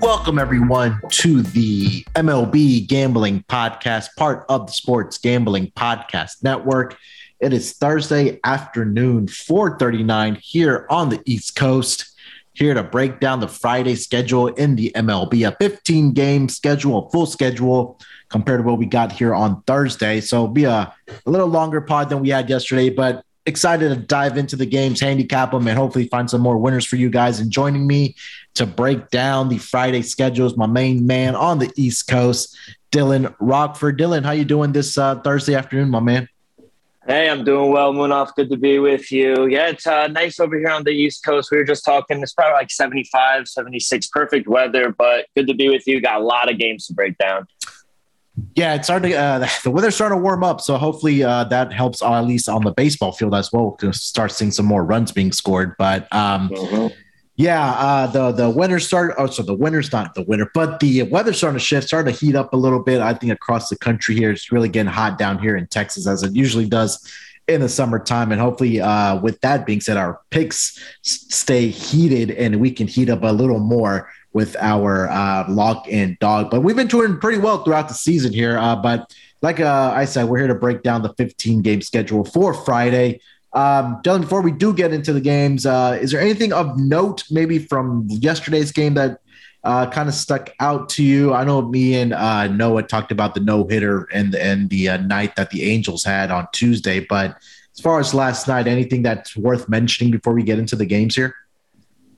Welcome, 0.00 0.38
everyone, 0.38 1.00
to 1.08 1.42
the 1.42 2.04
MLB 2.14 2.86
Gambling 2.86 3.44
Podcast, 3.48 4.08
part 4.16 4.46
of 4.48 4.66
the 4.66 4.72
Sports 4.72 5.18
Gambling 5.18 5.72
Podcast 5.72 6.42
Network. 6.42 6.96
It 7.40 7.52
is 7.52 7.72
Thursday 7.72 8.38
afternoon, 8.44 9.26
4:39 9.26 10.36
here 10.36 10.86
on 10.88 11.08
the 11.08 11.20
East 11.24 11.56
Coast. 11.56 12.06
Here 12.54 12.74
to 12.74 12.82
break 12.82 13.20
down 13.20 13.40
the 13.40 13.48
Friday 13.48 13.96
schedule 13.96 14.48
in 14.48 14.76
the 14.76 14.92
MLB, 14.94 15.46
a 15.46 15.56
15 15.60 16.12
game 16.12 16.48
schedule, 16.48 17.06
a 17.06 17.10
full 17.10 17.26
schedule 17.26 18.00
compared 18.28 18.60
to 18.60 18.66
what 18.66 18.78
we 18.78 18.86
got 18.86 19.12
here 19.12 19.34
on 19.34 19.62
Thursday. 19.62 20.20
So 20.20 20.36
it'll 20.36 20.48
be 20.48 20.64
a, 20.64 20.94
a 21.26 21.30
little 21.30 21.48
longer 21.48 21.80
pod 21.80 22.08
than 22.08 22.20
we 22.20 22.30
had 22.30 22.48
yesterday, 22.48 22.90
but 22.90 23.24
excited 23.46 23.88
to 23.88 23.96
dive 23.96 24.36
into 24.36 24.56
the 24.56 24.66
games, 24.66 25.00
handicap 25.00 25.50
them, 25.50 25.66
and 25.66 25.76
hopefully 25.76 26.06
find 26.06 26.28
some 26.28 26.40
more 26.40 26.58
winners 26.58 26.84
for 26.84 26.96
you 26.96 27.10
guys. 27.10 27.40
And 27.40 27.50
joining 27.50 27.86
me 27.86 28.14
to 28.58 28.66
break 28.66 29.08
down 29.10 29.48
the 29.48 29.58
Friday 29.58 30.02
schedules, 30.02 30.56
my 30.56 30.66
main 30.66 31.06
man 31.06 31.36
on 31.36 31.60
the 31.60 31.70
East 31.76 32.08
Coast, 32.08 32.56
Dylan 32.90 33.32
Rockford. 33.38 33.98
Dylan, 33.98 34.24
how 34.24 34.32
you 34.32 34.44
doing 34.44 34.72
this 34.72 34.98
uh, 34.98 35.14
Thursday 35.20 35.54
afternoon, 35.54 35.90
my 35.90 36.00
man? 36.00 36.28
Hey, 37.06 37.30
I'm 37.30 37.44
doing 37.44 37.70
well, 37.70 37.94
Munaf. 37.94 38.34
Good 38.34 38.50
to 38.50 38.56
be 38.56 38.80
with 38.80 39.12
you. 39.12 39.46
Yeah, 39.46 39.68
it's 39.68 39.86
uh, 39.86 40.08
nice 40.08 40.40
over 40.40 40.58
here 40.58 40.70
on 40.70 40.82
the 40.82 40.90
East 40.90 41.24
Coast. 41.24 41.52
We 41.52 41.58
were 41.58 41.64
just 41.64 41.84
talking. 41.84 42.20
It's 42.20 42.32
probably 42.32 42.54
like 42.54 42.72
75, 42.72 43.46
76, 43.46 44.08
perfect 44.08 44.48
weather, 44.48 44.90
but 44.90 45.26
good 45.36 45.46
to 45.46 45.54
be 45.54 45.68
with 45.68 45.86
you. 45.86 46.00
Got 46.00 46.20
a 46.20 46.24
lot 46.24 46.50
of 46.50 46.58
games 46.58 46.88
to 46.88 46.94
break 46.94 47.16
down. 47.16 47.46
Yeah, 48.56 48.74
it's 48.74 48.88
starting. 48.88 49.14
Uh, 49.14 49.48
the 49.62 49.70
weather's 49.70 49.94
starting 49.94 50.18
to 50.18 50.22
warm 50.22 50.42
up, 50.42 50.60
so 50.60 50.76
hopefully 50.76 51.22
uh, 51.22 51.44
that 51.44 51.72
helps, 51.72 52.02
uh, 52.02 52.12
at 52.12 52.26
least 52.26 52.48
on 52.48 52.62
the 52.62 52.72
baseball 52.72 53.12
field 53.12 53.36
as 53.36 53.52
well, 53.52 53.76
to 53.78 53.92
start 53.92 54.32
seeing 54.32 54.50
some 54.50 54.66
more 54.66 54.84
runs 54.84 55.12
being 55.12 55.30
scored. 55.30 55.76
But 55.78 56.12
um, 56.12 56.48
mm-hmm. 56.50 56.88
Yeah, 57.38 57.70
uh, 57.70 58.06
the 58.08 58.32
the 58.32 58.50
winter 58.50 58.80
start. 58.80 59.14
Oh, 59.16 59.28
so 59.28 59.44
the 59.44 59.54
winter's 59.54 59.92
not 59.92 60.12
the 60.14 60.22
winter, 60.22 60.50
but 60.54 60.80
the 60.80 61.04
weather's 61.04 61.38
starting 61.38 61.56
to 61.56 61.64
shift, 61.64 61.86
starting 61.86 62.12
to 62.12 62.18
heat 62.18 62.34
up 62.34 62.52
a 62.52 62.56
little 62.56 62.82
bit. 62.82 63.00
I 63.00 63.14
think 63.14 63.32
across 63.32 63.68
the 63.68 63.76
country 63.76 64.16
here, 64.16 64.32
it's 64.32 64.50
really 64.50 64.68
getting 64.68 64.90
hot 64.90 65.18
down 65.18 65.38
here 65.38 65.56
in 65.56 65.68
Texas, 65.68 66.08
as 66.08 66.24
it 66.24 66.34
usually 66.34 66.66
does 66.66 67.08
in 67.46 67.60
the 67.60 67.68
summertime. 67.68 68.32
And 68.32 68.40
hopefully, 68.40 68.80
uh, 68.80 69.20
with 69.20 69.40
that 69.42 69.66
being 69.66 69.80
said, 69.80 69.96
our 69.96 70.20
picks 70.30 70.84
stay 71.02 71.68
heated 71.68 72.32
and 72.32 72.60
we 72.60 72.72
can 72.72 72.88
heat 72.88 73.08
up 73.08 73.22
a 73.22 73.32
little 73.32 73.60
more 73.60 74.10
with 74.32 74.56
our 74.58 75.08
uh, 75.08 75.48
lock 75.48 75.86
and 75.88 76.18
dog. 76.18 76.50
But 76.50 76.62
we've 76.62 76.74
been 76.74 76.88
doing 76.88 77.20
pretty 77.20 77.38
well 77.38 77.62
throughout 77.62 77.86
the 77.86 77.94
season 77.94 78.32
here. 78.32 78.58
Uh, 78.58 78.74
but 78.74 79.14
like 79.42 79.60
uh, 79.60 79.92
I 79.94 80.06
said, 80.06 80.24
we're 80.24 80.38
here 80.38 80.48
to 80.48 80.56
break 80.56 80.82
down 80.82 81.02
the 81.02 81.14
15 81.14 81.62
game 81.62 81.82
schedule 81.82 82.24
for 82.24 82.52
Friday. 82.52 83.20
Um, 83.52 84.00
Dylan, 84.02 84.20
before 84.20 84.42
we 84.42 84.52
do 84.52 84.74
get 84.74 84.92
into 84.92 85.12
the 85.12 85.20
games, 85.20 85.64
uh, 85.64 85.98
is 86.00 86.12
there 86.12 86.20
anything 86.20 86.52
of 86.52 86.78
note 86.78 87.24
maybe 87.30 87.58
from 87.58 88.06
yesterday's 88.08 88.72
game 88.72 88.94
that 88.94 89.20
uh, 89.64 89.88
kind 89.90 90.08
of 90.08 90.14
stuck 90.14 90.50
out 90.60 90.88
to 90.90 91.02
you? 91.02 91.32
I 91.32 91.44
know 91.44 91.62
me 91.62 91.94
and 91.94 92.12
uh, 92.12 92.48
Noah 92.48 92.82
talked 92.82 93.10
about 93.10 93.34
the 93.34 93.40
no 93.40 93.66
hitter 93.66 94.08
and 94.12 94.34
and 94.34 94.68
the 94.70 94.90
uh, 94.90 94.96
night 94.98 95.36
that 95.36 95.50
the 95.50 95.70
Angels 95.70 96.04
had 96.04 96.30
on 96.30 96.46
Tuesday, 96.52 97.00
but 97.00 97.36
as 97.78 97.80
far 97.80 98.00
as 98.00 98.12
last 98.12 98.48
night, 98.48 98.66
anything 98.66 99.02
that's 99.02 99.36
worth 99.36 99.68
mentioning 99.68 100.10
before 100.10 100.34
we 100.34 100.42
get 100.42 100.58
into 100.58 100.76
the 100.76 100.86
games 100.86 101.14
here? 101.14 101.34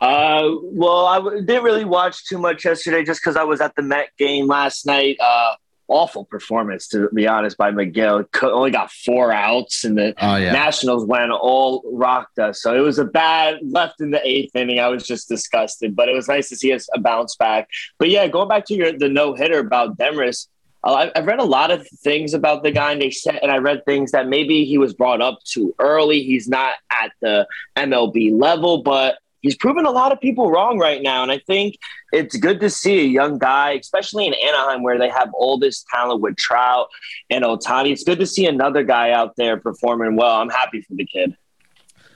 Uh, 0.01 0.55
well, 0.63 1.05
I 1.05 1.17
w- 1.17 1.45
didn't 1.45 1.63
really 1.63 1.85
watch 1.85 2.25
too 2.25 2.39
much 2.39 2.65
yesterday 2.65 3.05
just 3.05 3.21
because 3.21 3.37
I 3.37 3.45
was 3.45 3.61
at 3.61 3.77
the 3.77 3.83
Met 3.83 4.09
game 4.17 4.47
last 4.47 4.87
night. 4.87 5.19
Uh, 5.21 5.57
awful 5.91 6.25
performance, 6.25 6.89
to 6.89 7.09
be 7.13 7.27
honest, 7.27 7.57
by 7.57 7.71
Miguel. 7.71 8.25
Only 8.43 8.71
got 8.71 8.91
four 8.91 9.33
outs, 9.33 9.85
and 9.85 9.99
the 9.99 10.15
oh, 10.19 10.37
yeah. 10.37 10.53
Nationals 10.53 11.05
went 11.05 11.33
all 11.33 11.83
rocked 11.93 12.39
us. 12.39 12.63
So 12.63 12.75
it 12.75 12.81
was 12.81 12.99
a 12.99 13.05
bad 13.05 13.59
left 13.63 14.01
in 14.01 14.11
the 14.11 14.27
eighth 14.27 14.55
inning. 14.55 14.79
I 14.81 14.89
was 14.89 15.07
just 15.07 15.29
disgusted, 15.29 15.95
but 15.95 16.09
it 16.09 16.15
was 16.15 16.29
nice 16.29 16.49
to 16.49 16.57
see 16.57 16.73
us 16.73 16.89
a 16.95 17.01
bounce 17.01 17.37
back. 17.37 17.69
But 17.99 18.09
yeah, 18.09 18.27
going 18.29 18.49
back 18.49 18.65
to 18.67 18.75
your 18.75 18.97
the 18.97 19.09
no 19.09 19.35
hitter 19.35 19.59
about 19.59 19.99
Detmers. 19.99 20.49
Uh, 20.83 21.11
I've 21.15 21.27
read 21.27 21.41
a 21.41 21.45
lot 21.45 21.71
of 21.71 21.87
things 22.03 22.33
about 22.33 22.63
the 22.63 22.71
guy, 22.71 22.93
and 22.93 23.03
they 23.03 23.11
said, 23.11 23.39
and 23.43 23.53
I 23.53 23.59
read 23.59 23.85
things 23.85 24.13
that 24.13 24.29
maybe 24.29 24.65
he 24.65 24.79
was 24.79 24.95
brought 24.95 25.21
up 25.21 25.39
too 25.45 25.75
early. 25.79 26.23
He's 26.23 26.49
not 26.49 26.77
at 26.91 27.13
the 27.21 27.47
MLB 27.77 28.33
level, 28.33 28.83
but 28.83 29.19
he's 29.41 29.57
proven 29.57 29.87
a 29.87 29.91
lot 29.91 30.13
of 30.13 30.21
people 30.21 30.51
wrong 30.51 30.79
right 30.79 31.03
now. 31.03 31.23
And 31.23 31.33
I 31.33 31.39
think 31.39 31.79
it's 32.13 32.37
good 32.37 32.61
to 32.61 32.71
see 32.71 33.01
a 33.01 33.05
young 33.05 33.39
guy, 33.39 33.73
especially 33.73 34.27
in 34.27 34.35
Anaheim, 34.35 34.83
where 34.83 34.99
they 34.99 35.09
have 35.09 35.31
all 35.35 35.59
this 35.59 35.85
talent 35.93 36.21
with 36.21 36.37
Trout 36.37 36.89
and 37.29 37.45
Ohtani. 37.45 37.93
It's 37.93 38.05
good 38.05 38.19
to 38.19 38.27
see 38.27 38.47
another 38.47 38.83
guy 38.85 39.13
out 39.13 39.37
there 39.37 39.57
performing 39.57 40.17
well. 40.17 40.41
I'm 40.41 40.51
happy 40.51 40.81
for 40.83 40.95
the 40.95 41.07
kid. 41.07 41.37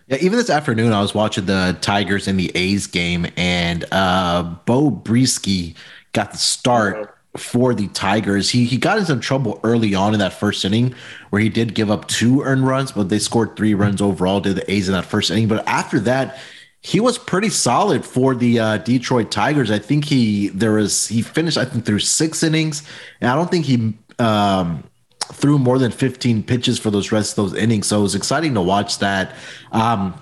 Yeah, 0.06 0.18
even 0.20 0.36
this 0.36 0.50
afternoon, 0.50 0.92
I 0.92 1.00
was 1.00 1.14
watching 1.14 1.46
the 1.46 1.78
Tigers 1.80 2.28
and 2.28 2.38
the 2.38 2.52
A's 2.54 2.86
game, 2.86 3.26
and 3.38 3.86
uh, 3.90 4.42
Beau 4.66 4.90
Brieske 4.90 5.74
got 6.12 6.32
the 6.32 6.38
start. 6.38 6.96
Mm-hmm. 6.96 7.10
For 7.36 7.74
the 7.74 7.88
Tigers, 7.88 8.50
he 8.50 8.64
he 8.64 8.76
got 8.76 8.96
into 8.96 9.08
some 9.08 9.18
trouble 9.18 9.58
early 9.64 9.92
on 9.92 10.14
in 10.14 10.20
that 10.20 10.34
first 10.34 10.64
inning, 10.64 10.94
where 11.30 11.42
he 11.42 11.48
did 11.48 11.74
give 11.74 11.90
up 11.90 12.06
two 12.06 12.42
earned 12.42 12.64
runs, 12.64 12.92
but 12.92 13.08
they 13.08 13.18
scored 13.18 13.56
three 13.56 13.74
runs 13.74 14.00
overall. 14.00 14.38
Did 14.38 14.54
the 14.54 14.70
A's 14.70 14.88
in 14.88 14.94
that 14.94 15.04
first 15.04 15.32
inning? 15.32 15.48
But 15.48 15.66
after 15.66 15.98
that, 15.98 16.38
he 16.84 17.00
was 17.00 17.16
pretty 17.16 17.48
solid 17.48 18.04
for 18.04 18.34
the 18.34 18.60
uh, 18.60 18.76
Detroit 18.76 19.30
Tigers. 19.30 19.70
I 19.70 19.78
think 19.78 20.04
he 20.04 20.48
there 20.48 20.72
was 20.72 21.08
he 21.08 21.22
finished 21.22 21.56
I 21.56 21.64
think 21.64 21.86
through 21.86 22.00
six 22.00 22.42
innings, 22.42 22.82
and 23.22 23.30
I 23.30 23.34
don't 23.34 23.50
think 23.50 23.64
he 23.64 23.94
um, 24.18 24.84
threw 25.32 25.58
more 25.58 25.78
than 25.78 25.90
15 25.90 26.42
pitches 26.42 26.78
for 26.78 26.90
those 26.90 27.10
rest 27.10 27.38
of 27.38 27.50
those 27.50 27.58
innings. 27.58 27.86
So 27.86 28.00
it 28.00 28.02
was 28.02 28.14
exciting 28.14 28.52
to 28.52 28.60
watch 28.60 28.98
that. 28.98 29.34
Um, 29.72 30.14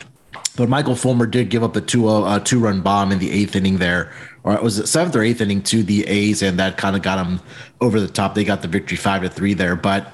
but 0.54 0.68
Michael 0.68 0.94
Fulmer 0.94 1.26
did 1.26 1.50
give 1.50 1.64
up 1.64 1.74
a 1.74 1.80
two 1.80 2.06
uh, 2.06 2.38
two 2.38 2.60
run 2.60 2.80
bomb 2.80 3.10
in 3.10 3.18
the 3.18 3.32
eighth 3.32 3.56
inning 3.56 3.78
there, 3.78 4.12
or 4.44 4.54
it 4.54 4.62
was 4.62 4.78
it 4.78 4.86
seventh 4.86 5.16
or 5.16 5.22
eighth 5.22 5.40
inning 5.40 5.62
to 5.64 5.82
the 5.82 6.06
A's, 6.06 6.42
and 6.42 6.60
that 6.60 6.76
kind 6.76 6.94
of 6.94 7.02
got 7.02 7.16
them 7.16 7.40
over 7.80 7.98
the 7.98 8.06
top. 8.06 8.36
They 8.36 8.44
got 8.44 8.62
the 8.62 8.68
victory 8.68 8.96
five 8.96 9.22
to 9.22 9.28
three 9.28 9.54
there. 9.54 9.74
But 9.74 10.12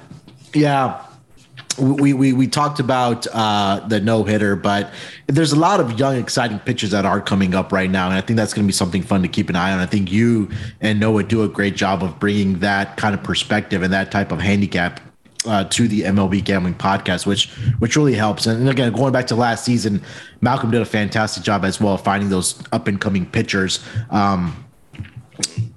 yeah, 0.55 1.05
we 1.77 2.13
we 2.13 2.33
we 2.33 2.47
talked 2.47 2.79
about 2.79 3.27
uh, 3.27 3.79
the 3.87 3.99
no 3.99 4.23
hitter, 4.23 4.55
but 4.55 4.91
there's 5.27 5.51
a 5.51 5.59
lot 5.59 5.79
of 5.79 5.99
young, 5.99 6.17
exciting 6.17 6.59
pitchers 6.59 6.91
that 6.91 7.05
are 7.05 7.21
coming 7.21 7.55
up 7.55 7.71
right 7.71 7.89
now, 7.89 8.07
and 8.07 8.15
I 8.15 8.21
think 8.21 8.37
that's 8.37 8.53
going 8.53 8.65
to 8.65 8.67
be 8.67 8.73
something 8.73 9.01
fun 9.01 9.21
to 9.21 9.27
keep 9.27 9.49
an 9.49 9.55
eye 9.55 9.71
on. 9.71 9.79
I 9.79 9.85
think 9.85 10.11
you 10.11 10.49
and 10.81 10.99
Noah 10.99 11.23
do 11.23 11.43
a 11.43 11.47
great 11.47 11.75
job 11.75 12.03
of 12.03 12.19
bringing 12.19 12.59
that 12.59 12.97
kind 12.97 13.13
of 13.13 13.23
perspective 13.23 13.81
and 13.81 13.93
that 13.93 14.11
type 14.11 14.31
of 14.31 14.39
handicap 14.39 14.99
uh, 15.45 15.63
to 15.65 15.87
the 15.87 16.01
MLB 16.01 16.43
gambling 16.43 16.75
podcast, 16.75 17.25
which 17.25 17.49
which 17.79 17.95
really 17.95 18.15
helps. 18.15 18.45
And 18.45 18.67
again, 18.67 18.91
going 18.91 19.13
back 19.13 19.27
to 19.27 19.35
last 19.35 19.63
season, 19.63 20.01
Malcolm 20.41 20.71
did 20.71 20.81
a 20.81 20.85
fantastic 20.85 21.43
job 21.43 21.63
as 21.63 21.79
well 21.79 21.97
finding 21.97 22.29
those 22.29 22.61
up 22.71 22.87
and 22.87 22.99
coming 22.99 23.25
pitchers. 23.25 23.83
Um, 24.09 24.65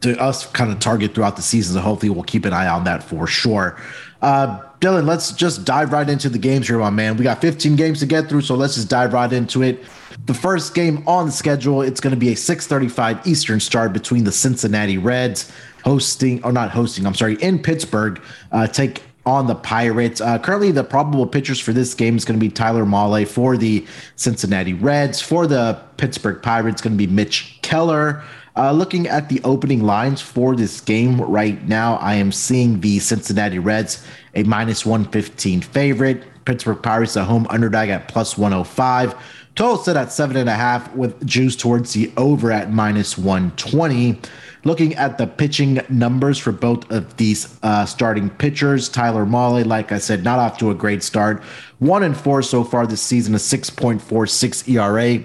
to 0.00 0.20
us 0.20 0.46
kind 0.46 0.72
of 0.72 0.80
target 0.80 1.14
throughout 1.14 1.36
the 1.36 1.42
season. 1.42 1.74
So 1.74 1.80
hopefully 1.80 2.10
we'll 2.10 2.24
keep 2.24 2.44
an 2.44 2.52
eye 2.52 2.66
on 2.66 2.82
that 2.84 3.04
for 3.04 3.28
sure. 3.28 3.80
Uh, 4.20 4.60
Dylan, 4.82 5.06
let's 5.06 5.30
just 5.30 5.64
dive 5.64 5.92
right 5.92 6.10
into 6.10 6.28
the 6.28 6.38
games 6.38 6.66
here, 6.66 6.76
my 6.76 6.90
man. 6.90 7.16
We 7.16 7.22
got 7.22 7.40
15 7.40 7.76
games 7.76 8.00
to 8.00 8.06
get 8.06 8.28
through, 8.28 8.40
so 8.40 8.56
let's 8.56 8.74
just 8.74 8.90
dive 8.90 9.12
right 9.12 9.32
into 9.32 9.62
it. 9.62 9.84
The 10.26 10.34
first 10.34 10.74
game 10.74 11.04
on 11.06 11.26
the 11.26 11.32
schedule, 11.32 11.82
it's 11.82 12.00
going 12.00 12.10
to 12.10 12.18
be 12.18 12.30
a 12.30 12.34
6:35 12.34 13.24
Eastern 13.24 13.60
start 13.60 13.92
between 13.92 14.24
the 14.24 14.32
Cincinnati 14.32 14.98
Reds 14.98 15.52
hosting, 15.84 16.42
or 16.42 16.50
not 16.50 16.70
hosting, 16.72 17.06
I'm 17.06 17.14
sorry, 17.14 17.34
in 17.36 17.60
Pittsburgh, 17.60 18.20
uh, 18.50 18.66
take 18.66 19.04
on 19.24 19.46
the 19.46 19.54
Pirates. 19.54 20.20
Uh, 20.20 20.40
currently, 20.40 20.72
the 20.72 20.82
probable 20.82 21.28
pitchers 21.28 21.60
for 21.60 21.72
this 21.72 21.94
game 21.94 22.16
is 22.16 22.24
going 22.24 22.38
to 22.38 22.44
be 22.44 22.50
Tyler 22.50 22.84
Mahle 22.84 23.24
for 23.24 23.56
the 23.56 23.86
Cincinnati 24.16 24.74
Reds. 24.74 25.20
For 25.20 25.46
the 25.46 25.80
Pittsburgh 25.96 26.42
Pirates, 26.42 26.82
going 26.82 26.98
to 26.98 26.98
be 26.98 27.06
Mitch 27.06 27.60
Keller. 27.62 28.24
Uh, 28.54 28.70
looking 28.70 29.06
at 29.06 29.28
the 29.30 29.40
opening 29.44 29.82
lines 29.82 30.20
for 30.20 30.54
this 30.54 30.80
game 30.80 31.20
right 31.20 31.66
now, 31.66 31.96
I 31.96 32.14
am 32.14 32.30
seeing 32.30 32.80
the 32.80 32.98
Cincinnati 32.98 33.58
Reds 33.58 34.06
a 34.34 34.42
minus 34.42 34.84
115 34.84 35.62
favorite. 35.62 36.24
Pittsburgh 36.44 36.82
Pirates, 36.82 37.16
a 37.16 37.24
home 37.24 37.46
underdog 37.50 37.88
at 37.88 38.08
plus 38.08 38.36
105. 38.36 39.14
Total 39.54 39.76
set 39.76 39.96
at 39.96 40.12
seven 40.12 40.36
and 40.36 40.48
a 40.48 40.54
half 40.54 40.94
with 40.94 41.24
juice 41.26 41.56
towards 41.56 41.92
the 41.92 42.12
over 42.16 42.50
at 42.50 42.72
minus 42.72 43.16
120. 43.16 44.18
Looking 44.64 44.94
at 44.94 45.18
the 45.18 45.26
pitching 45.26 45.80
numbers 45.88 46.38
for 46.38 46.52
both 46.52 46.90
of 46.90 47.16
these 47.16 47.58
uh, 47.62 47.84
starting 47.84 48.30
pitchers, 48.30 48.88
Tyler 48.88 49.26
Mahle, 49.26 49.64
like 49.66 49.92
I 49.92 49.98
said, 49.98 50.24
not 50.24 50.38
off 50.38 50.58
to 50.58 50.70
a 50.70 50.74
great 50.74 51.02
start. 51.02 51.42
One 51.80 52.02
and 52.02 52.16
four 52.16 52.42
so 52.42 52.64
far 52.64 52.86
this 52.86 53.02
season, 53.02 53.34
a 53.34 53.38
6.46 53.38 54.68
ERA, 54.68 55.24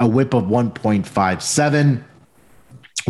a 0.00 0.08
whip 0.08 0.34
of 0.34 0.44
1.57. 0.44 2.02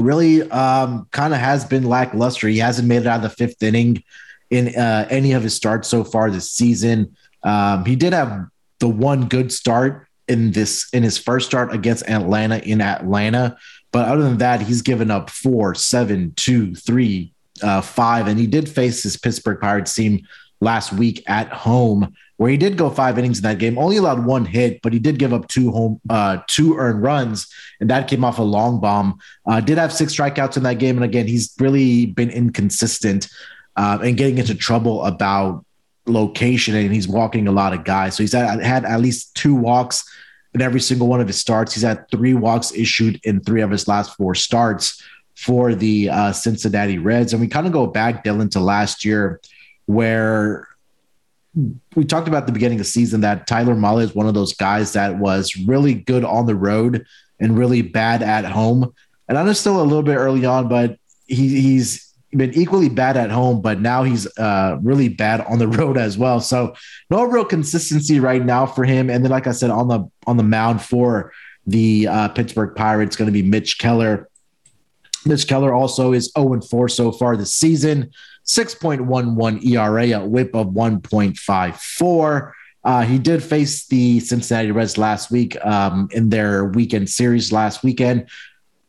really 0.00 0.48
um, 0.50 1.08
kind 1.10 1.32
of 1.32 1.40
has 1.40 1.64
been 1.64 1.84
lackluster. 1.84 2.48
He 2.48 2.58
hasn't 2.58 2.88
made 2.88 3.02
it 3.02 3.06
out 3.06 3.16
of 3.16 3.22
the 3.22 3.30
fifth 3.30 3.62
inning 3.62 4.02
in 4.50 4.74
uh, 4.76 5.06
any 5.10 5.32
of 5.32 5.42
his 5.42 5.54
starts 5.54 5.88
so 5.88 6.04
far 6.04 6.30
this 6.30 6.50
season. 6.50 7.16
Um, 7.42 7.84
he 7.84 7.96
did 7.96 8.12
have 8.12 8.46
the 8.80 8.88
one 8.88 9.28
good 9.28 9.52
start 9.52 10.06
in 10.26 10.52
this 10.52 10.88
in 10.92 11.02
his 11.02 11.18
first 11.18 11.46
start 11.46 11.72
against 11.72 12.08
Atlanta 12.08 12.58
in 12.58 12.80
Atlanta, 12.80 13.56
but 13.92 14.08
other 14.08 14.22
than 14.22 14.38
that, 14.38 14.60
he's 14.62 14.82
given 14.82 15.10
up 15.10 15.30
four, 15.30 15.74
seven, 15.74 16.32
two, 16.36 16.74
three, 16.74 17.32
uh, 17.62 17.80
five, 17.80 18.28
and 18.28 18.38
he 18.38 18.46
did 18.46 18.68
face 18.68 19.02
his 19.02 19.16
Pittsburgh 19.16 19.60
Pirates 19.60 19.94
team 19.94 20.26
last 20.60 20.92
week 20.92 21.22
at 21.26 21.48
home, 21.48 22.14
where 22.38 22.50
he 22.50 22.56
did 22.56 22.78
go 22.78 22.88
five 22.88 23.18
innings 23.18 23.38
in 23.38 23.42
that 23.42 23.58
game. 23.58 23.76
Only 23.76 23.96
allowed 23.96 24.24
one 24.24 24.44
hit, 24.44 24.80
but 24.80 24.92
he 24.92 25.00
did 25.00 25.18
give 25.18 25.34
up 25.34 25.48
two 25.48 25.70
home, 25.72 26.00
uh, 26.08 26.38
two 26.46 26.76
earned 26.76 27.02
runs, 27.02 27.52
and 27.80 27.90
that 27.90 28.08
came 28.08 28.24
off 28.24 28.38
a 28.38 28.42
long 28.42 28.80
bomb. 28.80 29.18
Uh, 29.44 29.60
did 29.60 29.76
have 29.76 29.92
six 29.92 30.14
strikeouts 30.14 30.56
in 30.56 30.62
that 30.62 30.78
game, 30.78 30.96
and 30.96 31.04
again, 31.04 31.26
he's 31.26 31.54
really 31.58 32.06
been 32.06 32.30
inconsistent 32.30 33.28
uh, 33.76 33.98
and 34.02 34.16
getting 34.16 34.38
into 34.38 34.54
trouble 34.54 35.04
about 35.04 35.64
location, 36.06 36.76
and 36.76 36.94
he's 36.94 37.08
walking 37.08 37.48
a 37.48 37.52
lot 37.52 37.72
of 37.72 37.82
guys. 37.84 38.16
So 38.16 38.22
he's 38.22 38.32
had, 38.32 38.62
had 38.62 38.84
at 38.84 39.00
least 39.00 39.34
two 39.34 39.56
walks 39.56 40.08
in 40.54 40.62
every 40.62 40.80
single 40.80 41.08
one 41.08 41.20
of 41.20 41.26
his 41.26 41.38
starts. 41.38 41.74
He's 41.74 41.82
had 41.82 42.08
three 42.08 42.34
walks 42.34 42.72
issued 42.72 43.20
in 43.24 43.40
three 43.40 43.62
of 43.62 43.70
his 43.70 43.88
last 43.88 44.16
four 44.16 44.36
starts 44.36 45.02
for 45.34 45.74
the 45.74 46.08
uh, 46.08 46.32
Cincinnati 46.32 46.98
Reds, 46.98 47.32
and 47.32 47.42
we 47.42 47.48
kind 47.48 47.66
of 47.66 47.72
go 47.72 47.88
back, 47.88 48.22
Dylan, 48.22 48.50
to 48.52 48.60
last 48.60 49.04
year 49.04 49.40
where 49.86 50.68
we 51.94 52.04
talked 52.04 52.28
about 52.28 52.46
the 52.46 52.52
beginning 52.52 52.78
of 52.78 52.84
the 52.84 52.90
season 52.90 53.20
that 53.22 53.46
Tyler 53.46 53.74
Mahle 53.74 54.02
is 54.02 54.14
one 54.14 54.26
of 54.26 54.34
those 54.34 54.54
guys 54.54 54.92
that 54.92 55.18
was 55.18 55.56
really 55.66 55.94
good 55.94 56.24
on 56.24 56.46
the 56.46 56.54
road 56.54 57.06
and 57.40 57.58
really 57.58 57.82
bad 57.82 58.22
at 58.22 58.44
home. 58.44 58.92
And 59.28 59.38
I 59.38 59.42
know 59.42 59.52
still 59.52 59.80
a 59.80 59.82
little 59.82 60.02
bit 60.02 60.16
early 60.16 60.44
on, 60.44 60.68
but 60.68 60.98
he, 61.26 61.60
he's 61.60 62.14
been 62.30 62.54
equally 62.54 62.88
bad 62.88 63.16
at 63.16 63.30
home, 63.30 63.62
but 63.62 63.80
now 63.80 64.02
he's 64.02 64.26
uh, 64.38 64.78
really 64.82 65.08
bad 65.08 65.40
on 65.42 65.58
the 65.58 65.68
road 65.78 65.96
as 65.96 66.18
well. 66.18 66.40
So 66.40 66.74
no 67.10 67.24
real 67.24 67.44
consistency 67.44 68.20
right 68.20 68.44
now 68.44 68.66
for 68.66 68.84
him. 68.84 69.10
And 69.10 69.24
then, 69.24 69.30
like 69.30 69.46
I 69.46 69.52
said, 69.52 69.70
on 69.70 69.88
the 69.88 70.08
on 70.26 70.36
the 70.36 70.42
mound 70.42 70.82
for 70.82 71.32
the 71.66 72.08
uh, 72.08 72.28
Pittsburgh 72.28 72.74
Pirates, 72.74 73.16
going 73.16 73.26
to 73.26 73.32
be 73.32 73.42
Mitch 73.42 73.78
Keller. 73.78 74.28
Mitch 75.26 75.46
Keller 75.46 75.74
also 75.74 76.12
is 76.12 76.32
0 76.38 76.60
4 76.60 76.88
so 76.88 77.12
far 77.12 77.36
this 77.36 77.54
season. 77.54 78.10
6.11 78.48 79.64
ERA, 79.64 80.18
a 80.18 80.26
whip 80.26 80.54
of 80.54 80.68
1.54. 80.68 82.52
Uh, 82.82 83.02
he 83.02 83.18
did 83.18 83.42
face 83.42 83.86
the 83.86 84.20
Cincinnati 84.20 84.70
Reds 84.70 84.96
last 84.96 85.30
week 85.30 85.62
um, 85.64 86.08
in 86.12 86.30
their 86.30 86.64
weekend 86.64 87.10
series 87.10 87.52
last 87.52 87.82
weekend. 87.82 88.26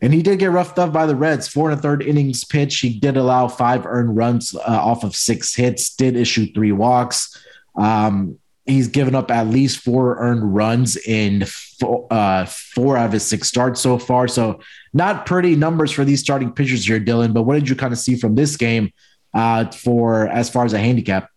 And 0.01 0.13
he 0.13 0.21
did 0.21 0.39
get 0.39 0.51
roughed 0.51 0.79
up 0.79 0.94
by 0.94 1.06
the 1.06 1.15
Reds. 1.15 1.50
Four 1.50 1.69
and 1.69 1.77
a 1.77 1.81
third 1.81 2.01
innings 2.03 2.45
pitch. 2.45 2.79
He 2.79 2.97
did 2.97 3.17
allow 3.17 3.50
five 3.50 3.85
earned 3.85 4.15
runs 4.15 4.56
uh, 4.56 4.61
off 4.65 5.03
of 5.03 5.13
six 5.13 5.53
hits, 5.53 5.94
did 5.94 6.15
issue 6.15 6.53
three 6.53 6.71
walks. 6.71 7.38
Um, 7.75 8.39
he's 8.65 8.88
given 8.88 9.13
up 9.13 9.29
at 9.29 9.47
least 9.47 9.79
four 9.79 10.17
earned 10.19 10.55
runs 10.55 10.95
in 10.95 11.44
four, 11.45 12.07
uh, 12.12 12.45
four 12.45 12.95
out 12.95 13.07
of 13.07 13.12
his 13.12 13.27
six 13.27 13.50
starts 13.50 13.81
so 13.81 13.97
far. 13.97 14.29
So, 14.29 14.62
not 14.94 15.25
pretty 15.25 15.57
numbers 15.57 15.91
for 15.91 16.05
these 16.05 16.21
starting 16.21 16.53
pitchers 16.53 16.85
here, 16.85 17.00
Dylan. 17.00 17.33
But 17.33 17.44
what 17.44 17.55
did 17.55 17.67
you 17.67 17.75
kind 17.75 17.91
of 17.91 18.00
see 18.00 18.15
from 18.15 18.35
this 18.35 18.55
game 18.55 18.94
uh, 19.33 19.69
for 19.71 20.27
as 20.27 20.49
far 20.49 20.65
as 20.65 20.73
a 20.73 20.79
handicap. 20.79 21.29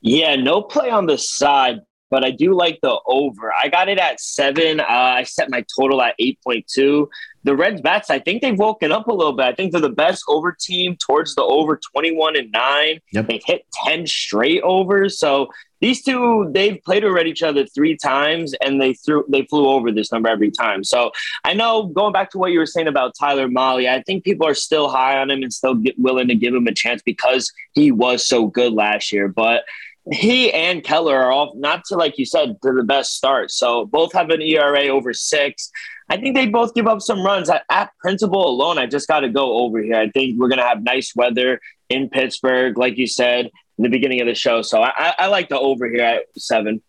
Yeah, 0.00 0.36
no 0.36 0.62
play 0.62 0.90
on 0.90 1.06
the 1.06 1.18
side, 1.18 1.80
but 2.10 2.24
I 2.24 2.30
do 2.30 2.54
like 2.54 2.78
the 2.82 2.98
over. 3.06 3.52
I 3.52 3.68
got 3.68 3.88
it 3.88 3.98
at 3.98 4.20
seven. 4.20 4.80
Uh, 4.80 4.84
I 4.88 5.24
set 5.24 5.50
my 5.50 5.64
total 5.78 6.00
at 6.02 6.14
8.2. 6.20 7.08
The 7.46 7.54
Reds 7.54 7.80
bats, 7.80 8.10
I 8.10 8.18
think 8.18 8.42
they've 8.42 8.58
woken 8.58 8.90
up 8.90 9.06
a 9.06 9.12
little 9.12 9.32
bit. 9.32 9.46
I 9.46 9.54
think 9.54 9.70
they're 9.70 9.80
the 9.80 9.88
best 9.88 10.24
over 10.28 10.50
team 10.50 10.96
towards 10.96 11.36
the 11.36 11.42
over 11.42 11.76
21 11.76 12.36
and 12.36 12.50
nine. 12.50 13.00
Yep. 13.12 13.28
They've 13.28 13.44
hit 13.44 13.66
10 13.84 14.08
straight 14.08 14.62
overs. 14.62 15.20
So 15.20 15.50
these 15.80 16.02
two 16.02 16.50
they've 16.52 16.82
played 16.84 17.04
already 17.04 17.30
each 17.30 17.42
other 17.42 17.64
three 17.66 17.96
times 17.96 18.54
and 18.54 18.80
they 18.80 18.94
threw 18.94 19.24
they 19.28 19.42
flew 19.42 19.68
over 19.68 19.92
this 19.92 20.10
number 20.10 20.28
every 20.28 20.50
time 20.50 20.82
so 20.82 21.10
i 21.44 21.52
know 21.52 21.86
going 21.88 22.14
back 22.14 22.30
to 22.30 22.38
what 22.38 22.50
you 22.50 22.58
were 22.58 22.66
saying 22.66 22.88
about 22.88 23.14
tyler 23.18 23.46
Mahle, 23.46 23.86
i 23.86 24.02
think 24.02 24.24
people 24.24 24.46
are 24.46 24.54
still 24.54 24.88
high 24.88 25.18
on 25.18 25.30
him 25.30 25.42
and 25.42 25.52
still 25.52 25.76
willing 25.98 26.28
to 26.28 26.34
give 26.34 26.54
him 26.54 26.66
a 26.66 26.72
chance 26.72 27.02
because 27.02 27.52
he 27.74 27.92
was 27.92 28.26
so 28.26 28.46
good 28.46 28.72
last 28.72 29.12
year 29.12 29.28
but 29.28 29.64
he 30.12 30.52
and 30.52 30.84
keller 30.84 31.16
are 31.16 31.32
off 31.32 31.54
not 31.56 31.84
to 31.84 31.96
like 31.96 32.16
you 32.16 32.24
said 32.24 32.56
to 32.62 32.72
the 32.72 32.84
best 32.84 33.16
start 33.16 33.50
so 33.50 33.86
both 33.86 34.12
have 34.12 34.30
an 34.30 34.40
era 34.40 34.86
over 34.88 35.12
six 35.12 35.70
I 36.08 36.16
think 36.16 36.36
they 36.36 36.46
both 36.46 36.74
give 36.74 36.86
up 36.86 37.00
some 37.00 37.24
runs. 37.24 37.50
At, 37.50 37.64
at 37.70 37.90
principle 37.98 38.48
alone, 38.48 38.78
I 38.78 38.86
just 38.86 39.08
got 39.08 39.20
to 39.20 39.28
go 39.28 39.58
over 39.58 39.80
here. 39.80 39.96
I 39.96 40.08
think 40.10 40.38
we're 40.38 40.48
to 40.48 40.62
have 40.62 40.82
nice 40.82 41.14
weather 41.16 41.60
in 41.88 42.08
Pittsburgh, 42.08 42.78
like 42.78 42.96
you 42.96 43.06
said 43.06 43.50
in 43.78 43.82
the 43.82 43.88
beginning 43.88 44.20
of 44.20 44.26
the 44.26 44.34
show. 44.34 44.62
So 44.62 44.82
I, 44.82 45.14
I 45.18 45.26
like 45.26 45.48
the 45.48 45.58
over 45.58 45.88
here 45.88 46.04
at 46.04 46.22
seven. 46.36 46.82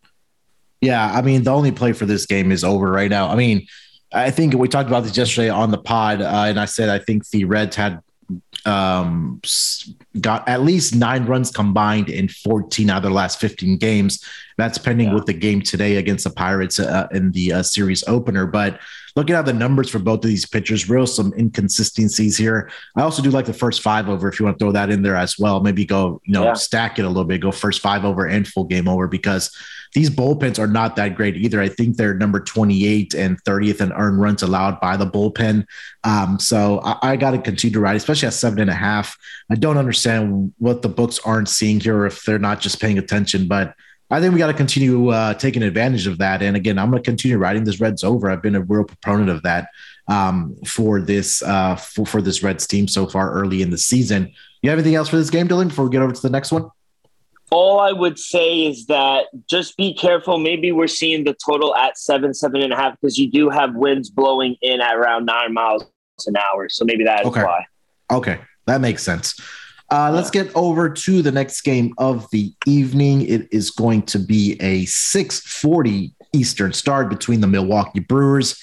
Yeah, 0.80 1.10
I 1.12 1.22
mean 1.22 1.42
the 1.42 1.50
only 1.50 1.72
play 1.72 1.92
for 1.92 2.06
this 2.06 2.26
game 2.26 2.52
is 2.52 2.62
over 2.62 2.90
right 2.90 3.10
now. 3.10 3.28
I 3.28 3.34
mean, 3.34 3.66
I 4.12 4.30
think 4.30 4.54
we 4.54 4.68
talked 4.68 4.88
about 4.88 5.02
this 5.02 5.16
yesterday 5.16 5.48
on 5.48 5.72
the 5.72 5.78
pod, 5.78 6.22
uh, 6.22 6.44
and 6.46 6.60
I 6.60 6.66
said 6.66 6.88
I 6.88 7.00
think 7.00 7.28
the 7.30 7.44
Reds 7.44 7.74
had 7.74 8.00
um, 8.66 9.40
got 10.20 10.48
at 10.48 10.62
least 10.62 10.94
nine 10.94 11.24
runs 11.26 11.50
combined 11.50 12.08
in 12.08 12.28
14 12.28 12.90
out 12.90 12.98
of 12.98 13.02
the 13.04 13.10
last 13.10 13.40
15 13.40 13.78
games. 13.78 14.24
That's 14.56 14.78
pending 14.78 15.08
yeah. 15.08 15.14
with 15.14 15.26
the 15.26 15.32
game 15.32 15.62
today 15.62 15.96
against 15.96 16.24
the 16.24 16.30
Pirates 16.30 16.80
uh, 16.80 17.06
in 17.12 17.30
the 17.32 17.52
uh, 17.52 17.62
series 17.62 18.02
opener. 18.08 18.46
But 18.46 18.80
looking 19.14 19.36
at 19.36 19.46
the 19.46 19.52
numbers 19.52 19.88
for 19.88 19.98
both 19.98 20.24
of 20.24 20.28
these 20.28 20.46
pitchers, 20.46 20.88
real 20.88 21.06
some 21.06 21.32
inconsistencies 21.34 22.36
here. 22.36 22.70
I 22.96 23.02
also 23.02 23.22
do 23.22 23.30
like 23.30 23.46
the 23.46 23.52
first 23.52 23.82
five 23.82 24.08
over 24.08 24.28
if 24.28 24.38
you 24.38 24.46
want 24.46 24.58
to 24.58 24.64
throw 24.64 24.72
that 24.72 24.90
in 24.90 25.02
there 25.02 25.16
as 25.16 25.38
well. 25.38 25.60
Maybe 25.60 25.84
go, 25.84 26.20
you 26.24 26.32
know, 26.32 26.44
yeah. 26.44 26.54
stack 26.54 26.98
it 26.98 27.04
a 27.04 27.08
little 27.08 27.24
bit, 27.24 27.40
go 27.40 27.52
first 27.52 27.80
five 27.80 28.04
over 28.04 28.26
and 28.26 28.46
full 28.46 28.64
game 28.64 28.88
over 28.88 29.06
because 29.06 29.56
these 29.94 30.10
bullpens 30.10 30.58
are 30.58 30.66
not 30.66 30.96
that 30.96 31.14
great 31.14 31.36
either. 31.36 31.60
I 31.60 31.68
think 31.68 31.96
they're 31.96 32.14
number 32.14 32.40
28 32.40 33.14
and 33.14 33.42
30th 33.44 33.80
in 33.80 33.92
earned 33.92 34.20
runs 34.20 34.42
allowed 34.42 34.80
by 34.80 34.96
the 34.96 35.06
bullpen. 35.06 35.66
Um, 36.04 36.38
so 36.38 36.80
I, 36.80 37.12
I 37.12 37.16
got 37.16 37.32
to 37.32 37.38
continue 37.38 37.74
to 37.74 37.80
ride, 37.80 37.96
especially 37.96 38.28
at 38.28 38.34
seven 38.34 38.58
and 38.58 38.70
a 38.70 38.74
half. 38.74 39.16
I 39.50 39.54
don't 39.54 39.78
understand 39.78 40.52
what 40.58 40.82
the 40.82 40.88
books 40.88 41.18
aren't 41.24 41.48
seeing 41.48 41.80
here 41.80 42.06
if 42.06 42.24
they're 42.24 42.38
not 42.38 42.60
just 42.60 42.80
paying 42.80 42.98
attention, 42.98 43.48
but 43.48 43.74
I 44.10 44.20
think 44.20 44.32
we 44.32 44.38
got 44.38 44.46
to 44.46 44.54
continue 44.54 45.10
uh, 45.10 45.34
taking 45.34 45.62
advantage 45.62 46.06
of 46.06 46.18
that. 46.18 46.42
And 46.42 46.56
again, 46.56 46.78
I'm 46.78 46.90
going 46.90 47.02
to 47.02 47.08
continue 47.08 47.36
riding 47.36 47.64
this 47.64 47.80
Reds 47.80 48.02
over. 48.02 48.30
I've 48.30 48.42
been 48.42 48.56
a 48.56 48.62
real 48.62 48.84
proponent 48.84 49.28
of 49.28 49.42
that 49.42 49.68
um, 50.08 50.56
for 50.66 51.00
this 51.00 51.42
uh, 51.42 51.76
for, 51.76 52.06
for 52.06 52.22
this 52.22 52.42
Reds 52.42 52.66
team 52.66 52.88
so 52.88 53.06
far 53.06 53.30
early 53.32 53.60
in 53.60 53.70
the 53.70 53.78
season. 53.78 54.32
You 54.62 54.70
have 54.70 54.78
anything 54.78 54.94
else 54.94 55.08
for 55.08 55.16
this 55.16 55.30
game, 55.30 55.46
Dylan? 55.46 55.68
Before 55.68 55.84
we 55.84 55.90
get 55.90 56.02
over 56.02 56.12
to 56.12 56.22
the 56.22 56.30
next 56.30 56.52
one. 56.52 56.70
All 57.50 57.80
I 57.80 57.92
would 57.92 58.18
say 58.18 58.66
is 58.66 58.86
that 58.86 59.26
just 59.48 59.76
be 59.76 59.94
careful. 59.94 60.38
Maybe 60.38 60.70
we're 60.70 60.86
seeing 60.86 61.24
the 61.24 61.34
total 61.44 61.74
at 61.74 61.98
seven, 61.98 62.34
seven 62.34 62.62
and 62.62 62.72
a 62.72 62.76
half 62.76 63.00
because 63.00 63.18
you 63.18 63.30
do 63.30 63.48
have 63.48 63.74
winds 63.74 64.10
blowing 64.10 64.56
in 64.60 64.80
at 64.80 64.96
around 64.96 65.24
nine 65.26 65.54
miles 65.54 65.84
an 66.26 66.36
hour. 66.36 66.68
So 66.68 66.84
maybe 66.84 67.04
that 67.04 67.22
is 67.22 67.26
okay. 67.28 67.42
why. 67.42 67.66
Okay, 68.10 68.40
that 68.66 68.80
makes 68.80 69.02
sense. 69.02 69.38
Uh, 69.90 70.10
let's 70.12 70.30
get 70.30 70.54
over 70.54 70.90
to 70.90 71.22
the 71.22 71.32
next 71.32 71.62
game 71.62 71.94
of 71.96 72.28
the 72.30 72.52
evening. 72.66 73.22
It 73.22 73.48
is 73.50 73.70
going 73.70 74.02
to 74.02 74.18
be 74.18 74.56
a 74.60 74.84
640 74.84 76.14
Eastern 76.34 76.72
start 76.74 77.08
between 77.08 77.40
the 77.40 77.46
Milwaukee 77.46 78.00
Brewers 78.00 78.62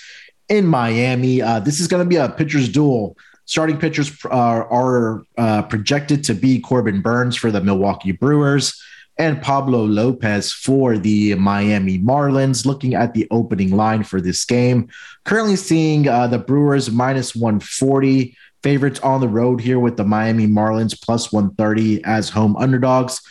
in 0.49 0.67
Miami. 0.67 1.41
Uh, 1.41 1.59
this 1.59 1.79
is 1.79 1.87
going 1.87 2.03
to 2.03 2.09
be 2.09 2.17
a 2.17 2.29
pitcher's 2.29 2.69
duel. 2.69 3.17
Starting 3.45 3.77
pitchers 3.77 4.11
uh, 4.25 4.29
are 4.29 5.23
uh, 5.37 5.61
projected 5.63 6.23
to 6.23 6.33
be 6.33 6.59
Corbin 6.59 7.01
Burnes 7.01 7.35
for 7.35 7.51
the 7.51 7.61
Milwaukee 7.61 8.11
Brewers 8.11 8.81
and 9.17 9.41
Pablo 9.41 9.85
Lopez 9.85 10.51
for 10.51 10.97
the 10.97 11.35
Miami 11.35 11.99
Marlins. 11.99 12.65
Looking 12.65 12.95
at 12.95 13.13
the 13.13 13.27
opening 13.31 13.71
line 13.71 14.03
for 14.03 14.19
this 14.19 14.43
game, 14.45 14.89
currently 15.23 15.55
seeing 15.55 16.07
uh, 16.07 16.27
the 16.27 16.39
Brewers 16.39 16.91
minus 16.91 17.35
140 17.35 18.35
favorites 18.63 18.99
on 19.01 19.21
the 19.21 19.27
road 19.27 19.61
here 19.61 19.79
with 19.79 19.95
the 19.95 20.03
Miami 20.03 20.47
Marlins 20.47 20.99
plus 20.99 21.31
130 21.31 22.03
as 22.03 22.29
home 22.29 22.55
underdogs. 22.57 23.21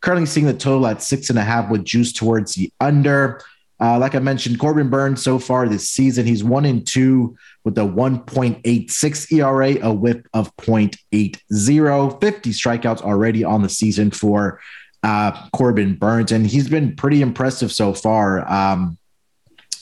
Currently 0.00 0.26
seeing 0.26 0.46
the 0.46 0.54
total 0.54 0.86
at 0.86 1.02
six 1.02 1.28
and 1.28 1.38
a 1.38 1.44
half 1.44 1.70
with 1.70 1.84
juice 1.84 2.12
towards 2.12 2.54
the 2.54 2.72
under. 2.80 3.42
Uh, 3.80 3.98
like 3.98 4.14
I 4.14 4.18
mentioned, 4.18 4.58
Corbin 4.58 4.90
Burnes 4.90 5.22
so 5.22 5.38
far 5.38 5.68
this 5.68 5.88
season, 5.88 6.26
he's 6.26 6.42
one 6.42 6.64
in 6.64 6.84
two 6.84 7.36
with 7.64 7.78
a 7.78 7.82
1.86 7.82 9.32
ERA, 9.32 9.88
a 9.88 9.92
whip 9.92 10.26
of 10.34 10.54
0.80, 10.56 12.20
50 12.20 12.50
strikeouts 12.50 13.02
already 13.02 13.44
on 13.44 13.62
the 13.62 13.68
season 13.68 14.10
for 14.10 14.60
uh, 15.02 15.48
Corbin 15.52 15.94
Burnes. 15.94 16.32
and 16.32 16.46
he's 16.46 16.68
been 16.68 16.96
pretty 16.96 17.22
impressive 17.22 17.72
so 17.72 17.94
far. 17.94 18.50
Um, 18.50 18.98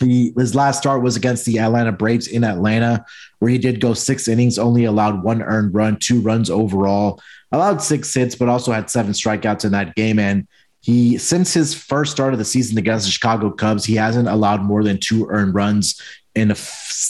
he, 0.01 0.35
his 0.37 0.55
last 0.55 0.79
start 0.79 1.03
was 1.03 1.17
against 1.17 1.47
the 1.47 1.59
Atlanta 1.59 1.93
Braves 1.93 2.29
in 2.29 2.45
Atlanta, 2.45 3.05
where 3.39 3.51
he 3.51 3.57
did 3.57 3.81
go 3.81 3.95
six 3.95 4.29
innings, 4.29 4.59
only 4.59 4.85
allowed 4.85 5.23
one 5.23 5.43
earned 5.43 5.75
run, 5.75 5.97
two 5.99 6.21
runs 6.21 6.51
overall, 6.51 7.21
allowed 7.51 7.81
six 7.81 8.13
hits, 8.13 8.35
but 8.35 8.49
also 8.49 8.73
had 8.73 8.91
seven 8.91 9.13
strikeouts 9.13 9.65
in 9.65 9.73
that 9.73 9.95
game. 9.95 10.19
And 10.19 10.47
he, 10.87 11.19
since 11.19 11.53
his 11.53 11.75
first 11.75 12.13
start 12.13 12.33
of 12.33 12.39
the 12.39 12.45
season 12.45 12.79
against 12.79 13.07
the 13.07 13.11
Chicago 13.11 13.51
Cubs, 13.51 13.85
he 13.85 13.97
hasn't 13.97 14.29
allowed 14.29 14.63
more 14.63 14.85
than 14.85 15.01
two 15.01 15.27
earned 15.29 15.53
runs 15.53 16.01
in 16.37 16.53
a, 16.53 16.55
I 16.55 16.57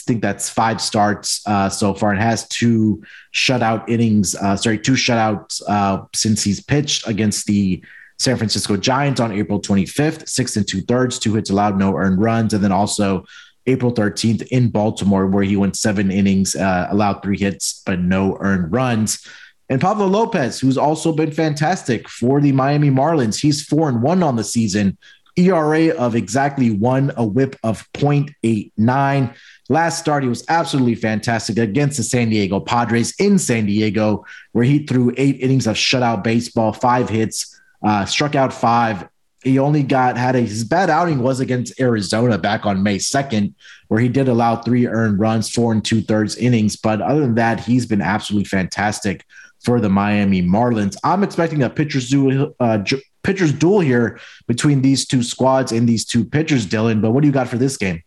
think 0.07 0.23
that's 0.23 0.49
five 0.49 0.81
starts 0.81 1.47
uh, 1.47 1.69
so 1.69 1.93
far 1.93 2.11
and 2.11 2.19
has 2.19 2.49
two 2.49 3.03
shutout 3.35 3.87
innings. 3.87 4.35
Uh, 4.35 4.57
sorry, 4.57 4.79
two 4.79 4.93
shutouts 4.93 5.61
uh, 5.69 6.07
since 6.15 6.43
he's 6.43 6.63
pitched 6.63 7.07
against 7.07 7.45
the 7.45 7.85
San 8.19 8.39
Francisco 8.39 8.79
Giants 8.79 9.21
on 9.21 9.31
April 9.31 9.61
25th, 9.61 10.27
six 10.27 10.57
and 10.57 10.67
two 10.67 10.81
thirds, 10.81 11.19
two 11.19 11.35
hits 11.35 11.51
allowed, 11.51 11.79
no 11.79 11.99
earned 11.99 12.19
runs, 12.19 12.55
and 12.55 12.65
then 12.65 12.73
also 12.73 13.27
April 13.67 13.93
13th 13.93 14.47
in 14.47 14.71
Baltimore, 14.71 15.27
where 15.27 15.45
he 15.45 15.55
went 15.55 15.77
seven 15.77 16.11
innings, 16.11 16.57
uh, 16.57 16.89
allowed 16.91 17.23
three 17.23 17.39
hits, 17.39 17.83
but 17.85 18.01
no 18.01 18.39
earned 18.41 18.73
runs. 18.73 19.23
And 19.69 19.81
Pablo 19.81 20.07
Lopez, 20.07 20.61
who's 20.61 20.79
also 20.79 21.13
been 21.13 21.33
fantastic 21.33 22.09
for 22.09 22.41
the 22.41 22.53
Miami 22.53 22.91
Marlins. 22.91 23.41
He's 23.41 23.65
four 23.65 23.89
and 23.89 24.03
one 24.03 24.23
on 24.23 24.37
the 24.37 24.45
season, 24.45 24.97
ERA 25.37 25.89
of 25.97 26.15
exactly 26.15 26.71
one, 26.71 27.13
a 27.17 27.25
whip 27.25 27.57
of 27.65 27.91
0.89. 27.95 29.35
Last 29.69 29.99
start, 29.99 30.23
he 30.23 30.29
was 30.29 30.45
absolutely 30.49 30.95
fantastic 30.95 31.59
against 31.59 31.97
the 31.97 32.05
San 32.05 32.31
Diego 32.31 32.61
Padres 32.61 33.15
in 33.19 33.39
San 33.39 33.67
Diego, 33.67 34.25
where 34.53 34.65
he 34.65 34.87
threw 34.87 35.13
eight 35.17 35.41
innings 35.41 35.67
of 35.67 35.75
shutout 35.75 36.23
baseball, 36.23 36.73
five 36.73 37.09
hits, 37.09 37.61
uh, 37.85 38.05
struck 38.05 38.37
out 38.37 38.53
five, 38.53 39.09
he 39.47 39.61
only 39.61 39.85
got 39.85 40.17
had 40.17 40.35
a 40.35 40.41
his 40.41 40.65
bad 40.65 40.91
outing 40.91 41.21
was 41.21 41.39
against 41.39 41.81
Arizona 41.81 42.37
back 42.37 42.67
on 42.67 42.83
May 42.83 42.97
2nd, 42.97 43.55
where 43.87 44.01
he 44.01 44.09
did 44.09 44.27
allow 44.29 44.57
three 44.57 44.89
earned 44.89 45.21
runs, 45.21 45.49
four 45.49 45.73
and 45.73 45.85
two 45.85 46.03
thirds 46.03 46.37
innings. 46.37 46.75
But 46.75 47.01
other 47.01 47.21
than 47.21 47.37
that, 47.37 47.61
he's 47.61 47.87
been 47.87 48.03
absolutely 48.03 48.47
fantastic 48.47 49.25
for 49.67 49.81
the 49.81 49.89
Miami 49.89 50.41
Marlins. 50.41 50.97
I'm 51.03 51.25
expecting 51.25 51.65
a 51.65 51.69
pitcher's 51.69 52.09
duel, 52.09 52.55
uh, 52.61 52.79
pitcher's 53.25 53.53
duel 53.53 53.81
here 53.81 54.21
between 54.47 54.81
these 54.81 55.05
two 55.05 55.25
squads 55.25 55.73
and 55.73 55.89
these 55.89 56.05
two 56.05 56.25
pitchers, 56.25 56.65
Dylan. 56.65 57.03
But 57.03 57.11
what 57.11 57.23
do 57.23 57.27
you 57.27 57.33
got 57.33 57.49
for 57.49 57.59
this 57.59 57.77
game? 57.77 58.05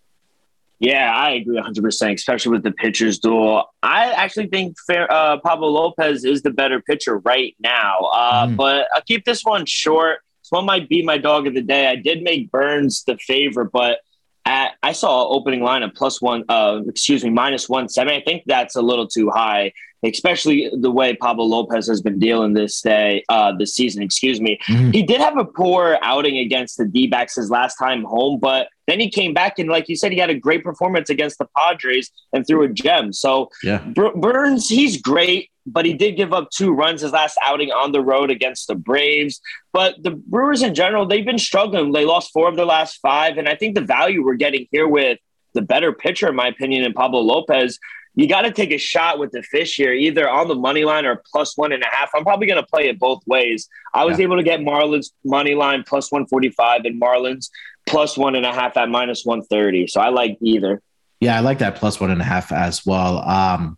Yeah, 0.80 1.14
I 1.14 1.32
agree 1.32 1.60
100%, 1.60 2.14
especially 2.14 2.54
with 2.54 2.64
the 2.64 2.72
pitcher's 2.72 3.20
duel. 3.20 3.66
I 3.84 4.14
actually 4.14 4.48
think 4.48 4.78
uh, 4.90 5.38
Pablo 5.44 5.68
Lopez 5.68 6.24
is 6.24 6.44
the 6.44 6.52
better 6.52 6.82
pitcher 6.82 7.18
right 7.18 7.54
now, 7.60 8.10
uh, 8.14 8.48
mm. 8.48 8.56
but 8.56 8.88
I'll 8.96 9.02
keep 9.02 9.26
this 9.26 9.44
one 9.44 9.66
short. 9.66 10.20
This 10.42 10.52
one 10.52 10.66
might 10.66 10.88
be 10.88 11.04
my 11.04 11.18
dog 11.18 11.46
of 11.46 11.54
the 11.54 11.62
day. 11.62 11.88
I 11.88 11.98
did 11.98 12.24
make 12.24 12.50
Burnes 12.50 13.04
the 13.04 13.18
favorite, 13.18 13.74
but 13.74 14.00
at, 14.46 14.72
I 14.82 14.94
saw 14.94 15.28
opening 15.28 15.62
line 15.62 15.84
of 15.84 15.94
plus 15.94 16.22
one, 16.22 16.44
uh, 16.50 16.82
excuse 16.88 17.24
me, 17.24 17.30
minus 17.30 17.70
one 17.70 17.90
seven. 17.90 18.14
I 18.14 18.22
think 18.22 18.44
that's 18.46 18.76
a 18.76 18.82
little 18.82 19.08
too 19.08 19.30
high, 19.30 19.74
especially 20.04 20.72
the 20.74 20.90
way 20.90 21.16
Pablo 21.16 21.46
Lopez 21.46 21.88
has 21.88 22.02
been 22.02 22.20
dealing 22.20 22.54
this 22.54 22.82
day, 22.82 23.24
uh, 23.30 23.52
this 23.58 23.74
season. 23.76 24.02
Excuse 24.02 24.40
me. 24.42 24.60
Mm-hmm. 24.68 24.92
He 24.92 25.04
did 25.04 25.22
have 25.22 25.38
a 25.38 25.46
poor 25.46 26.00
outing 26.02 26.38
against 26.38 26.78
the 26.78 26.86
D 26.86 27.08
backs 27.08 27.36
his 27.36 27.50
last 27.50 27.76
time 27.76 28.04
home, 28.04 28.40
but 28.40 28.70
then 28.88 29.00
he 29.00 29.10
came 29.10 29.34
back 29.34 29.60
and, 29.60 29.70
like 29.70 29.88
you 29.88 29.96
said, 29.96 30.12
he 30.12 30.18
had 30.18 30.32
a 30.32 30.36
great 30.36 30.64
performance 30.64 31.10
against 31.10 31.38
the 31.38 31.48
Padres 31.58 32.10
and 32.34 32.48
threw 32.48 32.64
a 32.64 32.70
gem. 32.70 33.14
So 33.14 33.50
yeah. 33.62 33.84
Burnes, 34.16 34.68
he's 34.68 35.00
great 35.00 35.52
but 35.72 35.86
he 35.86 35.94
did 35.94 36.18
give 36.18 36.34
up 36.34 36.50
two 36.52 36.72
runs 36.72 37.02
his 37.02 37.12
last 37.12 37.38
outing 37.44 37.72
on 37.72 37.92
the 37.92 38.02
road 38.02 38.32
against 38.32 38.68
the 38.68 38.76
Braves. 38.76 39.40
But 39.74 40.02
the 40.02 40.12
Brewers 40.12 40.62
in 40.62 40.76
general, 40.76 41.06
they've 41.06 41.26
been 41.26 41.40
struggling. 41.40 41.92
They 41.92 42.06
lost 42.06 42.32
four 42.32 42.48
of 42.50 42.56
their 42.56 42.66
last 42.66 43.00
five. 43.02 43.38
And 43.38 43.48
I 43.48 43.56
think 43.56 43.76
the 43.76 43.82
value 43.82 44.24
we're 44.24 44.36
getting 44.36 44.68
here 44.72 44.88
with 44.88 45.20
the 45.54 45.62
better 45.62 45.94
pitcher, 45.94 46.30
in 46.30 46.36
my 46.36 46.48
opinion, 46.48 46.84
in 46.84 46.94
Pablo 46.94 47.20
Lopez, 47.22 47.80
you 48.16 48.28
got 48.28 48.42
to 48.42 48.52
take 48.52 48.72
a 48.72 48.78
shot 48.78 49.18
with 49.18 49.32
the 49.32 49.42
fish 49.42 49.76
here, 49.76 49.94
either 49.94 50.30
on 50.30 50.48
the 50.48 50.56
money 50.56 50.84
line 50.84 51.06
or 51.06 51.22
plus 51.32 51.58
one 51.58 51.72
and 51.72 51.84
a 51.84 51.88
half. 51.90 52.10
I'm 52.14 52.24
probably 52.24 52.48
going 52.48 52.62
to 52.62 52.68
play 52.68 52.90
it 52.90 53.00
both 53.00 53.22
ways. 53.26 53.70
I 53.94 54.06
was 54.06 54.20
yeah. 54.20 54.24
able 54.24 54.38
to 54.38 54.44
get 54.44 54.60
Marlins 54.60 55.12
money 55.24 55.56
line 55.56 55.84
plus 55.88 56.12
145 56.12 56.86
and 56.86 57.02
Marlins 57.02 57.50
plus 57.88 58.18
one 58.18 58.36
and 58.36 58.46
a 58.46 58.54
half 58.54 58.76
at 58.78 58.90
minus 58.90 59.24
130. 59.26 59.88
So 59.88 60.02
I 60.02 60.10
like 60.10 60.38
either. 60.42 60.82
Yeah, 61.20 61.38
I 61.38 61.42
like 61.42 61.60
that 61.60 61.76
plus 61.76 62.00
one 62.00 62.12
and 62.12 62.22
a 62.22 62.26
half 62.26 62.52
as 62.52 62.86
well. 62.86 63.20
Um, 63.20 63.78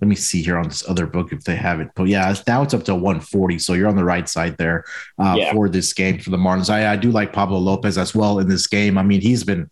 let 0.00 0.08
me 0.08 0.14
see 0.14 0.42
here 0.42 0.56
on 0.56 0.68
this 0.68 0.88
other 0.88 1.06
book 1.06 1.32
if 1.32 1.44
they 1.44 1.56
have 1.56 1.80
it. 1.80 1.90
But 1.94 2.04
yeah, 2.04 2.32
now 2.46 2.62
it's 2.62 2.74
up 2.74 2.84
to 2.84 2.94
140. 2.94 3.58
So 3.58 3.72
you're 3.72 3.88
on 3.88 3.96
the 3.96 4.04
right 4.04 4.28
side 4.28 4.56
there 4.56 4.84
uh, 5.18 5.34
yeah. 5.36 5.52
for 5.52 5.68
this 5.68 5.92
game 5.92 6.18
for 6.18 6.30
the 6.30 6.36
Marlins. 6.36 6.70
I, 6.70 6.92
I 6.92 6.96
do 6.96 7.10
like 7.10 7.32
Pablo 7.32 7.58
Lopez 7.58 7.98
as 7.98 8.14
well 8.14 8.38
in 8.38 8.48
this 8.48 8.66
game. 8.66 8.96
I 8.96 9.02
mean, 9.02 9.20
he's 9.20 9.42
been 9.42 9.70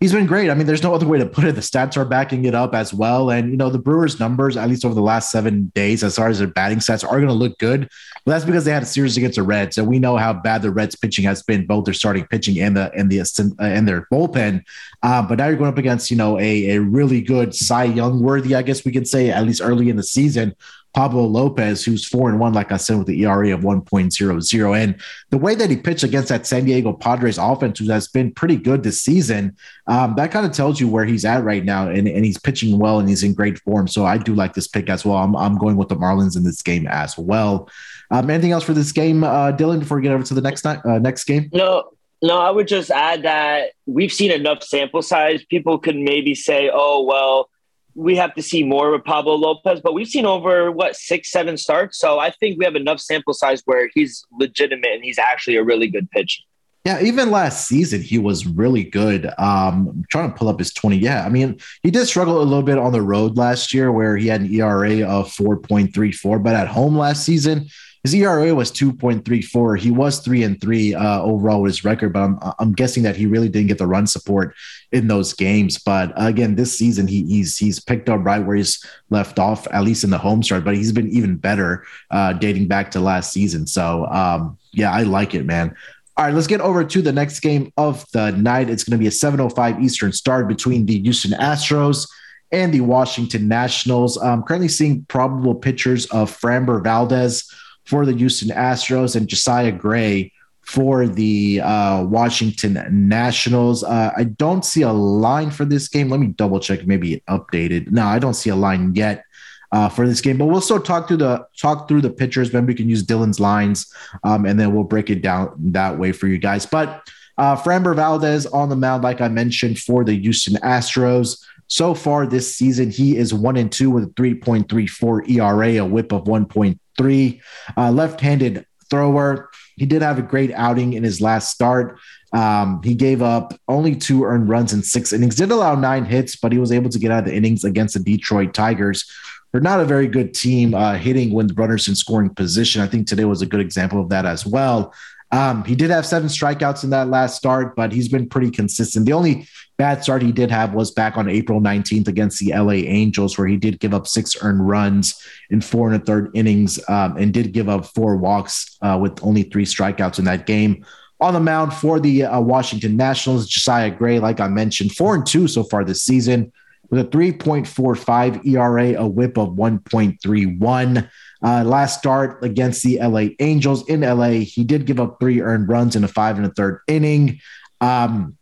he's 0.00 0.12
been 0.12 0.26
great. 0.26 0.50
I 0.50 0.54
mean, 0.54 0.66
there's 0.66 0.82
no 0.82 0.94
other 0.94 1.06
way 1.06 1.18
to 1.18 1.26
put 1.26 1.44
it. 1.44 1.54
The 1.54 1.60
stats 1.60 1.96
are 1.96 2.04
backing 2.04 2.44
it 2.44 2.54
up 2.54 2.74
as 2.74 2.92
well. 2.92 3.30
And, 3.30 3.50
you 3.50 3.56
know, 3.56 3.70
the 3.70 3.78
Brewers' 3.78 4.20
numbers, 4.20 4.56
at 4.56 4.68
least 4.68 4.84
over 4.84 4.94
the 4.94 5.00
last 5.02 5.30
seven 5.30 5.72
days, 5.74 6.02
as 6.04 6.16
far 6.16 6.28
as 6.28 6.38
their 6.38 6.48
batting 6.48 6.78
stats, 6.78 7.04
are 7.04 7.16
going 7.16 7.28
to 7.28 7.32
look 7.34 7.58
good. 7.58 7.88
But 8.24 8.32
that's 8.32 8.44
because 8.44 8.64
they 8.64 8.72
had 8.72 8.82
a 8.82 8.86
series 8.86 9.16
against 9.16 9.36
the 9.36 9.42
Reds. 9.42 9.78
And 9.78 9.86
we 9.86 9.98
know 9.98 10.16
how 10.16 10.32
bad 10.32 10.62
the 10.62 10.70
Reds 10.70 10.96
pitching 10.96 11.24
has 11.24 11.42
been, 11.42 11.66
both 11.66 11.84
their 11.84 11.94
starting 11.94 12.26
pitching 12.26 12.60
and 12.60 12.76
the 12.76 12.92
and 12.94 13.10
the 13.10 13.20
uh, 13.20 13.62
and 13.62 13.86
their 13.86 14.06
bullpen. 14.12 14.64
Uh, 15.02 15.22
but 15.22 15.38
now 15.38 15.46
you're 15.46 15.56
going 15.56 15.70
up 15.70 15.78
against, 15.78 16.10
you 16.10 16.16
know, 16.16 16.38
a, 16.38 16.76
a 16.76 16.80
really 16.80 17.20
good 17.20 17.54
Cy 17.54 17.84
Young 17.84 18.22
worthy, 18.22 18.54
I 18.54 18.62
guess 18.62 18.84
we 18.84 18.92
could 18.92 19.06
say, 19.06 19.30
at 19.30 19.44
least 19.44 19.60
early 19.62 19.88
in 19.88 19.96
the 19.96 20.02
season, 20.02 20.54
Pablo 20.96 21.24
Lopez, 21.24 21.84
who's 21.84 22.06
four 22.06 22.30
and 22.30 22.40
one, 22.40 22.54
like 22.54 22.72
I 22.72 22.78
said, 22.78 22.96
with 22.96 23.06
the 23.06 23.22
ERA 23.22 23.52
of 23.52 23.60
1.00. 23.60 24.82
And 24.82 24.98
the 25.28 25.36
way 25.36 25.54
that 25.54 25.68
he 25.68 25.76
pitched 25.76 26.04
against 26.04 26.30
that 26.30 26.46
San 26.46 26.64
Diego 26.64 26.94
Padres 26.94 27.36
offense, 27.36 27.78
who 27.78 27.90
has 27.90 28.08
been 28.08 28.32
pretty 28.32 28.56
good 28.56 28.82
this 28.82 29.02
season, 29.02 29.58
um, 29.88 30.14
that 30.16 30.30
kind 30.30 30.46
of 30.46 30.52
tells 30.52 30.80
you 30.80 30.88
where 30.88 31.04
he's 31.04 31.26
at 31.26 31.44
right 31.44 31.66
now. 31.66 31.90
And, 31.90 32.08
and 32.08 32.24
he's 32.24 32.38
pitching 32.38 32.78
well 32.78 32.98
and 32.98 33.10
he's 33.10 33.22
in 33.22 33.34
great 33.34 33.58
form. 33.58 33.88
So 33.88 34.06
I 34.06 34.16
do 34.16 34.34
like 34.34 34.54
this 34.54 34.68
pick 34.68 34.88
as 34.88 35.04
well. 35.04 35.18
I'm, 35.18 35.36
I'm 35.36 35.58
going 35.58 35.76
with 35.76 35.90
the 35.90 35.96
Marlins 35.96 36.34
in 36.34 36.44
this 36.44 36.62
game 36.62 36.86
as 36.86 37.18
well. 37.18 37.68
Um, 38.10 38.30
anything 38.30 38.52
else 38.52 38.64
for 38.64 38.72
this 38.72 38.90
game, 38.90 39.22
uh, 39.22 39.52
Dylan, 39.52 39.80
before 39.80 39.98
we 39.98 40.02
get 40.02 40.12
over 40.12 40.24
to 40.24 40.34
the 40.34 40.40
next 40.40 40.64
uh, 40.64 40.80
next 40.98 41.24
game? 41.24 41.50
No, 41.52 41.90
no, 42.22 42.38
I 42.38 42.50
would 42.50 42.68
just 42.68 42.90
add 42.90 43.24
that 43.24 43.72
we've 43.84 44.12
seen 44.12 44.30
enough 44.30 44.62
sample 44.62 45.02
size. 45.02 45.44
People 45.44 45.78
could 45.78 45.96
maybe 45.96 46.34
say, 46.34 46.70
oh, 46.72 47.04
well, 47.04 47.50
we 47.96 48.14
have 48.16 48.34
to 48.34 48.42
see 48.42 48.62
more 48.62 48.92
with 48.92 49.04
Pablo 49.04 49.34
Lopez, 49.34 49.80
but 49.80 49.94
we've 49.94 50.06
seen 50.06 50.26
over 50.26 50.70
what 50.70 50.94
six, 50.94 51.30
seven 51.30 51.56
starts. 51.56 51.98
So 51.98 52.18
I 52.18 52.30
think 52.30 52.58
we 52.58 52.64
have 52.64 52.76
enough 52.76 53.00
sample 53.00 53.32
size 53.32 53.62
where 53.64 53.90
he's 53.94 54.24
legitimate 54.30 54.92
and 54.92 55.02
he's 55.02 55.18
actually 55.18 55.56
a 55.56 55.64
really 55.64 55.88
good 55.88 56.10
pitcher. 56.10 56.42
Yeah, 56.84 57.02
even 57.02 57.32
last 57.32 57.66
season 57.66 58.00
he 58.00 58.18
was 58.18 58.46
really 58.46 58.84
good. 58.84 59.26
Um, 59.38 59.88
I'm 59.88 60.04
trying 60.08 60.30
to 60.30 60.38
pull 60.38 60.48
up 60.48 60.60
his 60.60 60.72
20. 60.72 60.98
Yeah, 60.98 61.24
I 61.24 61.30
mean 61.30 61.58
he 61.82 61.90
did 61.90 62.06
struggle 62.06 62.40
a 62.40 62.44
little 62.44 62.62
bit 62.62 62.78
on 62.78 62.92
the 62.92 63.02
road 63.02 63.36
last 63.36 63.74
year 63.74 63.90
where 63.90 64.16
he 64.16 64.28
had 64.28 64.42
an 64.42 64.54
ERA 64.54 65.02
of 65.02 65.32
4.34, 65.32 66.42
but 66.42 66.54
at 66.54 66.68
home 66.68 66.96
last 66.96 67.24
season 67.24 67.66
his 68.06 68.14
ERA 68.14 68.54
was 68.54 68.70
2.34. 68.70 69.80
He 69.80 69.90
was 69.90 70.20
three 70.20 70.44
and 70.44 70.60
three 70.60 70.94
uh, 70.94 71.20
overall 71.22 71.62
with 71.62 71.70
his 71.70 71.84
record, 71.84 72.12
but 72.12 72.22
I'm, 72.22 72.38
I'm 72.60 72.72
guessing 72.72 73.02
that 73.02 73.16
he 73.16 73.26
really 73.26 73.48
didn't 73.48 73.66
get 73.66 73.78
the 73.78 73.86
run 73.88 74.06
support 74.06 74.54
in 74.92 75.08
those 75.08 75.32
games. 75.32 75.76
But 75.76 76.12
again, 76.14 76.54
this 76.54 76.78
season 76.78 77.08
he, 77.08 77.24
he's 77.24 77.58
he's 77.58 77.80
picked 77.80 78.08
up 78.08 78.24
right 78.24 78.38
where 78.38 78.54
he's 78.54 78.84
left 79.10 79.40
off, 79.40 79.66
at 79.72 79.82
least 79.82 80.04
in 80.04 80.10
the 80.10 80.18
home 80.18 80.44
start. 80.44 80.64
But 80.64 80.76
he's 80.76 80.92
been 80.92 81.08
even 81.08 81.34
better 81.34 81.84
uh, 82.12 82.34
dating 82.34 82.68
back 82.68 82.92
to 82.92 83.00
last 83.00 83.32
season. 83.32 83.66
So 83.66 84.06
um, 84.06 84.56
yeah, 84.70 84.92
I 84.92 85.02
like 85.02 85.34
it, 85.34 85.44
man. 85.44 85.74
All 86.16 86.26
right, 86.26 86.34
let's 86.34 86.46
get 86.46 86.60
over 86.60 86.84
to 86.84 87.02
the 87.02 87.12
next 87.12 87.40
game 87.40 87.72
of 87.76 88.06
the 88.12 88.30
night. 88.30 88.70
It's 88.70 88.84
going 88.84 88.96
to 88.96 89.02
be 89.02 89.08
a 89.08 89.10
7:05 89.10 89.82
Eastern 89.82 90.12
start 90.12 90.46
between 90.46 90.86
the 90.86 91.00
Houston 91.00 91.32
Astros 91.32 92.08
and 92.52 92.72
the 92.72 92.82
Washington 92.82 93.48
Nationals. 93.48 94.16
I'm 94.16 94.44
currently 94.44 94.68
seeing 94.68 95.04
probable 95.06 95.56
pictures 95.56 96.06
of 96.06 96.30
Framber 96.30 96.80
Valdez 96.84 97.52
for 97.86 98.04
the 98.04 98.12
Houston 98.12 98.48
Astros 98.48 99.16
and 99.16 99.28
Josiah 99.28 99.72
Gray 99.72 100.32
for 100.62 101.06
the 101.06 101.60
uh, 101.60 102.02
Washington 102.02 102.84
Nationals. 102.90 103.84
Uh, 103.84 104.12
I 104.16 104.24
don't 104.24 104.64
see 104.64 104.82
a 104.82 104.92
line 104.92 105.50
for 105.50 105.64
this 105.64 105.88
game. 105.88 106.08
Let 106.08 106.18
me 106.18 106.26
double 106.26 106.58
check. 106.58 106.86
Maybe 106.86 107.14
it 107.14 107.26
updated. 107.26 107.92
No, 107.92 108.04
I 108.04 108.18
don't 108.18 108.34
see 108.34 108.50
a 108.50 108.56
line 108.56 108.94
yet 108.94 109.24
uh, 109.70 109.88
for 109.88 110.08
this 110.08 110.20
game. 110.20 110.38
But 110.38 110.46
we'll 110.46 110.60
still 110.60 110.80
talk 110.80 111.06
through 111.06 111.18
the 111.18 111.46
talk 111.56 111.88
through 111.88 112.00
the 112.00 112.10
pitchers. 112.10 112.52
Maybe 112.52 112.66
we 112.66 112.74
can 112.74 112.88
use 112.88 113.04
Dylan's 113.04 113.38
lines, 113.38 113.92
um, 114.24 114.44
and 114.44 114.58
then 114.58 114.74
we'll 114.74 114.84
break 114.84 115.08
it 115.08 115.22
down 115.22 115.54
that 115.72 115.96
way 115.98 116.10
for 116.10 116.26
you 116.26 116.38
guys. 116.38 116.66
But 116.66 117.08
uh, 117.38 117.56
Framber 117.56 117.94
Valdez 117.94 118.46
on 118.46 118.68
the 118.68 118.76
mound, 118.76 119.04
like 119.04 119.20
I 119.20 119.28
mentioned, 119.28 119.78
for 119.78 120.04
the 120.04 120.14
Houston 120.14 120.54
Astros. 120.56 121.44
So 121.68 121.94
far 121.94 122.26
this 122.26 122.56
season, 122.56 122.90
he 122.90 123.16
is 123.16 123.34
one 123.34 123.56
and 123.56 123.70
two 123.70 123.90
with 123.90 124.04
a 124.04 124.08
3.34 124.08 125.28
ERA, 125.30 125.82
a 125.82 125.84
whip 125.84 126.12
of 126.12 126.24
1.3. 126.24 126.78
Uh, 126.98 127.90
left 127.90 128.20
handed 128.20 128.66
thrower. 128.90 129.50
He 129.76 129.86
did 129.86 130.02
have 130.02 130.18
a 130.18 130.22
great 130.22 130.52
outing 130.52 130.94
in 130.94 131.02
his 131.02 131.20
last 131.20 131.52
start. 131.52 131.98
Um, 132.32 132.80
he 132.82 132.94
gave 132.94 133.22
up 133.22 133.54
only 133.68 133.94
two 133.94 134.24
earned 134.24 134.48
runs 134.48 134.72
in 134.72 134.82
six 134.82 135.12
innings, 135.12 135.36
did 135.36 135.50
allow 135.50 135.74
nine 135.74 136.04
hits, 136.04 136.36
but 136.36 136.52
he 136.52 136.58
was 136.58 136.72
able 136.72 136.90
to 136.90 136.98
get 136.98 137.10
out 137.10 137.20
of 137.20 137.24
the 137.26 137.34
innings 137.34 137.64
against 137.64 137.94
the 137.94 138.00
Detroit 138.00 138.52
Tigers. 138.52 139.10
They're 139.52 139.60
not 139.60 139.80
a 139.80 139.84
very 139.84 140.06
good 140.06 140.34
team 140.34 140.74
uh, 140.74 140.94
hitting 140.94 141.32
when 141.32 141.46
runners 141.48 141.88
in 141.88 141.94
scoring 141.94 142.30
position. 142.30 142.82
I 142.82 142.88
think 142.88 143.06
today 143.06 143.24
was 143.24 143.42
a 143.42 143.46
good 143.46 143.60
example 143.60 144.00
of 144.00 144.08
that 144.10 144.26
as 144.26 144.44
well. 144.44 144.92
Um, 145.32 145.64
he 145.64 145.74
did 145.74 145.90
have 145.90 146.06
seven 146.06 146.28
strikeouts 146.28 146.84
in 146.84 146.90
that 146.90 147.08
last 147.08 147.36
start, 147.36 147.74
but 147.74 147.92
he's 147.92 148.08
been 148.08 148.28
pretty 148.28 148.50
consistent. 148.50 149.06
The 149.06 149.12
only 149.12 149.48
bad 149.78 150.02
start 150.02 150.22
he 150.22 150.32
did 150.32 150.50
have 150.50 150.74
was 150.74 150.90
back 150.90 151.16
on 151.16 151.28
April 151.28 151.60
19th 151.60 152.08
against 152.08 152.38
the 152.38 152.52
LA 152.52 152.72
Angels, 152.72 153.36
where 153.36 153.46
he 153.46 153.56
did 153.56 153.80
give 153.80 153.94
up 153.94 154.06
six 154.06 154.36
earned 154.42 154.66
runs 154.66 155.22
in 155.50 155.60
four 155.60 155.90
and 155.90 156.00
a 156.00 156.04
third 156.04 156.30
innings 156.34 156.80
um, 156.88 157.16
and 157.16 157.32
did 157.32 157.52
give 157.52 157.68
up 157.68 157.86
four 157.86 158.16
walks 158.16 158.78
uh, 158.82 158.98
with 159.00 159.22
only 159.22 159.42
three 159.42 159.64
strikeouts 159.64 160.18
in 160.18 160.24
that 160.24 160.46
game. 160.46 160.84
On 161.20 161.32
the 161.32 161.40
mound 161.40 161.72
for 161.72 161.98
the 161.98 162.24
uh, 162.24 162.40
Washington 162.40 162.96
Nationals, 162.96 163.48
Josiah 163.48 163.90
Gray, 163.90 164.18
like 164.18 164.40
I 164.40 164.48
mentioned, 164.48 164.92
four 164.92 165.14
and 165.14 165.26
two 165.26 165.48
so 165.48 165.64
far 165.64 165.84
this 165.84 166.02
season 166.02 166.52
with 166.90 167.00
a 167.00 167.08
3.45 167.08 168.46
ERA, 168.46 169.02
a 169.02 169.06
whip 169.06 169.38
of 169.38 169.50
1.31. 169.50 171.10
Uh, 171.42 171.64
last 171.64 171.98
start 171.98 172.42
against 172.44 172.82
the 172.82 172.98
LA 173.00 173.28
Angels 173.40 173.88
in 173.88 174.00
LA, 174.00 174.30
he 174.40 174.64
did 174.64 174.86
give 174.86 175.00
up 175.00 175.18
three 175.20 175.40
earned 175.40 175.68
runs 175.68 175.96
in 175.96 176.04
a 176.04 176.08
five 176.08 176.36
and 176.36 176.46
a 176.46 176.50
third 176.50 176.80
inning. 176.86 177.40
Um, 177.80 178.36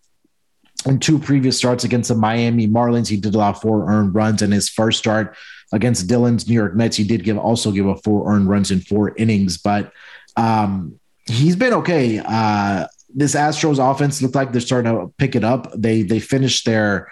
in 0.87 0.99
two 0.99 1.19
previous 1.19 1.57
starts 1.57 1.85
against 1.85 2.09
the 2.09 2.15
Miami 2.15 2.69
Marlins, 2.69 3.09
he 3.09 3.17
did 3.17 3.35
allow 3.35 3.53
four 3.53 3.91
earned 3.91 4.15
runs. 4.15 4.43
In 4.43 4.53
his 4.53 4.69
first 4.69 4.99
start 4.99 5.37
against 5.73 6.09
Dylan's 6.09 6.49
New 6.49 6.55
York 6.55 6.75
Mets, 6.75 6.97
he 6.97 7.05
did 7.05 7.25
give 7.25 7.39
also 7.39 7.73
give 7.73 7.89
up 7.89 8.03
four 8.05 8.33
earned 8.33 8.49
runs 8.49 8.71
in 8.71 8.81
four 8.81 9.15
innings, 9.17 9.59
but 9.59 9.93
um, 10.37 10.99
he's 11.27 11.57
been 11.57 11.73
okay. 11.75 12.21
Uh, 12.25 12.87
this 13.15 13.35
Astros 13.35 13.79
offense 13.79 14.21
looked 14.21 14.35
like 14.35 14.53
they're 14.53 14.61
starting 14.61 14.93
to 14.93 15.13
pick 15.19 15.37
it 15.37 15.45
up. 15.45 15.71
They 15.75 16.03
they 16.03 16.21
finished 16.21 16.67
their 16.67 17.11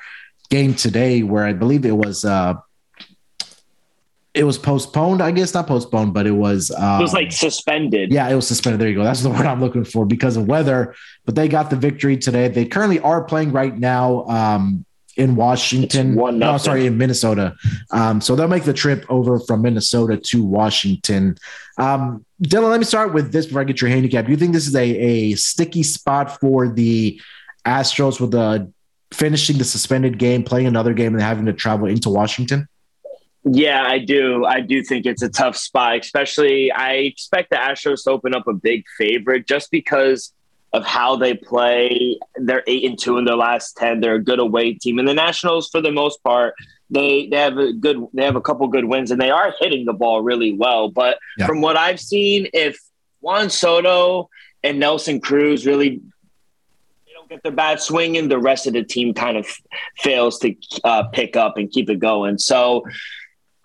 game 0.50 0.74
today 0.74 1.22
where 1.22 1.44
I 1.44 1.52
believe 1.52 1.86
it 1.86 1.96
was 1.96 2.24
uh, 2.24 2.54
it 4.34 4.44
was 4.44 4.56
postponed. 4.56 5.20
I 5.20 5.30
guess 5.30 5.52
not 5.52 5.66
postponed, 5.66 6.14
but 6.14 6.26
it 6.26 6.32
was. 6.32 6.70
Um, 6.70 7.00
it 7.00 7.02
was 7.02 7.12
like 7.12 7.32
suspended. 7.32 8.12
Yeah, 8.12 8.28
it 8.28 8.34
was 8.34 8.48
suspended. 8.48 8.80
There 8.80 8.88
you 8.88 8.94
go. 8.94 9.04
That's 9.04 9.22
the 9.22 9.30
word 9.30 9.46
I'm 9.46 9.60
looking 9.60 9.84
for 9.84 10.06
because 10.06 10.36
of 10.36 10.46
weather. 10.46 10.94
But 11.24 11.34
they 11.34 11.48
got 11.48 11.70
the 11.70 11.76
victory 11.76 12.16
today. 12.16 12.48
They 12.48 12.64
currently 12.64 12.98
are 13.00 13.24
playing 13.24 13.52
right 13.52 13.76
now 13.76 14.24
um, 14.26 14.86
in 15.16 15.36
Washington. 15.36 16.14
one 16.14 16.38
no, 16.38 16.56
sorry, 16.56 16.86
in 16.86 16.96
Minnesota. 16.96 17.54
Um, 17.90 18.20
so 18.20 18.34
they'll 18.34 18.48
make 18.48 18.64
the 18.64 18.72
trip 18.72 19.04
over 19.10 19.38
from 19.38 19.62
Minnesota 19.62 20.16
to 20.16 20.44
Washington. 20.44 21.36
Um, 21.76 22.24
Dylan, 22.42 22.70
let 22.70 22.80
me 22.80 22.86
start 22.86 23.12
with 23.12 23.32
this 23.32 23.46
before 23.46 23.60
I 23.60 23.64
get 23.64 23.80
your 23.80 23.90
handicap. 23.90 24.24
Do 24.24 24.30
you 24.30 24.36
think 24.38 24.52
this 24.54 24.66
is 24.66 24.74
a, 24.74 24.80
a 24.82 25.34
sticky 25.34 25.82
spot 25.82 26.40
for 26.40 26.68
the 26.68 27.20
Astros 27.66 28.18
with 28.18 28.30
the 28.30 28.72
finishing 29.12 29.58
the 29.58 29.64
suspended 29.64 30.18
game, 30.18 30.42
playing 30.42 30.66
another 30.66 30.94
game, 30.94 31.12
and 31.12 31.22
having 31.22 31.44
to 31.46 31.52
travel 31.52 31.86
into 31.86 32.08
Washington? 32.08 32.66
Yeah, 33.44 33.82
I 33.84 33.98
do. 33.98 34.44
I 34.44 34.60
do 34.60 34.82
think 34.82 35.04
it's 35.04 35.22
a 35.22 35.28
tough 35.28 35.56
spot, 35.56 35.98
especially 35.98 36.70
I 36.70 36.92
expect 36.94 37.50
the 37.50 37.56
Astros 37.56 38.04
to 38.04 38.10
open 38.10 38.34
up 38.34 38.46
a 38.46 38.52
big 38.52 38.84
favorite 38.96 39.46
just 39.48 39.70
because 39.70 40.32
of 40.72 40.84
how 40.84 41.16
they 41.16 41.34
play. 41.34 42.18
They're 42.36 42.62
eight 42.66 42.84
and 42.84 42.98
two 42.98 43.18
in 43.18 43.24
their 43.24 43.36
last 43.36 43.76
ten. 43.76 44.00
They're 44.00 44.14
a 44.14 44.22
good 44.22 44.38
away 44.38 44.74
team. 44.74 44.98
And 44.98 45.08
the 45.08 45.14
Nationals, 45.14 45.68
for 45.70 45.80
the 45.80 45.90
most 45.90 46.22
part, 46.22 46.54
they 46.88 47.26
they 47.28 47.38
have 47.38 47.58
a 47.58 47.72
good 47.72 48.06
they 48.14 48.24
have 48.24 48.36
a 48.36 48.40
couple 48.40 48.66
good 48.68 48.84
wins 48.84 49.10
and 49.10 49.20
they 49.20 49.30
are 49.30 49.54
hitting 49.58 49.86
the 49.86 49.92
ball 49.92 50.22
really 50.22 50.52
well. 50.52 50.88
But 50.88 51.18
yeah. 51.36 51.46
from 51.46 51.60
what 51.60 51.76
I've 51.76 52.00
seen, 52.00 52.48
if 52.52 52.78
Juan 53.20 53.50
Soto 53.50 54.28
and 54.62 54.78
Nelson 54.78 55.20
Cruz 55.20 55.66
really 55.66 56.00
they 57.06 57.12
don't 57.14 57.28
get 57.28 57.42
their 57.42 57.52
bat 57.52 57.82
swinging, 57.82 58.28
the 58.28 58.38
rest 58.38 58.66
of 58.66 58.74
the 58.74 58.84
team 58.84 59.14
kind 59.14 59.36
of 59.36 59.46
fails 59.98 60.38
to 60.40 60.54
uh, 60.84 61.04
pick 61.04 61.34
up 61.36 61.56
and 61.56 61.70
keep 61.70 61.90
it 61.90 61.98
going. 61.98 62.38
So 62.38 62.84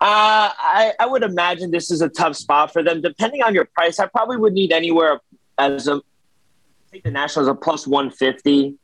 uh, 0.00 0.50
I, 0.56 0.92
I 1.00 1.06
would 1.06 1.22
imagine 1.22 1.70
this 1.70 1.90
is 1.90 2.00
a 2.02 2.08
tough 2.08 2.36
spot 2.36 2.72
for 2.72 2.82
them. 2.82 3.00
Depending 3.00 3.42
on 3.42 3.54
your 3.54 3.64
price, 3.64 3.98
I 3.98 4.06
probably 4.06 4.36
would 4.36 4.52
need 4.52 4.72
anywhere 4.72 5.20
as 5.58 5.88
a 5.88 5.94
I 5.96 6.90
think 6.90 7.04
the 7.04 7.10
Nationals 7.10 7.48
a 7.48 7.54
plus 7.54 7.86
one 7.86 8.10
fifty. 8.10 8.76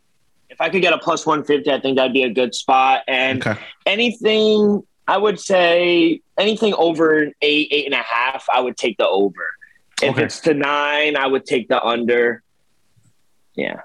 If 0.51 0.61
I 0.61 0.69
could 0.69 0.83
get 0.83 0.93
a 0.93 0.99
plus 0.99 1.25
one 1.25 1.43
fifty, 1.45 1.71
I 1.71 1.81
think 1.81 1.97
that'd 1.97 2.13
be 2.13 2.25
a 2.25 2.31
good 2.31 2.55
spot. 2.55 3.03
And 3.09 3.47
okay. 3.47 3.59
anything 3.87 4.83
I 5.07 5.19
would 5.19 5.39
say 5.39 6.21
anything 6.39 6.75
over 6.75 7.31
eight, 7.43 7.69
eight 7.71 7.87
and 7.87 7.95
a 7.95 7.99
half, 7.99 8.47
I 8.53 8.61
would 8.61 8.77
take 8.77 8.97
the 8.99 9.07
over. 9.07 9.47
If 10.03 10.15
okay. 10.15 10.25
it's 10.25 10.41
to 10.41 10.55
nine, 10.55 11.17
I 11.17 11.27
would 11.27 11.47
take 11.47 11.69
the 11.69 11.83
under. 11.83 12.43
Yeah. 13.55 13.81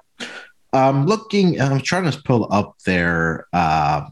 I'm 0.74 1.06
looking. 1.06 1.60
I'm 1.62 1.82
trying 1.82 2.10
to 2.10 2.22
pull 2.24 2.52
up 2.52 2.78
their 2.86 3.48
uh, 3.54 4.08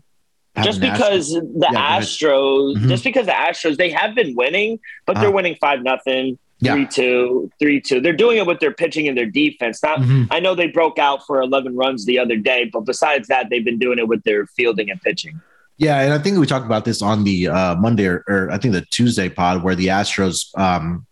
just 0.63 0.81
because 0.81 1.33
Astros. 1.33 1.59
the 1.59 1.69
yeah, 1.71 1.99
Astros, 1.99 2.75
mm-hmm. 2.75 2.87
just 2.89 3.03
because 3.03 3.25
the 3.25 3.31
Astros, 3.31 3.77
they 3.77 3.89
have 3.89 4.15
been 4.15 4.35
winning, 4.35 4.79
but 5.05 5.15
they're 5.15 5.29
uh, 5.29 5.31
winning 5.31 5.55
five 5.59 5.83
nothing, 5.83 6.37
yeah. 6.59 6.73
three 6.73 6.87
two, 6.87 7.51
three 7.59 7.81
two. 7.81 8.01
They're 8.01 8.13
doing 8.13 8.37
it 8.37 8.45
with 8.45 8.59
their 8.59 8.73
pitching 8.73 9.07
and 9.07 9.17
their 9.17 9.25
defense. 9.25 9.81
Not, 9.83 9.99
mm-hmm. 9.99 10.23
I 10.31 10.39
know 10.39 10.55
they 10.55 10.67
broke 10.67 10.99
out 10.99 11.25
for 11.25 11.41
eleven 11.41 11.75
runs 11.75 12.05
the 12.05 12.19
other 12.19 12.37
day, 12.37 12.69
but 12.71 12.81
besides 12.81 13.27
that, 13.27 13.49
they've 13.49 13.65
been 13.65 13.79
doing 13.79 13.99
it 13.99 14.07
with 14.07 14.23
their 14.23 14.47
fielding 14.47 14.89
and 14.89 15.01
pitching. 15.01 15.39
Yeah, 15.77 16.01
and 16.01 16.11
I 16.11 16.17
think 16.17 16.37
we 16.39 16.47
talked 16.47 16.65
about 16.65 16.85
this 16.85 17.01
on 17.03 17.23
the 17.23 17.49
uh, 17.49 17.75
Monday 17.75 18.07
or, 18.07 18.23
or, 18.27 18.49
I 18.49 18.57
think 18.57 18.73
the 18.73 18.81
Tuesday 18.89 19.29
pod 19.29 19.61
where 19.63 19.75
the 19.75 19.87
Astros 19.87 20.57
um, 20.57 21.05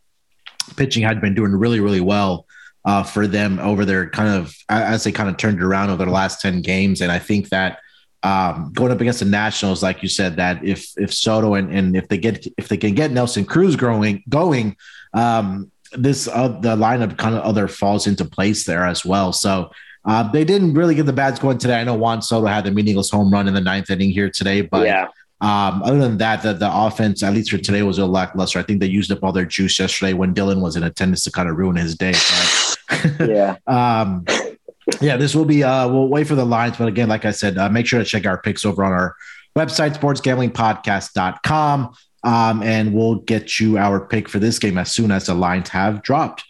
pitching 0.76 1.04
had 1.04 1.22
been 1.22 1.36
doing 1.36 1.52
really, 1.52 1.80
really 1.80 2.02
well 2.02 2.48
uh, 2.84 3.04
for 3.04 3.28
them 3.28 3.60
over 3.60 3.86
their 3.86 4.10
kind 4.10 4.30
of 4.30 4.56
as 4.70 5.04
they 5.04 5.12
kind 5.12 5.30
of 5.30 5.38
turned 5.38 5.62
around 5.62 5.92
over 5.92 6.06
the 6.06 6.12
last 6.12 6.42
ten 6.42 6.62
games, 6.62 7.02
and 7.02 7.12
I 7.12 7.20
think 7.20 7.50
that 7.50 7.80
um, 8.26 8.72
going 8.74 8.92
up 8.92 9.00
against 9.00 9.20
the 9.20 9.26
Nationals, 9.26 9.84
like 9.84 10.02
you 10.02 10.10
said, 10.10 10.36
that 10.38 10.66
if 10.66 10.92
if 10.98 11.14
Soto 11.14 11.54
and, 11.54 11.72
and 11.72 11.96
if 11.96 12.08
they 12.08 12.18
get 12.18 12.48
if 12.58 12.68
they 12.68 12.78
can 12.78 12.96
get 12.96 13.12
Nelson 13.12 13.46
Cruz 13.46 13.76
growing 13.76 14.24
going, 14.28 14.76
um, 15.14 15.72
this 15.94 16.28
uh, 16.28 16.48
the 16.48 16.76
lineup 16.76 17.18
kind 17.20 17.36
of 17.36 17.44
other 17.44 17.68
falls 17.68 18.08
into 18.08 18.26
place 18.26 18.64
there 18.64 18.84
as 18.84 19.06
well. 19.06 19.32
So 19.32 19.70
uh, 20.06 20.24
they 20.32 20.44
didn't 20.44 20.74
really 20.74 20.96
get 20.96 21.06
the 21.06 21.14
bats 21.14 21.40
going 21.40 21.60
today. 21.60 21.80
I 21.80 21.84
know 21.84 21.94
Juan 21.94 22.24
Soto 22.24 22.48
had 22.48 22.64
the 22.64 22.72
meaningless 22.72 23.12
home 23.12 23.32
run 23.32 23.48
in 23.48 23.54
the 23.54 23.62
ninth 23.62 23.92
inning 23.92 24.10
here 24.10 24.32
today, 24.32 24.62
but 24.62 24.88
yeah. 24.88 25.10
Um, 25.42 25.84
other 25.84 26.00
than 26.00 26.18
that, 26.20 26.42
the, 26.42 26.54
the 26.54 26.70
offense, 26.74 27.22
at 27.22 27.34
least 27.34 27.52
for 27.52 27.58
today, 27.58 27.84
was 27.84 28.00
a 28.00 28.06
lackluster. 28.06 28.58
I 28.58 28.64
think 28.64 28.80
they 28.80 28.88
used 28.88 29.12
up 29.12 29.22
all 29.22 29.34
their 29.34 29.46
juice 29.46 29.78
yesterday 29.78 30.14
when 30.14 30.34
Dylan 30.34 30.62
was 30.62 30.78
in 30.78 30.84
attendance 30.84 31.26
to 31.26 31.32
kind 31.32 31.50
of 31.50 31.58
ruin 31.58 31.76
his 31.76 31.96
day. 31.96 32.14
But, 33.20 33.30
yeah. 33.30 33.58
yeah, 35.02 35.18
this 35.18 35.36
will 35.36 35.46
be. 35.46 35.64
Uh, 35.64 35.88
we'll 35.88 36.08
wait 36.08 36.28
for 36.28 36.36
the 36.36 36.46
lines, 36.46 36.78
but 36.78 36.88
again, 36.88 37.10
like 37.10 37.26
I 37.26 37.32
said, 37.32 37.58
uh, 37.58 37.70
make 37.70 37.88
sure 37.88 38.00
to 38.00 38.06
check 38.06 38.26
our 38.26 38.42
picks 38.42 38.66
over 38.66 38.84
on 38.84 38.92
our 38.92 39.16
website, 39.58 39.98
sportsgamblingpodcast.com, 39.98 41.94
um, 42.24 42.64
and 42.64 42.94
we'll 42.94 43.16
get 43.16 43.60
you 43.60 43.78
our 43.78 44.06
pick 44.06 44.28
for 44.30 44.40
this 44.40 44.60
game 44.60 44.78
as 44.78 44.92
soon 44.92 45.12
as 45.12 45.28
the 45.28 45.34
lines 45.34 45.70
have 45.70 46.02
dropped. 46.02 46.44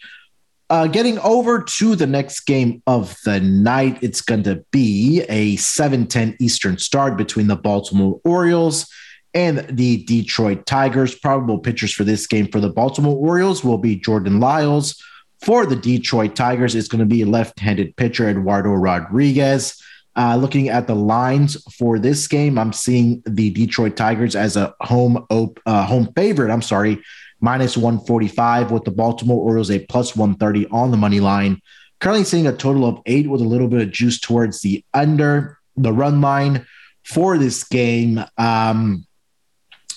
Uh, 0.68 0.88
getting 0.88 1.18
over 1.20 1.62
to 1.62 1.94
the 1.94 2.06
next 2.06 2.40
game 2.40 2.82
of 2.88 3.16
the 3.24 3.38
night, 3.40 3.98
it's 4.02 4.20
going 4.20 4.42
to 4.42 4.64
be 4.72 5.22
a 5.28 5.56
7:10 5.56 6.36
Eastern 6.40 6.76
start 6.78 7.16
between 7.16 7.46
the 7.46 7.56
Baltimore 7.56 8.20
Orioles 8.24 8.88
and 9.32 9.58
the 9.70 10.02
Detroit 10.04 10.66
Tigers. 10.66 11.14
Probable 11.14 11.58
pitchers 11.58 11.92
for 11.92 12.02
this 12.02 12.26
game 12.26 12.48
for 12.48 12.60
the 12.60 12.70
Baltimore 12.70 13.14
Orioles 13.14 13.62
will 13.62 13.78
be 13.78 13.94
Jordan 13.94 14.40
Lyles 14.40 15.00
for 15.40 15.66
the 15.66 15.76
Detroit 15.76 16.34
Tigers, 16.34 16.74
it's 16.74 16.88
going 16.88 17.00
to 17.00 17.06
be 17.06 17.24
left-handed 17.24 17.96
pitcher 17.96 18.28
Eduardo 18.28 18.70
Rodriguez. 18.70 19.80
Uh, 20.16 20.34
looking 20.34 20.70
at 20.70 20.86
the 20.86 20.94
lines 20.94 21.62
for 21.74 21.98
this 21.98 22.26
game, 22.26 22.58
I'm 22.58 22.72
seeing 22.72 23.22
the 23.26 23.50
Detroit 23.50 23.96
Tigers 23.96 24.34
as 24.34 24.56
a 24.56 24.74
home 24.80 25.26
op- 25.28 25.60
uh, 25.66 25.84
home 25.84 26.10
favorite. 26.16 26.50
I'm 26.50 26.62
sorry, 26.62 27.02
minus 27.40 27.76
145 27.76 28.70
with 28.70 28.84
the 28.84 28.90
Baltimore 28.90 29.44
Orioles 29.44 29.70
a 29.70 29.78
plus 29.80 30.16
130 30.16 30.68
on 30.68 30.90
the 30.90 30.96
money 30.96 31.20
line. 31.20 31.60
Currently 32.00 32.24
seeing 32.24 32.46
a 32.46 32.56
total 32.56 32.86
of 32.86 33.00
eight 33.04 33.28
with 33.28 33.42
a 33.42 33.44
little 33.44 33.68
bit 33.68 33.82
of 33.82 33.90
juice 33.90 34.18
towards 34.18 34.62
the 34.62 34.82
under 34.94 35.58
the 35.76 35.92
run 35.92 36.22
line 36.22 36.66
for 37.04 37.36
this 37.36 37.64
game. 37.64 38.24
Um, 38.38 39.06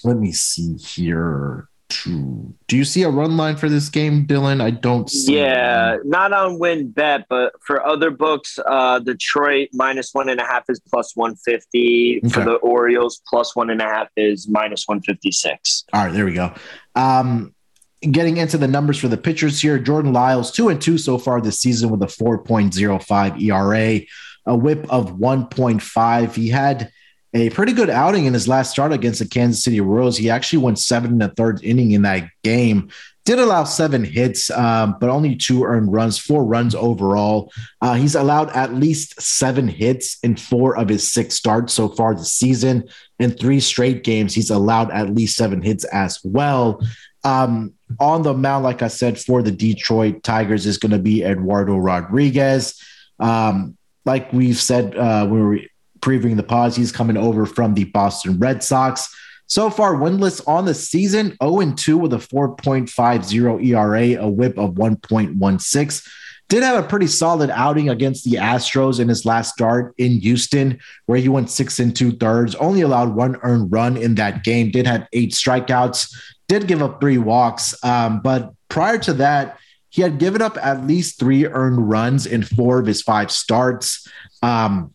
let 0.04 0.18
me 0.18 0.34
see 0.34 0.76
here. 0.76 1.69
Do 1.90 2.78
you 2.78 2.86
see 2.86 3.04
a 3.04 3.10
run 3.10 3.36
line 3.36 3.56
for 3.56 3.68
this 3.68 3.90
game, 3.90 4.28
Dylan? 4.28 4.62
I 4.62 4.70
don't 4.70 5.10
see. 5.10 5.38
Yeah, 5.38 5.98
one. 5.98 6.10
not 6.10 6.34
on 6.34 6.60
WynnBET, 6.60 7.26
but 7.30 7.54
for 7.62 7.86
other 7.86 8.12
books, 8.12 8.60
uh, 8.66 9.00
Detroit 9.00 9.70
minus 9.74 10.14
one 10.14 10.30
and 10.30 10.40
a 10.40 10.44
half 10.44 10.64
is 10.70 10.80
plus 10.80 11.16
150. 11.16 12.20
Okay. 12.20 12.30
For 12.30 12.44
the 12.44 12.56
Orioles, 12.56 13.22
plus 13.28 13.56
one 13.56 13.72
and 13.72 13.82
a 13.82 13.86
half 13.86 14.08
is 14.16 14.48
minus 14.48 14.88
156. 14.88 15.86
All 15.94 16.06
right, 16.06 16.14
there 16.14 16.26
we 16.26 16.34
go. 16.34 16.54
Um, 16.96 17.56
getting 18.02 18.38
into 18.38 18.58
the 18.58 18.68
numbers 18.68 19.00
for 19.00 19.08
the 19.08 19.18
pitchers 19.18 19.60
here, 19.60 19.80
Jordan 19.80 20.14
Lyles, 20.14 20.52
two 20.52 20.70
and 20.70 20.80
two 20.80 20.98
so 20.98 21.18
far 21.18 21.42
this 21.42 21.60
season 21.60 21.90
with 21.90 22.04
a 22.04 22.06
4.05 22.06 23.42
ERA, 23.42 24.02
a 24.46 24.56
whip 24.56 24.86
of 24.92 25.14
1.5. 25.14 26.36
He 26.36 26.50
had 26.50 26.92
a 27.34 27.50
pretty 27.52 27.74
good 27.74 27.90
outing 27.90 28.26
in 28.26 28.34
his 28.34 28.48
last 28.48 28.72
start 28.72 28.92
against 28.92 29.20
the 29.20 29.28
Kansas 29.28 29.64
City 29.64 29.82
Royals. 29.82 30.18
He 30.18 30.30
actually 30.30 30.60
went 30.60 30.80
seven 30.80 31.12
in 31.12 31.18
the 31.20 31.30
third 31.30 31.64
inning 31.64 31.92
in 31.92 32.02
that 32.04 32.30
game. 32.44 32.90
Did 33.26 33.38
allow 33.38 33.66
seven 33.66 34.04
hits, 34.04 34.50
um, 34.50 34.98
but 35.00 35.12
only 35.12 35.36
two 35.36 35.64
earned 35.64 35.94
runs, 35.94 36.18
four 36.18 36.44
runs 36.44 36.74
overall. 36.74 37.52
Uh, 37.82 37.94
he's 37.94 38.16
allowed 38.16 38.50
at 38.56 38.74
least 38.74 39.22
seven 39.22 39.68
hits 39.68 40.18
in 40.24 40.36
four 40.36 40.76
of 40.76 40.90
his 40.90 41.12
six 41.12 41.36
starts 41.36 41.74
so 41.74 41.90
far 41.90 42.16
this 42.16 42.34
season. 42.34 42.90
In 43.20 43.32
three 43.32 43.60
straight 43.60 44.04
games, 44.04 44.34
he's 44.34 44.50
allowed 44.50 44.90
at 44.90 45.14
least 45.14 45.36
seven 45.36 45.62
hits 45.62 45.84
as 45.86 46.20
well. 46.24 46.82
Um, 47.24 47.74
on 48.00 48.24
the 48.24 48.34
mound, 48.34 48.64
like 48.64 48.82
I 48.82 48.88
said, 48.88 49.20
for 49.20 49.44
the 49.44 49.52
Detroit 49.52 50.24
Tigers 50.24 50.66
is 50.66 50.80
going 50.80 50.94
to 50.94 51.00
be 51.00 51.24
Eduardo 51.24 51.78
Rodriguez. 51.78 52.82
Um, 53.20 53.78
like 54.06 54.32
we've 54.34 54.58
said, 54.58 54.96
uh, 54.96 55.28
we 55.30 55.40
were 55.40 55.60
previewing 56.02 56.38
the 56.38 56.44
pause. 56.44 56.76
He's 56.76 56.92
coming 56.92 57.18
over 57.18 57.46
from 57.46 57.74
the 57.74 57.86
Boston 57.86 58.40
Red 58.40 58.64
Sox. 58.64 59.14
So 59.48 59.72
far, 59.72 59.96
winless 59.96 60.48
on 60.48 60.66
the 60.66 60.76
season, 60.76 61.36
0 61.42 61.74
2 61.74 61.98
with 61.98 62.14
a 62.14 62.18
4.50 62.18 63.66
ERA, 63.66 64.24
a 64.24 64.30
whip 64.30 64.58
of 64.60 64.76
1.16. 64.76 66.08
did 66.50 66.62
have 66.62 66.84
a 66.84 66.88
pretty 66.88 67.08
solid 67.08 67.50
outing 67.50 67.90
against 67.90 68.26
the 68.26 68.38
Astros 68.38 69.00
in 69.00 69.10
his 69.10 69.26
last 69.26 69.52
start 69.52 69.96
in 69.98 70.20
Houston, 70.22 70.80
where 71.08 71.18
he 71.18 71.30
went 71.30 71.50
six 71.50 71.80
and 71.80 71.96
two 71.96 72.12
thirds, 72.12 72.54
only 72.56 72.82
allowed 72.82 73.16
one 73.16 73.38
earned 73.42 73.72
run 73.72 73.98
in 73.98 74.14
that 74.16 74.44
game, 74.44 74.70
did 74.70 74.86
have 74.86 75.08
eight 75.14 75.32
strikeouts, 75.32 76.16
did 76.48 76.68
give 76.68 76.84
up 76.84 77.02
three 77.02 77.18
walks. 77.18 77.74
Um, 77.84 78.22
but 78.22 78.54
prior 78.70 79.00
to 79.00 79.14
that, 79.14 79.58
he 79.90 80.04
had 80.04 80.20
given 80.20 80.44
up 80.44 80.58
at 80.58 80.86
least 80.86 81.20
three 81.20 81.48
earned 81.48 81.90
runs 81.90 82.28
in 82.28 82.44
four 82.44 82.80
of 82.80 82.86
his 82.86 83.02
five 83.02 83.32
starts. 83.32 84.08
Um, 84.44 84.94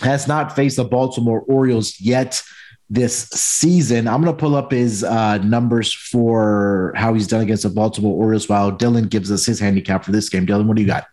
has 0.00 0.26
not 0.28 0.54
faced 0.54 0.76
the 0.76 0.84
Baltimore 0.84 1.40
Orioles 1.48 2.00
yet 2.00 2.42
this 2.90 3.28
season. 3.30 4.08
I'm 4.08 4.22
going 4.22 4.34
to 4.34 4.40
pull 4.40 4.54
up 4.56 4.72
his 4.72 5.04
uh, 5.04 5.38
numbers 5.38 5.92
for 5.92 6.92
how 6.96 7.14
he's 7.14 7.26
done 7.26 7.42
against 7.42 7.64
the 7.64 7.68
Baltimore 7.70 8.16
Orioles 8.16 8.48
while 8.48 8.72
Dylan 8.72 9.08
gives 9.08 9.30
us 9.30 9.44
his 9.44 9.60
handicap 9.60 10.04
for 10.04 10.12
this 10.12 10.28
game. 10.28 10.46
Dylan, 10.46 10.66
what 10.66 10.76
do 10.76 10.82
you 10.82 10.88
got? 10.88 11.06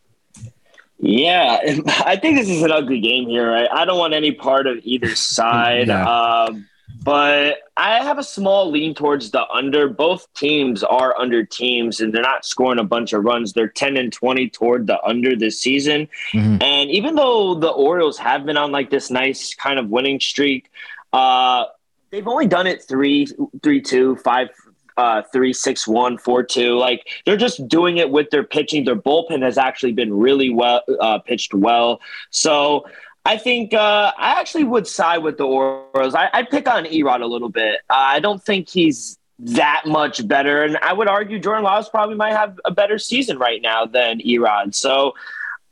Yeah, 0.99 1.59
I 2.05 2.15
think 2.15 2.37
this 2.37 2.49
is 2.49 2.61
an 2.63 2.71
ugly 2.71 3.01
game 3.01 3.27
here. 3.27 3.51
Right? 3.51 3.69
I 3.71 3.85
don't 3.85 3.97
want 3.99 4.13
any 4.13 4.31
part 4.31 4.67
of 4.67 4.79
either 4.83 5.15
side. 5.15 5.87
yeah. 5.87 6.45
um, 6.47 6.67
but 7.05 7.59
I 7.77 8.03
have 8.03 8.17
a 8.17 8.23
small 8.23 8.71
lean 8.71 8.95
towards 8.95 9.29
the 9.29 9.47
under. 9.49 9.87
Both 9.87 10.27
teams 10.33 10.83
are 10.83 11.15
under 11.19 11.45
teams, 11.45 12.01
and 12.01 12.11
they're 12.11 12.23
not 12.23 12.45
scoring 12.45 12.79
a 12.79 12.83
bunch 12.83 13.13
of 13.13 13.23
runs. 13.23 13.53
They're 13.53 13.67
10 13.67 13.95
and 13.95 14.11
20 14.11 14.49
toward 14.49 14.87
the 14.87 14.99
under 15.03 15.35
this 15.35 15.61
season. 15.61 16.09
Mm-hmm. 16.33 16.63
And 16.63 16.89
even 16.89 17.13
though 17.13 17.53
the 17.53 17.69
Orioles 17.69 18.17
have 18.17 18.43
been 18.43 18.57
on 18.57 18.71
like 18.71 18.89
this 18.89 19.11
nice 19.11 19.53
kind 19.53 19.77
of 19.77 19.89
winning 19.89 20.19
streak, 20.19 20.71
uh, 21.13 21.65
they've 22.09 22.27
only 22.27 22.47
done 22.47 22.65
it 22.65 22.81
three, 22.81 23.27
three, 23.61 23.81
two, 23.81 24.15
five, 24.15 24.49
uh, 24.97 25.21
three, 25.31 25.53
six, 25.53 25.87
one, 25.87 26.17
four, 26.17 26.41
two. 26.41 26.75
Like 26.75 27.07
they're 27.23 27.37
just 27.37 27.67
doing 27.67 27.97
it 27.97 28.09
with 28.09 28.31
their 28.31 28.43
pitching. 28.43 28.83
Their 28.83 28.95
bullpen 28.95 29.43
has 29.43 29.59
actually 29.59 29.91
been 29.91 30.11
really 30.11 30.49
well 30.49 30.81
uh, 30.99 31.19
pitched 31.19 31.53
well. 31.53 32.01
So 32.31 32.85
I 33.25 33.37
think 33.37 33.73
uh, 33.73 34.11
I 34.17 34.39
actually 34.39 34.65
would 34.65 34.87
side 34.87 35.17
with 35.19 35.37
the 35.37 35.45
Orioles. 35.45 36.13
I, 36.13 36.29
would 36.35 36.49
pick 36.49 36.69
on 36.69 36.85
Erod 36.85 37.21
a 37.21 37.25
little 37.25 37.49
bit. 37.49 37.79
Uh, 37.89 37.95
I 37.95 38.19
don't 38.19 38.41
think 38.43 38.69
he's 38.69 39.17
that 39.39 39.83
much 39.87 40.25
better, 40.27 40.63
and 40.63 40.77
I 40.77 40.93
would 40.93 41.07
argue 41.07 41.39
Jordan 41.39 41.63
Lyles 41.63 41.89
probably 41.89 42.15
might 42.15 42.33
have 42.33 42.59
a 42.65 42.71
better 42.71 42.99
season 42.99 43.39
right 43.39 43.61
now 43.61 43.85
than 43.85 44.19
Erod. 44.19 44.75
So 44.75 45.15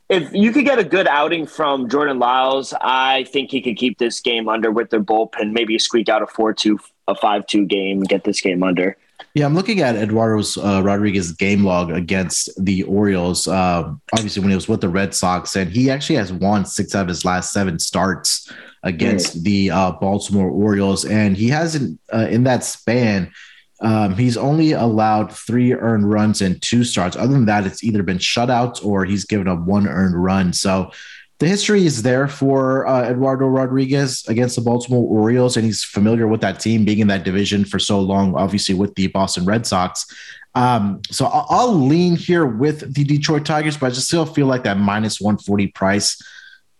if 0.08 0.34
you 0.34 0.52
could 0.52 0.64
get 0.64 0.80
a 0.80 0.84
good 0.84 1.06
outing 1.06 1.46
from 1.46 1.88
Jordan 1.88 2.18
Lyles, 2.18 2.74
I 2.80 3.24
think 3.24 3.52
he 3.52 3.62
could 3.62 3.76
keep 3.76 3.98
this 3.98 4.20
game 4.20 4.48
under 4.48 4.72
with 4.72 4.90
their 4.90 5.02
bullpen, 5.02 5.52
maybe 5.52 5.78
squeak 5.78 6.08
out 6.08 6.22
a 6.22 6.26
4 6.26 6.52
2, 6.52 6.78
a 7.08 7.14
5 7.14 7.46
2 7.46 7.66
game, 7.66 8.00
get 8.00 8.24
this 8.24 8.40
game 8.40 8.62
under. 8.64 8.96
Yeah, 9.34 9.46
I'm 9.46 9.54
looking 9.54 9.80
at 9.80 9.96
Eduardo's 9.96 10.56
uh, 10.56 10.80
Rodriguez 10.84 11.32
game 11.32 11.64
log 11.64 11.90
against 11.90 12.50
the 12.64 12.84
Orioles. 12.84 13.48
Uh, 13.48 13.92
obviously, 14.12 14.40
when 14.40 14.50
he 14.50 14.54
was 14.54 14.68
with 14.68 14.80
the 14.80 14.88
Red 14.88 15.12
Sox, 15.12 15.56
and 15.56 15.70
he 15.70 15.90
actually 15.90 16.16
has 16.16 16.32
won 16.32 16.64
six 16.64 16.94
out 16.94 17.02
of 17.02 17.08
his 17.08 17.24
last 17.24 17.52
seven 17.52 17.80
starts 17.80 18.52
against 18.84 19.42
the 19.42 19.72
uh, 19.72 19.90
Baltimore 19.92 20.50
Orioles, 20.50 21.04
and 21.04 21.36
he 21.36 21.48
hasn't 21.48 21.98
uh, 22.12 22.28
in 22.30 22.44
that 22.44 22.62
span 22.62 23.32
um, 23.80 24.14
he's 24.14 24.36
only 24.36 24.72
allowed 24.72 25.30
three 25.30 25.74
earned 25.74 26.10
runs 26.10 26.40
and 26.40 26.60
two 26.62 26.84
starts. 26.84 27.16
Other 27.16 27.32
than 27.32 27.46
that, 27.46 27.66
it's 27.66 27.82
either 27.84 28.02
been 28.02 28.18
shutouts 28.18 28.84
or 28.84 29.04
he's 29.04 29.24
given 29.24 29.48
up 29.48 29.60
one 29.60 29.86
earned 29.86 30.22
run. 30.22 30.52
So 30.52 30.90
the 31.38 31.48
history 31.48 31.84
is 31.84 32.02
there 32.02 32.28
for 32.28 32.86
uh, 32.86 33.10
Eduardo 33.10 33.46
Rodriguez 33.46 34.24
against 34.28 34.56
the 34.56 34.62
Baltimore 34.62 35.04
Orioles, 35.04 35.56
and 35.56 35.64
he's 35.64 35.82
familiar 35.82 36.28
with 36.28 36.40
that 36.42 36.60
team, 36.60 36.84
being 36.84 37.00
in 37.00 37.08
that 37.08 37.24
division 37.24 37.64
for 37.64 37.78
so 37.78 38.00
long, 38.00 38.34
obviously 38.36 38.74
with 38.74 38.94
the 38.94 39.08
Boston 39.08 39.44
Red 39.44 39.66
Sox. 39.66 40.06
Um, 40.54 41.00
so 41.10 41.26
I'll, 41.26 41.46
I'll 41.50 41.74
lean 41.74 42.16
here 42.16 42.46
with 42.46 42.94
the 42.94 43.02
Detroit 43.02 43.44
Tigers, 43.44 43.76
but 43.76 43.86
I 43.86 43.90
just 43.90 44.06
still 44.06 44.26
feel 44.26 44.46
like 44.46 44.62
that 44.64 44.78
minus 44.78 45.20
140 45.20 45.68
price 45.68 46.20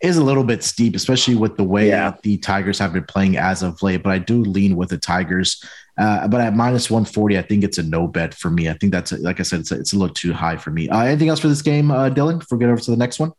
is 0.01 0.17
a 0.17 0.23
little 0.23 0.43
bit 0.43 0.63
steep, 0.63 0.95
especially 0.95 1.35
with 1.35 1.57
the 1.57 1.63
way 1.63 1.89
yeah. 1.89 2.15
the 2.23 2.37
Tigers 2.37 2.79
have 2.79 2.93
been 2.93 3.05
playing 3.05 3.37
as 3.37 3.63
of 3.63 3.81
late. 3.81 4.03
But 4.03 4.11
I 4.11 4.19
do 4.19 4.41
lean 4.41 4.77
with 4.77 4.89
the 4.89 4.97
Tigers. 4.97 5.61
Uh, 5.97 6.27
but 6.27 6.41
at 6.41 6.55
minus 6.55 6.89
140, 6.89 7.37
I 7.37 7.41
think 7.41 7.63
it's 7.63 7.77
a 7.77 7.83
no 7.83 8.07
bet 8.07 8.33
for 8.33 8.49
me. 8.49 8.69
I 8.69 8.73
think 8.73 8.91
that's, 8.91 9.11
a, 9.11 9.17
like 9.17 9.39
I 9.39 9.43
said, 9.43 9.61
it's 9.61 9.71
a, 9.71 9.79
it's 9.79 9.93
a 9.93 9.97
little 9.97 10.13
too 10.13 10.33
high 10.33 10.57
for 10.57 10.71
me. 10.71 10.89
Uh, 10.89 11.01
anything 11.01 11.29
else 11.29 11.39
for 11.39 11.47
this 11.47 11.61
game, 11.61 11.91
uh, 11.91 12.09
Dylan, 12.09 12.39
before 12.39 12.57
we 12.57 12.63
get 12.63 12.71
over 12.71 12.81
to 12.81 12.91
the 12.91 12.97
next 12.97 13.19
one? 13.19 13.31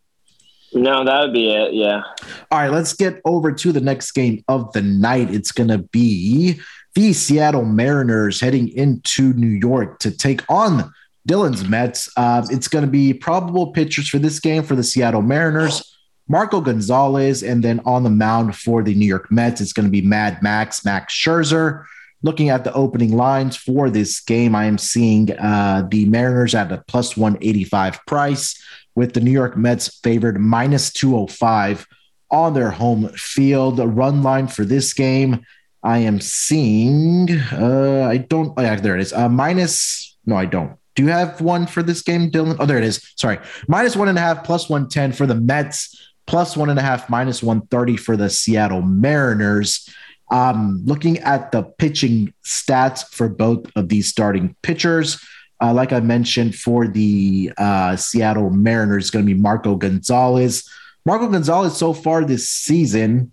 No, 0.73 1.05
that 1.05 1.21
would 1.21 1.33
be 1.33 1.51
it. 1.51 1.75
Yeah. 1.75 2.03
All 2.51 2.59
right, 2.59 2.71
let's 2.71 2.93
get 2.93 3.21
over 3.25 3.53
to 3.53 3.73
the 3.73 3.81
next 3.81 4.13
game 4.13 4.45
of 4.49 4.73
the 4.73 4.83
night. 4.83 5.33
It's 5.33 5.53
going 5.53 5.69
to 5.69 5.79
be 5.79 6.61
the 6.95 7.13
Seattle 7.13 7.65
Mariners 7.65 8.41
heading 8.41 8.69
into 8.69 9.33
New 9.35 9.47
York 9.47 9.99
to 10.01 10.11
take 10.11 10.43
on 10.49 10.93
Dylan's 11.29 11.69
Mets. 11.69 12.11
Uh, 12.17 12.47
it's 12.51 12.69
going 12.69 12.85
to 12.85 12.91
be 12.91 13.13
probable 13.13 13.73
pitchers 13.73 14.09
for 14.09 14.19
this 14.19 14.41
game 14.41 14.63
for 14.63 14.75
the 14.75 14.85
Seattle 14.85 15.23
Mariners. 15.23 15.97
Marco 16.29 16.61
Gonzalez, 16.61 17.43
and 17.43 17.63
then 17.63 17.81
on 17.85 18.03
the 18.03 18.11
mound 18.11 18.57
for 18.57 18.83
the 18.83 18.95
New 18.95 19.07
York 19.07 19.31
Mets, 19.31 19.61
it's 19.61 19.73
going 19.73 19.87
to 19.87 19.91
be 19.91 20.03
Mad 20.03 20.43
Max, 20.43 20.85
Max 20.85 21.15
Scherzer. 21.15 21.85
Looking 22.23 22.49
at 22.49 22.65
the 22.65 22.73
opening 22.73 23.17
lines 23.17 23.57
for 23.57 23.91
this 23.91 24.21
game, 24.21 24.55
I 24.55 24.65
am 24.65 24.79
seeing 24.79 25.31
uh, 25.33 25.87
the 25.91 26.07
Mariners 26.07 26.55
at 26.55 26.73
a 26.73 26.83
plus 26.89 27.17
185 27.17 28.05
price, 28.07 28.61
with 28.95 29.13
the 29.13 29.21
New 29.21 29.31
York 29.31 29.57
Mets 29.57 30.01
favored 30.01 30.41
minus 30.41 30.91
205 30.93 31.87
on 32.31 32.55
their 32.55 32.71
home 32.71 33.09
field. 33.11 33.77
The 33.77 33.87
run 33.87 34.23
line 34.23 34.49
for 34.49 34.65
this 34.65 34.93
game, 34.95 35.45
I 35.83 35.99
am 35.99 36.21
seeing, 36.21 37.31
uh, 37.53 38.09
I 38.11 38.17
don't, 38.17 38.55
oh, 38.57 38.63
yeah, 38.63 38.77
there 38.77 38.97
it 38.97 39.03
is, 39.03 39.13
uh, 39.13 39.29
minus, 39.29 40.17
no, 40.25 40.35
I 40.35 40.47
don't. 40.47 40.77
Do 40.97 41.03
you 41.03 41.11
have 41.11 41.41
one 41.43 41.67
for 41.67 41.83
this 41.83 42.01
game, 42.03 42.31
Dylan? 42.31 42.57
Oh, 42.59 42.65
there 42.65 42.79
it 42.79 42.85
is. 42.85 43.13
Sorry. 43.17 43.39
Minus 43.69 43.95
one 43.95 44.09
and 44.09 44.17
a 44.17 44.21
half, 44.21 44.45
plus 44.45 44.71
110 44.71 45.13
for 45.13 45.27
the 45.27 45.35
Mets, 45.35 46.11
plus 46.27 46.57
one 46.57 46.71
and 46.71 46.79
a 46.79 46.83
half, 46.83 47.11
minus 47.11 47.43
130 47.43 47.99
for 47.99 48.17
the 48.17 48.31
Seattle 48.31 48.81
Mariners. 48.81 49.89
Um, 50.31 50.83
looking 50.85 51.19
at 51.19 51.53
the 51.53 51.63
pitching 51.63 52.35
stats 52.45 53.07
for 53.09 53.29
both 53.29 53.67
of 53.77 53.89
these 53.89 54.09
starting 54.09 54.57
pitchers, 54.63 55.25
uh, 55.61 55.73
like 55.73 55.93
I 55.93 56.01
mentioned, 56.01 56.55
for 56.55 56.87
the 56.89 57.53
uh, 57.57 57.97
Seattle 57.97 58.51
Mariners, 58.51 59.11
going 59.11 59.25
to 59.25 59.35
be 59.35 59.41
Marco 59.41 59.77
Gonzalez. 59.77 60.69
Marco 61.05 61.29
Gonzalez 61.29 61.77
so 61.77 61.93
far 61.93 62.25
this 62.25 62.49
season, 62.49 63.33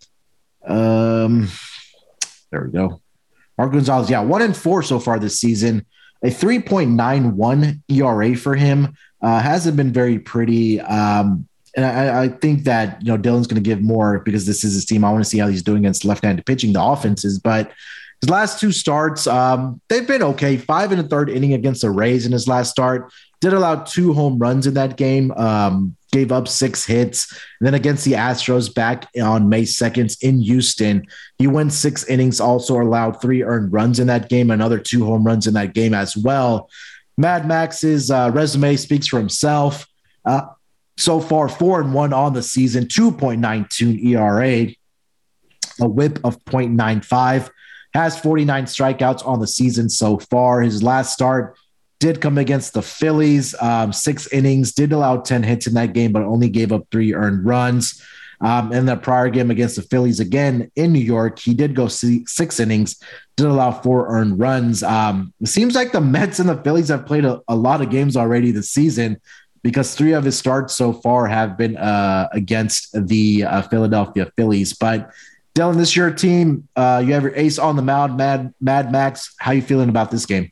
um, 0.66 1.50
there 2.52 2.64
we 2.66 2.72
go. 2.72 3.02
Marco 3.58 3.74
Gonzalez, 3.74 4.10
yeah, 4.10 4.22
one 4.22 4.42
and 4.42 4.56
four 4.56 4.84
so 4.84 5.00
far 5.00 5.20
this 5.20 5.40
season. 5.40 5.86
A 6.24 6.28
3.91 6.28 7.82
ERA 7.90 8.36
for 8.36 8.56
him 8.56 8.96
uh, 9.22 9.40
hasn't 9.40 9.76
been 9.76 9.92
very 9.92 10.20
pretty. 10.20 10.80
Um, 10.80 11.48
and 11.76 11.86
I, 11.86 12.24
I, 12.24 12.28
think 12.28 12.66
that 12.66 13.02
you 13.02 13.08
know 13.08 13.18
Dylan's 13.18 13.48
going 13.48 13.62
to 13.62 13.68
give 13.68 13.82
more 13.82 14.20
because 14.20 14.46
this 14.46 14.64
is 14.64 14.74
his 14.74 14.86
team. 14.86 15.04
I 15.04 15.12
want 15.12 15.24
to 15.24 15.30
see 15.30 15.40
how 15.40 15.48
he's 15.48 15.64
doing 15.64 15.80
against 15.80 16.06
left-handed 16.06 16.46
pitching, 16.46 16.74
the 16.74 16.84
offenses. 16.84 17.40
But 17.40 17.72
his 18.22 18.30
last 18.30 18.60
two 18.60 18.72
starts, 18.72 19.28
um, 19.28 19.82
they've 19.90 20.08
been 20.08 20.24
okay. 20.24 20.58
Five 20.58 20.92
in 20.92 20.98
the 20.98 21.08
third 21.08 21.30
inning 21.30 21.54
against 21.54 21.82
the 21.82 21.90
Rays 21.90 22.26
in 22.26 22.32
his 22.32 22.48
last 22.48 22.72
start. 22.72 23.12
Did 23.42 23.54
allow 23.54 23.84
two 23.84 24.14
home 24.14 24.40
runs 24.40 24.68
in 24.68 24.76
that 24.76 24.98
game. 24.98 25.32
Um, 25.32 25.98
gave 26.14 26.32
up 26.32 26.48
six 26.48 26.86
hits. 26.86 27.30
And 27.60 27.68
then 27.68 27.74
against 27.74 28.06
the 28.06 28.14
Astros 28.14 28.74
back 28.74 29.10
on 29.22 29.50
May 29.50 29.64
2nd 29.64 30.16
in 30.22 30.40
Houston, 30.42 31.06
he 31.40 31.48
went 31.48 31.74
six 31.74 32.06
innings. 32.06 32.40
Also 32.40 32.80
allowed 32.80 33.20
three 33.20 33.44
earned 33.44 33.74
runs 33.74 34.00
in 34.00 34.08
that 34.08 34.30
game. 34.30 34.52
Another 34.52 34.80
two 34.80 35.04
home 35.04 35.26
runs 35.26 35.48
in 35.48 35.56
that 35.56 35.74
game 35.74 35.94
as 35.94 36.16
well. 36.16 36.70
Mad 37.18 37.48
Max's 37.48 38.10
uh, 38.10 38.32
resume 38.34 38.76
speaks 38.76 39.08
for 39.08 39.18
himself. 39.18 39.88
Uh, 40.24 40.44
so 40.98 41.20
far, 41.20 41.50
four 41.50 41.82
and 41.82 41.94
one 41.94 42.14
on 42.14 42.34
the 42.34 42.44
season, 42.44 42.86
2.92 42.86 44.06
ERA, 44.06 44.74
a 45.80 45.88
whip 45.88 46.20
of 46.24 46.44
0.95, 46.46 47.50
has 47.94 48.20
49 48.20 48.66
strikeouts 48.66 49.26
on 49.26 49.40
the 49.40 49.48
season 49.48 49.90
so 49.90 50.20
far. 50.20 50.62
His 50.62 50.84
last 50.84 51.14
start 51.14 51.58
did 52.00 52.22
come 52.22 52.38
against 52.38 52.74
the 52.74 52.82
Phillies, 52.82 53.56
um, 53.62 53.94
six 53.94 54.28
innings, 54.28 54.74
did 54.74 54.92
allow 54.92 55.22
10 55.22 55.44
hits 55.44 55.68
in 55.68 55.74
that 55.76 55.94
game, 55.94 56.12
but 56.12 56.24
only 56.24 56.50
gave 56.50 56.72
up 56.72 56.86
three 56.92 57.14
earned 57.14 57.46
runs. 57.46 58.02
Um, 58.42 58.74
in 58.74 58.86
the 58.86 58.98
prior 58.98 59.30
game 59.30 59.50
against 59.52 59.78
the 59.78 59.84
Phillies 59.84 60.20
again 60.20 60.70
in 60.76 60.92
New 60.92 61.00
York, 61.00 61.40
he 61.40 61.54
did 61.54 61.76
go 61.76 61.88
six 61.88 62.60
innings, 62.60 63.02
did 63.38 63.46
allow 63.46 63.72
four 63.72 64.10
earned 64.10 64.38
runs. 64.38 64.84
Um, 64.84 65.34
it 65.40 65.48
seems 65.48 65.76
like 65.76 65.94
the 65.94 66.02
Mets 66.02 66.40
and 66.40 66.50
the 66.50 66.62
Phillies 66.62 66.90
have 66.90 67.06
played 67.06 67.24
a, 67.24 67.42
a 67.48 67.56
lot 67.56 67.82
of 67.82 67.90
games 67.90 68.18
already 68.18 68.52
this 68.52 68.70
season 68.70 69.22
because 69.64 69.96
three 69.96 70.12
of 70.12 70.26
his 70.26 70.38
starts 70.38 70.74
so 70.74 70.94
far 70.94 71.26
have 71.26 71.58
been 71.58 71.78
uh, 71.78 72.28
against 72.34 72.90
the 73.08 73.46
uh, 73.46 73.62
Philadelphia 73.64 74.32
Phillies. 74.36 74.74
But 74.74 75.12
Dylan, 75.56 75.78
this 75.78 75.90
is 75.90 75.96
your 75.96 76.12
team. 76.12 76.68
Uh, 76.76 77.02
you 77.06 77.14
have 77.14 77.24
your 77.24 77.36
ace 77.36 77.58
on 77.58 77.76
the 77.76 77.82
mound, 77.82 78.18
Mad 78.18 78.54
Mad 78.60 78.92
Max. 78.92 79.34
How 79.40 79.52
are 79.52 79.56
you 79.56 79.62
feeling 79.62 79.90
about 79.90 80.12
this 80.12 80.26
game? 80.26 80.52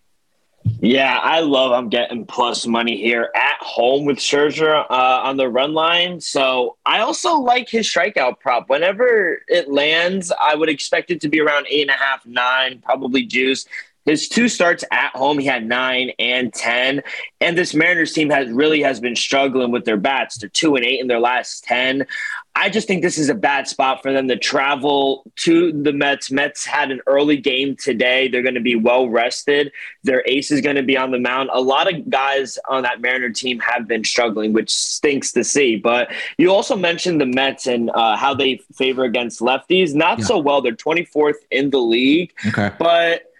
Yeah, 0.80 1.18
I 1.18 1.40
love 1.40 1.72
I'm 1.72 1.90
getting 1.90 2.26
plus 2.26 2.68
money 2.68 2.96
here 2.96 3.32
at 3.36 3.58
home 3.60 4.06
with 4.06 4.18
Scherzer 4.18 4.86
uh, 4.92 5.22
on 5.24 5.38
the 5.38 5.50
run 5.50 5.74
line. 5.74 6.22
So 6.22 6.78
I 6.86 7.00
also 7.00 7.40
like 7.40 7.68
his 7.68 7.88
strikeout 7.88 8.40
prop. 8.40 8.70
Whenever 8.70 9.42
it 9.48 9.72
lands, 9.72 10.32
I 10.40 10.54
would 10.54 10.70
expect 10.70 11.10
it 11.10 11.20
to 11.22 11.30
be 11.30 11.42
around 11.42 11.66
eight 11.68 11.82
and 11.82 11.90
a 11.90 11.94
half, 11.94 12.26
nine, 12.28 12.80
probably 12.80 13.26
juice 13.26 13.66
his 14.06 14.28
two 14.28 14.50
starts 14.50 14.84
at 14.92 15.12
home, 15.16 15.38
he 15.38 15.46
had 15.46 15.66
nine 15.66 16.12
and 16.20 16.54
ten. 16.54 17.04
And 17.40 17.58
this 17.58 17.74
Mariners 17.74 18.14
team 18.14 18.30
has 18.30 18.50
really 18.50 18.82
has 18.82 19.00
been 19.00 19.16
struggling 19.16 19.72
with 19.72 19.86
their 19.86 19.98
bats. 19.98 20.38
They're 20.38 20.50
two 20.50 20.76
and 20.76 20.86
eight 20.86 21.00
in 21.00 21.08
their 21.08 21.20
last 21.20 21.64
ten. 21.64 22.06
I 22.54 22.70
just 22.70 22.86
think 22.86 23.02
this 23.02 23.18
is 23.18 23.30
a 23.30 23.34
bad 23.34 23.68
spot 23.68 24.02
for 24.02 24.12
them 24.12 24.28
to 24.28 24.36
travel 24.36 25.24
to 25.38 25.72
the 25.72 25.94
Mets. 25.94 26.32
Mets 26.32 26.66
had 26.66 26.92
an 26.92 27.00
early 27.08 27.38
game 27.38 27.78
today. 27.78 28.28
They're 28.28 28.42
going 28.42 28.56
to 28.56 28.62
be 28.62 28.76
well 28.76 29.08
rested. 29.08 29.72
Their 30.04 30.22
ace 30.26 30.52
is 30.52 30.60
going 30.60 30.76
to 30.76 30.84
be 30.84 30.98
on 30.98 31.12
the 31.12 31.20
mound. 31.20 31.50
A 31.54 31.62
lot 31.62 31.92
of 31.92 32.10
guys 32.10 32.60
on 32.70 32.84
that 32.84 33.00
Mariner 33.00 33.30
team 33.30 33.60
have 33.60 33.88
been 33.88 34.04
struggling, 34.04 34.52
which 34.52 34.70
stinks 34.70 35.32
to 35.34 35.46
see. 35.46 35.78
But 35.78 36.12
you 36.38 36.52
also 36.52 36.76
mentioned 36.76 37.22
the 37.22 37.26
Mets 37.26 37.68
and 37.68 37.90
uh, 37.92 38.18
how 38.18 38.34
they 38.34 38.58
favor 38.74 39.06
against 39.06 39.40
lefties. 39.40 39.94
Not 39.94 40.20
yeah. 40.20 40.26
so 40.26 40.38
well. 40.38 40.62
They're 40.62 40.74
24th 40.74 41.36
in 41.52 41.70
the 41.70 41.80
league. 41.80 42.34
Okay. 42.46 42.72
But 42.78 43.31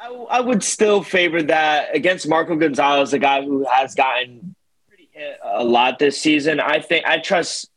I, 0.00 0.08
I 0.30 0.40
would 0.40 0.62
still 0.62 1.02
favor 1.02 1.42
that 1.42 1.94
against 1.94 2.28
Marco 2.28 2.56
Gonzalez, 2.56 3.12
a 3.12 3.18
guy 3.18 3.42
who 3.42 3.66
has 3.70 3.94
gotten 3.94 4.54
a 5.42 5.64
lot 5.64 5.98
this 5.98 6.20
season. 6.20 6.60
I 6.60 6.80
think 6.80 7.04
I 7.04 7.18
trust 7.18 7.70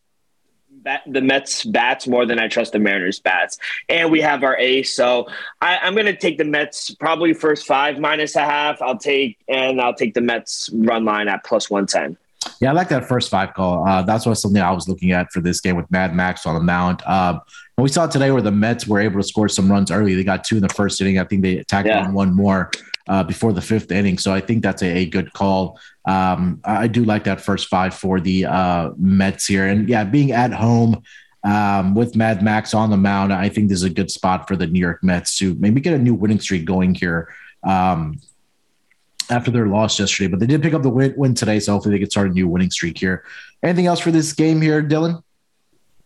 the 1.06 1.22
Mets 1.22 1.64
bats 1.64 2.08
more 2.08 2.26
than 2.26 2.40
I 2.40 2.48
trust 2.48 2.74
the 2.74 2.80
Mariners 2.80 3.20
bats. 3.20 3.58
And 3.90 4.12
we 4.12 4.22
have 4.22 4.44
our 4.44 4.58
ace. 4.58 4.94
So 4.94 5.28
I, 5.62 5.88
am 5.88 5.94
going 5.94 6.06
to 6.06 6.16
take 6.16 6.38
the 6.38 6.46
Mets 6.46 6.94
probably 6.96 7.34
first 7.34 7.66
five 7.66 8.00
minus 8.00 8.36
a 8.36 8.42
half. 8.42 8.82
I'll 8.82 8.98
take, 8.98 9.38
and 9.48 9.82
I'll 9.82 9.94
take 9.94 10.14
the 10.14 10.22
Mets 10.22 10.70
run 10.74 11.06
line 11.06 11.28
at 11.28 11.44
plus 11.44 11.70
110. 11.70 12.18
Yeah, 12.60 12.70
I 12.70 12.74
like 12.74 12.90
that 12.90 13.08
first 13.08 13.30
five 13.30 13.54
call. 13.54 13.88
Uh, 13.88 14.02
that's 14.04 14.26
what 14.26 14.36
something 14.36 14.62
I 14.62 14.72
was 14.72 14.88
looking 14.88 15.12
at 15.12 15.32
for 15.32 15.42
this 15.42 15.62
game 15.62 15.76
with 15.76 15.90
Mad 15.92 16.16
Max 16.16 16.46
on 16.46 16.56
the 16.56 16.62
mound. 16.62 17.02
Um, 17.06 17.42
we 17.78 17.90
saw 17.90 18.08
today 18.08 18.32
where 18.32 18.42
the 18.42 18.52
Mets 18.52 18.88
were 18.88 19.00
able 19.00 19.20
to 19.20 19.28
score 19.28 19.50
some 19.50 19.72
runs 19.72 19.92
early. 19.92 20.14
They 20.14 20.24
got 20.24 20.44
two 20.44 20.56
in 20.56 20.62
the 20.62 20.70
first 20.70 21.02
inning. 21.02 21.20
I 21.20 21.24
think 21.24 21.42
they 21.42 21.58
attacked 21.58 21.88
yeah. 21.88 22.10
one 22.12 22.36
more 22.36 22.72
uh, 23.08 23.24
before 23.24 23.54
the 23.54 23.62
fifth 23.62 23.92
inning. 23.92 24.18
So 24.18 24.34
I 24.34 24.40
think 24.40 24.64
that's 24.64 24.82
a, 24.82 25.00
a 25.00 25.06
good 25.06 25.34
call. 25.34 25.80
Um, 26.06 26.62
I 26.64 26.88
do 26.88 27.04
like 27.04 27.24
that 27.26 27.42
first 27.42 27.68
five 27.68 27.94
for 27.94 28.20
the 28.20 28.46
uh, 28.46 28.92
Mets 28.98 29.48
here. 29.48 29.68
And 29.68 29.90
yeah, 29.90 30.04
being 30.04 30.32
at 30.32 30.54
home 30.54 31.02
um, 31.44 31.96
with 31.96 32.16
Mad 32.16 32.44
Max 32.44 32.74
on 32.74 32.90
the 32.90 32.98
mound, 32.98 33.34
I 33.34 33.50
think 33.50 33.70
this 33.70 33.80
is 33.80 33.84
a 33.84 33.90
good 33.90 34.12
spot 34.12 34.48
for 34.48 34.56
the 34.56 34.68
New 34.68 34.80
York 34.80 35.04
Mets 35.04 35.38
to 35.38 35.56
maybe 35.56 35.82
get 35.82 35.94
a 35.94 36.00
new 36.00 36.14
winning 36.14 36.40
streak 36.40 36.66
going 36.66 36.94
here. 36.96 37.34
Um, 37.64 38.20
after 39.32 39.50
their 39.50 39.68
loss 39.68 39.98
yesterday, 40.00 40.28
but 40.28 40.40
they 40.40 40.46
did 40.46 40.62
pick 40.62 40.74
up 40.74 40.84
the 40.84 40.90
win, 40.90 41.14
win 41.18 41.34
today, 41.34 41.60
so 41.60 41.72
hopefully 41.72 41.96
they 41.96 42.00
can 42.00 42.10
start 42.10 42.30
a 42.30 42.34
new 42.34 42.48
winning 42.48 42.70
streak 42.70 42.98
here. 42.98 43.24
Anything 43.64 43.88
else 43.88 44.00
for 44.00 44.12
this 44.12 44.34
game 44.34 44.62
here, 44.62 44.84
Dylan? 44.84 45.24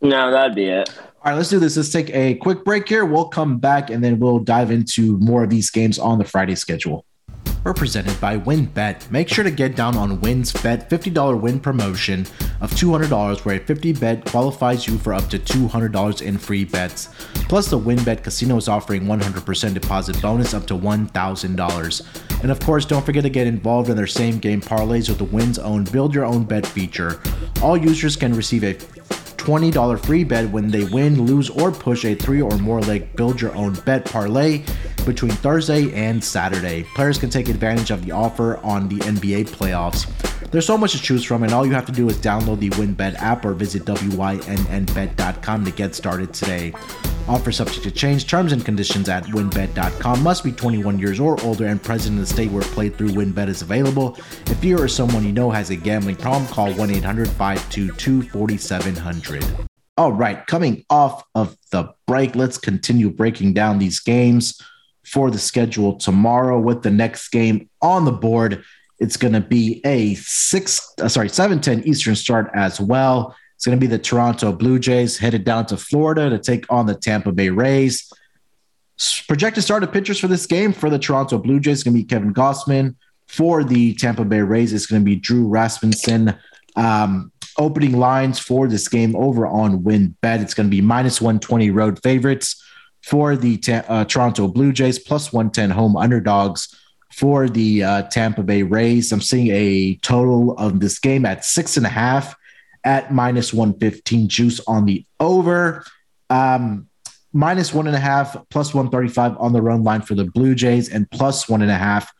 No, 0.01 0.31
that'd 0.31 0.55
be 0.55 0.65
it. 0.65 0.89
All 0.97 1.31
right, 1.31 1.35
let's 1.35 1.49
do 1.49 1.57
this. 1.57 1.75
Let's 1.75 1.91
take 1.91 2.11
a 2.11 2.35
quick 2.35 2.63
break 2.63 2.87
here. 2.87 3.03
We'll 3.03 3.29
come 3.29 3.57
back 3.57 3.89
and 3.89 4.03
then 4.03 4.19
we'll 4.19 4.39
dive 4.39 4.69
into 4.69 5.17
more 5.17 5.43
of 5.43 5.49
these 5.49 5.71
games 5.71 5.97
on 5.97 6.19
the 6.19 6.25
Friday 6.25 6.55
schedule. 6.55 7.03
We're 7.63 7.73
presented 7.73 8.21
by 8.21 8.37
WynnBET. 8.37 9.09
Make 9.09 9.27
sure 9.27 9.43
to 9.43 9.49
get 9.49 9.75
down 9.75 9.97
on 9.97 10.21
Wynn's 10.21 10.53
Bet 10.53 10.87
$50 10.87 11.41
win 11.41 11.59
promotion 11.59 12.21
of 12.61 12.71
$200 12.71 13.43
where 13.43 13.55
a 13.55 13.59
50 13.59 13.93
bet 13.93 14.23
qualifies 14.25 14.85
you 14.85 14.99
for 14.99 15.13
up 15.13 15.27
to 15.29 15.39
$200 15.39 16.21
in 16.21 16.37
free 16.37 16.63
bets. 16.63 17.09
Plus, 17.49 17.67
the 17.67 17.79
WynnBET 17.79 18.23
Casino 18.23 18.57
is 18.57 18.67
offering 18.67 19.05
100% 19.05 19.73
deposit 19.73 20.21
bonus 20.21 20.53
up 20.53 20.67
to 20.67 20.75
$1,000. 20.75 22.41
And 22.41 22.51
of 22.51 22.59
course, 22.59 22.85
don't 22.85 23.05
forget 23.05 23.23
to 23.23 23.29
get 23.29 23.47
involved 23.47 23.89
in 23.89 23.97
their 23.97 24.05
same 24.05 24.37
game 24.37 24.61
parlays 24.61 25.09
with 25.09 25.17
the 25.17 25.25
Wynn's 25.25 25.57
own 25.57 25.85
Build 25.85 26.13
Your 26.13 26.25
Own 26.25 26.43
Bet 26.43 26.67
feature. 26.67 27.19
All 27.63 27.75
users 27.75 28.15
can 28.15 28.35
receive 28.35 28.63
a 28.63 28.77
$20 29.45 30.05
free 30.05 30.23
bet 30.23 30.49
when 30.49 30.71
they 30.71 30.85
win, 30.85 31.21
lose, 31.21 31.51
or 31.51 31.71
push 31.71 32.03
a 32.03 32.15
three 32.15 32.41
or 32.41 32.57
more 32.57 32.81
leg 32.81 33.15
build 33.15 33.39
your 33.39 33.55
own 33.55 33.73
bet 33.85 34.03
parlay 34.03 34.63
between 35.05 35.31
Thursday 35.31 35.93
and 35.93 36.23
Saturday. 36.23 36.83
Players 36.95 37.19
can 37.19 37.29
take 37.29 37.47
advantage 37.47 37.91
of 37.91 38.03
the 38.03 38.11
offer 38.11 38.57
on 38.57 38.89
the 38.89 38.97
NBA 38.97 39.49
playoffs. 39.49 40.09
There's 40.49 40.65
so 40.65 40.77
much 40.77 40.93
to 40.93 41.01
choose 41.01 41.23
from, 41.23 41.43
and 41.43 41.53
all 41.53 41.65
you 41.65 41.73
have 41.73 41.85
to 41.85 41.91
do 41.91 42.07
is 42.09 42.17
download 42.17 42.59
the 42.59 42.69
WynnBET 42.71 43.15
app 43.15 43.45
or 43.45 43.53
visit 43.53 43.83
WYNNBet.com 43.85 45.65
to 45.65 45.71
get 45.71 45.93
started 45.93 46.33
today. 46.33 46.73
Offer 47.27 47.51
subject 47.51 47.83
to 47.83 47.91
change. 47.91 48.27
Terms 48.27 48.51
and 48.51 48.63
conditions 48.63 49.09
at 49.09 49.23
wynnbet.com. 49.25 50.21
Must 50.21 50.43
be 50.43 50.51
21 50.51 50.99
years 50.99 51.19
or 51.19 51.41
older 51.43 51.65
and 51.65 51.81
present 51.81 52.15
in 52.15 52.21
the 52.21 52.25
state 52.25 52.51
where 52.51 52.61
playthrough 52.63 53.09
wynnbet 53.09 53.47
is 53.47 53.63
available. 53.63 54.17
If 54.45 54.63
you 54.63 54.77
or 54.79 54.87
someone 54.87 55.25
you 55.25 55.31
know 55.31 55.49
has 55.49 55.71
a 55.71 55.75
gambling 55.75 56.17
problem, 56.17 56.47
call 56.47 56.71
1 56.73 56.89
800 56.91 57.27
522 57.27 58.21
4700. 58.29 59.34
All 59.97 60.11
right, 60.11 60.45
coming 60.45 60.83
off 60.89 61.23
of 61.35 61.55
the 61.71 61.93
break, 62.05 62.35
let's 62.35 62.57
continue 62.57 63.09
breaking 63.09 63.53
down 63.53 63.79
these 63.79 63.99
games 63.99 64.61
for 65.05 65.31
the 65.31 65.39
schedule 65.39 65.95
tomorrow 65.95 66.59
with 66.59 66.81
the 66.81 66.91
next 66.91 67.29
game 67.29 67.69
on 67.81 68.03
the 68.03 68.11
board. 68.11 68.63
It's 68.99 69.17
going 69.17 69.33
to 69.33 69.41
be 69.41 69.81
a 69.85 70.15
six, 70.15 70.93
uh, 71.01 71.07
sorry, 71.07 71.29
7:10 71.29 71.85
Eastern 71.85 72.15
start 72.15 72.49
as 72.53 72.79
well. 72.81 73.35
It's 73.55 73.65
going 73.65 73.77
to 73.77 73.81
be 73.81 73.87
the 73.87 73.99
Toronto 73.99 74.51
Blue 74.51 74.79
Jays 74.79 75.17
headed 75.17 75.45
down 75.45 75.65
to 75.67 75.77
Florida 75.77 76.29
to 76.29 76.39
take 76.39 76.65
on 76.69 76.85
the 76.85 76.95
Tampa 76.95 77.31
Bay 77.31 77.49
Rays. 77.49 78.11
Projected 79.27 79.63
starter 79.63 79.87
pitchers 79.87 80.19
for 80.19 80.27
this 80.27 80.45
game 80.45 80.73
for 80.73 80.89
the 80.89 80.99
Toronto 80.99 81.37
Blue 81.37 81.59
Jays 81.59 81.77
is 81.77 81.83
going 81.83 81.95
to 81.95 82.01
be 82.01 82.05
Kevin 82.05 82.33
Gausman. 82.33 82.95
For 83.27 83.63
the 83.63 83.93
Tampa 83.95 84.23
Bay 84.23 84.41
Rays, 84.41 84.71
it's 84.71 84.85
going 84.85 85.01
to 85.01 85.05
be 85.05 85.15
Drew 85.15 85.47
Rasmussen. 85.47 86.35
Um, 86.75 87.31
opening 87.57 87.97
lines 87.97 88.39
for 88.39 88.67
this 88.67 88.87
game 88.87 89.15
over 89.15 89.47
on 89.47 89.83
WynnBET. 89.83 90.41
It's 90.41 90.53
going 90.53 90.67
to 90.67 90.75
be 90.75 90.81
minus 90.81 91.21
120 91.21 91.71
road 91.71 92.01
favorites 92.03 92.61
for 93.03 93.35
the 93.35 93.59
uh, 93.87 94.05
Toronto 94.05 94.47
Blue 94.47 94.71
Jays, 94.71 94.99
plus 94.99 95.31
110 95.31 95.69
home 95.69 95.95
underdogs 95.95 96.75
for 97.13 97.47
the 97.47 97.83
uh, 97.83 98.01
Tampa 98.03 98.43
Bay 98.43 98.63
Rays. 98.63 99.11
I'm 99.11 99.21
seeing 99.21 99.47
a 99.51 99.95
total 99.97 100.57
of 100.57 100.79
this 100.79 100.99
game 100.99 101.25
at 101.25 101.45
six 101.45 101.77
and 101.77 101.85
a 101.85 101.89
half 101.89 102.35
at 102.83 103.13
minus 103.13 103.53
115 103.53 104.27
juice 104.27 104.59
on 104.67 104.85
the 104.85 105.05
over. 105.19 105.83
Um, 106.29 106.87
minus 107.31 107.73
one 107.73 107.87
and 107.87 107.95
a 107.95 107.99
half, 107.99 108.37
plus 108.49 108.73
135 108.73 109.37
on 109.37 109.53
the 109.53 109.61
run 109.61 109.83
line 109.83 110.01
for 110.01 110.15
the 110.15 110.23
Blue 110.23 110.55
Jays, 110.55 110.89
and 110.89 111.09
plus 111.11 111.49
one 111.49 111.61
and 111.61 111.71
a 111.71 111.77
half, 111.77 112.11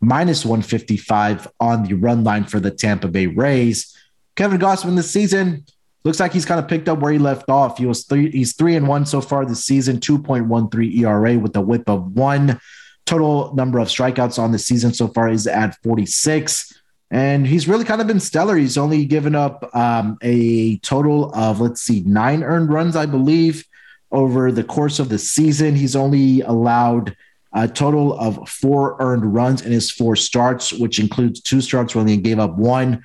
minus 0.00 0.44
155 0.44 1.48
on 1.58 1.82
the 1.82 1.94
run 1.94 2.22
line 2.24 2.44
for 2.44 2.60
the 2.60 2.70
Tampa 2.70 3.08
Bay 3.08 3.26
Rays. 3.26 3.96
Kevin 4.36 4.58
Gausman 4.58 4.96
this 4.96 5.10
season 5.10 5.64
looks 6.04 6.20
like 6.20 6.32
he's 6.32 6.46
kind 6.46 6.60
of 6.60 6.68
picked 6.68 6.88
up 6.88 7.00
where 7.00 7.12
he 7.12 7.18
left 7.18 7.50
off. 7.50 7.78
He 7.78 7.86
was 7.86 8.04
three, 8.04 8.30
he's 8.30 8.54
three 8.54 8.76
and 8.76 8.88
one 8.88 9.04
so 9.04 9.20
far 9.20 9.44
this 9.44 9.64
season, 9.64 9.98
2.13 9.98 10.98
ERA 11.00 11.38
with 11.38 11.56
a 11.56 11.60
whip 11.60 11.88
of 11.88 12.12
one. 12.12 12.60
Total 13.06 13.54
number 13.54 13.78
of 13.78 13.88
strikeouts 13.88 14.38
on 14.38 14.52
the 14.52 14.58
season 14.58 14.94
so 14.94 15.08
far 15.08 15.28
is 15.28 15.46
at 15.46 15.76
46 15.82 16.80
and 17.10 17.46
he's 17.46 17.66
really 17.66 17.84
kind 17.84 18.00
of 18.00 18.06
been 18.06 18.20
stellar. 18.20 18.56
He's 18.56 18.78
only 18.78 19.04
given 19.04 19.34
up 19.34 19.68
um, 19.74 20.16
a 20.22 20.78
total 20.78 21.34
of, 21.34 21.60
let's 21.60 21.82
see, 21.82 22.02
nine 22.06 22.44
earned 22.44 22.72
runs, 22.72 22.94
I 22.94 23.06
believe, 23.06 23.64
over 24.12 24.52
the 24.52 24.62
course 24.62 25.00
of 25.00 25.08
the 25.08 25.18
season. 25.18 25.74
He's 25.74 25.96
only 25.96 26.42
allowed 26.42 27.16
a 27.52 27.66
total 27.66 28.16
of 28.16 28.48
four 28.48 28.96
earned 29.00 29.34
runs 29.34 29.62
in 29.62 29.72
his 29.72 29.90
four 29.90 30.14
starts, 30.14 30.72
which 30.72 31.00
includes 31.00 31.40
two 31.40 31.60
starts 31.60 31.96
where 31.96 32.06
he 32.06 32.16
gave 32.16 32.38
up 32.38 32.56
one. 32.56 33.02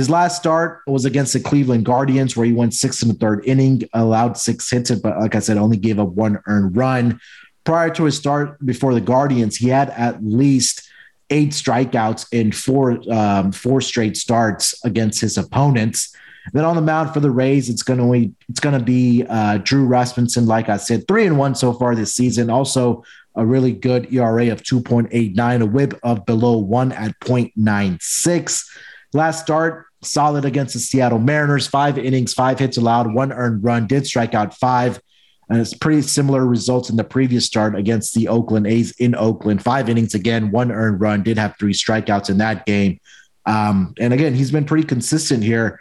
His 0.00 0.08
last 0.08 0.38
start 0.38 0.80
was 0.86 1.04
against 1.04 1.34
the 1.34 1.40
Cleveland 1.40 1.84
Guardians, 1.84 2.34
where 2.34 2.46
he 2.46 2.54
went 2.54 2.72
six 2.72 3.02
in 3.02 3.08
the 3.08 3.14
third 3.14 3.44
inning, 3.44 3.82
allowed 3.92 4.38
six 4.38 4.70
hits, 4.70 4.90
but 4.92 5.18
like 5.18 5.34
I 5.34 5.40
said, 5.40 5.58
only 5.58 5.76
gave 5.76 6.00
up 6.00 6.08
one 6.08 6.40
earned 6.46 6.74
run. 6.74 7.20
Prior 7.64 7.90
to 7.90 8.04
his 8.04 8.16
start 8.16 8.64
before 8.64 8.94
the 8.94 9.02
Guardians, 9.02 9.58
he 9.58 9.68
had 9.68 9.90
at 9.90 10.24
least 10.24 10.90
eight 11.28 11.50
strikeouts 11.50 12.28
in 12.32 12.50
four 12.50 12.98
um, 13.12 13.52
four 13.52 13.82
straight 13.82 14.16
starts 14.16 14.74
against 14.86 15.20
his 15.20 15.36
opponents. 15.36 16.16
then 16.54 16.64
on 16.64 16.76
the 16.76 16.80
mound 16.80 17.12
for 17.12 17.20
the 17.20 17.30
Rays, 17.30 17.68
it's 17.68 17.82
going 17.82 18.00
to 18.00 18.34
it's 18.48 18.60
going 18.60 18.78
to 18.78 18.82
be 18.82 19.26
uh, 19.28 19.58
Drew 19.58 19.84
Rasmussen. 19.84 20.46
Like 20.46 20.70
I 20.70 20.78
said, 20.78 21.06
three 21.08 21.26
and 21.26 21.36
one 21.36 21.54
so 21.54 21.74
far 21.74 21.94
this 21.94 22.14
season. 22.14 22.48
Also 22.48 23.04
a 23.34 23.44
really 23.44 23.72
good 23.72 24.10
ERA 24.10 24.50
of 24.50 24.62
2.89, 24.62 25.60
a 25.60 25.66
WHIP 25.66 26.00
of 26.02 26.24
below 26.24 26.56
one 26.56 26.90
at 26.92 27.20
0.96. 27.20 28.66
Last 29.12 29.42
start, 29.42 29.88
solid 30.02 30.44
against 30.44 30.74
the 30.74 30.80
Seattle 30.80 31.18
Mariners. 31.18 31.66
Five 31.66 31.98
innings, 31.98 32.32
five 32.34 32.58
hits 32.58 32.76
allowed, 32.76 33.12
one 33.12 33.32
earned 33.32 33.62
run. 33.64 33.86
Did 33.86 34.06
strike 34.06 34.34
out 34.34 34.54
five. 34.54 35.00
And 35.48 35.60
it's 35.60 35.74
pretty 35.74 36.02
similar 36.02 36.46
results 36.46 36.90
in 36.90 36.96
the 36.96 37.04
previous 37.04 37.44
start 37.44 37.74
against 37.74 38.14
the 38.14 38.28
Oakland 38.28 38.68
A's 38.68 38.92
in 38.92 39.16
Oakland. 39.16 39.62
Five 39.62 39.88
innings 39.88 40.14
again, 40.14 40.52
one 40.52 40.70
earned 40.70 41.00
run, 41.00 41.24
did 41.24 41.38
have 41.38 41.56
three 41.58 41.72
strikeouts 41.72 42.30
in 42.30 42.38
that 42.38 42.66
game. 42.66 43.00
Um, 43.46 43.94
and 43.98 44.12
again, 44.12 44.34
he's 44.34 44.52
been 44.52 44.64
pretty 44.64 44.86
consistent 44.86 45.42
here. 45.42 45.80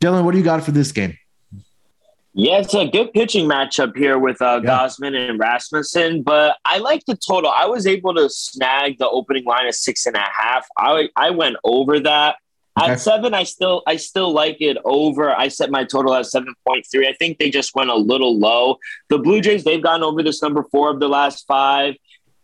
Dylan, 0.00 0.24
what 0.24 0.32
do 0.32 0.38
you 0.38 0.44
got 0.44 0.62
for 0.64 0.72
this 0.72 0.90
game? 0.90 1.16
Yeah, 2.38 2.58
it's 2.58 2.74
a 2.74 2.86
good 2.86 3.14
pitching 3.14 3.48
matchup 3.48 3.96
here 3.96 4.18
with 4.18 4.42
uh, 4.42 4.60
yeah. 4.62 4.68
Gausman 4.68 5.14
and 5.16 5.38
Rasmussen, 5.38 6.22
but 6.22 6.58
I 6.66 6.78
like 6.78 7.02
the 7.06 7.16
total. 7.16 7.50
I 7.50 7.64
was 7.64 7.86
able 7.86 8.14
to 8.14 8.28
snag 8.28 8.98
the 8.98 9.08
opening 9.08 9.44
line 9.44 9.66
of 9.66 9.74
six 9.74 10.04
and 10.04 10.16
a 10.16 10.20
half. 10.20 10.66
I 10.76 11.08
I 11.16 11.30
went 11.30 11.56
over 11.64 11.98
that. 12.00 12.36
Okay. 12.78 12.92
At 12.92 13.00
seven, 13.00 13.32
I 13.32 13.44
still 13.44 13.82
I 13.86 13.96
still 13.96 14.32
like 14.32 14.58
it 14.60 14.76
over. 14.84 15.34
I 15.34 15.48
set 15.48 15.70
my 15.70 15.84
total 15.84 16.14
at 16.14 16.26
seven 16.26 16.54
point 16.66 16.86
three. 16.90 17.08
I 17.08 17.14
think 17.14 17.38
they 17.38 17.50
just 17.50 17.74
went 17.74 17.90
a 17.90 17.96
little 17.96 18.38
low. 18.38 18.78
The 19.08 19.18
Blue 19.18 19.40
Jays 19.40 19.64
they've 19.64 19.82
gone 19.82 20.02
over 20.02 20.22
this 20.22 20.42
number 20.42 20.62
four 20.70 20.90
of 20.90 21.00
the 21.00 21.08
last 21.08 21.46
five. 21.46 21.94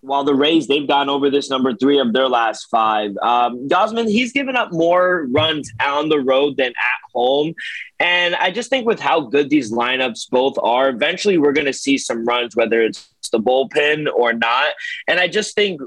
while 0.02 0.24
the 0.24 0.34
Rays, 0.34 0.66
they've 0.66 0.86
gone 0.86 1.08
over 1.08 1.30
this 1.30 1.48
number 1.48 1.74
three 1.74 1.98
of 1.98 2.12
their 2.12 2.28
last 2.28 2.66
five. 2.70 3.16
Um, 3.22 3.68
Gausman, 3.68 4.08
he's 4.10 4.32
given 4.32 4.56
up 4.56 4.72
more 4.72 5.26
runs 5.30 5.72
on 5.80 6.08
the 6.08 6.18
road 6.18 6.56
than 6.56 6.70
at 6.70 7.00
home. 7.14 7.54
And 8.00 8.34
I 8.34 8.50
just 8.50 8.68
think 8.68 8.84
with 8.84 8.98
how 8.98 9.20
good 9.20 9.48
these 9.48 9.72
lineups 9.72 10.28
both 10.28 10.58
are, 10.60 10.88
eventually 10.88 11.38
we're 11.38 11.52
going 11.52 11.68
to 11.68 11.72
see 11.72 11.98
some 11.98 12.26
runs, 12.26 12.56
whether 12.56 12.82
it's 12.82 13.08
the 13.30 13.38
bullpen 13.38 14.12
or 14.12 14.32
not. 14.32 14.72
And 15.06 15.20
I 15.20 15.28
just 15.28 15.54
think 15.54 15.80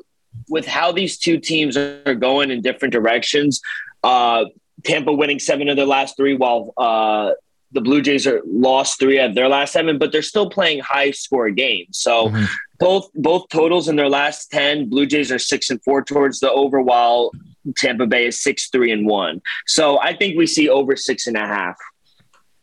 with 0.47 0.65
how 0.65 0.93
these 0.93 1.17
two 1.17 1.37
teams 1.37 1.75
are 1.75 2.15
going 2.15 2.51
in 2.51 2.61
different 2.61 2.93
directions, 2.93 3.59
uh, 4.05 4.45
Tampa 4.83 5.11
winning 5.11 5.39
seven 5.39 5.67
of 5.69 5.75
their 5.75 5.91
last 5.97 6.15
three, 6.15 6.35
while 6.35 6.61
uh, 6.77 7.31
the 7.71 7.81
Blue 7.81 8.01
Jays 8.01 8.25
are 8.27 8.41
lost 8.45 8.99
three 8.99 9.19
of 9.19 9.35
their 9.35 9.49
last 9.49 9.73
seven, 9.73 9.97
but 9.97 10.11
they're 10.11 10.21
still 10.33 10.49
playing 10.49 10.79
high 10.79 11.11
score 11.11 11.49
games. 11.49 11.97
So 11.97 12.29
mm-hmm. 12.29 12.45
both 12.79 13.09
both 13.15 13.49
totals 13.49 13.89
in 13.89 13.95
their 13.95 14.09
last 14.09 14.51
ten, 14.51 14.89
Blue 14.89 15.05
Jays 15.05 15.31
are 15.31 15.39
six 15.39 15.69
and 15.71 15.81
four 15.83 16.03
towards 16.03 16.39
the 16.39 16.51
over, 16.51 16.79
while 16.81 17.31
Tampa 17.75 18.05
Bay 18.05 18.27
is 18.27 18.41
six 18.47 18.69
three 18.69 18.91
and 18.91 19.05
one. 19.07 19.41
So 19.65 19.99
I 19.99 20.15
think 20.15 20.37
we 20.37 20.47
see 20.47 20.69
over 20.69 20.95
six 20.95 21.27
and 21.27 21.35
a 21.35 21.47
half. 21.57 21.75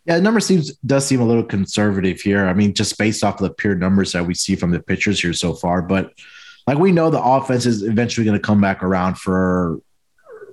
Yeah, 0.07 0.17
the 0.17 0.23
number 0.23 0.41
seems 0.41 0.75
does 0.93 1.07
seem 1.07 1.21
a 1.21 1.27
little 1.27 1.45
conservative 1.45 2.21
here. 2.21 2.47
I 2.47 2.55
mean, 2.55 2.73
just 2.73 2.99
based 2.99 3.23
off 3.25 3.41
of 3.41 3.49
the 3.49 3.55
pure 3.55 3.75
numbers 3.75 4.13
that 4.13 4.27
we 4.27 4.35
see 4.35 4.57
from 4.57 4.71
the 4.71 4.81
pitchers 4.81 5.21
here 5.21 5.33
so 5.35 5.55
far, 5.55 5.83
but 5.83 6.13
like 6.67 6.79
we 6.79 6.93
know 6.93 7.11
the 7.11 7.23
offense 7.23 7.67
is 7.67 7.83
eventually 7.83 8.25
going 8.25 8.39
to 8.39 8.47
come 8.47 8.61
back 8.61 8.83
around 8.83 9.19
for 9.19 9.81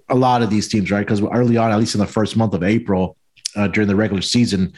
a 0.09 0.15
lot 0.15 0.41
of 0.41 0.49
these 0.49 0.67
teams, 0.67 0.91
right? 0.91 1.05
Because 1.05 1.21
early 1.21 1.57
on, 1.57 1.71
at 1.71 1.79
least 1.79 1.95
in 1.95 1.99
the 1.99 2.07
first 2.07 2.35
month 2.35 2.53
of 2.53 2.63
April, 2.63 3.17
uh, 3.55 3.67
during 3.67 3.87
the 3.87 3.95
regular 3.95 4.21
season, 4.21 4.73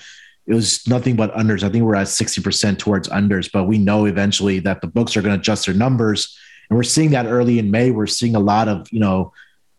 it 0.48 0.54
was 0.54 0.88
nothing 0.88 1.15
but 1.15 1.34
unders. 1.34 1.63
I 1.63 1.70
think 1.70 1.84
we're 1.84 1.96
at 1.96 2.08
60% 2.08 2.78
towards 2.78 3.08
unders, 3.10 3.52
but 3.52 3.65
we 3.65 3.78
know 3.78 4.06
eventually 4.06 4.60
that 4.60 4.82
the 4.82 4.88
books 4.88 5.15
are 5.15 5.22
going 5.22 5.36
to 5.36 5.39
adjust 5.39 5.65
their 5.65 5.76
numbers. 5.76 6.38
And 6.70 6.78
we're 6.78 6.84
seeing 6.84 7.12
that 7.12 7.26
early 7.26 7.60
in 7.60 7.70
May. 7.72 7.91
We're 7.91 8.08
seeing 8.08 8.36
a 8.36 8.39
lot 8.39 8.67
of, 8.67 8.91
you 8.91 9.00
know, 9.00 9.34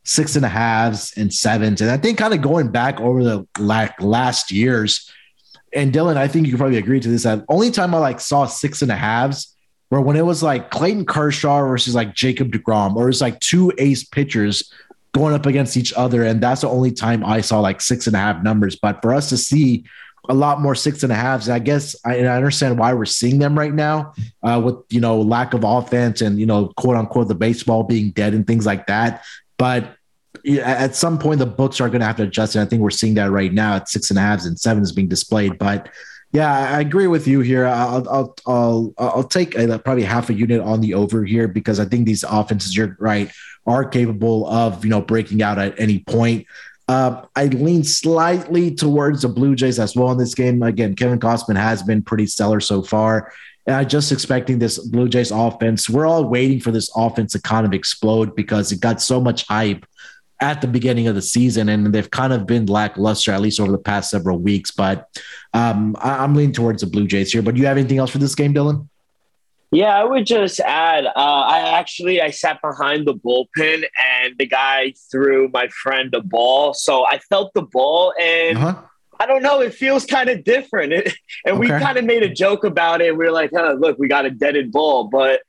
six 0.05 0.37
and 0.37 0.45
a 0.45 0.49
halves 0.49 1.13
and 1.17 1.33
sevens. 1.33 1.81
And 1.81 1.91
I 1.91 1.97
think 1.97 2.19
kind 2.19 2.35
of 2.35 2.43
going 2.43 2.71
back 2.71 3.01
over 3.01 3.25
the 3.25 3.47
like 3.59 4.01
last 4.01 4.51
years, 4.51 5.11
and 5.75 5.93
Dylan, 5.93 6.17
I 6.17 6.29
think 6.29 6.47
you 6.47 6.53
can 6.53 6.59
probably 6.59 6.79
agree 6.79 7.01
to 7.01 7.09
this. 7.09 7.23
That 7.23 7.45
only 7.49 7.71
time 7.71 7.95
I 7.95 7.99
like 7.99 8.21
saw 8.21 8.47
six 8.47 8.83
and 8.83 8.93
a 8.93 8.97
halves 8.97 9.57
were 9.91 10.01
when 10.01 10.17
it 10.17 10.27
was 10.27 10.43
like 10.43 10.71
Clayton 10.71 11.07
Kershaw 11.07 11.67
versus 11.67 11.95
like 11.95 12.15
Jacob 12.15 12.53
DeGrom, 12.53 12.95
or 12.97 13.09
it's 13.09 13.21
like 13.21 13.41
two 13.41 13.73
ace 13.79 14.05
pitchers 14.05 14.71
going 15.13 15.35
up 15.35 15.47
against 15.47 15.77
each 15.77 15.93
other. 15.93 16.23
And 16.25 16.41
that's 16.41 16.63
the 16.63 16.69
only 16.69 16.91
time 16.91 17.25
I 17.25 17.41
saw 17.43 17.61
like 17.61 17.81
six 17.81 18.07
and 18.07 18.17
a 18.17 18.19
half 18.19 18.43
numbers. 18.43 18.77
But 18.77 19.03
for 19.03 19.13
us 19.13 19.29
to 19.29 19.37
see 19.37 19.85
a 20.29 20.35
lot 20.35 20.61
more 20.61 20.75
six 20.75 21.03
and 21.03 21.13
a 21.13 21.17
halves, 21.17 21.49
I 21.49 21.59
guess 21.59 21.97
I, 22.05 22.21
I 22.21 22.37
understand 22.37 22.79
why 22.79 22.95
we're 22.95 23.05
seeing 23.05 23.39
them 23.39 23.59
right 23.59 23.75
now 23.75 24.15
uh, 24.43 24.61
with, 24.65 24.77
you 24.89 25.01
know, 25.01 25.21
lack 25.21 25.53
of 25.53 25.65
offense 25.65 26.21
and, 26.21 26.39
you 26.39 26.47
know, 26.47 26.69
quote 26.77 26.97
unquote, 26.97 27.29
the 27.29 27.35
baseball 27.35 27.83
being 27.83 28.11
dead 28.13 28.33
and 28.33 28.47
things 28.47 28.65
like 28.65 28.87
that. 28.87 29.25
But 29.59 29.97
at 30.61 30.95
some 30.95 31.19
point, 31.19 31.41
the 31.41 31.47
books 31.47 31.81
are 31.81 31.89
going 31.89 32.01
to 32.01 32.07
have 32.07 32.17
to 32.17 32.23
adjust. 32.23 32.55
And 32.55 32.65
I 32.65 32.69
think 32.69 32.83
we're 32.83 32.91
seeing 32.91 33.15
that 33.15 33.31
right 33.31 33.53
now 33.53 33.77
at 33.77 33.89
six 33.89 34.11
and 34.11 34.19
a 34.19 34.23
halves 34.23 34.47
and 34.47 34.59
sevens 34.59 34.93
being 34.93 35.09
displayed. 35.09 35.59
But 35.59 35.89
yeah, 36.33 36.77
I 36.77 36.81
agree 36.81 37.07
with 37.07 37.29
you 37.29 37.41
here. 37.41 37.67
I'll 37.67 38.09
I'll 38.09 38.37
I'll, 38.47 38.95
I'll 38.97 39.25
take 39.25 39.55
a, 39.55 39.79
probably 39.79 40.05
half 40.05 40.31
a 40.31 40.35
unit 40.35 40.63
on 40.63 40.81
the 40.81 40.95
over 40.95 41.25
here 41.25 41.47
because 41.47 41.79
I 41.79 41.85
think 41.85 42.07
these 42.07 42.25
offenses, 42.25 42.75
you're 42.75 42.97
right, 42.99 43.31
are 43.67 43.85
capable 43.85 44.49
of 44.49 44.83
you 44.83 44.91
know 44.91 45.03
breaking 45.03 45.43
out 45.43 45.59
at 45.59 45.79
any 45.79 45.99
point. 46.01 46.47
Uh, 46.89 47.23
I 47.37 47.47
lean 47.47 47.85
slightly 47.85 48.75
towards 48.75 49.23
the 49.23 49.29
Blue 49.29 49.55
Jays 49.55 49.79
as 49.79 49.95
well 49.95 50.11
in 50.11 50.19
this 50.19 50.35
game. 50.35 50.63
Again, 50.63 50.97
Kevin 50.97 51.21
Gausman 51.21 51.57
has 51.57 51.83
been 51.83 52.03
pretty 52.03 52.27
stellar 52.27 52.61
so 52.61 52.83
far. 52.83 53.33
And 53.67 53.77
I'm 53.77 53.89
just 53.89 54.11
expecting 54.11 54.59
this 54.59 54.79
Blue 54.79 55.09
Jays 55.09 55.31
offense. 55.31 55.89
We're 55.89 56.07
all 56.07 56.25
waiting 56.25 56.59
for 56.59 56.73
this 56.73 56.91
offense 56.97 57.33
to 57.33 57.41
kind 57.41 57.65
of 57.65 57.73
explode 57.73 58.35
because 58.35 58.73
it 58.73 58.81
got 58.81 59.01
so 59.01 59.21
much 59.21 59.47
hype 59.47 59.87
at 60.43 60.61
the 60.61 60.67
beginning 60.67 61.07
of 61.07 61.15
the 61.15 61.23
season, 61.23 61.69
and 61.69 61.95
they've 61.95 62.11
kind 62.11 62.33
of 62.33 62.47
been 62.47 62.67
lackluster 62.67 63.31
at 63.31 63.41
least 63.41 63.61
over 63.61 63.71
the 63.71 63.79
past 63.79 64.11
several 64.11 64.39
weeks. 64.39 64.73
But 64.73 65.09
um, 65.55 65.97
I- 66.01 66.25
am 66.25 66.35
leaning 66.35 66.53
towards 66.53 66.83
the 66.83 66.89
Blue 66.89 67.07
Jays 67.07 67.33
here. 67.33 67.43
But 67.43 67.55
do 67.55 67.61
you 67.61 67.67
have 67.69 67.79
anything 67.79 67.99
else 67.99 68.11
for 68.11 68.19
this 68.19 68.35
game, 68.35 68.53
Dylan? 68.53 68.89
Yeah, 69.71 69.97
I 69.97 70.05
would 70.05 70.27
just 70.27 70.61
add. 70.61 71.07
Uh, 71.07 71.11
I 71.17 71.79
actually 71.79 72.21
I 72.21 72.31
sat 72.31 72.61
behind 72.61 73.07
the 73.07 73.15
bullpen, 73.15 73.85
and 74.25 74.35
the 74.37 74.47
guy 74.47 74.93
threw 75.11 75.49
my 75.49 75.69
friend 75.69 76.13
a 76.15 76.21
ball, 76.21 76.75
so 76.75 77.07
I 77.07 77.19
felt 77.19 77.55
the 77.55 77.63
ball, 77.63 78.13
and 78.21 78.59
uh-huh. 78.59 78.83
I 79.21 79.27
don't 79.27 79.43
know, 79.43 79.61
it 79.61 79.73
feels 79.73 80.05
kind 80.05 80.29
of 80.29 80.43
different. 80.43 80.93
It, 80.93 81.15
and 81.47 81.57
okay. 81.57 81.61
we 81.61 81.69
kind 81.69 81.97
of 81.97 82.05
made 82.05 82.25
a 82.25 82.29
joke 82.29 82.65
about 82.65 83.01
it. 83.01 83.17
We 83.17 83.25
are 83.25 83.33
like, 83.33 83.51
huh, 83.55 83.77
look, 83.79 83.97
we 83.99 84.09
got 84.09 84.27
a 84.27 84.31
deaded 84.31 84.73
ball, 84.73 85.05
but 85.05 85.41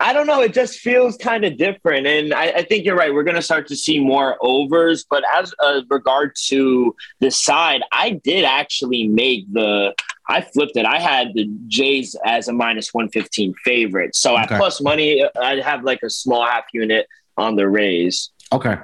I 0.00 0.12
don't 0.12 0.26
know. 0.26 0.40
It 0.42 0.54
just 0.54 0.78
feels 0.78 1.16
kind 1.16 1.44
of 1.44 1.56
different, 1.56 2.06
and 2.06 2.32
I, 2.32 2.46
I, 2.46 2.62
think 2.62 2.84
you're 2.84 2.96
right. 2.96 3.12
We're 3.12 3.24
going 3.24 3.34
to 3.34 3.42
start 3.42 3.66
to 3.68 3.76
see 3.76 3.98
more 3.98 4.36
overs. 4.40 5.04
But 5.10 5.24
as 5.34 5.52
uh, 5.58 5.82
regard 5.90 6.36
to 6.46 6.94
the 7.18 7.32
side, 7.32 7.82
I 7.90 8.10
did 8.10 8.44
actually 8.44 9.08
make 9.08 9.52
the. 9.52 9.94
I 10.28 10.42
flipped 10.42 10.76
it. 10.76 10.84
I 10.86 11.00
had 11.00 11.34
the 11.34 11.50
Jays 11.66 12.14
as 12.24 12.46
a 12.46 12.52
minus 12.52 12.94
one 12.94 13.08
fifteen 13.08 13.54
favorite. 13.64 14.14
So 14.14 14.34
okay. 14.34 14.42
at 14.42 14.58
plus 14.58 14.80
money, 14.80 15.24
I'd 15.40 15.60
have 15.60 15.82
like 15.82 16.02
a 16.04 16.10
small 16.10 16.46
half 16.46 16.64
unit 16.72 17.08
on 17.36 17.56
the 17.56 17.68
Rays. 17.68 18.30
Okay. 18.52 18.76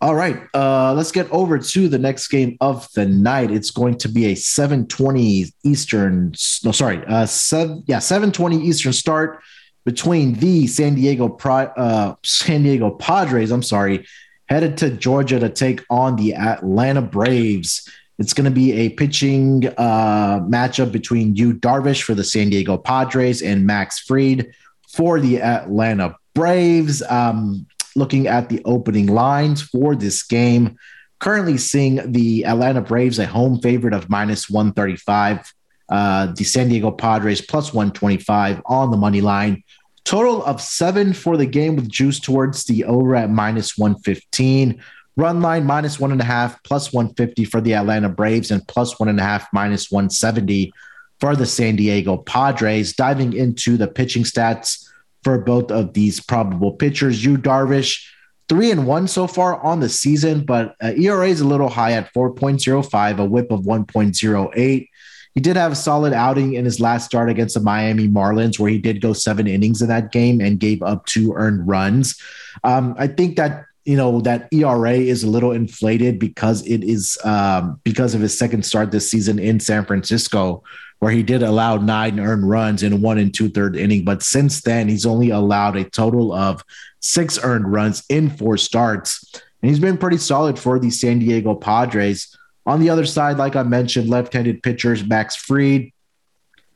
All 0.00 0.14
right. 0.14 0.38
Uh, 0.54 0.92
let's 0.94 1.12
get 1.12 1.30
over 1.30 1.58
to 1.58 1.88
the 1.88 1.98
next 1.98 2.28
game 2.28 2.56
of 2.60 2.88
the 2.94 3.06
night. 3.06 3.50
It's 3.50 3.70
going 3.70 3.96
to 3.98 4.08
be 4.08 4.26
a 4.26 4.34
720 4.34 5.46
Eastern. 5.64 6.34
No, 6.62 6.72
sorry. 6.72 7.02
Uh, 7.06 7.24
seven, 7.26 7.84
yeah, 7.86 8.00
720 8.00 8.66
Eastern 8.66 8.92
start 8.92 9.42
between 9.84 10.34
the 10.34 10.66
San 10.66 10.94
Diego 10.94 11.36
uh, 11.36 12.14
San 12.22 12.62
Diego 12.62 12.90
Padres, 12.90 13.50
I'm 13.50 13.62
sorry, 13.62 14.06
headed 14.46 14.76
to 14.78 14.90
Georgia 14.90 15.38
to 15.38 15.48
take 15.48 15.84
on 15.90 16.16
the 16.16 16.34
Atlanta 16.34 17.02
Braves. 17.02 17.88
It's 18.18 18.32
going 18.32 18.44
to 18.44 18.50
be 18.50 18.72
a 18.72 18.90
pitching 18.90 19.66
uh, 19.76 20.40
matchup 20.40 20.92
between 20.92 21.34
Yu 21.36 21.54
Darvish 21.54 22.02
for 22.02 22.14
the 22.14 22.24
San 22.24 22.50
Diego 22.50 22.76
Padres 22.76 23.42
and 23.42 23.66
Max 23.66 23.98
Fried 24.00 24.52
for 24.88 25.20
the 25.20 25.42
Atlanta 25.42 26.16
Braves. 26.34 27.02
Um, 27.02 27.66
looking 27.96 28.26
at 28.26 28.48
the 28.48 28.62
opening 28.64 29.06
lines 29.06 29.62
for 29.62 29.94
this 29.94 30.22
game, 30.22 30.76
currently 31.18 31.58
seeing 31.58 32.12
the 32.12 32.44
Atlanta 32.44 32.80
Braves 32.80 33.18
a 33.18 33.26
home 33.26 33.60
favorite 33.60 33.94
of 33.94 34.08
minus 34.08 34.48
135 34.48 35.52
uh, 35.88 36.32
the 36.36 36.44
San 36.44 36.68
Diego 36.68 36.90
Padres 36.90 37.40
plus 37.40 37.72
125 37.72 38.62
on 38.66 38.90
the 38.90 38.96
money 38.96 39.20
line. 39.20 39.62
Total 40.04 40.44
of 40.44 40.60
seven 40.60 41.12
for 41.12 41.36
the 41.36 41.46
game 41.46 41.76
with 41.76 41.88
juice 41.88 42.20
towards 42.20 42.64
the 42.64 42.84
over 42.84 43.14
at 43.14 43.30
minus 43.30 43.78
115. 43.78 44.82
Run 45.16 45.40
line 45.40 45.64
minus 45.64 46.00
one 46.00 46.12
and 46.12 46.20
a 46.20 46.24
half, 46.24 46.62
plus 46.64 46.92
150 46.92 47.44
for 47.44 47.60
the 47.60 47.74
Atlanta 47.74 48.08
Braves, 48.08 48.50
and 48.50 48.66
plus 48.66 48.98
one 48.98 49.08
and 49.08 49.20
a 49.20 49.22
half, 49.22 49.46
minus 49.52 49.90
170 49.90 50.72
for 51.20 51.36
the 51.36 51.46
San 51.46 51.76
Diego 51.76 52.16
Padres. 52.16 52.94
Diving 52.94 53.32
into 53.32 53.76
the 53.76 53.86
pitching 53.86 54.24
stats 54.24 54.90
for 55.22 55.38
both 55.38 55.70
of 55.70 55.94
these 55.94 56.20
probable 56.20 56.72
pitchers, 56.72 57.24
Yu 57.24 57.38
Darvish, 57.38 58.04
three 58.48 58.70
and 58.70 58.86
one 58.86 59.08
so 59.08 59.26
far 59.26 59.60
on 59.62 59.80
the 59.80 59.88
season, 59.88 60.44
but 60.44 60.74
uh, 60.82 60.92
ERA 60.96 61.28
is 61.28 61.40
a 61.40 61.46
little 61.46 61.68
high 61.68 61.92
at 61.92 62.12
4.05, 62.12 63.18
a 63.18 63.24
whip 63.24 63.50
of 63.50 63.60
1.08. 63.60 64.88
He 65.34 65.40
did 65.40 65.56
have 65.56 65.72
a 65.72 65.76
solid 65.76 66.12
outing 66.12 66.54
in 66.54 66.64
his 66.64 66.78
last 66.78 67.06
start 67.06 67.28
against 67.28 67.54
the 67.54 67.60
Miami 67.60 68.06
Marlins, 68.06 68.58
where 68.58 68.70
he 68.70 68.78
did 68.78 69.00
go 69.00 69.12
seven 69.12 69.48
innings 69.48 69.82
in 69.82 69.88
that 69.88 70.12
game 70.12 70.40
and 70.40 70.60
gave 70.60 70.82
up 70.82 71.06
two 71.06 71.32
earned 71.34 71.66
runs. 71.66 72.20
Um, 72.62 72.94
I 72.98 73.08
think 73.08 73.36
that 73.36 73.64
you 73.84 73.96
know 73.96 74.20
that 74.20 74.48
ERA 74.52 74.92
is 74.94 75.24
a 75.24 75.28
little 75.28 75.52
inflated 75.52 76.18
because 76.18 76.64
it 76.66 76.84
is 76.84 77.18
um, 77.24 77.80
because 77.84 78.14
of 78.14 78.20
his 78.20 78.38
second 78.38 78.64
start 78.64 78.92
this 78.92 79.10
season 79.10 79.38
in 79.40 79.58
San 79.58 79.84
Francisco, 79.84 80.62
where 81.00 81.10
he 81.10 81.24
did 81.24 81.42
allow 81.42 81.76
nine 81.76 82.20
earned 82.20 82.48
runs 82.48 82.84
in 82.84 82.92
a 82.92 82.96
one 82.96 83.18
and 83.18 83.34
two 83.34 83.48
third 83.48 83.76
inning. 83.76 84.04
But 84.04 84.22
since 84.22 84.62
then, 84.62 84.88
he's 84.88 85.04
only 85.04 85.30
allowed 85.30 85.76
a 85.76 85.84
total 85.84 86.32
of 86.32 86.62
six 87.00 87.38
earned 87.42 87.70
runs 87.70 88.04
in 88.08 88.30
four 88.30 88.56
starts, 88.56 89.32
and 89.60 89.68
he's 89.68 89.80
been 89.80 89.98
pretty 89.98 90.18
solid 90.18 90.60
for 90.60 90.78
the 90.78 90.90
San 90.90 91.18
Diego 91.18 91.56
Padres. 91.56 92.38
On 92.66 92.80
the 92.80 92.90
other 92.90 93.04
side, 93.04 93.36
like 93.36 93.56
I 93.56 93.62
mentioned, 93.62 94.08
left-handed 94.08 94.62
pitchers 94.62 95.04
Max 95.04 95.36
Fried, 95.36 95.92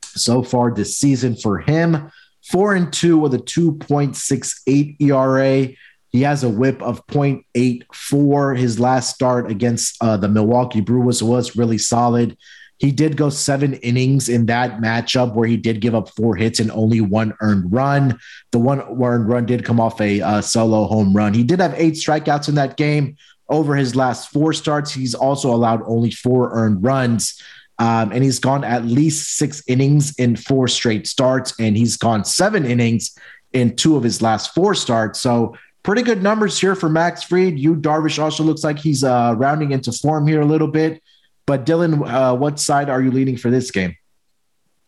So 0.03 0.43
far 0.43 0.73
this 0.73 0.99
season 0.99 1.37
for 1.37 1.59
him, 1.59 2.11
four 2.51 2.75
and 2.75 2.93
two 2.93 3.19
with 3.19 3.35
a 3.35 3.39
2.68 3.39 4.97
ERA. 5.01 5.69
He 6.11 6.23
has 6.23 6.43
a 6.43 6.49
whip 6.49 6.83
of 6.83 7.07
0.84. 7.09 8.59
His 8.59 8.81
last 8.81 9.15
start 9.15 9.51
against 9.51 10.03
uh, 10.03 10.17
the 10.17 10.29
Milwaukee 10.29 10.81
Brewers 10.81 11.23
was 11.23 11.57
really 11.57 11.79
solid. 11.79 12.37
He 12.79 12.93
did 12.93 13.17
go 13.17 13.29
seven 13.29 13.75
innings 13.75 14.29
in 14.29 14.47
that 14.47 14.81
matchup 14.81 15.35
where 15.35 15.49
he 15.49 15.57
did 15.57 15.81
give 15.81 15.97
up 15.97 16.11
four 16.11 16.37
hits 16.37 16.61
and 16.61 16.71
only 16.71 17.01
one 17.01 17.35
earned 17.41 17.73
run. 17.73 18.19
The 18.53 18.61
one 18.61 18.81
earned 18.81 19.29
run 19.29 19.47
did 19.47 19.65
come 19.65 19.81
off 19.81 20.01
a 20.01 20.21
uh, 20.21 20.41
solo 20.41 20.87
home 20.87 21.13
run. 21.13 21.35
He 21.35 21.43
did 21.43 21.61
have 21.61 21.75
eight 21.77 21.95
strikeouts 21.95 22.49
in 22.49 22.55
that 22.55 22.77
game, 22.77 23.17
over 23.49 23.75
his 23.75 23.97
last 23.97 24.31
four 24.31 24.53
starts, 24.53 24.93
he's 24.93 25.15
also 25.15 25.55
allowed 25.55 25.83
only 25.87 26.11
four 26.11 26.51
earned 26.53 26.83
runs. 26.83 27.41
Um, 27.81 28.11
and 28.11 28.25
he's 28.25 28.41
gone 28.41 28.65
at 28.65 28.85
least 28.85 29.37
six 29.37 29.63
innings 29.69 30.15
in 30.19 30.35
four 30.35 30.67
straight 30.67 31.07
starts, 31.07 31.55
and 31.61 31.77
he's 31.77 31.97
gone 31.97 32.25
seven 32.25 32.65
innings 32.65 33.17
in 33.53 33.77
two 33.77 33.97
of 33.97 34.03
his 34.03 34.21
last 34.21 34.53
four 34.53 34.75
starts. 34.75 35.21
So 35.21 35.57
pretty 35.85 36.03
good 36.03 36.23
numbers 36.23 36.59
here 36.59 36.75
for 36.75 36.89
Max 36.89 37.23
Fried. 37.23 37.59
Yu 37.59 37.77
Darvish 37.77 38.19
also 38.19 38.43
looks 38.43 38.65
like 38.65 38.79
he's 38.79 39.05
uh, 39.05 39.35
rounding 39.39 39.71
into 39.71 39.93
form 39.93 40.27
here 40.27 40.41
a 40.41 40.47
little 40.47 40.69
bit. 40.69 41.03
But 41.47 41.65
Dylan, 41.65 42.07
uh, 42.07 42.37
what 42.37 42.59
side 42.59 42.91
are 42.91 43.01
you 43.01 43.11
leaning 43.11 43.37
for 43.37 43.51
this 43.51 43.71
game? 43.71 43.97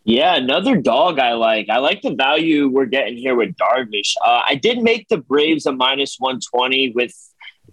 Yeah, 0.04 0.34
another 0.34 0.76
dog 0.76 1.18
I 1.18 1.34
like. 1.34 1.68
I 1.68 1.78
like 1.78 2.02
the 2.02 2.14
value 2.14 2.68
we're 2.68 2.86
getting 2.86 3.16
here 3.16 3.34
with 3.34 3.54
Darvish. 3.56 4.14
Uh, 4.24 4.42
I 4.46 4.56
did 4.56 4.82
make 4.82 5.08
the 5.08 5.18
Braves 5.18 5.66
a 5.66 5.72
minus 5.72 6.16
120 6.18 6.92
with 6.92 7.14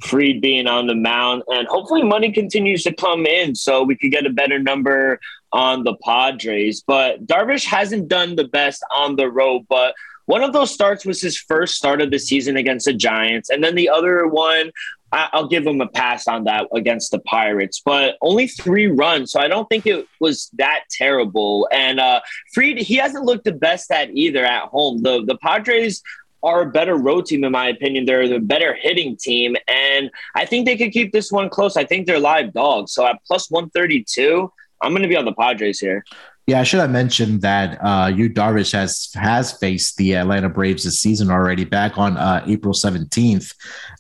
Fried 0.02 0.42
being 0.42 0.68
on 0.68 0.88
the 0.88 0.96
mound, 0.96 1.44
and 1.48 1.68
hopefully 1.68 2.04
money 2.04 2.32
continues 2.32 2.84
to 2.84 2.94
come 2.94 3.26
in 3.26 3.56
so 3.56 3.84
we 3.84 3.96
could 3.96 4.12
get 4.12 4.26
a 4.26 4.32
better 4.32 4.60
number 4.60 5.20
on 5.52 5.84
the 5.84 5.96
Padres. 6.04 6.84
But 6.86 7.26
Darvish 7.26 7.66
hasn't 7.66 8.08
done 8.08 8.36
the 8.36 8.48
best 8.48 8.84
on 8.94 9.16
the 9.16 9.30
road, 9.30 9.66
but 9.70 9.96
one 10.26 10.44
of 10.44 10.52
those 10.52 10.72
starts 10.72 11.06
was 11.06 11.22
his 11.22 11.38
first 11.38 11.76
start 11.76 12.02
of 12.02 12.12
the 12.12 12.20
season 12.20 12.58
against 12.58 12.86
the 12.86 12.94
Giants, 12.94 13.50
and 13.50 13.64
then 13.64 13.76
the 13.76 13.90
other 13.90 14.28
one 14.28 14.72
I, 15.12 15.30
will 15.34 15.48
give 15.48 15.66
him 15.66 15.80
a 15.80 15.88
pass 15.88 16.28
on 16.28 16.44
that 16.46 16.68
against 16.74 17.12
the 17.12 17.20
Pirates, 17.20 17.82
but 17.84 18.18
only 18.22 18.48
three 18.48 18.88
runs. 18.88 19.32
So 19.32 19.40
I 19.40 19.48
don't 19.48 19.68
think 19.70 19.86
it 19.86 20.06
was 20.20 20.50
that 20.58 20.82
terrible. 20.92 21.68
And 21.72 22.00
uh, 22.00 22.22
Fried, 22.54 22.78
he 22.78 22.96
hasn't 22.96 23.26
looked 23.26 23.46
the 23.46 23.54
best 23.54 23.90
at 23.92 24.10
either 24.12 24.44
at 24.44 24.64
home. 24.64 25.02
The 25.02 25.24
the 25.26 25.38
Padres 25.38 26.02
are 26.44 26.62
a 26.62 26.66
better 26.66 26.96
road 26.96 27.26
team, 27.26 27.44
in 27.44 27.52
my 27.52 27.68
opinion. 27.68 28.06
They're 28.06 28.28
the 28.28 28.40
better 28.40 28.74
hitting 28.74 29.18
team, 29.18 29.56
and 29.68 30.10
I 30.36 30.46
think 30.46 30.66
they 30.66 30.78
could 30.78 30.92
keep 30.92 31.12
this 31.12 31.32
one 31.32 31.50
close. 31.50 31.78
I 31.78 31.86
think 31.86 32.08
they're 32.08 32.20
live 32.20 32.54
dogs. 32.54 32.94
So 32.94 33.06
at 33.06 33.20
plus 33.26 33.50
one 33.50 33.70
thirty 33.70 34.04
two, 34.04 34.52
I'm 34.82 34.92
going 34.92 35.04
to 35.04 35.10
be 35.10 35.18
on 35.18 35.26
the 35.26 35.34
Padres 35.34 35.80
here. 35.80 36.04
Yeah, 36.48 36.62
I 36.62 36.64
should 36.64 36.80
have 36.80 36.92
mentioned 36.92 37.42
that 37.42 37.78
uh, 37.84 38.08
Yu 38.08 38.30
Darvish 38.30 38.72
has 38.72 39.10
has 39.16 39.52
faced 39.52 39.98
the 39.98 40.16
Atlanta 40.16 40.48
Braves 40.48 40.86
this 40.86 41.02
season 41.02 41.30
already 41.30 41.66
back 41.66 41.98
on 41.98 42.16
uh, 42.16 42.42
April 42.48 42.74
17th, 42.74 43.54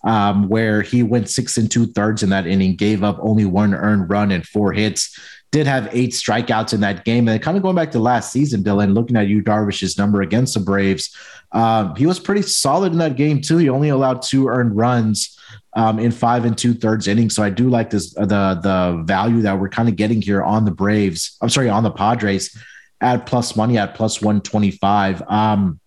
um, 0.05 0.47
where 0.47 0.81
he 0.81 1.03
went 1.03 1.29
six 1.29 1.57
and 1.57 1.69
two 1.69 1.87
thirds 1.87 2.23
in 2.23 2.29
that 2.29 2.47
inning, 2.47 2.77
gave 2.77 3.03
up 3.03 3.17
only 3.19 3.43
one 3.43 3.73
earned 3.73 4.09
run 4.09 4.31
and 4.31 4.47
four 4.47 4.71
hits. 4.71 5.19
Did 5.51 5.65
have 5.65 5.89
eight 5.91 6.11
strikeouts 6.11 6.73
in 6.73 6.81
that 6.81 7.05
game. 7.05 7.27
And 7.27 7.41
kind 7.41 7.55
of 7.55 7.63
going 7.63 7.75
back 7.75 7.91
to 7.91 7.99
last 7.99 8.31
season, 8.31 8.63
Dylan, 8.63 8.93
looking 8.93 9.15
at 9.15 9.27
Yu 9.27 9.41
Darvish's 9.41 9.97
number 9.97 10.21
against 10.21 10.53
the 10.53 10.59
Braves, 10.59 11.15
um, 11.53 11.95
he 11.95 12.05
was 12.05 12.19
pretty 12.19 12.41
solid 12.41 12.91
in 12.91 12.97
that 12.97 13.15
game, 13.15 13.41
too. 13.41 13.57
He 13.57 13.69
only 13.69 13.89
allowed 13.89 14.21
two 14.21 14.49
earned 14.49 14.75
runs 14.75 15.39
um, 15.73 15.99
in 15.99 16.11
five 16.11 16.43
and 16.43 16.57
two 16.57 16.73
thirds 16.73 17.07
innings. 17.07 17.35
So 17.35 17.43
I 17.43 17.49
do 17.49 17.69
like 17.69 17.89
this 17.89 18.15
uh, 18.17 18.25
the 18.25 18.59
the 18.61 19.03
value 19.05 19.41
that 19.43 19.57
we're 19.59 19.69
kind 19.69 19.87
of 19.87 19.95
getting 19.95 20.21
here 20.21 20.43
on 20.43 20.65
the 20.65 20.71
Braves. 20.71 21.37
I'm 21.41 21.49
sorry, 21.49 21.69
on 21.69 21.83
the 21.83 21.91
Padres 21.91 22.55
at 22.99 23.25
plus 23.25 23.55
money 23.55 23.77
at 23.77 23.95
plus 23.95 24.21
one 24.21 24.41
twenty 24.41 24.71
five. 24.71 25.21
Um, 25.29 25.79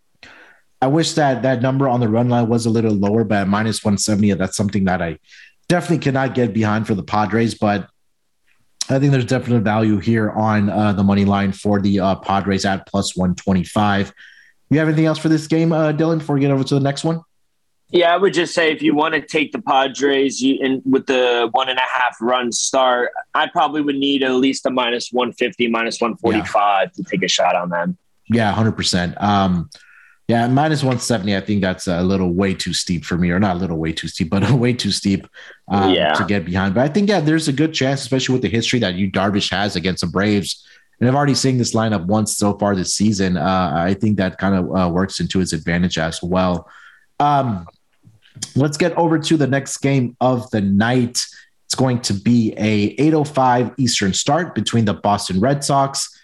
I 0.81 0.87
wish 0.87 1.13
that 1.13 1.43
that 1.43 1.61
number 1.61 1.89
on 1.89 2.01
the 2.01 2.09
run 2.09 2.29
line 2.29 2.49
was 2.49 2.65
a 2.65 2.71
little 2.71 2.95
lower, 2.95 3.25
but 3.25 3.43
at 3.43 3.49
minus 3.49 3.85
one 3.85 3.99
seventy, 3.99 4.33
that's 4.33 4.57
something 4.57 4.85
that 4.85 5.03
I 5.03 5.19
definitely 5.69 5.99
cannot 5.99 6.35
get 6.35 6.55
behind 6.55 6.87
for 6.87 6.95
the 6.95 7.03
Padres. 7.03 7.55
But 7.55 7.89
I 8.91 8.99
think 8.99 9.13
there's 9.13 9.25
definite 9.25 9.61
value 9.61 9.99
here 9.99 10.31
on 10.31 10.69
uh, 10.69 10.93
the 10.93 11.05
money 11.05 11.25
line 11.25 11.53
for 11.53 11.81
the 11.81 12.01
uh, 12.01 12.17
Padres 12.17 12.65
at 12.65 12.87
plus 12.87 13.17
one 13.17 13.35
twenty 13.35 13.65
five. 13.65 14.13
You 14.69 14.79
have 14.79 14.89
anything 14.89 15.07
else 15.07 15.19
for 15.19 15.29
this 15.29 15.47
game, 15.47 15.73
uh, 15.73 15.93
Dylan? 15.93 16.19
Before 16.19 16.35
we 16.35 16.41
get 16.41 16.51
over 16.51 16.65
to 16.65 16.75
the 16.75 16.81
next 16.81 17.05
one. 17.05 17.23
Yeah, 17.93 18.15
I 18.15 18.17
would 18.17 18.33
just 18.33 18.55
say 18.55 18.71
if 18.71 18.83
you 18.83 18.95
want 18.95 19.15
to 19.15 19.21
take 19.21 19.51
the 19.51 19.61
Padres 19.61 20.41
you, 20.41 20.59
in, 20.61 20.81
with 20.85 21.07
the 21.07 21.49
one 21.51 21.69
and 21.69 21.79
a 21.79 21.83
half 21.83 22.17
run 22.21 22.53
start, 22.53 23.11
I 23.35 23.49
probably 23.49 23.81
would 23.81 23.97
need 23.97 24.23
at 24.23 24.33
least 24.35 24.65
a 24.65 24.71
minus 24.71 25.11
150, 25.11 25.67
minus 25.67 26.01
145 26.01 26.55
yeah. 26.55 26.89
to 26.95 27.03
take 27.03 27.25
a 27.25 27.29
shot 27.29 27.57
on 27.57 27.71
them. 27.71 27.99
Yeah, 28.29 28.55
100%. 28.55 29.21
Um, 29.21 29.71
yeah, 30.31 30.47
minus 30.47 30.83
170, 30.83 31.37
I 31.37 31.41
think 31.41 31.61
that's 31.61 31.87
a 31.87 32.03
little 32.03 32.33
way 32.33 32.55
too 32.55 32.73
steep 32.73 33.05
for 33.05 33.19
me, 33.19 33.31
or 33.31 33.41
not 33.41 33.57
a 33.57 33.59
little 33.59 33.79
way 33.79 33.93
too 33.93 34.09
steep, 34.09 34.31
but 34.31 34.49
a 34.51 34.55
way 34.55 34.73
too 34.73 34.91
steep 34.91 35.27
um, 35.69 35.93
yeah. 35.93 36.13
to 36.15 36.25
get 36.25 36.45
behind. 36.45 36.75
But 36.75 36.85
I 36.85 36.89
think, 36.89 37.09
yeah, 37.09 37.21
there's 37.21 37.49
a 37.49 37.53
good 37.53 37.75
chance, 37.75 38.03
especially 38.03 38.35
with 38.35 38.43
the 38.43 38.49
history 38.49 38.79
that 38.79 38.95
Yu 38.95 39.11
Darvish 39.11 39.51
has 39.51 39.77
against 39.77 40.03
the 40.03 40.07
Braves. 40.07 40.65
And 41.01 41.09
I've 41.09 41.17
already 41.17 41.35
seen 41.35 41.59
this 41.59 41.75
lineup 41.75 42.07
once 42.07 42.37
so 42.37 42.57
far 42.59 42.77
this 42.77 42.95
season. 42.95 43.37
Uh, 43.37 43.73
I 43.75 43.95
think 43.95 44.19
that 44.19 44.39
kind 44.39 44.55
of 44.55 44.77
uh, 44.77 44.89
works 44.91 45.19
into 45.19 45.39
his 45.39 45.53
advantage 45.53 45.99
as 45.99 46.23
well. 46.23 46.69
Um, 47.19 47.67
Let's 48.57 48.77
get 48.77 48.97
over 48.97 49.19
to 49.19 49.37
the 49.37 49.47
next 49.47 49.79
game 49.79 50.17
of 50.21 50.51
the 50.51 50.61
night. 50.61 51.25
It's 51.67 51.75
going 51.77 52.01
to 52.03 52.15
be 52.15 52.53
a 52.57 52.97
8:05 52.97 53.75
Eastern 53.79 54.13
start 54.13 54.55
between 54.55 54.85
the 54.85 54.95
Boston 54.95 55.41
Red 55.41 55.63
Sox 55.65 56.20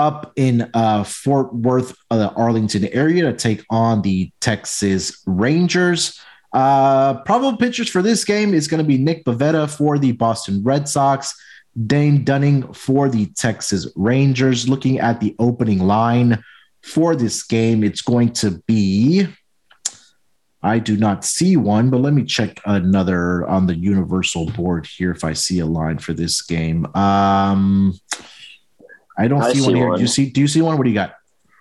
up 0.00 0.32
in 0.34 0.68
uh, 0.72 1.04
Fort 1.04 1.54
Worth, 1.54 1.94
uh, 2.10 2.16
the 2.16 2.32
Arlington 2.32 2.86
area, 2.86 3.22
to 3.24 3.34
take 3.34 3.64
on 3.70 4.00
the 4.00 4.32
Texas 4.40 5.22
Rangers. 5.26 6.18
Uh, 6.52 7.20
probable 7.22 7.58
pitchers 7.58 7.88
for 7.88 8.02
this 8.02 8.24
game 8.24 8.54
is 8.54 8.66
going 8.66 8.82
to 8.82 8.88
be 8.88 8.98
Nick 8.98 9.24
Pivetta 9.24 9.70
for 9.70 9.98
the 9.98 10.12
Boston 10.12 10.62
Red 10.64 10.88
Sox, 10.88 11.32
Dane 11.86 12.24
Dunning 12.24 12.72
for 12.72 13.10
the 13.10 13.26
Texas 13.36 13.86
Rangers. 13.94 14.68
Looking 14.68 14.98
at 14.98 15.20
the 15.20 15.36
opening 15.38 15.80
line 15.80 16.42
for 16.82 17.14
this 17.14 17.42
game, 17.42 17.84
it's 17.84 18.02
going 18.02 18.32
to 18.32 18.62
be 18.66 19.28
I 20.62 20.78
do 20.78 20.96
not 20.96 21.24
see 21.24 21.56
one, 21.56 21.88
but 21.88 22.00
let 22.00 22.12
me 22.12 22.24
check 22.24 22.60
another 22.66 23.46
on 23.48 23.66
the 23.66 23.76
universal 23.76 24.46
board 24.50 24.86
here 24.86 25.10
if 25.10 25.24
I 25.24 25.32
see 25.32 25.60
a 25.60 25.66
line 25.66 25.98
for 25.98 26.12
this 26.12 26.42
game. 26.42 26.84
Um, 26.94 27.98
I 29.18 29.28
don't 29.28 29.42
I 29.42 29.52
see, 29.52 29.60
see, 29.60 29.66
one 29.66 29.74
here. 29.74 29.88
One. 29.88 29.96
Do 29.96 30.02
you 30.02 30.08
see? 30.08 30.30
Do 30.30 30.40
you 30.40 30.48
see 30.48 30.62
one? 30.62 30.76
What 30.76 30.84
do 30.84 30.90
you 30.90 30.94
got? 30.94 31.14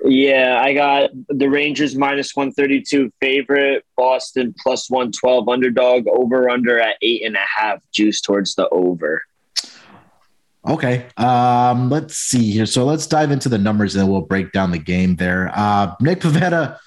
Yeah, 0.06 0.62
I 0.64 0.74
got 0.74 1.10
the 1.28 1.50
Rangers 1.50 1.96
minus 1.96 2.36
one 2.36 2.52
thirty 2.52 2.82
two 2.82 3.12
favorite, 3.20 3.86
Boston 3.98 4.56
plus 4.62 4.90
one 4.90 5.12
twelve 5.12 5.50
underdog, 5.50 6.08
over 6.08 6.50
under 6.50 6.80
at 6.80 6.96
eight 7.02 7.26
and 7.26 7.36
a 7.36 7.46
half, 7.58 7.80
juice 7.92 8.22
towards 8.22 8.56
the 8.56 8.70
over. 8.70 9.24
Okay. 10.68 11.08
Um, 11.18 11.90
let's 11.90 12.16
see 12.16 12.52
here. 12.52 12.66
So 12.66 12.86
let's 12.86 13.08
dive 13.08 13.32
into 13.32 13.50
the 13.50 13.58
numbers 13.58 13.96
and 13.96 14.04
then 14.04 14.12
we'll 14.12 14.22
break 14.22 14.52
down 14.52 14.72
the 14.72 14.78
game 14.78 15.16
there. 15.16 15.52
Uh, 15.56 15.96
Nick 16.02 16.20
Pivetta, 16.20 16.78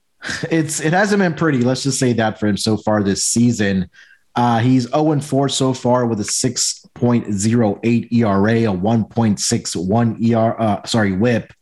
it's 0.50 0.80
it 0.80 0.92
hasn't 0.92 1.20
been 1.20 1.34
pretty. 1.34 1.58
Let's 1.58 1.82
just 1.82 1.98
say 1.98 2.12
that 2.14 2.40
for 2.40 2.46
him 2.46 2.56
so 2.56 2.76
far 2.76 3.02
this 3.02 3.24
season. 3.24 3.90
Uh, 4.38 4.60
he's 4.60 4.88
0 4.90 5.18
4 5.18 5.48
so 5.48 5.74
far 5.74 6.06
with 6.06 6.20
a 6.20 6.22
6.08 6.22 8.12
ERA, 8.12 8.72
a 8.72 8.76
1.61 8.76 10.32
ER, 10.32 10.60
uh, 10.62 10.86
sorry, 10.86 11.10
whip. 11.10 11.52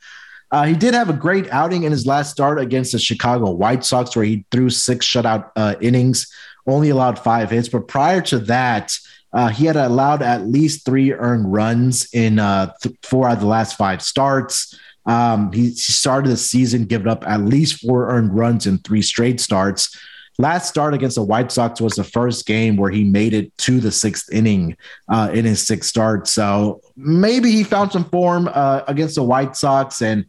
Uh, 0.51 0.64
he 0.64 0.74
did 0.74 0.93
have 0.93 1.09
a 1.09 1.14
great 1.14 1.51
outing 1.51 1.85
in 1.85 1.91
his 1.91 2.05
last 2.05 2.31
start 2.31 2.61
against 2.61 2.93
the 2.93 2.99
Chicago 2.99 3.51
White 3.51 3.83
Sox, 3.83 4.14
where 4.14 4.27
he 4.27 4.45
threw 4.51 4.68
six 4.68 5.07
shutout 5.07 5.53
uh, 5.57 5.77
innings, 5.81 6.31
only 6.66 6.91
allowed 6.91 7.18
five 7.18 7.49
hits. 7.49 7.70
But 7.70 7.89
prior 7.89 8.20
to 8.20 8.41
that, 8.41 8.95
uh, 9.33 9.49
he 9.49 9.64
had 9.64 9.77
allowed 9.77 10.20
at 10.20 10.47
least 10.47 10.85
three 10.85 11.14
earned 11.14 11.51
runs 11.51 12.12
in 12.12 12.39
uh, 12.39 12.74
th- 12.83 12.95
four 13.03 13.27
out 13.27 13.37
of 13.37 13.41
the 13.41 13.47
last 13.47 13.79
five 13.79 14.03
starts. 14.03 14.79
Um, 15.07 15.51
he 15.51 15.70
started 15.70 16.29
the 16.29 16.37
season 16.37 16.85
giving 16.85 17.09
up 17.09 17.27
at 17.27 17.41
least 17.41 17.81
four 17.81 18.11
earned 18.11 18.37
runs 18.37 18.66
in 18.66 18.77
three 18.81 19.01
straight 19.01 19.41
starts. 19.41 19.97
Last 20.39 20.68
start 20.68 20.93
against 20.93 21.16
the 21.16 21.22
White 21.22 21.51
Sox 21.51 21.80
was 21.80 21.95
the 21.95 22.05
first 22.05 22.47
game 22.47 22.76
where 22.76 22.91
he 22.91 23.05
made 23.05 23.32
it 23.32 23.57
to 23.59 23.80
the 23.80 23.91
sixth 23.91 24.30
inning 24.30 24.76
uh, 25.09 25.30
in 25.32 25.45
his 25.45 25.66
sixth 25.66 25.89
start. 25.89 26.28
So 26.28 26.82
maybe 26.97 27.51
he 27.51 27.64
found 27.64 27.93
some 27.93 28.05
form 28.05 28.51
uh, 28.53 28.82
against 28.87 29.14
the 29.14 29.22
White 29.22 29.57
Sox 29.57 30.03
and 30.03 30.26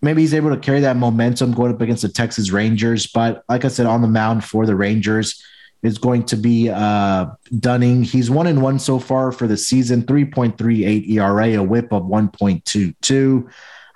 maybe 0.00 0.22
he's 0.22 0.34
able 0.34 0.50
to 0.50 0.56
carry 0.56 0.80
that 0.80 0.96
momentum 0.96 1.52
going 1.52 1.72
up 1.72 1.80
against 1.80 2.02
the 2.02 2.08
Texas 2.08 2.50
Rangers. 2.50 3.06
But 3.06 3.44
like 3.48 3.64
I 3.64 3.68
said, 3.68 3.86
on 3.86 4.00
the 4.00 4.08
mound 4.08 4.44
for 4.44 4.64
the 4.64 4.74
Rangers 4.74 5.42
is 5.82 5.98
going 5.98 6.24
to 6.24 6.36
be 6.36 6.70
uh, 6.70 7.26
Dunning. 7.58 8.04
He's 8.04 8.30
one 8.30 8.46
and 8.46 8.62
one 8.62 8.78
so 8.78 8.98
far 8.98 9.32
for 9.32 9.46
the 9.46 9.56
season, 9.56 10.02
3.38 10.02 11.08
ERA, 11.10 11.60
a 11.60 11.62
whip 11.62 11.92
of 11.92 12.04
1.22. 12.04 13.50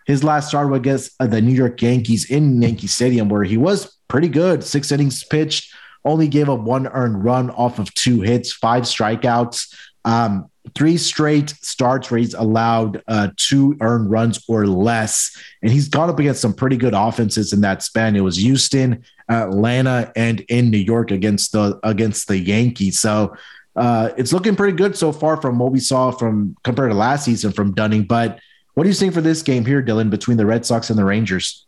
His 0.07 0.22
last 0.22 0.48
start 0.48 0.68
was 0.68 0.78
against 0.78 1.12
uh, 1.18 1.26
the 1.26 1.40
New 1.40 1.54
York 1.54 1.80
Yankees 1.82 2.30
in 2.30 2.61
Yankee 2.62 2.86
Stadium, 2.86 3.28
where 3.28 3.44
he 3.44 3.57
was 3.57 3.95
pretty 4.09 4.28
good. 4.28 4.64
Six 4.64 4.92
innings 4.92 5.24
pitched, 5.24 5.74
only 6.04 6.28
gave 6.28 6.48
up 6.48 6.61
one 6.61 6.86
earned 6.86 7.24
run 7.24 7.50
off 7.50 7.78
of 7.78 7.92
two 7.94 8.20
hits, 8.20 8.52
five 8.52 8.84
strikeouts, 8.84 9.74
um, 10.04 10.50
three 10.74 10.96
straight 10.96 11.50
starts 11.50 12.11
where 12.11 12.18
he's 12.18 12.34
allowed 12.34 13.02
uh, 13.09 13.28
two 13.36 13.76
earned 13.80 14.11
runs 14.11 14.44
or 14.48 14.66
less. 14.66 15.36
And 15.62 15.70
he's 15.70 15.88
gone 15.88 16.09
up 16.09 16.18
against 16.18 16.40
some 16.40 16.54
pretty 16.54 16.76
good 16.76 16.94
offenses 16.94 17.52
in 17.52 17.61
that 17.62 17.82
span. 17.82 18.16
It 18.16 18.20
was 18.20 18.36
Houston, 18.36 19.04
Atlanta, 19.28 20.12
and 20.16 20.40
in 20.48 20.70
New 20.70 20.78
York 20.78 21.11
against 21.11 21.52
the 21.52 21.78
against 21.82 22.28
the 22.28 22.38
Yankees. 22.38 22.98
So 22.98 23.36
uh, 23.74 24.11
it's 24.16 24.32
looking 24.32 24.57
pretty 24.57 24.76
good 24.76 24.96
so 24.96 25.12
far 25.12 25.40
from 25.40 25.59
what 25.59 25.72
we 25.72 25.80
saw 25.80 26.11
from 26.11 26.57
compared 26.64 26.90
to 26.90 26.96
last 26.96 27.24
season 27.24 27.52
from 27.52 27.74
Dunning, 27.74 28.04
but 28.04 28.40
what 28.76 28.82
do 28.82 28.90
you 28.90 28.94
think 28.94 29.14
for 29.14 29.22
this 29.22 29.40
game 29.40 29.64
here, 29.64 29.82
Dylan, 29.82 30.11
between 30.11 30.36
the 30.36 30.44
Red 30.44 30.66
Sox 30.66 30.90
and 30.90 30.98
the 30.98 31.04
Rangers? 31.04 31.65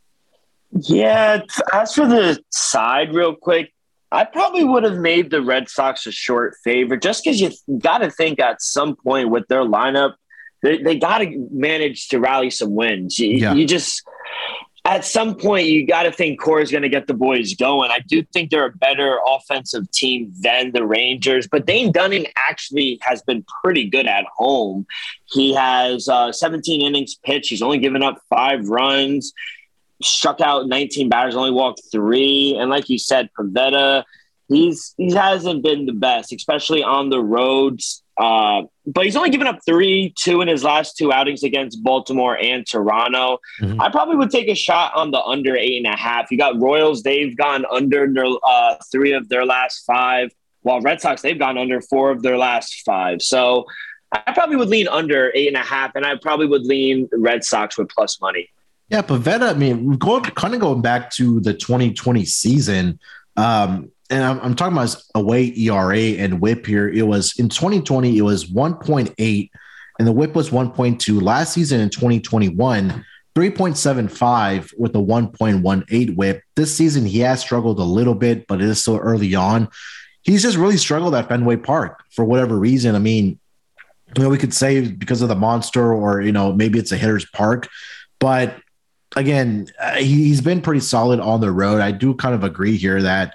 Yeah, 0.72 1.42
as 1.72 1.94
for 1.94 2.06
the 2.06 2.42
side, 2.50 3.14
real 3.14 3.34
quick, 3.34 3.72
I 4.10 4.24
probably 4.24 4.64
would 4.64 4.84
have 4.84 4.98
made 4.98 5.30
the 5.30 5.42
Red 5.42 5.68
Sox 5.68 6.06
a 6.06 6.12
short 6.12 6.54
favorite 6.64 7.02
just 7.02 7.24
because 7.24 7.40
you 7.40 7.50
got 7.78 7.98
to 7.98 8.10
think 8.10 8.40
at 8.40 8.62
some 8.62 8.96
point 8.96 9.30
with 9.30 9.46
their 9.48 9.64
lineup, 9.64 10.14
they, 10.62 10.82
they 10.82 10.98
got 10.98 11.18
to 11.18 11.48
manage 11.50 12.08
to 12.08 12.18
rally 12.18 12.50
some 12.50 12.74
wins. 12.74 13.18
You, 13.18 13.30
yeah. 13.30 13.54
you 13.54 13.66
just 13.66 14.02
at 14.84 15.04
some 15.04 15.34
point 15.34 15.66
you 15.66 15.86
got 15.86 16.04
to 16.04 16.12
think 16.12 16.40
Cora 16.40 16.62
is 16.62 16.70
going 16.70 16.82
to 16.82 16.88
get 16.88 17.06
the 17.06 17.14
boys 17.14 17.54
going. 17.54 17.90
I 17.90 17.98
do 17.98 18.22
think 18.22 18.50
they're 18.50 18.66
a 18.66 18.72
better 18.72 19.18
offensive 19.26 19.90
team 19.90 20.32
than 20.40 20.72
the 20.72 20.86
Rangers, 20.86 21.46
but 21.46 21.66
Dane 21.66 21.92
Dunning 21.92 22.26
actually 22.36 22.98
has 23.02 23.20
been 23.22 23.44
pretty 23.62 23.84
good 23.88 24.06
at 24.06 24.24
home. 24.34 24.86
He 25.26 25.52
has 25.52 26.08
uh, 26.08 26.32
17 26.32 26.80
innings 26.80 27.16
pitched. 27.16 27.50
He's 27.50 27.60
only 27.60 27.78
given 27.78 28.02
up 28.02 28.22
five 28.30 28.68
runs, 28.68 29.34
struck 30.02 30.40
out 30.40 30.68
19 30.68 31.08
batters, 31.08 31.34
only 31.34 31.50
walked 31.50 31.82
three. 31.90 32.56
And 32.58 32.70
like 32.70 32.88
you 32.88 32.98
said, 32.98 33.30
Pivetta, 33.38 34.04
he's 34.48 34.94
he 34.96 35.12
hasn't 35.12 35.62
been 35.62 35.86
the 35.86 35.92
best, 35.92 36.32
especially 36.32 36.82
on 36.82 37.10
the 37.10 37.20
roads. 37.20 38.02
Uh, 38.16 38.62
but 38.84 39.04
he's 39.04 39.14
only 39.14 39.30
given 39.30 39.46
up 39.46 39.60
three, 39.64 40.12
two 40.18 40.40
in 40.40 40.48
his 40.48 40.64
last 40.64 40.96
two 40.96 41.12
outings 41.12 41.44
against 41.44 41.82
Baltimore 41.84 42.36
and 42.36 42.66
Toronto. 42.66 43.38
Mm-hmm. 43.60 43.80
I 43.80 43.90
probably 43.90 44.16
would 44.16 44.30
take 44.30 44.48
a 44.48 44.56
shot 44.56 44.92
on 44.96 45.12
the 45.12 45.22
under 45.22 45.56
eight 45.56 45.76
and 45.76 45.86
a 45.86 45.96
half. 45.96 46.30
You 46.30 46.38
got 46.38 46.60
Royals; 46.60 47.02
they've 47.04 47.36
gone 47.36 47.64
under 47.70 48.12
their, 48.12 48.26
uh, 48.44 48.76
three 48.90 49.12
of 49.12 49.28
their 49.28 49.46
last 49.46 49.84
five, 49.86 50.32
while 50.62 50.80
Red 50.80 51.00
Sox 51.00 51.22
they've 51.22 51.38
gone 51.38 51.58
under 51.58 51.80
four 51.80 52.10
of 52.10 52.22
their 52.22 52.36
last 52.36 52.82
five. 52.84 53.22
So 53.22 53.66
I 54.10 54.32
probably 54.32 54.56
would 54.56 54.68
lean 54.68 54.88
under 54.88 55.30
eight 55.34 55.48
and 55.48 55.56
a 55.56 55.60
half, 55.60 55.92
and 55.94 56.04
I 56.04 56.16
probably 56.16 56.46
would 56.46 56.64
lean 56.64 57.08
Red 57.12 57.44
Sox 57.44 57.78
with 57.78 57.88
plus 57.88 58.20
money. 58.20 58.48
Yeah, 58.88 59.02
Pivetta. 59.02 59.50
I 59.50 59.54
mean, 59.54 59.92
going 59.96 60.24
kind 60.24 60.54
of 60.54 60.60
going 60.60 60.80
back 60.80 61.10
to 61.12 61.40
the 61.40 61.52
2020 61.52 62.24
season. 62.24 62.98
Um, 63.36 63.90
and 64.10 64.24
I'm, 64.24 64.40
I'm, 64.40 64.54
talking 64.54 64.72
about 64.72 64.96
away 65.14 65.52
ERA 65.56 65.98
and 65.98 66.40
WHIP 66.40 66.66
here. 66.66 66.88
It 66.88 67.06
was 67.06 67.38
in 67.38 67.50
2020, 67.50 68.16
it 68.16 68.22
was 68.22 68.46
1.8, 68.46 69.50
and 69.98 70.08
the 70.08 70.12
WHIP 70.12 70.34
was 70.34 70.48
1.2. 70.48 71.20
Last 71.20 71.52
season 71.52 71.80
in 71.80 71.90
2021, 71.90 73.04
3.75 73.34 74.72
with 74.78 74.96
a 74.96 74.98
1.18 74.98 76.16
WHIP. 76.16 76.42
This 76.56 76.74
season, 76.74 77.04
he 77.04 77.20
has 77.20 77.40
struggled 77.40 77.78
a 77.78 77.84
little 77.84 78.14
bit, 78.14 78.46
but 78.46 78.62
it 78.62 78.68
is 78.68 78.80
still 78.80 78.96
early 78.96 79.34
on. 79.34 79.68
He's 80.22 80.42
just 80.42 80.56
really 80.56 80.78
struggled 80.78 81.14
at 81.14 81.28
Fenway 81.28 81.56
Park 81.56 82.02
for 82.10 82.24
whatever 82.24 82.58
reason. 82.58 82.94
I 82.94 82.98
mean, 82.98 83.38
you 84.16 84.22
know, 84.22 84.30
we 84.30 84.38
could 84.38 84.54
say 84.54 84.88
because 84.88 85.20
of 85.20 85.28
the 85.28 85.36
monster, 85.36 85.92
or 85.92 86.22
you 86.22 86.32
know, 86.32 86.52
maybe 86.52 86.78
it's 86.78 86.92
a 86.92 86.96
hitter's 86.96 87.26
park, 87.26 87.68
but 88.18 88.56
again, 89.16 89.68
uh, 89.80 89.96
he's 89.96 90.40
been 90.40 90.60
pretty 90.60 90.80
solid 90.80 91.20
on 91.20 91.40
the 91.40 91.50
road. 91.50 91.80
I 91.80 91.92
do 91.92 92.14
kind 92.14 92.34
of 92.34 92.44
agree 92.44 92.76
here 92.76 93.02
that 93.02 93.34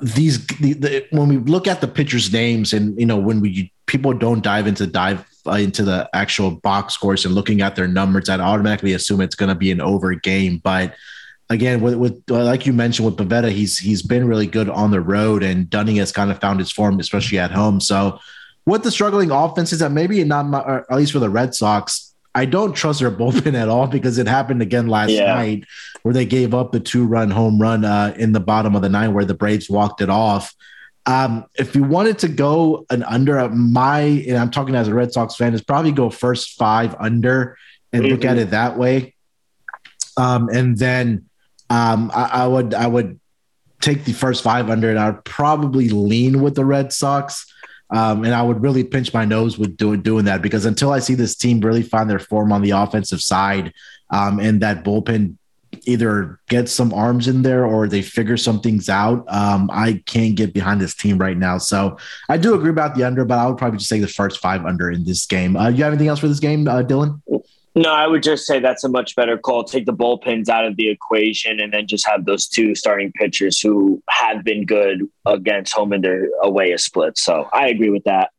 these 0.00 0.46
the, 0.46 0.72
the, 0.74 1.06
when 1.10 1.28
we 1.28 1.36
look 1.38 1.66
at 1.66 1.80
the 1.80 1.88
pitchers' 1.88 2.32
names, 2.32 2.72
and 2.72 2.98
you 2.98 3.06
know 3.06 3.18
when 3.18 3.40
we 3.40 3.72
people 3.86 4.12
don't 4.12 4.42
dive 4.42 4.66
into 4.66 4.86
dive 4.86 5.24
uh, 5.46 5.52
into 5.52 5.82
the 5.82 6.08
actual 6.14 6.52
box 6.52 6.94
scores 6.94 7.24
and 7.24 7.34
looking 7.34 7.60
at 7.60 7.76
their 7.76 7.88
numbers, 7.88 8.28
I'd 8.28 8.40
automatically 8.40 8.92
assume 8.92 9.20
it's 9.20 9.34
going 9.34 9.48
to 9.48 9.54
be 9.54 9.70
an 9.70 9.80
over 9.80 10.14
game. 10.14 10.58
But 10.58 10.94
again, 11.50 11.80
with, 11.80 11.94
with 11.94 12.22
like 12.28 12.66
you 12.66 12.72
mentioned 12.72 13.06
with 13.06 13.16
Pivetta, 13.16 13.50
he's 13.50 13.78
he's 13.78 14.02
been 14.02 14.26
really 14.26 14.46
good 14.46 14.70
on 14.70 14.90
the 14.90 15.00
road, 15.00 15.42
and 15.42 15.68
Dunning 15.68 15.96
has 15.96 16.12
kind 16.12 16.30
of 16.30 16.40
found 16.40 16.60
his 16.60 16.70
form, 16.70 16.98
especially 17.00 17.38
at 17.38 17.50
home. 17.50 17.80
So 17.80 18.20
with 18.66 18.82
the 18.82 18.90
struggling 18.90 19.30
offenses, 19.30 19.80
that 19.80 19.90
maybe 19.90 20.22
not 20.24 20.68
at 20.90 20.96
least 20.96 21.12
for 21.12 21.18
the 21.18 21.30
Red 21.30 21.54
Sox, 21.54 22.09
I 22.34 22.44
don't 22.44 22.74
trust 22.74 23.00
their 23.00 23.10
bullpen 23.10 23.54
at 23.54 23.68
all 23.68 23.86
because 23.86 24.18
it 24.18 24.26
happened 24.26 24.62
again 24.62 24.86
last 24.86 25.10
yeah. 25.10 25.34
night 25.34 25.64
where 26.02 26.14
they 26.14 26.26
gave 26.26 26.54
up 26.54 26.72
the 26.72 26.80
two 26.80 27.06
run 27.06 27.30
home 27.30 27.60
run 27.60 27.84
uh, 27.84 28.14
in 28.16 28.32
the 28.32 28.40
bottom 28.40 28.74
of 28.76 28.82
the 28.82 28.88
nine 28.88 29.14
where 29.14 29.24
the 29.24 29.34
Braves 29.34 29.68
walked 29.68 30.00
it 30.00 30.10
off. 30.10 30.54
Um, 31.06 31.46
if 31.54 31.74
you 31.74 31.82
wanted 31.82 32.18
to 32.20 32.28
go 32.28 32.86
an 32.90 33.02
under, 33.02 33.38
uh, 33.38 33.48
my 33.48 34.00
and 34.00 34.36
I'm 34.36 34.50
talking 34.50 34.74
as 34.74 34.86
a 34.86 34.94
Red 34.94 35.12
Sox 35.12 35.34
fan, 35.34 35.54
is 35.54 35.62
probably 35.62 35.92
go 35.92 36.10
first 36.10 36.56
five 36.56 36.94
under 36.98 37.56
and 37.92 38.02
mm-hmm. 38.02 38.12
look 38.12 38.24
at 38.24 38.32
mm-hmm. 38.32 38.40
it 38.40 38.50
that 38.50 38.76
way. 38.76 39.14
Um, 40.16 40.48
and 40.50 40.76
then 40.76 41.26
um, 41.68 42.10
I, 42.14 42.24
I 42.24 42.46
would 42.46 42.74
I 42.74 42.86
would 42.86 43.18
take 43.80 44.04
the 44.04 44.12
first 44.12 44.42
five 44.42 44.68
under, 44.70 44.90
and 44.90 44.98
I'd 44.98 45.24
probably 45.24 45.88
lean 45.88 46.42
with 46.42 46.54
the 46.54 46.64
Red 46.64 46.92
Sox. 46.92 47.49
Um, 47.90 48.24
and 48.24 48.34
I 48.34 48.42
would 48.42 48.62
really 48.62 48.84
pinch 48.84 49.12
my 49.12 49.24
nose 49.24 49.58
with 49.58 49.76
doing 49.76 50.02
doing 50.02 50.24
that 50.26 50.42
because 50.42 50.64
until 50.64 50.92
I 50.92 51.00
see 51.00 51.14
this 51.14 51.34
team 51.34 51.60
really 51.60 51.82
find 51.82 52.08
their 52.08 52.18
form 52.18 52.52
on 52.52 52.62
the 52.62 52.70
offensive 52.70 53.20
side, 53.20 53.72
um, 54.10 54.38
and 54.40 54.60
that 54.62 54.84
bullpen 54.84 55.36
either 55.84 56.38
get 56.48 56.68
some 56.68 56.92
arms 56.92 57.28
in 57.28 57.42
there 57.42 57.64
or 57.64 57.86
they 57.86 58.02
figure 58.02 58.36
some 58.36 58.60
things 58.60 58.88
out, 58.88 59.24
um, 59.28 59.70
I 59.72 60.02
can't 60.06 60.34
get 60.34 60.52
behind 60.52 60.80
this 60.80 60.94
team 60.94 61.18
right 61.18 61.36
now. 61.36 61.58
So 61.58 61.96
I 62.28 62.36
do 62.36 62.54
agree 62.54 62.70
about 62.70 62.94
the 62.94 63.04
under, 63.04 63.24
but 63.24 63.38
I 63.38 63.46
would 63.46 63.56
probably 63.56 63.78
just 63.78 63.88
say 63.88 64.00
the 64.00 64.08
first 64.08 64.40
five 64.40 64.64
under 64.64 64.90
in 64.90 65.04
this 65.04 65.26
game. 65.26 65.56
Uh, 65.56 65.68
you 65.68 65.84
have 65.84 65.92
anything 65.92 66.08
else 66.08 66.18
for 66.18 66.28
this 66.28 66.40
game, 66.40 66.66
uh, 66.66 66.82
Dylan? 66.82 67.20
No, 67.76 67.92
I 67.92 68.08
would 68.08 68.24
just 68.24 68.46
say 68.46 68.58
that's 68.58 68.82
a 68.82 68.88
much 68.88 69.14
better 69.14 69.38
call. 69.38 69.62
Take 69.62 69.86
the 69.86 69.92
bullpens 69.92 70.48
out 70.48 70.64
of 70.64 70.76
the 70.76 70.88
equation 70.88 71.60
and 71.60 71.72
then 71.72 71.86
just 71.86 72.06
have 72.08 72.24
those 72.24 72.48
two 72.48 72.74
starting 72.74 73.12
pitchers 73.12 73.60
who 73.60 74.02
have 74.08 74.42
been 74.42 74.66
good 74.66 75.02
against 75.24 75.72
home 75.72 75.92
and 75.92 76.02
their 76.02 76.28
away 76.42 76.72
a 76.72 76.78
split. 76.78 77.16
So 77.16 77.48
I 77.52 77.68
agree 77.68 77.90
with 77.90 78.02
that. 78.04 78.30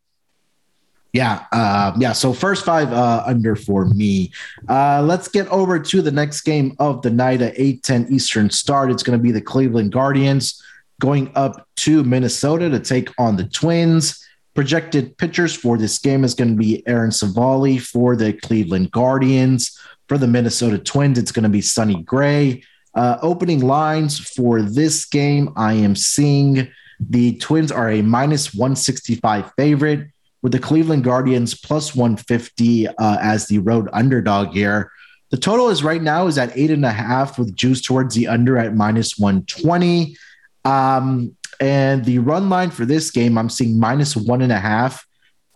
Yeah, 1.13 1.45
uh, 1.51 1.93
yeah. 1.97 2.13
So 2.13 2.31
first 2.31 2.65
five 2.65 2.91
uh, 2.91 3.23
under 3.25 3.55
for 3.55 3.85
me. 3.85 4.31
Uh, 4.69 5.01
let's 5.01 5.27
get 5.27 5.47
over 5.47 5.77
to 5.77 6.01
the 6.01 6.11
next 6.11 6.41
game 6.41 6.75
of 6.79 7.01
the 7.01 7.09
night 7.09 7.41
at 7.41 7.53
eight 7.57 7.83
ten 7.83 8.07
Eastern 8.09 8.49
start. 8.49 8.91
It's 8.91 9.03
going 9.03 9.17
to 9.17 9.23
be 9.23 9.31
the 9.31 9.41
Cleveland 9.41 9.91
Guardians 9.91 10.61
going 11.01 11.31
up 11.35 11.67
to 11.77 12.03
Minnesota 12.03 12.69
to 12.69 12.79
take 12.79 13.09
on 13.17 13.35
the 13.35 13.45
Twins. 13.45 14.25
Projected 14.53 15.17
pitchers 15.17 15.55
for 15.55 15.77
this 15.77 15.97
game 15.99 16.23
is 16.23 16.33
going 16.33 16.51
to 16.51 16.57
be 16.57 16.85
Aaron 16.87 17.11
Civale 17.11 17.79
for 17.79 18.15
the 18.15 18.33
Cleveland 18.33 18.91
Guardians. 18.91 19.77
For 20.07 20.17
the 20.17 20.27
Minnesota 20.27 20.77
Twins, 20.77 21.17
it's 21.17 21.31
going 21.31 21.43
to 21.43 21.49
be 21.49 21.61
Sonny 21.61 22.03
Gray. 22.03 22.63
Uh, 22.93 23.17
opening 23.21 23.61
lines 23.61 24.19
for 24.19 24.61
this 24.61 25.05
game, 25.05 25.53
I 25.55 25.73
am 25.73 25.95
seeing 25.95 26.69
the 26.99 27.37
Twins 27.37 27.71
are 27.71 27.89
a 27.89 28.01
minus 28.01 28.53
165 28.53 29.53
favorite 29.57 30.09
with 30.41 30.51
the 30.51 30.59
Cleveland 30.59 31.03
Guardians 31.03 31.55
plus 31.55 31.95
150 31.95 32.87
uh, 32.87 32.93
as 33.21 33.47
the 33.47 33.59
road 33.59 33.87
underdog 33.93 34.49
here. 34.49 34.91
The 35.29 35.37
total 35.37 35.69
is 35.69 35.83
right 35.83 36.01
now 36.01 36.27
is 36.27 36.37
at 36.37 36.55
eight 36.57 36.71
and 36.71 36.85
a 36.85 36.91
half 36.91 37.39
with 37.39 37.55
juice 37.55 37.81
towards 37.81 38.15
the 38.15 38.27
under 38.27 38.57
at 38.57 38.75
minus 38.75 39.17
120. 39.17 40.17
Um, 40.65 41.35
and 41.59 42.05
the 42.05 42.19
run 42.19 42.49
line 42.49 42.71
for 42.71 42.85
this 42.85 43.11
game, 43.11 43.37
I'm 43.37 43.49
seeing 43.49 43.79
minus 43.79 44.15
one 44.15 44.41
and 44.41 44.51
a 44.51 44.59
half, 44.59 45.05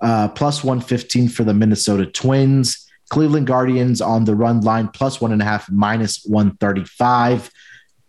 uh, 0.02 0.30
plus 0.30 0.64
115 0.64 1.30
for 1.30 1.44
the 1.44 1.54
Minnesota 1.54 2.06
Twins. 2.06 2.82
Cleveland 3.10 3.48
Guardians 3.48 4.02
on 4.02 4.26
the 4.26 4.36
run 4.36 4.62
line, 4.62 4.88
plus 4.88 5.22
one 5.22 5.32
and 5.32 5.42
a 5.42 5.46
half, 5.46 5.70
minus 5.72 6.24
135. 6.26 7.52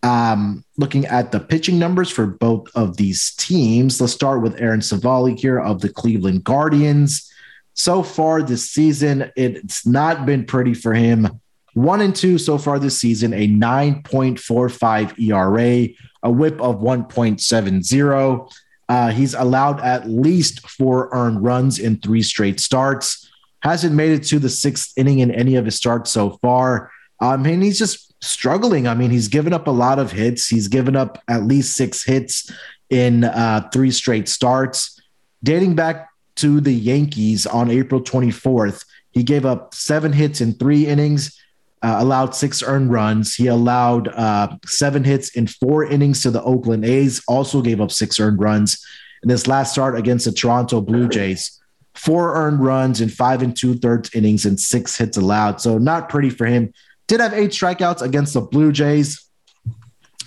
Um, 0.03 0.65
looking 0.77 1.05
at 1.07 1.33
the 1.33 1.41
pitching 1.41 1.79
numbers 1.79 2.11
for 2.11 2.27
both 2.27 2.69
of 2.75 2.97
these 2.97 3.35
teams, 3.35 4.01
let's 4.01 4.13
start 4.13 4.43
with 4.43 4.61
Aaron 4.61 4.81
Civale 4.81 5.39
here 5.39 5.59
of 5.59 5.81
the 5.81 5.89
Cleveland 5.89 6.45
Guardians. 6.45 7.31
So 7.75 8.03
far 8.03 8.43
this 8.43 8.71
season, 8.71 9.31
it's 9.37 9.87
not 9.87 10.25
been 10.25 10.47
pretty 10.47 10.73
for 10.73 10.95
him. 10.95 11.41
One 11.77 12.01
and 12.01 12.17
two 12.17 12.39
so 12.39 12.57
far 12.57 12.79
this 12.79 12.99
season, 12.99 13.35
a 13.35 13.47
9.45 13.47 15.21
ERA, 15.21 15.89
a 16.23 16.31
whip 16.31 16.59
of 16.59 16.77
1.70. 16.77 18.51
Uh, 18.89 19.11
he's 19.11 19.35
allowed 19.35 19.81
at 19.81 20.09
least 20.09 20.67
four 20.67 21.11
earned 21.13 21.45
runs 21.45 21.79
in 21.79 21.99
three 21.99 22.23
straight 22.23 22.61
starts. 22.61 23.31
Hasn't 23.61 23.95
made 23.95 24.13
it 24.13 24.25
to 24.29 24.39
the 24.39 24.49
sixth 24.49 24.97
inning 24.97 25.19
in 25.19 25.31
any 25.31 25.57
of 25.57 25.67
his 25.67 25.77
starts 25.77 26.11
so 26.11 26.39
far. 26.41 26.91
Um, 27.21 27.45
and 27.45 27.63
he's 27.63 27.79
just 27.79 28.15
struggling. 28.25 28.89
I 28.89 28.95
mean, 28.95 29.11
he's 29.11 29.29
given 29.29 29.53
up 29.53 29.67
a 29.67 29.71
lot 29.71 29.99
of 29.99 30.13
hits. 30.13 30.49
He's 30.49 30.69
given 30.69 30.97
up 30.97 31.23
at 31.29 31.43
least 31.43 31.77
six 31.77 32.03
hits 32.03 32.51
in 32.89 33.25
uh, 33.25 33.69
three 33.71 33.91
straight 33.91 34.31
starts. 34.31 34.99
Dating 35.45 35.75
back 35.75 36.09
to 36.37 36.63
the 36.63 36.73
Yankees 36.73 37.45
on 37.45 37.71
April 37.71 38.01
24th, 38.01 38.87
he 39.11 39.23
gave 39.23 39.45
up 39.45 39.75
seven 39.75 40.15
hits 40.15 40.41
in 40.41 40.55
three 40.55 40.87
innings 40.87 41.39
uh, 41.87 42.03
allowed 42.03 42.35
six 42.35 42.65
earned 42.65 42.91
runs. 42.91 43.37
He 43.37 43.47
allowed 43.47 44.09
uh, 44.09 44.57
seven 44.67 45.05
hits 45.05 45.29
in 45.37 45.47
four 45.47 45.85
innings 45.85 46.21
to 46.23 46.33
the 46.33 46.43
Oakland 46.43 46.85
A's, 46.85 47.23
also 47.29 47.63
gave 47.63 47.81
up 47.81 47.93
six 47.93 48.19
earned 48.19 48.41
runs. 48.41 48.85
In 49.23 49.29
this 49.29 49.47
last 49.47 49.71
start 49.71 49.97
against 49.97 50.25
the 50.25 50.33
Toronto 50.33 50.81
Blue 50.81 51.09
Jays, 51.09 51.63
four 51.95 52.35
earned 52.35 52.65
runs 52.65 53.01
in 53.01 53.09
five 53.09 53.41
and 53.41 53.57
two 53.57 53.75
thirds 53.75 54.13
innings 54.17 54.47
and 54.47 54.59
six 54.59 54.97
hits 54.97 55.17
allowed. 55.17 55.61
So 55.61 55.79
not 55.79 56.09
pretty 56.09 56.29
for 56.29 56.47
him. 56.47 56.73
Did 57.07 57.21
have 57.21 57.33
eight 57.33 57.51
strikeouts 57.51 58.03
against 58.03 58.35
the 58.35 58.41
Blue 58.41 58.73
Jays. 58.73 59.25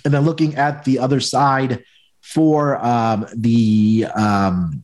And 0.06 0.14
then 0.14 0.24
looking 0.24 0.54
at 0.54 0.84
the 0.84 0.98
other 0.98 1.20
side 1.20 1.84
for 2.22 2.82
um, 2.82 3.26
the 3.36 4.06
um, 4.14 4.82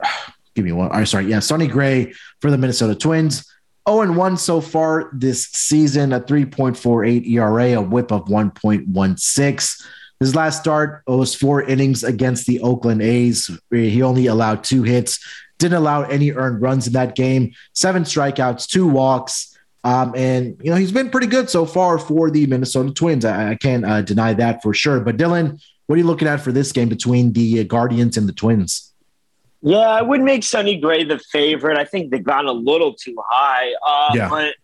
give 0.54 0.64
me 0.64 0.70
one. 0.70 0.92
I'm 0.92 1.04
sorry, 1.06 1.26
yeah, 1.26 1.40
Sonny 1.40 1.66
Gray 1.66 2.12
for 2.40 2.52
the 2.52 2.58
Minnesota 2.58 2.94
Twins. 2.94 3.49
0 3.90 4.02
and 4.02 4.16
1 4.16 4.36
so 4.36 4.60
far 4.60 5.10
this 5.12 5.46
season, 5.46 6.12
a 6.12 6.20
3.48 6.20 7.26
ERA, 7.26 7.72
a 7.72 7.82
whip 7.82 8.12
of 8.12 8.26
1.16. 8.26 9.86
His 10.20 10.34
last 10.34 10.60
start 10.60 11.02
was 11.06 11.34
four 11.34 11.62
innings 11.62 12.04
against 12.04 12.46
the 12.46 12.60
Oakland 12.60 13.02
A's. 13.02 13.50
He 13.70 14.02
only 14.02 14.26
allowed 14.26 14.62
two 14.62 14.82
hits, 14.82 15.18
didn't 15.58 15.78
allow 15.78 16.02
any 16.02 16.32
earned 16.32 16.60
runs 16.60 16.86
in 16.86 16.92
that 16.92 17.16
game, 17.16 17.52
seven 17.74 18.04
strikeouts, 18.04 18.66
two 18.66 18.86
walks. 18.86 19.56
Um, 19.82 20.12
and 20.14 20.60
you 20.62 20.70
know 20.70 20.76
he's 20.76 20.92
been 20.92 21.08
pretty 21.08 21.26
good 21.26 21.48
so 21.48 21.64
far 21.64 21.98
for 21.98 22.30
the 22.30 22.46
Minnesota 22.46 22.92
Twins. 22.92 23.24
I, 23.24 23.52
I 23.52 23.54
can't 23.54 23.84
uh, 23.86 24.02
deny 24.02 24.34
that 24.34 24.62
for 24.62 24.74
sure. 24.74 25.00
But 25.00 25.16
Dylan, 25.16 25.58
what 25.86 25.94
are 25.94 25.98
you 25.98 26.06
looking 26.06 26.28
at 26.28 26.42
for 26.42 26.52
this 26.52 26.70
game 26.70 26.90
between 26.90 27.32
the 27.32 27.64
Guardians 27.64 28.18
and 28.18 28.28
the 28.28 28.34
Twins? 28.34 28.89
Yeah, 29.62 29.78
I 29.78 30.02
would 30.02 30.22
make 30.22 30.42
Sonny 30.42 30.78
Gray 30.78 31.04
the 31.04 31.18
favorite. 31.18 31.76
I 31.76 31.84
think 31.84 32.10
they've 32.10 32.24
gone 32.24 32.46
a 32.46 32.52
little 32.52 32.94
too 32.94 33.16
high. 33.28 33.72
Uh, 33.86 34.12
yeah. 34.14 34.28
But 34.28 34.54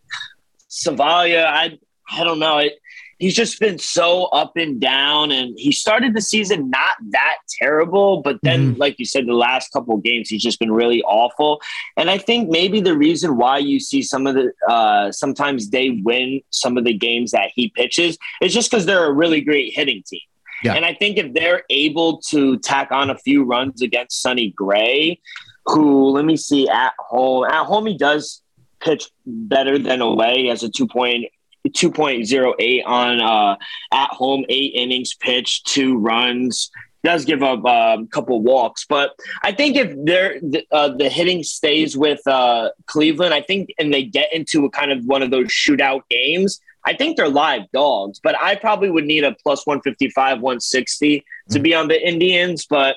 Civale, 0.69 1.45
I 1.45 1.79
I 2.09 2.25
don't 2.25 2.39
know. 2.39 2.59
It, 2.59 2.79
he's 3.19 3.35
just 3.35 3.59
been 3.61 3.79
so 3.79 4.25
up 4.27 4.53
and 4.57 4.81
down 4.81 5.33
and 5.33 5.59
he 5.59 5.73
started 5.73 6.15
the 6.15 6.21
season 6.21 6.71
not 6.71 6.97
that 7.11 7.37
terrible 7.59 8.23
but 8.23 8.39
then 8.43 8.73
mm-hmm. 8.73 8.81
like 8.81 8.99
you 8.99 9.05
said 9.05 9.27
the 9.27 9.33
last 9.33 9.73
couple 9.73 9.95
of 9.95 10.03
games 10.03 10.29
he's 10.29 10.43
just 10.43 10.59
been 10.59 10.73
really 10.73 11.03
awful 11.03 11.61
and 11.97 12.11
i 12.11 12.19
think 12.19 12.49
maybe 12.49 12.81
the 12.81 12.97
reason 12.97 13.37
why 13.37 13.59
you 13.59 13.81
see 13.81 14.03
some 14.03 14.27
of 14.27 14.35
the 14.35 14.53
uh, 14.69 15.11
sometimes 15.11 15.71
they 15.71 15.91
win 16.05 16.41
some 16.51 16.77
of 16.77 16.85
the 16.85 16.93
games 16.93 17.31
that 17.31 17.51
he 17.55 17.69
pitches 17.71 18.19
is 18.43 18.53
just 18.53 18.71
because 18.71 18.87
they're 18.87 19.07
a 19.07 19.13
really 19.13 19.41
great 19.41 19.73
hitting 19.75 20.03
team 20.07 20.21
yeah. 20.63 20.75
and 20.75 20.85
i 20.85 20.95
think 20.95 21.19
if 21.19 21.33
they're 21.35 21.63
able 21.71 22.19
to 22.19 22.59
tack 22.59 22.91
on 22.91 23.11
a 23.11 23.19
few 23.19 23.45
runs 23.45 23.83
against 23.83 24.21
sonny 24.21 24.51
gray 24.51 25.21
who 25.67 26.11
let 26.11 26.25
me 26.25 26.37
see 26.37 26.69
at 26.69 26.93
home 26.99 27.45
at 27.45 27.65
home 27.65 27.87
he 27.87 27.97
does 27.97 28.43
pitch 28.81 29.11
better 29.27 29.79
than 29.79 30.01
away. 30.01 30.43
He 30.43 30.47
has 30.49 30.63
a 30.63 30.69
2.0 30.69 31.29
2.08 31.69 32.87
on 32.87 33.21
uh, 33.21 33.57
at 33.93 34.11
home, 34.11 34.45
eight 34.49 34.73
innings 34.75 35.15
pitched, 35.15 35.67
two 35.67 35.99
runs. 35.99 36.71
Does 37.03 37.25
give 37.25 37.43
up 37.43 37.65
uh, 37.65 37.99
a 38.03 38.07
couple 38.13 38.41
walks, 38.41 38.87
but 38.89 39.17
I 39.43 39.53
think 39.53 39.77
if 39.77 39.93
they're 40.05 40.41
uh, 40.73 40.89
the 40.89 41.09
hitting 41.09 41.43
stays 41.43 41.97
with 41.97 42.25
uh, 42.27 42.71
Cleveland, 42.87 43.35
I 43.35 43.43
think, 43.43 43.71
and 43.79 43.93
they 43.93 44.05
get 44.05 44.33
into 44.33 44.65
a 44.65 44.71
kind 44.71 44.93
of 44.93 45.05
one 45.05 45.23
of 45.23 45.31
those 45.31 45.49
shootout 45.49 46.03
games, 46.09 46.61
I 46.87 46.95
think 46.95 47.17
they're 47.17 47.29
live 47.29 47.71
dogs. 47.73 48.21
But 48.23 48.41
I 48.41 48.55
probably 48.55 48.91
would 48.91 49.05
need 49.05 49.25
a 49.25 49.35
plus 49.43 49.67
155, 49.67 50.41
160 50.41 51.19
mm-hmm. 51.19 51.53
to 51.53 51.59
be 51.59 51.75
on 51.75 51.89
the 51.89 52.09
Indians. 52.09 52.67
But 52.67 52.97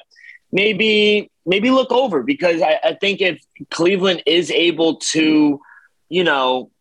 maybe 0.52 1.32
maybe 1.46 1.72
look 1.72 1.92
over 1.92 2.24
because 2.24 2.62
I, 2.62 2.80
I 2.84 2.94
think 2.94 3.22
if 3.22 3.44
Cleveland 3.72 4.24
is 4.26 4.52
able 4.52 4.98
to, 4.98 5.60
you 6.10 6.24
know, 6.24 6.72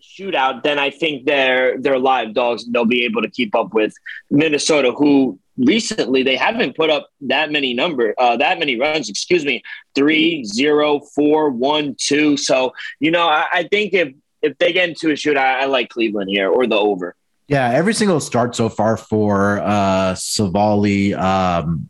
shootout, 0.00 0.62
then 0.62 0.78
I 0.78 0.90
think 0.90 1.26
they're 1.26 1.78
they're 1.78 1.98
live 1.98 2.34
dogs 2.34 2.64
and 2.64 2.74
they'll 2.74 2.84
be 2.84 3.04
able 3.04 3.22
to 3.22 3.30
keep 3.30 3.54
up 3.54 3.74
with 3.74 3.92
Minnesota, 4.30 4.92
who 4.92 5.38
recently 5.56 6.22
they 6.22 6.36
haven't 6.36 6.76
put 6.76 6.88
up 6.88 7.08
that 7.22 7.50
many 7.50 7.74
number 7.74 8.14
uh, 8.18 8.36
that 8.36 8.58
many 8.58 8.78
runs. 8.78 9.08
Excuse 9.08 9.44
me, 9.44 9.62
three 9.94 10.44
zero 10.44 11.00
four 11.00 11.50
one 11.50 11.96
two. 11.98 12.36
So 12.36 12.72
you 13.00 13.10
know, 13.10 13.28
I, 13.28 13.46
I 13.52 13.62
think 13.64 13.92
if 13.92 14.12
if 14.42 14.56
they 14.58 14.72
get 14.72 14.88
into 14.88 15.10
a 15.10 15.14
shootout, 15.14 15.38
I, 15.38 15.62
I 15.62 15.64
like 15.66 15.88
Cleveland 15.88 16.30
here 16.30 16.48
or 16.48 16.66
the 16.66 16.76
over. 16.76 17.14
Yeah, 17.48 17.70
every 17.70 17.94
single 17.94 18.20
start 18.20 18.54
so 18.54 18.68
far 18.68 18.96
for 18.96 19.60
uh 19.60 20.14
Civale, 20.14 21.14
um, 21.14 21.88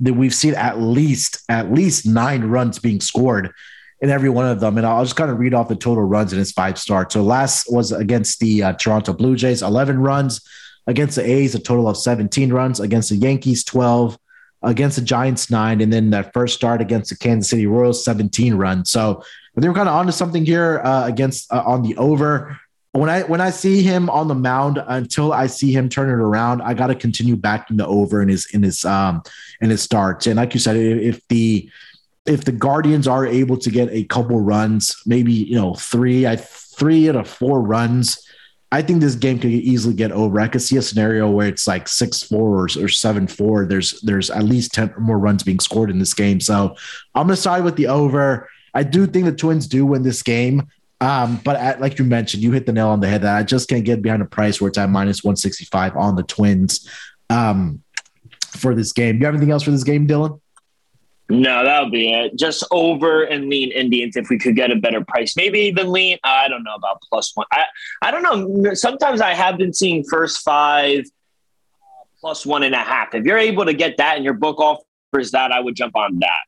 that 0.00 0.14
we've 0.14 0.34
seen 0.34 0.54
at 0.54 0.80
least 0.80 1.42
at 1.48 1.72
least 1.72 2.06
nine 2.06 2.44
runs 2.44 2.78
being 2.78 3.00
scored 3.00 3.52
in 4.00 4.10
every 4.10 4.30
one 4.30 4.46
of 4.46 4.60
them. 4.60 4.78
And 4.78 4.86
I'll 4.86 5.04
just 5.04 5.16
kind 5.16 5.30
of 5.30 5.38
read 5.38 5.54
off 5.54 5.68
the 5.68 5.76
total 5.76 6.04
runs 6.04 6.32
in 6.32 6.38
his 6.38 6.52
five 6.52 6.78
starts. 6.78 7.14
So 7.14 7.22
last 7.22 7.70
was 7.70 7.92
against 7.92 8.40
the 8.40 8.62
uh, 8.62 8.72
Toronto 8.74 9.12
Blue 9.12 9.36
Jays, 9.36 9.62
11 9.62 9.98
runs. 9.98 10.40
Against 10.86 11.16
the 11.16 11.30
A's, 11.30 11.54
a 11.54 11.60
total 11.60 11.86
of 11.86 11.96
17 11.96 12.52
runs. 12.52 12.80
Against 12.80 13.10
the 13.10 13.16
Yankees, 13.16 13.62
12. 13.64 14.18
Against 14.62 14.96
the 14.96 15.02
Giants, 15.02 15.50
nine. 15.50 15.80
And 15.80 15.92
then 15.92 16.10
that 16.10 16.32
first 16.32 16.54
start 16.54 16.80
against 16.80 17.10
the 17.10 17.16
Kansas 17.16 17.50
City 17.50 17.66
Royals, 17.66 18.04
17 18.04 18.54
runs. 18.54 18.90
So 18.90 19.22
they 19.56 19.68
were 19.68 19.74
kind 19.74 19.88
of 19.88 19.94
onto 19.94 20.12
something 20.12 20.44
here 20.44 20.80
uh, 20.84 21.06
against 21.06 21.52
uh, 21.52 21.62
on 21.66 21.82
the 21.82 21.96
over. 21.96 22.58
When 22.92 23.08
I 23.08 23.22
when 23.22 23.40
I 23.40 23.50
see 23.50 23.82
him 23.82 24.10
on 24.10 24.26
the 24.26 24.34
mound, 24.34 24.82
until 24.86 25.32
I 25.32 25.46
see 25.46 25.72
him 25.72 25.88
turn 25.88 26.08
it 26.08 26.22
around, 26.22 26.62
I 26.62 26.74
got 26.74 26.88
to 26.88 26.94
continue 26.94 27.36
backing 27.36 27.76
the 27.76 27.86
over 27.86 28.20
in 28.20 28.28
his 28.28 28.46
in 28.52 28.62
his 28.62 28.84
um 28.84 29.22
in 29.60 29.70
his 29.70 29.82
starts. 29.82 30.26
And 30.26 30.36
like 30.36 30.54
you 30.54 30.60
said, 30.60 30.76
if 30.76 31.26
the 31.28 31.70
if 32.26 32.44
the 32.44 32.52
Guardians 32.52 33.06
are 33.06 33.26
able 33.26 33.56
to 33.58 33.70
get 33.70 33.88
a 33.90 34.04
couple 34.04 34.40
runs, 34.40 35.00
maybe 35.06 35.32
you 35.32 35.54
know 35.54 35.74
three, 35.74 36.26
I 36.26 36.36
three 36.36 37.08
out 37.08 37.16
of 37.16 37.28
four 37.28 37.60
runs, 37.60 38.26
I 38.72 38.82
think 38.82 39.00
this 39.00 39.16
game 39.16 39.38
could 39.38 39.50
easily 39.50 39.94
get 39.94 40.12
over. 40.12 40.40
I 40.40 40.48
could 40.48 40.62
see 40.62 40.76
a 40.76 40.82
scenario 40.82 41.28
where 41.28 41.48
it's 41.48 41.66
like 41.66 41.88
six 41.88 42.22
four 42.22 42.60
or, 42.60 42.64
or 42.64 42.88
seven 42.88 43.26
four. 43.26 43.66
There's 43.66 44.00
there's 44.02 44.30
at 44.30 44.44
least 44.44 44.72
ten 44.72 44.90
or 44.90 45.00
more 45.00 45.18
runs 45.18 45.42
being 45.42 45.60
scored 45.60 45.90
in 45.90 45.98
this 45.98 46.14
game. 46.14 46.40
So 46.40 46.76
I'm 47.14 47.26
gonna 47.26 47.36
side 47.36 47.64
with 47.64 47.76
the 47.76 47.88
over. 47.88 48.48
I 48.74 48.82
do 48.82 49.06
think 49.06 49.24
the 49.24 49.32
Twins 49.32 49.66
do 49.66 49.86
win 49.86 50.02
this 50.02 50.22
game. 50.22 50.68
Um, 51.00 51.40
but 51.44 51.56
at, 51.56 51.80
like 51.80 51.98
you 51.98 52.04
mentioned, 52.04 52.42
you 52.42 52.52
hit 52.52 52.66
the 52.66 52.72
nail 52.72 52.88
on 52.88 53.00
the 53.00 53.08
head 53.08 53.22
that 53.22 53.34
I 53.34 53.42
just 53.42 53.68
can't 53.68 53.84
get 53.84 54.02
behind 54.02 54.20
a 54.20 54.26
price 54.26 54.60
where 54.60 54.68
it's 54.68 54.76
at 54.76 54.90
minus 54.90 55.24
165 55.24 55.96
on 55.96 56.14
the 56.14 56.22
Twins 56.22 56.88
um, 57.30 57.82
for 58.48 58.74
this 58.74 58.92
game. 58.92 59.18
You 59.18 59.24
have 59.24 59.34
anything 59.34 59.50
else 59.50 59.62
for 59.62 59.70
this 59.70 59.84
game, 59.84 60.06
Dylan? 60.06 60.40
No, 61.30 61.64
that 61.64 61.82
would 61.82 61.92
be 61.92 62.12
it. 62.12 62.36
Just 62.36 62.66
over 62.72 63.22
and 63.22 63.48
lean 63.48 63.70
Indians 63.70 64.16
if 64.16 64.28
we 64.28 64.38
could 64.38 64.56
get 64.56 64.72
a 64.72 64.76
better 64.76 65.02
price. 65.04 65.36
Maybe 65.36 65.60
even 65.60 65.90
lean. 65.90 66.18
I 66.24 66.48
don't 66.48 66.64
know 66.64 66.74
about 66.74 67.00
plus 67.08 67.30
one. 67.34 67.46
I, 67.52 67.64
I 68.02 68.10
don't 68.10 68.22
know. 68.22 68.74
Sometimes 68.74 69.20
I 69.20 69.32
have 69.32 69.56
been 69.56 69.72
seeing 69.72 70.04
first 70.04 70.42
five 70.42 71.00
uh, 71.00 72.04
plus 72.20 72.44
one 72.44 72.64
and 72.64 72.74
a 72.74 72.78
half. 72.78 73.14
If 73.14 73.24
you're 73.24 73.38
able 73.38 73.64
to 73.64 73.74
get 73.74 73.96
that 73.98 74.16
and 74.16 74.24
your 74.24 74.34
book 74.34 74.58
offers 74.58 75.30
that, 75.30 75.52
I 75.52 75.60
would 75.60 75.76
jump 75.76 75.94
on 75.94 76.18
that. 76.18 76.40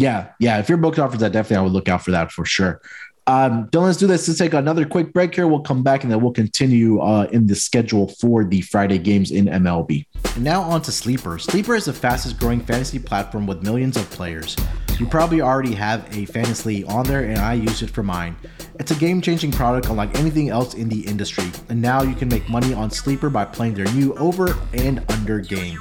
Yeah, 0.00 0.28
yeah. 0.38 0.58
If 0.58 0.70
your 0.70 0.78
book 0.78 0.98
offers 0.98 1.20
that, 1.20 1.32
definitely 1.32 1.58
I 1.58 1.60
would 1.60 1.72
look 1.72 1.86
out 1.86 2.02
for 2.02 2.10
that 2.12 2.32
for 2.32 2.46
sure. 2.46 2.80
Um, 3.26 3.68
Dylan, 3.68 3.82
let's 3.82 3.98
do 3.98 4.06
this. 4.06 4.26
Let's 4.26 4.38
take 4.38 4.54
another 4.54 4.86
quick 4.86 5.12
break 5.12 5.34
here. 5.34 5.46
We'll 5.46 5.60
come 5.60 5.82
back 5.82 6.04
and 6.04 6.10
then 6.10 6.22
we'll 6.22 6.32
continue 6.32 7.00
uh, 7.00 7.24
in 7.32 7.46
the 7.46 7.54
schedule 7.54 8.08
for 8.08 8.42
the 8.42 8.62
Friday 8.62 8.96
games 8.96 9.30
in 9.30 9.44
MLB. 9.44 10.06
And 10.36 10.42
now 10.42 10.62
on 10.62 10.80
to 10.82 10.90
Sleeper. 10.90 11.38
Sleeper 11.38 11.74
is 11.74 11.84
the 11.84 11.92
fastest 11.92 12.40
growing 12.40 12.60
fantasy 12.60 12.98
platform 12.98 13.46
with 13.46 13.62
millions 13.62 13.98
of 13.98 14.08
players. 14.10 14.56
You 14.98 15.04
probably 15.04 15.42
already 15.42 15.74
have 15.74 16.08
a 16.16 16.24
fantasy 16.24 16.82
on 16.84 17.04
there, 17.04 17.24
and 17.24 17.38
I 17.38 17.52
use 17.52 17.82
it 17.82 17.90
for 17.90 18.02
mine. 18.02 18.36
It's 18.78 18.92
a 18.92 18.94
game 18.94 19.20
changing 19.20 19.52
product 19.52 19.88
unlike 19.90 20.18
anything 20.18 20.48
else 20.48 20.72
in 20.72 20.88
the 20.88 21.00
industry, 21.00 21.50
and 21.68 21.80
now 21.80 22.02
you 22.02 22.14
can 22.14 22.28
make 22.28 22.48
money 22.48 22.72
on 22.72 22.90
Sleeper 22.90 23.28
by 23.28 23.44
playing 23.44 23.74
their 23.74 23.90
new 23.92 24.14
over 24.14 24.56
and 24.72 25.04
under 25.10 25.40
game. 25.40 25.78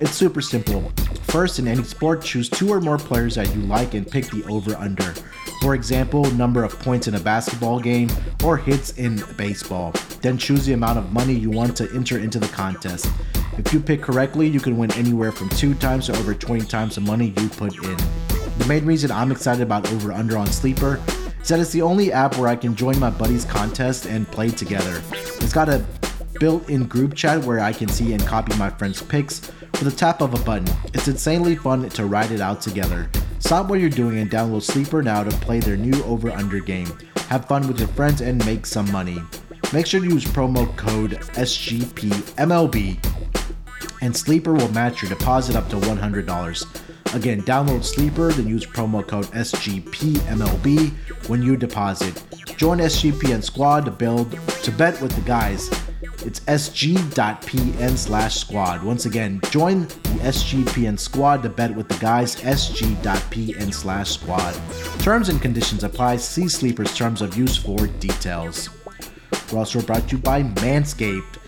It's 0.00 0.12
super 0.12 0.40
simple. 0.40 0.92
First, 1.24 1.58
in 1.58 1.68
any 1.68 1.82
sport, 1.82 2.22
choose 2.22 2.48
two 2.48 2.72
or 2.72 2.80
more 2.80 2.98
players 2.98 3.36
that 3.36 3.54
you 3.54 3.62
like 3.62 3.94
and 3.94 4.08
pick 4.08 4.26
the 4.26 4.44
over 4.48 4.74
under. 4.76 5.14
For 5.60 5.74
example, 5.74 6.24
number 6.32 6.64
of 6.64 6.78
points 6.80 7.08
in 7.08 7.14
a 7.14 7.20
basketball 7.20 7.78
game 7.78 8.10
or 8.44 8.56
hits 8.56 8.98
in 8.98 9.22
baseball. 9.36 9.92
Then 10.20 10.38
choose 10.38 10.66
the 10.66 10.72
amount 10.72 10.98
of 10.98 11.12
money 11.12 11.34
you 11.34 11.50
want 11.50 11.76
to 11.76 11.88
enter 11.94 12.18
into 12.18 12.38
the 12.38 12.48
contest. 12.48 13.08
If 13.58 13.72
you 13.72 13.80
pick 13.80 14.02
correctly, 14.02 14.48
you 14.48 14.60
can 14.60 14.76
win 14.76 14.92
anywhere 14.94 15.30
from 15.32 15.48
2 15.50 15.74
times 15.74 16.06
to 16.06 16.16
over 16.16 16.34
20 16.34 16.66
times 16.66 16.96
the 16.96 17.00
money 17.00 17.32
you 17.38 17.48
put 17.48 17.74
in. 17.76 17.96
The 18.58 18.66
main 18.66 18.84
reason 18.84 19.10
I'm 19.10 19.30
excited 19.30 19.62
about 19.62 19.90
Over 19.92 20.12
Under 20.12 20.36
on 20.36 20.46
Sleeper 20.46 21.00
is 21.40 21.48
that 21.48 21.60
it's 21.60 21.72
the 21.72 21.82
only 21.82 22.12
app 22.12 22.36
where 22.38 22.48
I 22.48 22.56
can 22.56 22.74
join 22.74 22.98
my 22.98 23.10
buddies' 23.10 23.44
contest 23.44 24.06
and 24.06 24.26
play 24.28 24.50
together. 24.50 25.02
It's 25.12 25.52
got 25.52 25.68
a 25.68 25.84
built 26.38 26.68
in 26.68 26.86
group 26.86 27.14
chat 27.14 27.42
where 27.44 27.60
I 27.60 27.72
can 27.72 27.88
see 27.88 28.12
and 28.12 28.26
copy 28.26 28.56
my 28.56 28.70
friends' 28.70 29.02
pics 29.02 29.50
with 29.72 29.86
a 29.86 29.96
tap 29.96 30.20
of 30.20 30.34
a 30.34 30.44
button. 30.44 30.68
It's 30.94 31.08
insanely 31.08 31.56
fun 31.56 31.88
to 31.88 32.06
ride 32.06 32.30
it 32.30 32.40
out 32.40 32.60
together. 32.60 33.10
Stop 33.38 33.68
what 33.68 33.80
you're 33.80 33.90
doing 33.90 34.18
and 34.18 34.30
download 34.30 34.62
Sleeper 34.62 35.02
now 35.02 35.24
to 35.24 35.30
play 35.38 35.60
their 35.60 35.76
new 35.76 36.02
over 36.04 36.30
under 36.30 36.60
game. 36.60 36.88
Have 37.28 37.46
fun 37.46 37.66
with 37.66 37.78
your 37.78 37.88
friends 37.88 38.20
and 38.20 38.44
make 38.46 38.66
some 38.66 38.90
money. 38.92 39.22
Make 39.72 39.86
sure 39.86 40.00
to 40.00 40.06
use 40.06 40.24
promo 40.24 40.76
code 40.76 41.12
SGPMLB 41.32 42.98
and 44.02 44.14
Sleeper 44.14 44.52
will 44.52 44.70
match 44.72 45.00
your 45.00 45.08
deposit 45.08 45.56
up 45.56 45.68
to 45.70 45.76
$100. 45.76 47.14
Again, 47.14 47.42
download 47.42 47.84
Sleeper, 47.84 48.32
then 48.32 48.48
use 48.48 48.66
promo 48.66 49.06
code 49.06 49.26
SGPMLB 49.26 50.90
when 51.28 51.40
you 51.40 51.56
deposit. 51.56 52.22
Join 52.56 52.78
SGPN 52.78 53.42
Squad 53.42 53.84
to 53.84 53.90
build 53.90 54.32
to 54.48 54.70
bet 54.72 55.00
with 55.00 55.12
the 55.12 55.20
guys 55.22 55.70
it's 56.26 56.40
sg.pn 56.40 57.96
slash 57.96 58.36
squad. 58.36 58.82
Once 58.82 59.06
again, 59.06 59.40
join 59.50 59.82
the 59.82 60.18
SGPN 60.22 60.98
squad 60.98 61.42
to 61.42 61.48
bet 61.48 61.74
with 61.74 61.88
the 61.88 61.98
guys, 61.98 62.36
sg.pn 62.36 63.74
slash 63.74 64.10
squad. 64.12 64.54
Terms 65.00 65.28
and 65.28 65.40
conditions 65.40 65.84
apply. 65.84 66.16
See 66.16 66.48
Sleeper's 66.48 66.96
terms 66.96 67.22
of 67.22 67.36
use 67.36 67.56
for 67.56 67.86
details. 67.86 68.70
We're 69.52 69.58
also 69.58 69.82
brought 69.82 70.08
to 70.08 70.16
you 70.16 70.22
by 70.22 70.42
Manscaped. 70.42 71.38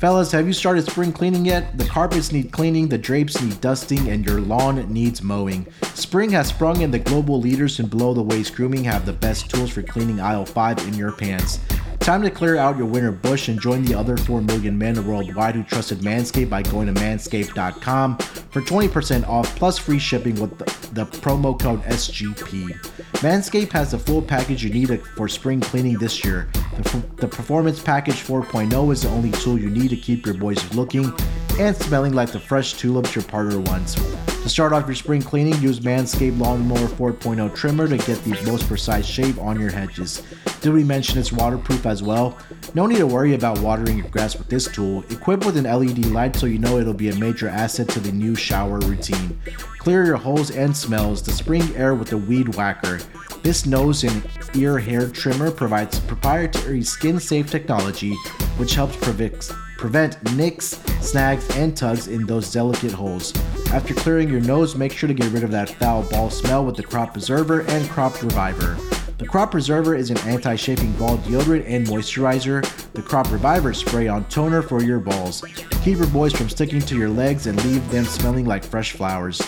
Fellas, 0.00 0.32
have 0.32 0.46
you 0.46 0.52
started 0.52 0.84
spring 0.84 1.12
cleaning 1.12 1.44
yet? 1.44 1.78
The 1.78 1.84
carpets 1.84 2.32
need 2.32 2.50
cleaning, 2.50 2.88
the 2.88 2.98
drapes 2.98 3.40
need 3.40 3.60
dusting, 3.60 4.08
and 4.08 4.26
your 4.26 4.40
lawn 4.40 4.92
needs 4.92 5.22
mowing. 5.22 5.66
Spring 5.94 6.30
has 6.30 6.48
sprung, 6.48 6.82
and 6.82 6.92
the 6.92 6.98
global 6.98 7.40
leaders 7.40 7.78
in 7.78 7.86
below 7.86 8.12
the 8.12 8.20
waist 8.20 8.56
grooming 8.56 8.82
have 8.84 9.06
the 9.06 9.12
best 9.12 9.48
tools 9.50 9.70
for 9.70 9.82
cleaning 9.82 10.20
aisle 10.20 10.44
5 10.44 10.78
in 10.88 10.94
your 10.94 11.12
pants. 11.12 11.60
Time 12.04 12.20
to 12.20 12.30
clear 12.30 12.58
out 12.58 12.76
your 12.76 12.84
winter 12.84 13.10
bush 13.10 13.48
and 13.48 13.58
join 13.58 13.82
the 13.82 13.94
other 13.94 14.18
4 14.18 14.42
million 14.42 14.76
men 14.76 15.06
worldwide 15.06 15.54
who 15.54 15.62
trusted 15.62 16.00
Manscaped 16.00 16.50
by 16.50 16.60
going 16.60 16.86
to 16.86 16.92
manscaped.com 17.00 18.18
for 18.18 18.60
20% 18.60 19.26
off 19.26 19.56
plus 19.56 19.78
free 19.78 19.98
shipping 19.98 20.38
with 20.38 20.58
the, 20.58 20.66
the 20.92 21.06
promo 21.20 21.58
code 21.58 21.82
SGP. 21.84 22.74
Manscaped 23.22 23.72
has 23.72 23.92
the 23.92 23.98
full 23.98 24.20
package 24.20 24.62
you 24.62 24.68
need 24.68 25.02
for 25.16 25.28
spring 25.28 25.62
cleaning 25.62 25.96
this 25.96 26.22
year. 26.22 26.50
The, 26.76 27.02
the 27.16 27.26
Performance 27.26 27.82
Package 27.82 28.22
4.0 28.22 28.92
is 28.92 29.00
the 29.00 29.08
only 29.08 29.30
tool 29.30 29.58
you 29.58 29.70
need 29.70 29.88
to 29.88 29.96
keep 29.96 30.26
your 30.26 30.34
boys 30.34 30.74
looking 30.74 31.10
and 31.58 31.76
smelling 31.76 32.12
like 32.12 32.30
the 32.30 32.40
fresh 32.40 32.74
tulips 32.74 33.14
your 33.14 33.24
partner 33.24 33.60
wants. 33.60 33.94
To 33.94 34.48
start 34.48 34.72
off 34.72 34.86
your 34.86 34.94
spring 34.94 35.22
cleaning, 35.22 35.60
use 35.62 35.80
Manscaped 35.80 36.38
Lawnmower 36.38 36.88
4.0 36.88 37.54
trimmer 37.54 37.88
to 37.88 37.96
get 37.96 38.22
the 38.24 38.38
most 38.44 38.66
precise 38.66 39.06
shave 39.06 39.38
on 39.38 39.58
your 39.58 39.70
hedges. 39.70 40.22
Did 40.60 40.72
we 40.74 40.84
mention 40.84 41.18
it's 41.18 41.32
waterproof 41.32 41.86
as 41.86 42.02
well? 42.02 42.36
No 42.74 42.86
need 42.86 42.98
to 42.98 43.06
worry 43.06 43.34
about 43.34 43.60
watering 43.60 43.98
your 43.98 44.08
grass 44.08 44.36
with 44.36 44.48
this 44.48 44.70
tool. 44.70 45.02
Equipped 45.10 45.46
with 45.46 45.56
an 45.56 45.64
LED 45.64 46.06
light 46.06 46.36
so 46.36 46.46
you 46.46 46.58
know 46.58 46.78
it'll 46.78 46.92
be 46.92 47.08
a 47.08 47.16
major 47.16 47.48
asset 47.48 47.88
to 47.88 48.00
the 48.00 48.12
new 48.12 48.34
shower 48.34 48.78
routine. 48.80 49.40
Clear 49.78 50.04
your 50.04 50.16
holes 50.16 50.50
and 50.50 50.76
smells. 50.76 51.22
The 51.22 51.32
spring 51.32 51.74
air 51.74 51.94
with 51.94 52.08
the 52.08 52.18
Weed 52.18 52.54
Whacker. 52.54 53.00
This 53.42 53.64
nose 53.64 54.04
and 54.04 54.26
ear 54.54 54.78
hair 54.78 55.08
trimmer 55.08 55.50
provides 55.50 56.00
proprietary 56.00 56.82
skin 56.82 57.18
safe 57.18 57.50
technology 57.50 58.14
which 58.56 58.74
helps 58.74 58.96
prevent, 58.96 59.50
prevent 59.84 60.34
nicks, 60.34 60.80
snags, 61.02 61.46
and 61.56 61.76
tugs 61.76 62.08
in 62.08 62.24
those 62.24 62.50
delicate 62.50 62.90
holes. 62.90 63.36
After 63.70 63.92
clearing 63.92 64.30
your 64.30 64.40
nose, 64.40 64.74
make 64.74 64.92
sure 64.92 65.08
to 65.08 65.12
get 65.12 65.30
rid 65.30 65.44
of 65.44 65.50
that 65.50 65.68
foul 65.68 66.04
ball 66.04 66.30
smell 66.30 66.64
with 66.64 66.74
the 66.74 66.82
Crop 66.82 67.12
Preserver 67.12 67.60
and 67.68 67.86
Crop 67.90 68.22
Reviver. 68.22 68.78
The 69.18 69.26
Crop 69.26 69.50
Preserver 69.50 69.94
is 69.94 70.08
an 70.08 70.16
anti 70.20 70.56
shaping 70.56 70.90
ball 70.92 71.18
deodorant 71.18 71.66
and 71.68 71.86
moisturizer. 71.86 72.64
The 72.92 73.02
Crop 73.02 73.30
Reviver 73.30 73.74
spray 73.74 74.08
on 74.08 74.24
toner 74.30 74.62
for 74.62 74.82
your 74.82 75.00
balls. 75.00 75.44
Keep 75.82 75.98
your 75.98 76.06
boys 76.06 76.32
from 76.32 76.48
sticking 76.48 76.80
to 76.80 76.96
your 76.96 77.10
legs 77.10 77.46
and 77.46 77.62
leave 77.66 77.86
them 77.90 78.06
smelling 78.06 78.46
like 78.46 78.64
fresh 78.64 78.92
flowers. 78.92 79.42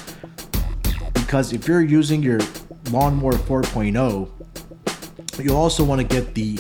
Because 1.14 1.54
if 1.54 1.66
you're 1.66 1.80
using 1.80 2.22
your 2.22 2.40
Lawnmower 2.90 3.32
4.0, 3.32 4.30
you'll 5.42 5.56
also 5.56 5.82
want 5.82 6.02
to 6.02 6.06
get 6.06 6.34
the 6.34 6.58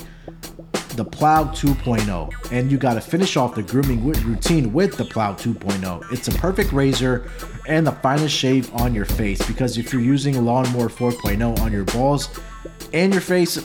the 0.96 1.04
Plow 1.04 1.44
2.0, 1.44 2.52
and 2.52 2.70
you 2.70 2.78
got 2.78 2.94
to 2.94 3.00
finish 3.00 3.36
off 3.36 3.54
the 3.54 3.62
grooming 3.62 4.04
routine 4.04 4.72
with 4.72 4.96
the 4.96 5.04
Plow 5.04 5.34
2.0. 5.34 6.12
It's 6.12 6.28
a 6.28 6.32
perfect 6.32 6.72
razor 6.72 7.30
and 7.68 7.86
the 7.86 7.92
finest 7.92 8.34
shave 8.34 8.72
on 8.74 8.94
your 8.94 9.04
face 9.04 9.44
because 9.46 9.76
if 9.76 9.92
you're 9.92 10.02
using 10.02 10.42
Lawnmower 10.42 10.88
4.0 10.88 11.60
on 11.60 11.72
your 11.72 11.84
balls, 11.84 12.28
and 12.96 13.12
your 13.12 13.20
face, 13.20 13.58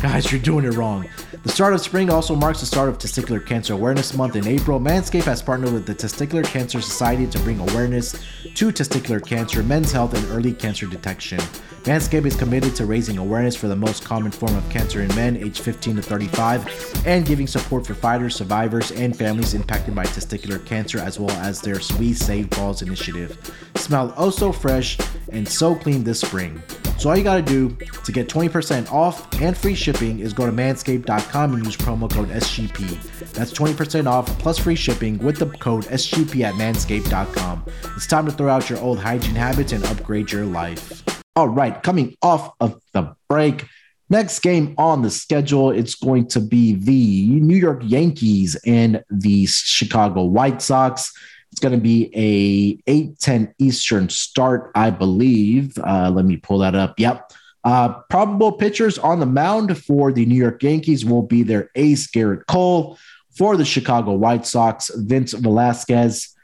guys, 0.00 0.30
you're 0.30 0.40
doing 0.40 0.64
it 0.64 0.74
wrong. 0.74 1.08
The 1.42 1.48
start 1.48 1.74
of 1.74 1.80
spring 1.80 2.08
also 2.08 2.36
marks 2.36 2.60
the 2.60 2.66
start 2.66 2.88
of 2.88 2.98
Testicular 2.98 3.44
Cancer 3.44 3.74
Awareness 3.74 4.14
Month 4.14 4.36
in 4.36 4.46
April. 4.46 4.78
Manscaped 4.78 5.24
has 5.24 5.42
partnered 5.42 5.72
with 5.72 5.86
the 5.86 5.94
Testicular 5.94 6.44
Cancer 6.44 6.80
Society 6.80 7.26
to 7.26 7.38
bring 7.40 7.58
awareness 7.58 8.12
to 8.54 8.68
testicular 8.68 9.24
cancer, 9.24 9.64
men's 9.64 9.90
health, 9.90 10.14
and 10.14 10.24
early 10.26 10.52
cancer 10.52 10.86
detection. 10.86 11.38
Manscaped 11.82 12.26
is 12.26 12.36
committed 12.36 12.76
to 12.76 12.86
raising 12.86 13.18
awareness 13.18 13.56
for 13.56 13.66
the 13.66 13.74
most 13.74 14.04
common 14.04 14.30
form 14.30 14.54
of 14.54 14.68
cancer 14.70 15.02
in 15.02 15.12
men 15.16 15.36
aged 15.36 15.58
15 15.62 15.96
to 15.96 16.02
35 16.02 17.06
and 17.06 17.26
giving 17.26 17.48
support 17.48 17.84
for 17.84 17.94
fighters, 17.94 18.36
survivors, 18.36 18.92
and 18.92 19.16
families 19.18 19.54
impacted 19.54 19.96
by 19.96 20.04
testicular 20.04 20.64
cancer, 20.64 20.98
as 20.98 21.18
well 21.18 21.36
as 21.38 21.60
their 21.60 21.80
We 21.98 22.12
Save 22.12 22.50
Balls 22.50 22.82
initiative. 22.82 23.36
Smell 23.74 24.14
oh 24.16 24.30
so 24.30 24.52
fresh 24.52 24.96
and 25.32 25.48
so 25.48 25.74
clean 25.74 26.04
this 26.04 26.20
spring. 26.20 26.62
So 26.98 27.10
all 27.10 27.16
you 27.16 27.24
gotta 27.24 27.42
do 27.42 27.76
to 28.04 28.12
get 28.12 28.28
20% 28.28 28.90
off 28.90 29.40
and 29.40 29.56
free 29.56 29.74
shipping 29.74 30.20
is 30.20 30.32
go 30.32 30.46
to 30.46 30.52
manscaped.com 30.52 31.54
and 31.54 31.64
use 31.64 31.76
promo 31.76 32.10
code 32.10 32.28
SGP. 32.30 33.32
That's 33.32 33.52
20% 33.52 34.06
off 34.06 34.26
plus 34.38 34.58
free 34.58 34.76
shipping 34.76 35.18
with 35.18 35.38
the 35.38 35.46
code 35.46 35.84
SGP 35.84 36.42
at 36.42 36.54
manscaped.com. 36.54 37.64
It's 37.96 38.06
time 38.06 38.26
to 38.26 38.32
throw 38.32 38.48
out 38.48 38.70
your 38.70 38.78
old 38.80 38.98
hygiene 38.98 39.34
habits 39.34 39.72
and 39.72 39.84
upgrade 39.84 40.32
your 40.32 40.46
life. 40.46 41.02
All 41.36 41.48
right, 41.48 41.82
coming 41.82 42.16
off 42.22 42.54
of 42.60 42.80
the 42.92 43.14
break. 43.28 43.66
Next 44.08 44.38
game 44.38 44.74
on 44.78 45.02
the 45.02 45.10
schedule, 45.10 45.70
it's 45.70 45.96
going 45.96 46.28
to 46.28 46.40
be 46.40 46.74
the 46.76 47.26
New 47.40 47.56
York 47.56 47.82
Yankees 47.84 48.56
and 48.64 49.02
the 49.10 49.46
Chicago 49.46 50.24
White 50.24 50.62
Sox. 50.62 51.12
It's 51.56 51.62
going 51.62 51.72
to 51.72 51.80
be 51.80 52.10
a 52.12 52.76
8:10 52.86 53.54
Eastern 53.58 54.10
start, 54.10 54.70
I 54.74 54.90
believe. 54.90 55.78
Uh, 55.78 56.10
let 56.10 56.26
me 56.26 56.36
pull 56.36 56.58
that 56.58 56.74
up. 56.74 57.00
Yep. 57.00 57.32
Uh, 57.64 57.94
probable 58.10 58.52
pitchers 58.52 58.98
on 58.98 59.20
the 59.20 59.26
mound 59.26 59.82
for 59.82 60.12
the 60.12 60.26
New 60.26 60.34
York 60.34 60.62
Yankees 60.62 61.06
will 61.06 61.22
be 61.22 61.42
their 61.42 61.70
ace 61.74 62.08
Gerrit 62.08 62.44
Cole. 62.46 62.98
For 63.38 63.56
the 63.56 63.64
Chicago 63.64 64.12
White 64.12 64.44
Sox, 64.44 64.90
Vince 64.96 65.32
Velasquez 65.32 66.34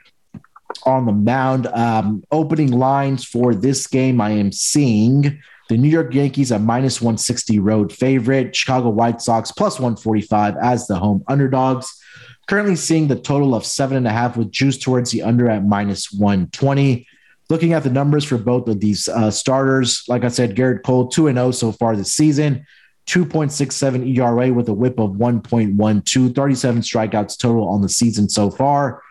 on 0.87 1.05
the 1.05 1.13
mound. 1.13 1.67
Um, 1.67 2.25
opening 2.33 2.73
lines 2.73 3.23
for 3.23 3.55
this 3.55 3.87
game, 3.87 4.19
I 4.19 4.31
am 4.31 4.51
seeing 4.51 5.43
the 5.69 5.77
New 5.77 5.91
York 5.91 6.15
Yankees 6.15 6.51
a 6.53 6.59
minus 6.59 7.03
160 7.03 7.59
road 7.59 7.93
favorite, 7.93 8.57
Chicago 8.57 8.89
White 8.89 9.21
Sox 9.21 9.53
plus 9.53 9.79
145 9.79 10.57
as 10.63 10.87
the 10.87 10.97
home 10.97 11.23
underdogs. 11.29 12.02
Currently 12.49 12.77
seeing 12.77 13.09
the 13.09 13.17
total 13.17 13.55
of 13.55 13.65
seven 13.65 13.97
and 13.97 14.07
a 14.07 14.11
half 14.11 14.37
with 14.37 14.51
juice 14.51 14.79
towards 14.79 15.11
the 15.11 15.23
under 15.23 15.49
at 15.49 15.65
minus 15.65 16.13
120. 16.13 17.07
Looking 17.49 17.73
at 17.73 17.83
the 17.83 17.91
numbers 17.91 18.25
for 18.25 18.39
both 18.39 18.69
of 18.69 18.81
these 18.81 19.09
uh, 19.09 19.31
starters, 19.31 20.05
like 20.09 20.25
I 20.25 20.29
said, 20.29 20.57
Gerrit 20.57 20.83
Cole 20.83 21.09
2 21.09 21.33
0 21.33 21.51
so 21.51 21.73
far 21.73 21.97
this 21.97 22.13
season, 22.13 22.67
2.67 23.07 24.17
ERA 24.17 24.53
with 24.53 24.69
a 24.69 24.73
whip 24.73 24.99
of 24.99 25.13
1.12, 25.13 26.35
37 26.35 26.83
strikeouts 26.83 27.39
total 27.39 27.69
on 27.69 27.83
the 27.83 27.89
season 27.89 28.29
so 28.29 28.51
far. 28.51 29.03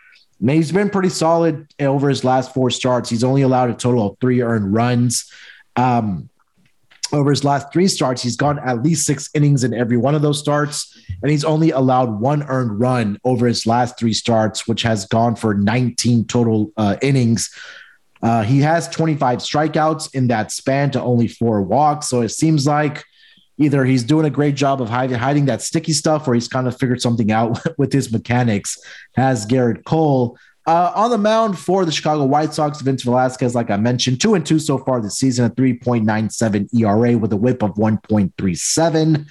He's 0.44 0.72
been 0.72 0.90
pretty 0.90 1.10
solid 1.10 1.72
over 1.80 2.10
his 2.10 2.24
last 2.24 2.54
four 2.54 2.72
starts. 2.72 3.10
He's 3.10 3.24
only 3.24 3.44
allowed 3.44 3.70
a 3.70 3.76
total 3.76 4.10
of 4.10 4.18
three 4.20 4.42
earned 4.42 4.74
runs. 4.74 5.32
Um, 5.76 6.31
over 7.14 7.30
his 7.30 7.44
last 7.44 7.72
three 7.72 7.88
starts, 7.88 8.22
he's 8.22 8.36
gone 8.36 8.60
at 8.60 8.84
least 8.84 9.06
six 9.06 9.30
innings 9.34 9.64
in 9.64 9.74
every 9.74 9.98
one 9.98 10.16
of 10.16 10.22
those 10.22 10.40
starts, 10.40 10.98
and 11.22 11.32
he's 11.32 11.44
only 11.44 11.72
allowed 11.72 12.20
one 12.20 12.44
earned 12.44 12.80
run 12.80 13.18
over 13.24 13.48
his 13.48 13.66
last 13.66 13.98
three 14.00 14.14
starts, 14.14 14.68
which 14.68 14.82
has 14.84 15.06
gone 15.06 15.36
for 15.36 15.54
19 15.54 16.26
total 16.26 16.72
uh, 16.78 16.98
innings. 17.02 17.50
Uh, 18.22 18.44
he 18.44 18.60
has 18.60 18.88
25 18.90 19.40
strikeouts 19.40 20.14
in 20.14 20.28
that 20.28 20.52
span 20.52 20.92
to 20.92 21.02
only 21.02 21.28
four 21.28 21.62
walks. 21.62 22.08
So 22.08 22.22
it 22.22 22.30
seems 22.30 22.68
like 22.68 23.04
either 23.58 23.84
he's 23.84 24.04
doing 24.04 24.26
a 24.26 24.30
great 24.30 24.56
job 24.56 24.82
of 24.82 24.90
hiding, 24.90 25.18
hiding 25.18 25.46
that 25.46 25.62
sticky 25.62 25.94
stuff 25.94 26.28
or 26.28 26.34
he's 26.34 26.48
kind 26.48 26.68
of 26.68 26.78
figured 26.78 27.02
something 27.02 27.32
out 27.32 27.60
with 27.78 27.92
his 27.92 28.12
mechanics, 28.12 28.78
has 29.16 29.46
Gerrit 29.46 29.84
Cole. 29.86 30.38
Uh, 30.68 30.92
on 30.94 31.10
the 31.10 31.18
mound 31.18 31.58
for 31.58 31.86
the 31.86 31.92
Chicago 31.92 32.24
White 32.24 32.54
Sox, 32.54 32.82
Vince 32.82 33.02
Velasquez, 33.04 33.56
like 33.56 33.72
I 33.72 33.78
mentioned, 33.78 34.22
two 34.22 34.36
and 34.36 34.46
two 34.46 34.60
so 34.60 34.78
far 34.78 35.02
this 35.02 35.18
season, 35.18 35.46
a 35.46 35.50
3.97 35.50 36.70
ERA 36.74 37.18
with 37.18 37.34
a 37.34 37.38
whip 37.38 37.64
of 37.64 37.74
1.37. 37.76 39.26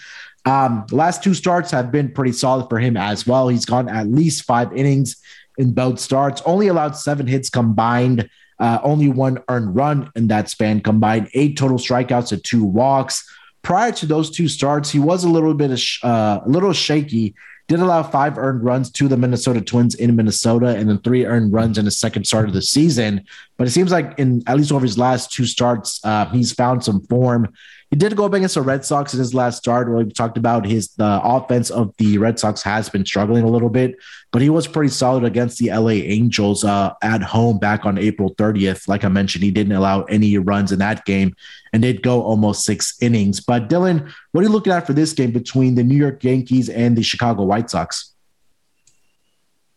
Um, 0.45 0.87
last 0.91 1.23
two 1.23 1.35
starts 1.35 1.71
have 1.71 1.93
been 1.93 2.11
pretty 2.13 2.33
solid 2.33 2.69
for 2.69 2.81
him 2.81 2.97
as 2.97 3.27
well. 3.27 3.49
He's 3.49 3.65
gone 3.65 3.89
at 3.89 4.09
least 4.09 4.45
five 4.45 4.73
innings 4.73 5.17
in 5.57 5.73
both 5.73 6.01
starts, 6.01 6.43
only 6.47 6.67
allowed 6.67 6.97
seven 6.97 7.27
hits 7.27 7.49
combined, 7.49 8.29
uh, 8.59 8.79
only 8.83 9.09
one 9.09 9.39
earned 9.49 9.77
run 9.77 10.11
in 10.17 10.29
that 10.29 10.49
span 10.51 10.81
combined, 10.81 11.29
eight 11.35 11.57
total 11.57 11.79
strikeouts 11.79 12.33
and 12.33 12.43
two 12.43 12.65
walks. 12.65 13.29
Prior 13.63 13.93
to 13.93 14.07
those 14.07 14.31
two 14.31 14.49
starts, 14.49 14.91
he 14.91 14.99
was 14.99 15.23
a 15.23 15.29
little 15.29 15.55
bit 15.55 15.71
of 15.71 15.81
uh, 16.03 16.41
a 16.45 16.49
little 16.49 16.73
shaky 16.73 17.35
did 17.71 17.79
allow 17.79 18.03
five 18.03 18.37
earned 18.37 18.65
runs 18.65 18.91
to 18.91 19.07
the 19.07 19.17
Minnesota 19.17 19.61
Twins 19.61 19.95
in 19.95 20.17
Minnesota 20.17 20.77
and 20.77 20.89
then 20.89 20.99
three 20.99 21.25
earned 21.25 21.53
runs 21.53 21.79
in 21.79 21.85
the 21.85 21.91
second 21.93 22.25
start 22.27 22.49
of 22.49 22.53
the 22.53 22.61
season. 22.61 23.25
But 23.57 23.69
it 23.69 23.71
seems 23.71 23.93
like 23.93 24.19
in 24.19 24.43
at 24.49 24.57
least 24.57 24.73
over 24.73 24.85
his 24.85 24.99
last 24.99 25.31
two 25.31 25.45
starts, 25.45 26.05
uh, 26.05 26.29
he's 26.31 26.53
found 26.53 26.83
some 26.83 27.01
form. 27.03 27.53
He 27.91 27.97
did 27.97 28.15
go 28.15 28.25
up 28.25 28.35
against 28.35 28.55
the 28.55 28.63
Red 28.63 28.85
Sox 28.85 29.13
in 29.15 29.19
his 29.19 29.35
last 29.35 29.59
start 29.59 29.89
where 29.89 30.05
we 30.05 30.13
talked 30.13 30.39
about 30.39 30.65
his 30.65 30.95
the 30.95 31.21
offense 31.25 31.71
of 31.71 31.93
the 31.99 32.19
Red 32.19 32.39
Sox 32.39 32.63
has 32.63 32.89
been 32.89 33.05
struggling 33.05 33.43
a 33.43 33.49
little 33.49 33.69
bit, 33.69 33.97
but 34.31 34.41
he 34.41 34.49
was 34.49 34.69
pretty 34.69 34.91
solid 34.91 35.25
against 35.25 35.59
the 35.59 35.71
LA 35.71 35.91
Angels 35.91 36.63
uh, 36.63 36.93
at 37.03 37.21
home 37.21 37.59
back 37.59 37.85
on 37.85 37.99
April 37.99 38.33
30th. 38.37 38.87
Like 38.87 39.05
I 39.05 39.09
mentioned, 39.09 39.43
he 39.43 39.51
didn't 39.51 39.73
allow 39.73 40.03
any 40.05 40.39
runs 40.39 40.71
in 40.71 40.79
that 40.79 41.05
game 41.05 41.35
and 41.73 41.83
did 41.83 42.01
go 42.03 42.23
almost 42.23 42.65
six 42.65 42.95
innings. 43.03 43.41
But 43.41 43.69
Dylan, 43.69 44.13
what 44.31 44.43
are 44.43 44.45
you 44.45 44.53
looking 44.53 44.73
at 44.73 44.87
for 44.87 44.93
this 44.93 45.13
game 45.13 45.33
between 45.33 45.75
the 45.75 45.83
New 45.83 45.97
York 45.97 46.23
Yankees 46.23 46.69
and 46.69 46.97
the 46.97 47.03
Chicago 47.03 47.43
White 47.43 47.71
Sox? 47.71 48.10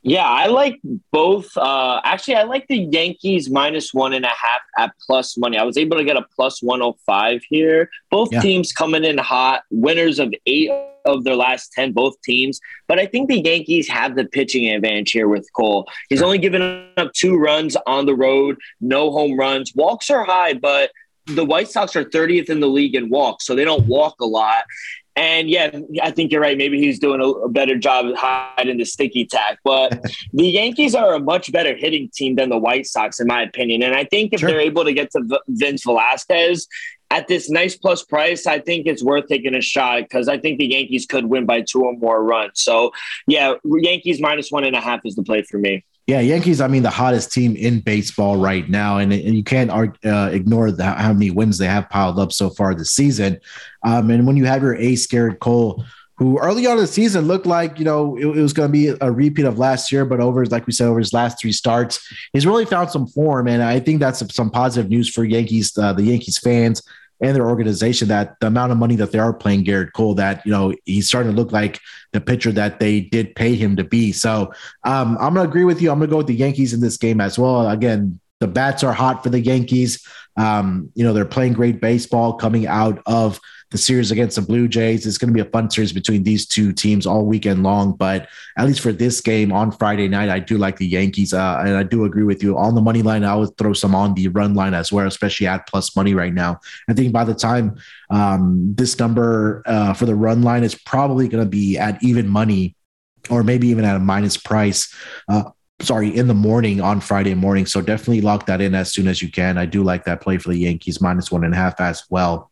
Yeah, 0.04 0.28
I 0.28 0.48
like 0.48 0.80
both. 1.12 1.56
Uh, 1.56 2.02
actually, 2.04 2.36
I 2.36 2.44
like 2.44 2.68
the 2.68 2.90
Yankees 2.92 3.50
minus 3.50 3.94
one 3.94 4.14
and 4.14 4.26
a 4.26 4.30
half 4.30 4.62
at 4.78 4.92
plus 5.06 5.38
money. 5.38 5.58
I 5.58 5.64
was 5.64 5.78
able 5.78 5.98
to 5.98 6.04
get 6.04 6.18
a 6.18 6.26
plus 6.36 6.62
105 6.62 7.42
here. 7.50 7.90
Both 8.12 8.34
yeah. 8.34 8.42
teams 8.42 8.74
coming 8.74 9.06
in 9.06 9.18
hot, 9.18 9.64
winners 9.72 10.20
of 10.20 10.34
eight 10.46 10.70
of 11.06 11.24
their 11.24 11.36
last 11.36 11.72
10, 11.74 11.94
both 11.94 12.22
teams. 12.22 12.60
But 12.88 13.00
I 13.00 13.06
think 13.06 13.30
the 13.30 13.42
Yankees 13.42 13.88
have 13.88 14.16
the 14.16 14.26
pitching 14.26 14.68
advantage 14.70 15.12
here 15.12 15.30
with 15.30 15.48
Cole. 15.56 15.88
He's 16.10 16.22
only 16.22 16.38
given 16.38 16.90
up 16.98 17.14
two 17.14 17.38
runs 17.38 17.78
on 17.88 18.06
the 18.06 18.16
road, 18.16 18.58
no 18.82 19.10
home 19.12 19.38
runs. 19.38 19.74
Walks 19.74 20.10
are 20.10 20.26
high, 20.26 20.54
but 20.54 20.92
the 21.28 21.46
White 21.46 21.70
Sox 21.70 21.96
are 21.96 22.04
30th 22.04 22.50
in 22.50 22.60
the 22.60 22.68
league 22.68 22.96
in 22.96 23.10
walks, 23.10 23.46
so 23.46 23.56
they 23.56 23.64
don't 23.64 23.88
walk 23.88 24.20
a 24.20 24.26
lot. 24.26 24.66
And 25.16 25.50
yeah, 25.50 25.80
I 26.02 26.12
think 26.12 26.32
you're 26.32 26.42
right. 26.42 26.58
Maybe 26.58 26.80
he's 26.80 26.98
doing 26.98 27.22
a, 27.22 27.28
a 27.28 27.50
better 27.50 27.78
job 27.78 28.16
hiding 28.16 28.78
the 28.78 28.86
sticky 28.86 29.26
tack. 29.26 29.60
But 29.64 30.04
the 30.34 30.48
Yankees 30.48 30.96
are 30.96 31.14
a 31.14 31.20
much 31.20 31.52
better 31.52 31.76
hitting 31.76 32.10
team 32.14 32.36
than 32.36 32.50
the 32.50 32.58
White 32.58 32.88
Sox, 32.88 33.20
in 33.20 33.28
my 33.28 33.44
opinion. 33.44 33.84
And 33.84 33.94
I 33.94 34.06
think 34.06 34.34
if 34.34 34.40
sure. 34.40 34.50
they're 34.50 34.60
able 34.60 34.84
to 34.84 34.94
get 34.94 35.12
to 35.12 35.22
v- 35.24 35.40
Vince 35.50 35.84
Velasquez 35.84 36.68
at 37.12 37.28
this 37.28 37.48
nice 37.48 37.76
plus 37.76 38.04
price, 38.04 38.48
I 38.48 38.60
think 38.60 38.88
it's 38.88 39.04
worth 39.04 39.28
taking 39.28 39.54
a 39.54 39.62
shot 39.62 40.02
because 40.02 40.28
I 40.28 40.40
think 40.40 40.58
the 40.58 40.66
Yankees 40.66 41.06
could 41.06 41.26
win 41.26 41.46
by 41.46 41.62
two 41.62 41.84
or 41.84 41.96
more 41.96 42.24
runs. 42.24 42.62
So 42.62 42.92
yeah, 43.28 43.54
Yankees 43.64 44.20
minus 44.20 44.52
one 44.52 44.64
and 44.64 44.76
a 44.76 44.82
half 44.82 45.02
is 45.06 45.16
the 45.16 45.24
play 45.24 45.44
for 45.44 45.60
me. 45.60 45.86
Yeah, 46.06 46.20
Yankees. 46.20 46.60
I 46.60 46.68
mean, 46.68 46.84
the 46.84 46.90
hottest 46.90 47.32
team 47.32 47.56
in 47.56 47.80
baseball 47.80 48.36
right 48.36 48.70
now, 48.70 48.98
and, 48.98 49.14
and 49.14 49.36
you 49.36 49.44
can't 49.44 49.72
uh, 49.72 50.30
ignore 50.34 50.70
the, 50.70 50.84
how 50.84 51.14
many 51.14 51.32
wins 51.32 51.58
they 51.58 51.66
have 51.66 51.90
piled 51.90 52.20
up 52.20 52.34
so 52.34 52.50
far 52.50 52.76
this 52.76 52.92
season. 52.92 53.40
Um, 53.84 54.10
and 54.10 54.28
when 54.28 54.36
you 54.36 54.44
have 54.46 54.62
your 54.62 54.76
ace, 54.76 55.08
Gerrit 55.08 55.40
Cole, 55.40 55.86
who 56.18 56.38
early 56.40 56.68
on 56.68 56.74
in 56.74 56.84
the 56.84 56.88
season 56.88 57.26
looked 57.26 57.46
like 57.46 57.80
you 57.80 57.86
know 57.86 58.18
it, 58.18 58.26
it 58.26 58.42
was 58.42 58.54
going 58.54 58.68
to 58.68 58.72
be 58.72 58.94
a 59.00 59.12
repeat 59.12 59.46
of 59.46 59.58
last 59.58 59.92
year, 59.92 60.06
but 60.06 60.20
over 60.20 60.46
like 60.46 60.68
we 60.68 60.74
said, 60.74 60.88
over 60.88 61.00
his 61.00 61.14
last 61.14 61.40
three 61.40 61.54
starts, 61.54 62.06
he's 62.34 62.46
really 62.46 62.66
found 62.66 62.92
some 62.92 63.08
form, 63.08 63.48
and 63.48 63.64
I 63.64 63.80
think 63.80 64.00
that's 64.00 64.22
some 64.36 64.50
positive 64.52 64.90
news 64.90 65.10
for 65.10 65.24
Yankees, 65.24 65.78
uh, 65.78 65.94
the 65.94 66.04
Yankees 66.04 66.38
fans 66.38 66.84
and 67.22 67.36
their 67.36 67.48
organization 67.48 68.08
that 68.10 68.36
the 68.40 68.48
amount 68.48 68.72
of 68.72 68.78
money 68.78 68.96
that 68.96 69.12
they 69.12 69.20
are 69.20 69.34
playing 69.34 69.66
Gerrit 69.66 69.94
Cole, 69.94 70.16
that 70.16 70.46
you 70.46 70.52
know 70.52 70.74
he's 70.86 71.08
starting 71.08 71.32
to 71.32 71.36
look 71.36 71.52
like 71.52 71.80
the 72.12 72.22
pitcher 72.22 72.52
that 72.52 72.80
they 72.80 73.02
did 73.02 73.36
pay 73.36 73.56
him 73.56 73.76
to 73.78 73.84
be. 73.84 74.12
So 74.12 74.54
um, 74.84 75.18
I'm 75.20 75.34
gonna 75.34 75.48
agree 75.48 75.66
with 75.66 75.82
you. 75.82 75.92
I'm 75.92 76.00
gonna 76.00 76.12
go 76.12 76.18
with 76.18 76.28
the 76.28 76.36
Yankees 76.36 76.74
in 76.74 76.82
this 76.82 76.98
game 76.98 77.22
as 77.22 77.40
well. 77.40 77.70
Again, 77.70 78.20
the 78.40 78.48
bats 78.48 78.84
are 78.84 78.94
hot 78.94 79.24
for 79.24 79.30
the 79.30 79.40
Yankees. 79.40 80.06
Um, 80.36 80.90
you 80.96 81.04
know 81.04 81.14
they're 81.14 81.26
playing 81.26 81.54
great 81.54 81.80
baseball 81.80 82.34
coming 82.34 82.68
out 82.68 83.02
of 83.06 83.40
the 83.74 83.78
series 83.80 84.12
against 84.12 84.36
the 84.36 84.42
Blue 84.44 84.68
Jays. 84.68 85.08
It's 85.08 85.18
going 85.18 85.30
to 85.30 85.34
be 85.34 85.46
a 85.46 85.52
fun 85.52 85.68
series 85.68 85.92
between 85.92 86.22
these 86.22 86.46
two 86.46 86.72
teams 86.72 87.08
all 87.08 87.26
weekend 87.26 87.64
long. 87.64 87.94
But 87.94 88.30
at 88.56 88.68
least 88.68 88.82
for 88.82 88.92
this 88.92 89.20
game 89.20 89.52
on 89.52 89.72
Friday 89.72 90.08
night, 90.08 90.30
I 90.30 90.40
do 90.40 90.60
like 90.60 90.78
the 90.78 90.86
Yankees. 90.86 91.34
Uh, 91.34 91.64
and 91.66 91.76
I 91.76 91.82
do 91.82 92.06
agree 92.06 92.24
with 92.24 92.44
you 92.44 92.56
on 92.56 92.76
the 92.76 92.82
money 92.82 93.02
line. 93.02 93.24
I 93.24 93.36
would 93.36 93.58
throw 93.58 93.74
some 93.74 93.96
on 93.96 94.14
the 94.14 94.28
run 94.28 94.54
line 94.54 94.76
as 94.76 94.92
well, 94.92 95.08
especially 95.08 95.48
at 95.48 95.68
plus 95.68 95.96
money 95.96 96.14
right 96.14 96.34
now. 96.34 96.60
I 96.88 96.94
think 96.94 97.12
by 97.12 97.24
the 97.24 97.34
time 97.34 97.78
um, 98.12 98.76
this 98.76 99.00
number 99.00 99.64
uh, 99.66 99.94
for 99.94 100.06
the 100.06 100.16
run 100.16 100.44
line 100.44 100.64
is 100.64 100.76
probably 100.76 101.28
going 101.28 101.44
to 101.44 101.50
be 101.50 101.76
at 101.80 102.02
even 102.04 102.28
money 102.28 102.76
or 103.32 103.42
maybe 103.42 103.70
even 103.70 103.86
at 103.86 103.96
a 103.96 104.00
minus 104.00 104.38
price. 104.38 104.94
Uh, 105.28 105.46
sorry, 105.82 106.16
in 106.16 106.28
the 106.28 106.36
morning 106.36 106.80
on 106.80 107.02
Friday 107.02 107.34
morning. 107.34 107.66
So 107.66 107.82
definitely 107.82 108.22
lock 108.22 108.46
that 108.46 108.62
in 108.62 108.76
as 108.76 108.94
soon 108.94 109.08
as 109.08 109.20
you 109.20 109.32
can. 109.32 109.58
I 109.58 109.66
do 109.66 109.82
like 109.82 110.06
that 110.06 110.22
play 110.22 110.38
for 110.38 110.50
the 110.50 110.60
Yankees 110.60 111.02
minus 111.02 111.32
one 111.32 111.44
and 111.44 111.56
a 111.56 111.58
half 111.58 111.82
as 111.82 112.04
well. 112.12 112.52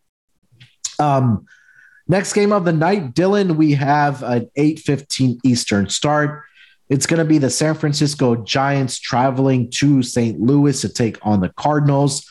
Um, 1.02 1.46
next 2.08 2.34
game 2.34 2.52
of 2.52 2.66
the 2.66 2.74
night, 2.74 3.14
Dylan, 3.14 3.56
we 3.56 3.74
have 3.74 4.22
an 4.24 4.50
8:15 4.58 5.40
Eastern 5.44 5.90
start. 5.90 6.44
It's 6.90 7.06
going 7.06 7.20
to 7.20 7.26
be 7.26 7.38
the 7.38 7.50
San 7.50 7.74
Francisco 7.74 8.36
Giants 8.36 9.00
traveling 9.00 9.70
to 9.72 10.04
St. 10.04 10.40
Louis 10.40 10.80
to 10.82 10.90
take 10.90 11.18
on 11.26 11.40
the 11.40 11.50
Cardinals. 11.50 12.28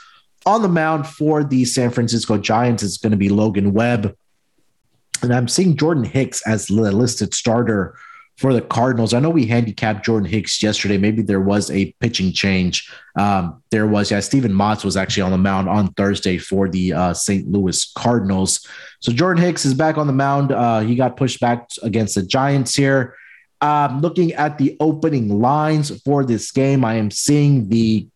On 0.47 0.63
the 0.63 0.69
mound 0.69 1.07
for 1.07 1.43
the 1.45 1.65
San 1.65 1.91
Francisco 1.91 2.39
Giants 2.39 2.83
is 2.83 2.99
going 2.99 3.11
to 3.11 3.17
be 3.17 3.29
Logan 3.29 3.73
Webb. 3.73 4.15
And 5.23 5.35
I'm 5.35 5.49
seeing 5.49 5.77
Jordan 5.77 6.05
Hicks 6.05 6.47
as 6.47 6.67
the 6.67 6.93
listed 6.93 7.35
starter 7.35 7.95
for 8.41 8.55
the 8.55 8.63
Cardinals. 8.63 9.13
I 9.13 9.21
know 9.21 9.29
we 9.29 9.45
handicapped 9.45 10.03
Jordan 10.03 10.27
Hicks 10.27 10.63
yesterday. 10.63 10.97
Maybe 10.97 11.21
there 11.21 11.43
was 11.43 11.71
a 11.71 11.93
pitching 12.01 12.33
change. 12.33 12.91
Um, 13.15 13.63
there 13.71 13.87
was, 13.87 14.11
yeah, 14.11 14.21
Steven 14.21 14.57
Matz 14.57 14.83
was 14.83 14.97
actually 14.97 15.25
on 15.25 15.31
the 15.31 15.37
mound 15.37 15.69
on 15.69 15.93
Thursday 15.93 16.39
for 16.39 16.67
the 16.67 16.95
uh, 16.95 17.13
St. 17.13 17.47
Louis 17.53 17.93
Cardinals. 17.95 18.67
So 19.01 19.13
Jordan 19.13 19.45
Hicks 19.45 19.67
is 19.67 19.75
back 19.75 19.99
on 19.99 20.07
the 20.07 20.15
mound. 20.15 20.53
Uh, 20.53 20.81
he 20.81 20.95
got 20.95 21.19
pushed 21.19 21.39
back 21.39 21.69
against 21.83 22.15
the 22.15 22.23
Giants 22.23 22.75
here. 22.75 23.15
Um, 23.61 24.01
looking 24.01 24.33
at 24.33 24.57
the 24.57 24.75
opening 24.81 25.39
lines 25.39 26.01
for 26.01 26.25
this 26.25 26.51
game, 26.51 26.83
I 26.83 26.95
am 26.95 27.11
seeing 27.11 27.69
the 27.69 28.09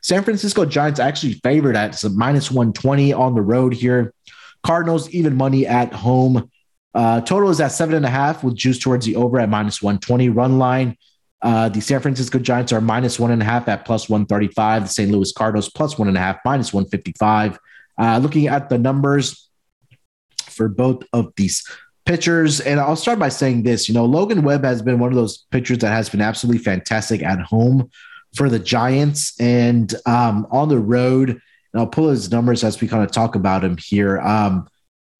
San 0.00 0.22
Francisco 0.22 0.64
Giants 0.64 1.00
actually 1.00 1.32
favored 1.42 1.74
at 1.74 2.00
minus 2.14 2.52
120 2.52 3.12
on 3.12 3.34
the 3.34 3.42
road 3.42 3.74
here. 3.74 4.14
Cardinals 4.62 5.10
even 5.10 5.34
money 5.34 5.66
at 5.66 5.92
home. 5.92 6.52
Uh, 6.96 7.20
total 7.20 7.50
is 7.50 7.60
at 7.60 7.68
seven 7.68 7.94
and 7.94 8.06
a 8.06 8.10
half 8.10 8.42
with 8.42 8.54
juice 8.54 8.78
towards 8.78 9.04
the 9.04 9.16
over 9.16 9.38
at 9.38 9.50
minus 9.50 9.82
120 9.82 10.30
run 10.30 10.58
line. 10.58 10.96
Uh, 11.42 11.68
the 11.68 11.80
San 11.80 12.00
Francisco 12.00 12.38
Giants 12.38 12.72
are 12.72 12.80
minus 12.80 13.20
one 13.20 13.30
and 13.30 13.42
a 13.42 13.44
half 13.44 13.68
at 13.68 13.84
plus 13.84 14.08
135. 14.08 14.84
The 14.84 14.88
St. 14.88 15.10
Louis 15.10 15.30
Cardinals 15.30 15.68
plus 15.68 15.98
one 15.98 16.08
and 16.08 16.16
a 16.16 16.20
half, 16.20 16.38
minus 16.42 16.72
155. 16.72 17.58
Uh, 17.98 18.18
looking 18.22 18.46
at 18.46 18.70
the 18.70 18.78
numbers 18.78 19.50
for 20.44 20.68
both 20.68 21.02
of 21.12 21.34
these 21.36 21.68
pitchers, 22.06 22.60
and 22.60 22.80
I'll 22.80 22.96
start 22.96 23.18
by 23.18 23.28
saying 23.28 23.64
this 23.64 23.90
you 23.90 23.94
know, 23.94 24.06
Logan 24.06 24.42
Webb 24.42 24.64
has 24.64 24.80
been 24.80 24.98
one 24.98 25.10
of 25.10 25.16
those 25.16 25.44
pitchers 25.50 25.78
that 25.78 25.90
has 25.90 26.08
been 26.08 26.22
absolutely 26.22 26.62
fantastic 26.62 27.22
at 27.22 27.40
home 27.40 27.90
for 28.34 28.48
the 28.48 28.58
Giants 28.58 29.38
and 29.38 29.94
um, 30.06 30.46
on 30.50 30.70
the 30.70 30.78
road. 30.78 31.28
And 31.28 31.40
I'll 31.74 31.86
pull 31.86 32.08
his 32.08 32.30
numbers 32.30 32.64
as 32.64 32.80
we 32.80 32.88
kind 32.88 33.04
of 33.04 33.12
talk 33.12 33.34
about 33.34 33.62
him 33.62 33.76
here. 33.76 34.18
Um, 34.20 34.66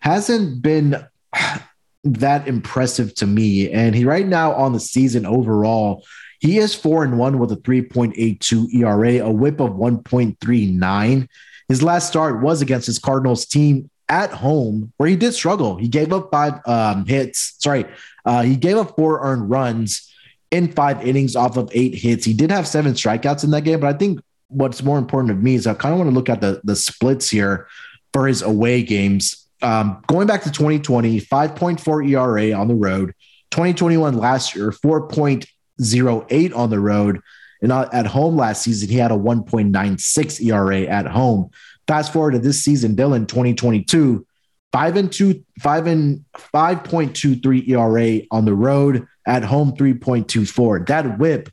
hasn't 0.01 0.63
been 0.63 1.07
that 2.05 2.47
impressive 2.47 3.15
to 3.17 3.27
me. 3.27 3.71
And 3.71 3.95
he 3.95 4.05
right 4.05 4.27
now 4.27 4.53
on 4.53 4.73
the 4.73 4.81
season 4.81 5.27
overall, 5.27 6.05
he 6.39 6.59
is 6.59 6.75
four 6.75 7.03
and 7.03 7.19
one 7.19 7.39
with 7.39 7.51
a 7.53 7.57
3.82 7.57 8.75
ERA, 8.75 9.27
a 9.27 9.31
whip 9.31 9.61
of 9.61 9.71
1.39. 9.71 11.29
His 11.69 11.83
last 11.83 12.09
start 12.09 12.43
was 12.43 12.63
against 12.63 12.87
his 12.87 12.99
Cardinals 12.99 13.47
team 13.47 13.91
at 14.09 14.31
home, 14.31 14.93
where 14.99 15.09
he 15.09 15.17
did 15.17 15.35
struggle. 15.35 15.77
He 15.77 15.89
gave 15.89 16.13
up 16.13 16.31
five 16.31 16.61
um, 16.67 17.07
hits. 17.07 17.57
Sorry, 17.59 17.87
uh, 18.25 18.43
he 18.43 18.57
gave 18.57 18.77
up 18.77 18.95
four 18.97 19.21
earned 19.23 19.51
runs 19.51 20.13
in 20.51 20.73
five 20.73 21.05
innings 21.05 21.35
off 21.35 21.57
of 21.57 21.71
eight 21.73 21.95
hits. 21.95 22.25
He 22.25 22.35
did 22.35 22.51
have 22.51 22.69
seven 22.69 22.93
strikeouts 22.93 23.43
in 23.43 23.51
that 23.51 23.63
game, 23.63 23.81
but 23.81 23.93
I 23.93 23.99
think 23.99 24.21
what's 24.49 24.83
more 24.83 24.99
important 24.99 25.31
to 25.31 25.35
me 25.35 25.57
is 25.57 25.67
I 25.67 25.75
kind 25.75 25.93
of 25.93 25.99
want 25.99 26.11
to 26.11 26.15
look 26.15 26.29
at 26.29 26.41
the 26.41 26.61
the 26.63 26.77
splits 26.77 27.29
here 27.29 27.67
for 28.13 28.29
his 28.29 28.43
away 28.43 28.83
games. 28.83 29.46
Um, 29.63 30.03
going 30.07 30.27
back 30.27 30.43
to 30.43 30.51
2020, 30.51 31.21
5.4 31.21 32.11
ERA 32.11 32.53
on 32.59 32.69
the 32.69 32.75
road. 32.75 33.15
2021 33.51 34.17
last 34.19 34.55
year, 34.55 34.71
4.08 34.71 36.57
on 36.57 36.71
the 36.71 36.81
road. 36.81 37.21
And 37.63 37.73
at 37.73 38.07
home 38.07 38.37
last 38.37 38.63
season, 38.63 38.89
he 38.89 38.97
had 38.97 39.11
a 39.11 39.17
1.96 39.17 40.45
ERA 40.45 40.83
at 40.83 41.07
home. 41.07 41.51
Fast 41.87 42.13
forward 42.13 42.33
to 42.33 42.39
this 42.39 42.63
season, 42.63 42.97
Dylan, 42.97 43.27
2022, 43.27 44.27
five 44.73 44.97
and 44.97 45.11
two, 45.11 45.43
five 45.61 45.87
and 45.87 46.25
5.23 46.35 47.69
ERA 47.69 48.27
on 48.31 48.45
the 48.45 48.55
road. 48.55 49.07
At 49.27 49.43
home, 49.43 49.73
3.24. 49.73 50.87
That 50.87 51.19
whip 51.19 51.49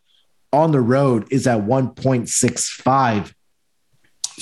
on 0.52 0.72
the 0.72 0.82
road 0.82 1.26
is 1.32 1.48
at 1.48 1.62
1.65 1.62 3.34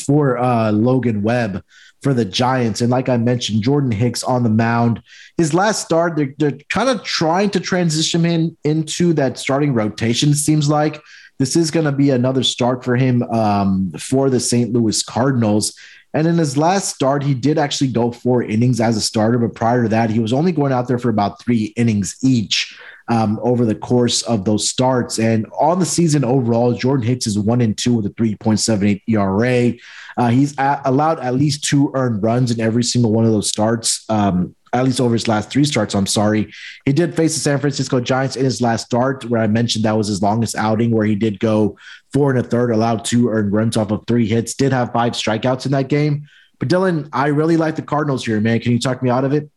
for 0.05 0.38
uh, 0.38 0.72
Logan 0.72 1.22
Webb 1.22 1.64
for 2.02 2.14
the 2.14 2.26
Giants. 2.26 2.82
And 2.82 2.89
like 2.89 3.10
I 3.10 3.18
mentioned, 3.18 3.64
Jordan 3.64 3.91
Hicks 3.91 4.24
on 4.24 4.43
the 4.43 4.49
mound. 4.49 5.02
His 5.38 5.54
last 5.54 5.84
start, 5.84 6.16
they're, 6.16 6.34
they're 6.38 6.58
kind 6.70 6.89
of 6.89 7.04
trying 7.04 7.49
to 7.52 7.60
transition 7.60 8.24
him 8.24 8.58
into 8.64 9.14
that 9.14 9.38
starting 9.38 9.74
rotation, 9.74 10.34
seems 10.34 10.70
like. 10.70 11.02
This 11.38 11.56
is 11.56 11.72
going 11.72 11.86
to 11.86 11.91
be 11.91 12.12
another 12.12 12.43
start 12.43 12.84
for 12.84 12.95
him 12.95 13.24
um, 13.24 13.91
for 13.97 14.30
the 14.30 14.39
St. 14.39 14.72
Louis 14.72 15.02
Cardinals. 15.02 15.76
And 16.14 16.28
in 16.28 16.38
his 16.38 16.58
last 16.58 16.93
start, 16.93 17.24
he 17.24 17.34
did 17.34 17.58
actually 17.58 17.91
go 17.91 18.12
four 18.12 18.43
innings 18.43 18.82
as 18.82 18.97
a 18.97 19.02
starter, 19.02 19.38
but 19.38 19.56
prior 19.56 19.84
to 19.84 19.89
that, 19.89 20.10
he 20.10 20.20
was 20.20 20.34
only 20.34 20.52
going 20.52 20.74
out 20.74 20.88
there 20.88 20.99
for 20.99 21.10
about 21.10 21.41
three 21.41 21.74
innings 21.78 22.18
each 22.22 22.78
um, 23.12 23.41
over 23.43 23.66
the 23.66 23.76
course 23.76 24.22
of 24.22 24.45
those 24.45 24.70
starts. 24.70 25.20
And 25.20 25.45
on 25.59 25.80
the 25.80 25.86
season 25.86 26.24
overall, 26.24 26.74
Jordan 26.74 27.05
Hicks 27.05 27.28
is 27.28 27.38
one 27.38 27.59
and 27.59 27.78
two 27.78 27.95
with 27.95 28.05
a 28.05 28.09
3.78 28.12 29.01
ERA. 29.05 29.74
Uh, 30.16 30.30
he's 30.30 30.57
at, 30.57 30.82
allowed 30.86 31.20
at 31.20 31.36
least 31.36 31.66
two 31.66 31.91
earned 31.93 32.24
runs 32.24 32.51
in 32.51 32.62
every 32.62 32.84
single 32.84 33.12
one 33.12 33.26
of 33.26 33.32
those 33.34 33.49
starts. 33.49 34.05
Um, 34.09 34.55
at 34.74 34.86
least 34.86 35.01
over 35.01 35.12
his 35.12 35.28
last 35.28 35.51
three 35.51 35.66
starts. 35.66 35.93
I'm 35.93 36.07
sorry. 36.07 36.53
He 36.86 36.93
did 36.93 37.14
face 37.14 37.34
the 37.34 37.41
San 37.41 37.59
Francisco 37.59 37.99
Giants 37.99 38.38
in 38.38 38.45
his 38.45 38.62
last 38.62 38.86
start, 38.86 39.26
where 39.26 39.41
I 39.41 39.47
mentioned 39.47 39.84
that 39.84 39.97
was 39.97 40.07
his 40.07 40.22
longest 40.22 40.55
outing, 40.55 40.91
where 40.91 41.05
he 41.05 41.16
did 41.16 41.41
go 41.41 41.78
four 42.14 42.30
and 42.30 42.39
a 42.39 42.43
third, 42.43 42.72
allowed 42.72 43.03
two 43.03 43.28
earned 43.28 43.51
runs 43.51 43.76
off 43.76 43.91
of 43.91 44.05
three 44.07 44.26
hits, 44.26 44.53
did 44.53 44.72
have 44.72 44.93
five 44.93 45.12
strikeouts 45.12 45.66
in 45.66 45.74
that 45.74 45.89
game. 45.89 46.30
But 46.59 46.70
Dylan, 46.70 47.09
I 47.12 47.28
really 47.28 47.57
like 47.57 47.76
the 47.76 47.82
Cardinals 47.82 48.26
here, 48.26 48.39
man. 48.39 48.62
Can 48.62 48.72
you 48.72 48.80
talk 48.80 49.03
me 49.03 49.09
out 49.09 49.26
of 49.26 49.34
it? 49.34 49.49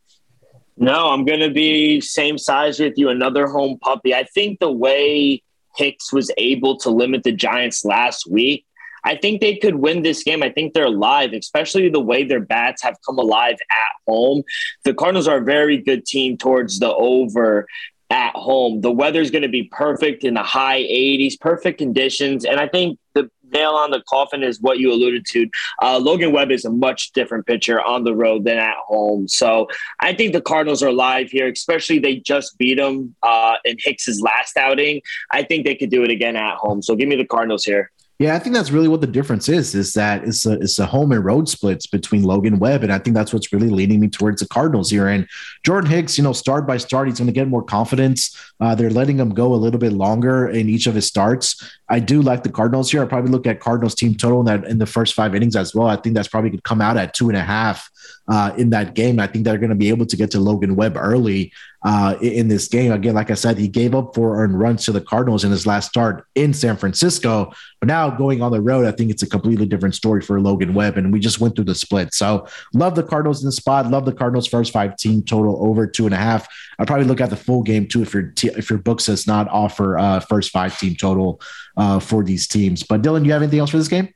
No, 0.77 1.09
I'm 1.09 1.25
going 1.25 1.41
to 1.41 1.51
be 1.51 2.01
same 2.01 2.37
size 2.37 2.81
with 2.81 2.95
you. 2.97 3.09
Another 3.09 3.47
home 3.47 3.79
puppy. 3.79 4.15
I 4.15 4.25
think 4.25 4.59
the 4.59 4.73
way 4.73 5.43
Hicks 5.77 6.13
was 6.13 6.31
able 6.37 6.77
to 6.79 6.91
limit 6.91 7.23
the 7.23 7.33
Giants 7.33 7.85
last 7.85 8.29
week, 8.29 8.67
I 9.05 9.17
think 9.17 9.41
they 9.41 9.57
could 9.57 9.77
win 9.77 10.03
this 10.03 10.25
game. 10.25 10.43
I 10.43 10.51
think 10.51 10.73
they're 10.73 10.87
alive, 10.87 11.33
especially 11.33 11.91
the 11.91 12.01
way 12.01 12.25
their 12.25 12.41
bats 12.41 12.83
have 12.83 12.97
come 13.07 13.19
alive 13.19 13.57
at 13.71 13.93
home. 14.09 14.43
The 14.85 14.95
Cardinals 14.95 15.29
are 15.29 15.39
a 15.39 15.45
very 15.45 15.77
good 15.77 16.07
team 16.07 16.39
towards 16.39 16.79
the 16.79 16.93
over. 16.95 17.67
At 18.15 18.35
home. 18.37 18.81
The 18.81 18.93
weather's 18.93 19.33
going 19.33 19.43
to 19.43 19.49
be 19.49 19.65
perfect 19.65 20.23
in 20.23 20.35
the 20.35 20.43
high 20.43 20.83
80s, 20.83 21.39
perfect 21.41 21.79
conditions. 21.79 22.45
And 22.45 22.61
I 22.61 22.69
think 22.69 22.97
the 23.15 23.29
nail 23.51 23.73
on 23.73 23.91
the 23.91 24.05
coffin 24.09 24.45
is 24.45 24.61
what 24.61 24.79
you 24.79 24.93
alluded 24.93 25.27
to. 25.31 25.49
Uh, 25.83 25.99
Logan 25.99 26.31
Webb 26.31 26.53
is 26.53 26.65
a 26.65 26.71
much 26.71 27.11
different 27.11 27.45
pitcher 27.45 27.83
on 27.83 28.05
the 28.05 28.15
road 28.15 28.45
than 28.45 28.59
at 28.59 28.77
home. 28.87 29.27
So 29.27 29.67
I 30.01 30.15
think 30.15 30.33
the 30.33 30.41
Cardinals 30.41 30.81
are 30.81 30.93
live 30.93 31.31
here, 31.31 31.49
especially 31.49 31.99
they 31.99 32.17
just 32.17 32.57
beat 32.57 32.77
them 32.77 33.17
uh, 33.25 33.57
in 33.65 33.79
Hicks's 33.81 34.21
last 34.21 34.57
outing. 34.57 35.03
I 35.33 35.43
think 35.43 35.67
they 35.67 35.75
could 35.75 35.91
do 35.91 36.05
it 36.05 36.11
again 36.11 36.37
at 36.37 36.57
home. 36.57 36.83
So 36.83 36.95
give 36.95 37.09
me 37.09 37.17
the 37.17 37.27
Cardinals 37.27 37.65
here. 37.65 37.91
Yeah, 38.21 38.37
I 38.37 38.39
think 38.39 38.55
that's 38.55 38.71
really 38.71 38.87
what 38.87 39.01
the 39.01 39.09
difference 39.09 39.49
is. 39.49 39.75
Is 39.75 39.93
that 39.95 40.23
it's 40.23 40.47
a 40.47 40.53
it's 40.53 40.79
a 40.79 40.87
home 40.87 41.11
and 41.11 41.25
road 41.25 41.49
splits 41.49 41.89
between 41.89 42.23
Logan 42.23 42.61
Webb, 42.61 42.85
and 42.85 42.93
I 42.93 42.99
think 42.99 43.15
that's 43.17 43.33
what's 43.33 43.53
really 43.53 43.71
leading 43.71 43.99
me 43.99 44.09
towards 44.09 44.41
the 44.41 44.47
Cardinals 44.47 44.89
here. 44.89 45.09
And 45.09 45.27
Jordan 45.67 45.91
Hicks, 45.91 46.17
you 46.17 46.23
know, 46.23 46.33
start 46.33 46.65
by 46.65 46.77
start, 46.77 47.09
he's 47.09 47.19
going 47.19 47.27
to 47.27 47.33
get 47.33 47.49
more 47.49 47.65
confidence. 47.65 48.37
Uh, 48.61 48.77
they're 48.77 48.89
letting 48.89 49.19
him 49.19 49.31
go 49.31 49.53
a 49.53 49.57
little 49.57 49.81
bit 49.81 49.93
longer 49.93 50.49
in 50.49 50.69
each 50.69 50.87
of 50.87 50.95
his 50.95 51.09
starts. 51.09 51.61
I 51.95 52.01
do 52.01 52.23
like 52.23 52.43
the 52.43 52.51
Cardinals 52.51 52.91
here. 52.91 53.05
I 53.05 53.07
probably 53.07 53.31
look 53.31 53.47
at 53.47 53.61
Cardinals 53.61 53.95
team 53.95 54.17
total 54.17 54.41
in 54.41 54.47
that 54.47 54.65
in 54.69 54.79
the 54.79 54.87
first 54.87 55.15
five 55.15 55.33
innings 55.33 55.55
as 55.55 55.77
well. 55.77 55.87
I 55.87 55.95
think 55.95 56.17
that's 56.17 56.27
probably 56.27 56.51
could 56.51 56.65
come 56.65 56.81
out 56.81 56.97
at 56.97 57.15
two 57.15 57.29
and 57.29 57.39
a 57.39 57.41
half 57.41 57.89
uh, 58.27 58.53
in 58.59 58.71
that 58.71 58.95
game. 58.95 59.21
I 59.21 59.29
think 59.29 59.45
they're 59.45 59.59
going 59.59 59.71
to 59.71 59.77
be 59.77 59.91
able 59.91 60.07
to 60.07 60.17
get 60.17 60.33
to 60.33 60.41
Logan 60.41 60.75
Webb 60.75 60.97
early 60.97 61.53
uh, 61.85 62.17
in 62.21 62.49
this 62.49 62.67
game. 62.67 62.91
Again, 62.91 63.15
like 63.15 63.31
I 63.31 63.35
said, 63.35 63.59
he 63.59 63.69
gave 63.69 63.95
up 63.95 64.13
four 64.13 64.43
earned 64.43 64.59
runs 64.59 64.85
to 64.87 64.93
the 64.93 65.01
Cardinals 65.01 65.45
in 65.45 65.53
his 65.53 65.69
last 65.69 65.91
start 65.91 66.27
in 66.35 66.53
San 66.53 66.77
Francisco. 66.77 67.53
But 67.81 67.87
now 67.87 68.11
going 68.11 68.43
on 68.43 68.51
the 68.51 68.61
road, 68.61 68.87
I 68.87 68.91
think 68.91 69.13
it's 69.13 69.23
a 69.23 69.29
completely 69.29 69.67
different 69.67 69.95
story 69.95 70.21
for 70.21 70.41
Logan 70.41 70.75
Webb. 70.75 70.97
And 70.97 71.13
we 71.13 71.21
just 71.21 71.39
went 71.39 71.55
through 71.55 71.67
the 71.67 71.77
split. 71.77 72.13
So 72.13 72.49
love 72.73 72.97
the 72.97 73.05
Cardinals 73.05 73.41
in 73.41 73.47
the 73.47 73.53
spot. 73.53 73.89
Love 73.89 74.05
the 74.05 74.13
Cardinals 74.13 74.49
first 74.49 74.73
five 74.73 74.97
team 74.97 75.23
total 75.23 75.65
over 75.65 75.87
two 75.87 76.07
and 76.07 76.15
a 76.15 76.19
half. 76.19 76.49
I'd 76.79 76.89
probably 76.89 77.07
look 77.07 77.21
at 77.21 77.31
the 77.31 77.37
full 77.37 77.63
game 77.63 77.87
too 77.87 78.03
if 78.03 78.15
your 78.15 78.25
t- 78.25 78.49
if 78.49 78.69
your 78.69 78.81
book 78.81 79.01
does 79.01 79.27
not 79.27 79.47
offer 79.49 79.97
uh, 79.97 80.21
first 80.21 80.51
five 80.51 80.77
team 80.77 80.97
total 80.97 81.41
uh, 81.77 82.01
for 82.01 82.23
these 82.23 82.47
teams. 82.47 82.83
But 82.83 83.03
Dylan, 83.03 83.21
do 83.21 83.27
you 83.27 83.33
have 83.33 83.43
anything 83.43 83.61
else 83.61 83.71
for 83.71 83.79
this 83.79 83.89
game? 83.89 84.09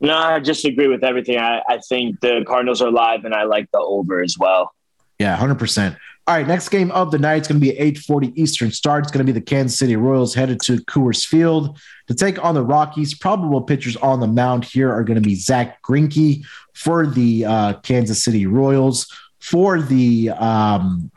No, 0.00 0.16
I 0.16 0.40
just 0.40 0.64
agree 0.64 0.88
with 0.88 1.04
everything. 1.04 1.38
I, 1.38 1.62
I 1.68 1.78
think 1.78 2.20
the 2.20 2.44
Cardinals 2.46 2.82
are 2.82 2.90
live, 2.90 3.24
and 3.24 3.34
I 3.34 3.44
like 3.44 3.70
the 3.72 3.78
over 3.78 4.20
as 4.20 4.36
well. 4.38 4.74
Yeah, 5.18 5.36
hundred 5.36 5.58
percent. 5.58 5.96
All 6.26 6.36
right, 6.36 6.46
next 6.46 6.68
game 6.68 6.92
of 6.92 7.10
the 7.10 7.18
night 7.18 7.42
is 7.42 7.48
going 7.48 7.60
to 7.60 7.66
be 7.66 7.76
8:40 7.76 8.32
Eastern 8.36 8.70
start. 8.70 9.04
It's 9.04 9.12
going 9.12 9.26
to 9.26 9.32
be 9.32 9.38
the 9.38 9.44
Kansas 9.44 9.78
City 9.78 9.96
Royals 9.96 10.34
headed 10.34 10.60
to 10.62 10.78
Coors 10.84 11.24
Field 11.24 11.78
to 12.06 12.14
take 12.14 12.42
on 12.44 12.54
the 12.54 12.64
Rockies. 12.64 13.14
Probable 13.14 13.60
pitchers 13.60 13.96
on 13.96 14.20
the 14.20 14.26
mound 14.26 14.64
here 14.64 14.92
are 14.92 15.04
going 15.04 15.20
to 15.20 15.28
be 15.28 15.34
Zack 15.34 15.82
Greinke 15.82 16.44
for 16.74 17.06
the 17.06 17.44
uh, 17.44 17.72
Kansas 17.80 18.22
City 18.24 18.46
Royals. 18.46 19.06
For 19.40 19.82
the 19.82 20.30
um, 20.30 21.10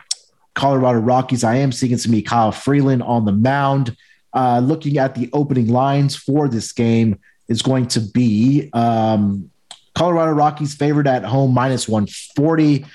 Colorado 0.56 1.00
Rockies, 1.00 1.44
I 1.44 1.58
am 1.58 1.72
seeing 1.72 1.98
some 1.98 2.20
Kyle 2.24 2.52
Freeland 2.52 3.04
on 3.04 3.26
the 3.26 3.32
mound. 3.32 3.96
Uh, 4.36 4.60
looking 4.60 4.98
at 4.98 5.16
the 5.16 5.30
opening 5.34 5.70
lines 5.70 6.16
for 6.16 6.48
this 6.48 6.72
game, 6.74 7.18
is 7.48 7.62
going 7.62 7.88
to 7.88 8.00
be 8.00 8.70
um, 8.74 9.50
Colorado 9.94 10.32
Rockies 10.32 10.76
favored 10.76 11.08
at 11.08 11.24
home 11.24 11.54
minus 11.54 11.88
140. 11.88 12.86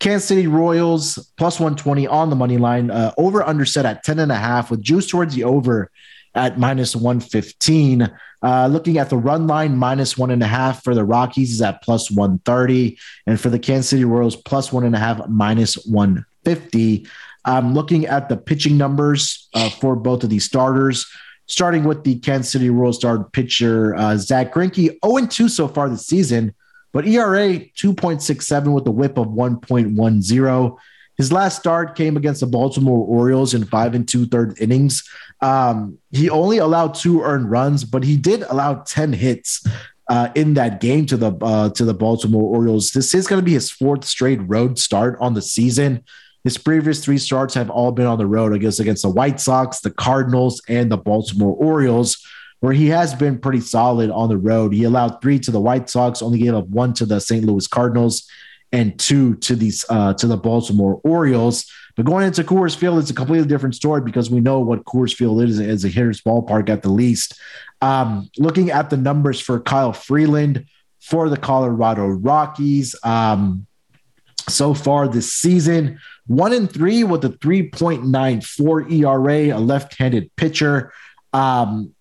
Kansas 0.00 0.28
City 0.28 0.46
Royals 0.46 1.32
plus 1.36 1.58
120 1.58 2.06
on 2.06 2.30
the 2.30 2.36
money 2.36 2.56
line. 2.56 2.90
Uh, 2.90 3.12
over 3.18 3.42
under 3.42 3.64
set 3.64 3.84
at 3.84 4.04
10 4.04 4.20
and 4.20 4.32
a 4.32 4.36
half 4.36 4.70
with 4.70 4.80
juice 4.80 5.08
towards 5.08 5.34
the 5.34 5.44
over 5.44 5.90
at 6.34 6.58
minus 6.58 6.94
115. 6.94 8.10
Uh, 8.40 8.68
looking 8.68 8.98
at 8.98 9.10
the 9.10 9.16
run 9.16 9.48
line, 9.48 9.76
minus 9.76 10.16
one 10.16 10.30
and 10.30 10.42
a 10.42 10.46
half 10.46 10.84
for 10.84 10.94
the 10.94 11.04
Rockies 11.04 11.50
is 11.50 11.60
at 11.60 11.82
plus 11.82 12.10
130. 12.10 12.96
And 13.26 13.40
for 13.40 13.50
the 13.50 13.58
Kansas 13.58 13.90
City 13.90 14.04
Royals, 14.04 14.36
plus 14.36 14.72
one 14.72 14.84
and 14.84 14.94
a 14.94 14.98
half, 14.98 15.26
minus 15.28 15.74
150. 15.86 17.06
I'm 17.44 17.74
looking 17.74 18.06
at 18.06 18.28
the 18.28 18.36
pitching 18.36 18.76
numbers 18.76 19.48
uh, 19.54 19.70
for 19.70 19.96
both 19.96 20.24
of 20.24 20.30
these 20.30 20.44
starters 20.44 21.06
starting 21.48 21.84
with 21.84 22.04
the 22.04 22.18
Kansas 22.20 22.52
City 22.52 22.70
Royals 22.70 22.96
star 22.96 23.24
pitcher 23.24 23.96
uh, 23.96 24.16
Zack 24.16 24.52
Greinke, 24.52 24.96
0 25.04 25.26
2 25.26 25.48
so 25.48 25.66
far 25.66 25.88
this 25.88 26.06
season, 26.06 26.54
but 26.92 27.06
ERA 27.06 27.58
2.67 27.58 28.72
with 28.72 28.86
a 28.86 28.90
whip 28.90 29.18
of 29.18 29.28
1.10. 29.28 30.76
His 31.16 31.32
last 31.32 31.58
start 31.58 31.96
came 31.96 32.16
against 32.16 32.40
the 32.40 32.46
Baltimore 32.46 33.04
Orioles 33.04 33.52
in 33.52 33.64
five 33.64 33.94
and 33.94 34.06
two 34.06 34.26
third 34.26 34.56
innings. 34.60 35.02
Um, 35.40 35.98
he 36.12 36.30
only 36.30 36.58
allowed 36.58 36.94
two 36.94 37.22
earned 37.22 37.50
runs, 37.50 37.84
but 37.84 38.04
he 38.04 38.16
did 38.16 38.42
allow 38.42 38.82
10 38.86 39.14
hits 39.14 39.66
uh, 40.08 40.28
in 40.36 40.54
that 40.54 40.80
game 40.80 41.06
to 41.06 41.16
the 41.16 41.32
uh, 41.42 41.70
to 41.70 41.84
the 41.84 41.92
Baltimore 41.92 42.56
Orioles. 42.56 42.92
This 42.92 43.14
is 43.14 43.26
going 43.26 43.40
to 43.40 43.44
be 43.44 43.52
his 43.52 43.68
fourth 43.70 44.04
straight 44.04 44.40
road 44.46 44.78
start 44.78 45.18
on 45.20 45.34
the 45.34 45.42
season. 45.42 46.04
His 46.44 46.56
previous 46.56 47.04
three 47.04 47.18
starts 47.18 47.54
have 47.54 47.70
all 47.70 47.92
been 47.92 48.06
on 48.06 48.18
the 48.18 48.26
road 48.26 48.52
against 48.52 48.80
against 48.80 49.02
the 49.02 49.10
White 49.10 49.40
Sox, 49.40 49.80
the 49.80 49.90
Cardinals, 49.90 50.62
and 50.68 50.90
the 50.90 50.96
Baltimore 50.96 51.54
Orioles, 51.56 52.24
where 52.60 52.72
he 52.72 52.88
has 52.88 53.14
been 53.14 53.38
pretty 53.38 53.60
solid 53.60 54.10
on 54.10 54.28
the 54.28 54.38
road. 54.38 54.72
He 54.72 54.84
allowed 54.84 55.20
three 55.20 55.38
to 55.40 55.50
the 55.50 55.60
White 55.60 55.90
Sox, 55.90 56.22
only 56.22 56.38
gave 56.38 56.54
up 56.54 56.68
one 56.68 56.94
to 56.94 57.06
the 57.06 57.20
St. 57.20 57.44
Louis 57.44 57.66
Cardinals, 57.66 58.28
and 58.72 58.98
two 58.98 59.34
to 59.36 59.56
these 59.56 59.84
uh, 59.88 60.14
to 60.14 60.26
the 60.26 60.36
Baltimore 60.36 61.00
Orioles. 61.04 61.70
But 61.96 62.06
going 62.06 62.26
into 62.26 62.44
Coors 62.44 62.76
Field, 62.76 63.00
it's 63.00 63.10
a 63.10 63.14
completely 63.14 63.48
different 63.48 63.74
story 63.74 64.00
because 64.00 64.30
we 64.30 64.40
know 64.40 64.60
what 64.60 64.84
Coors 64.84 65.12
Field 65.12 65.42
is 65.42 65.58
as 65.58 65.84
a 65.84 65.88
hitter's 65.88 66.20
ballpark 66.20 66.68
at 66.68 66.82
the 66.82 66.90
least. 66.90 67.40
Um, 67.80 68.30
looking 68.38 68.70
at 68.70 68.90
the 68.90 68.96
numbers 68.96 69.40
for 69.40 69.58
Kyle 69.58 69.92
Freeland 69.92 70.66
for 71.00 71.28
the 71.28 71.36
Colorado 71.36 72.06
Rockies 72.06 72.94
um, 73.02 73.66
so 74.48 74.74
far 74.74 75.08
this 75.08 75.32
season, 75.32 75.98
one 76.26 76.52
and 76.52 76.70
three 76.70 77.04
with 77.04 77.24
a 77.24 77.30
3.94 77.30 78.92
ERA, 78.92 79.56
a 79.56 79.60
left 79.60 79.98
handed 79.98 80.34
pitcher. 80.36 80.92
Um, 81.32 81.94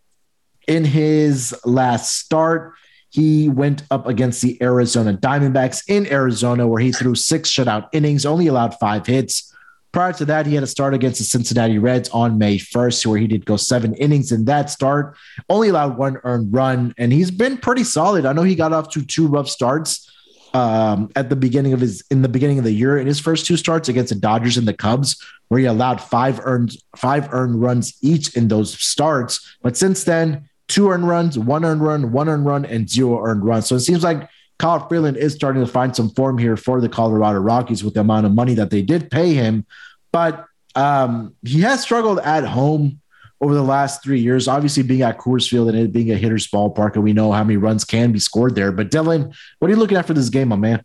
in 0.68 0.84
his 0.84 1.56
last 1.66 2.18
start, 2.18 2.74
he 3.10 3.50
went 3.50 3.84
up 3.90 4.06
against 4.06 4.42
the 4.42 4.62
Arizona 4.62 5.14
Diamondbacks 5.18 5.84
in 5.88 6.08
Arizona, 6.08 6.68
where 6.68 6.82
he 6.82 6.92
threw 6.92 7.16
six 7.16 7.50
shutout 7.50 7.88
innings, 7.94 8.26
only 8.26 8.48
allowed 8.48 8.78
five 8.80 9.08
hits. 9.08 9.54
Prior 9.94 10.12
to 10.14 10.26
that, 10.26 10.46
he 10.46 10.54
had 10.54 10.64
a 10.64 10.68
start 10.68 10.94
against 10.94 11.20
the 11.20 11.24
Cincinnati 11.24 11.80
Reds 11.80 12.10
on 12.10 12.38
May 12.38 12.58
1st, 12.58 13.06
where 13.06 13.18
he 13.18 13.26
did 13.26 13.46
go 13.46 13.56
seven 13.56 13.94
innings 13.96 14.32
in 14.32 14.46
that 14.46 14.70
start, 14.70 15.16
only 15.50 15.70
allowed 15.70 15.98
one 15.98 16.18
earned 16.24 16.54
run, 16.54 16.94
and 16.98 17.14
he's 17.14 17.32
been 17.32 17.58
pretty 17.58 17.86
solid. 17.86 18.26
I 18.26 18.34
know 18.34 18.44
he 18.44 18.56
got 18.56 18.74
off 18.74 18.90
to 18.92 19.06
two 19.06 19.28
rough 19.28 19.48
starts 19.50 20.12
um, 20.54 21.12
at 21.16 21.30
the 21.30 21.36
beginning 21.36 21.74
of 21.74 21.80
his 21.80 22.04
in 22.10 22.22
the 22.22 22.30
beginning 22.30 22.58
of 22.58 22.64
the 22.64 22.72
year 22.72 22.98
in 22.98 23.08
his 23.08 23.20
first 23.20 23.46
two 23.46 23.58
starts 23.58 23.90
against 23.90 24.14
the 24.14 24.20
Dodgers 24.20 24.58
and 24.58 24.68
the 24.68 24.74
Cubs, 24.74 25.22
where 25.48 25.60
he 25.60 25.66
allowed 25.66 26.02
five 26.02 26.40
earned 26.44 26.76
five 26.96 27.32
earned 27.34 27.62
runs 27.62 27.98
each 28.02 28.36
in 28.36 28.48
those 28.48 28.74
starts. 28.74 29.58
But 29.62 29.78
since 29.78 30.04
then, 30.04 30.50
two 30.68 30.90
earned 30.90 31.08
runs, 31.08 31.38
one 31.38 31.66
earned 31.66 31.82
run, 31.82 32.12
one 32.12 32.30
earned 32.30 32.46
run, 32.46 32.66
and 32.66 32.90
zero 32.90 33.24
earned 33.26 33.44
runs. 33.44 33.68
So 33.68 33.76
it 33.76 33.82
seems 33.82 34.04
like 34.04 34.30
Kyle 34.60 34.88
Freeland 34.88 35.18
is 35.18 35.34
starting 35.34 35.64
to 35.64 35.72
find 35.72 35.96
some 35.96 36.10
form 36.12 36.38
here 36.38 36.58
for 36.58 36.82
the 36.82 36.90
Colorado 36.90 37.40
Rockies 37.40 37.84
with 37.84 37.94
the 37.94 38.02
amount 38.02 38.26
of 38.26 38.34
money 38.34 38.56
that 38.56 38.70
they 38.70 38.82
did 38.82 39.12
pay 39.12 39.34
him. 39.34 39.66
But 40.12 40.46
um, 40.76 41.36
he 41.44 41.62
has 41.62 41.82
struggled 41.82 42.20
at 42.20 42.44
home 42.44 43.02
over 43.42 43.54
the 43.54 43.64
last 43.64 44.04
three 44.04 44.20
years. 44.20 44.48
Obviously, 44.48 44.84
being 44.84 45.02
at 45.02 45.18
Coors 45.18 45.48
Field 45.48 45.70
and 45.70 45.78
it 45.78 45.92
being 45.92 46.12
a 46.12 46.16
hitter's 46.16 46.48
ballpark, 46.48 46.96
and 46.96 47.04
we 47.04 47.14
know 47.14 47.32
how 47.32 47.44
many 47.44 47.58
runs 47.58 47.84
can 47.84 48.12
be 48.12 48.20
scored 48.20 48.56
there. 48.56 48.72
But 48.72 48.92
Dylan, 48.92 49.34
what 49.60 49.68
are 49.70 49.74
you 49.74 49.80
looking 49.80 49.98
at 49.98 50.06
for 50.06 50.14
this 50.14 50.30
game, 50.30 50.50
my 50.50 50.56
man? 50.56 50.84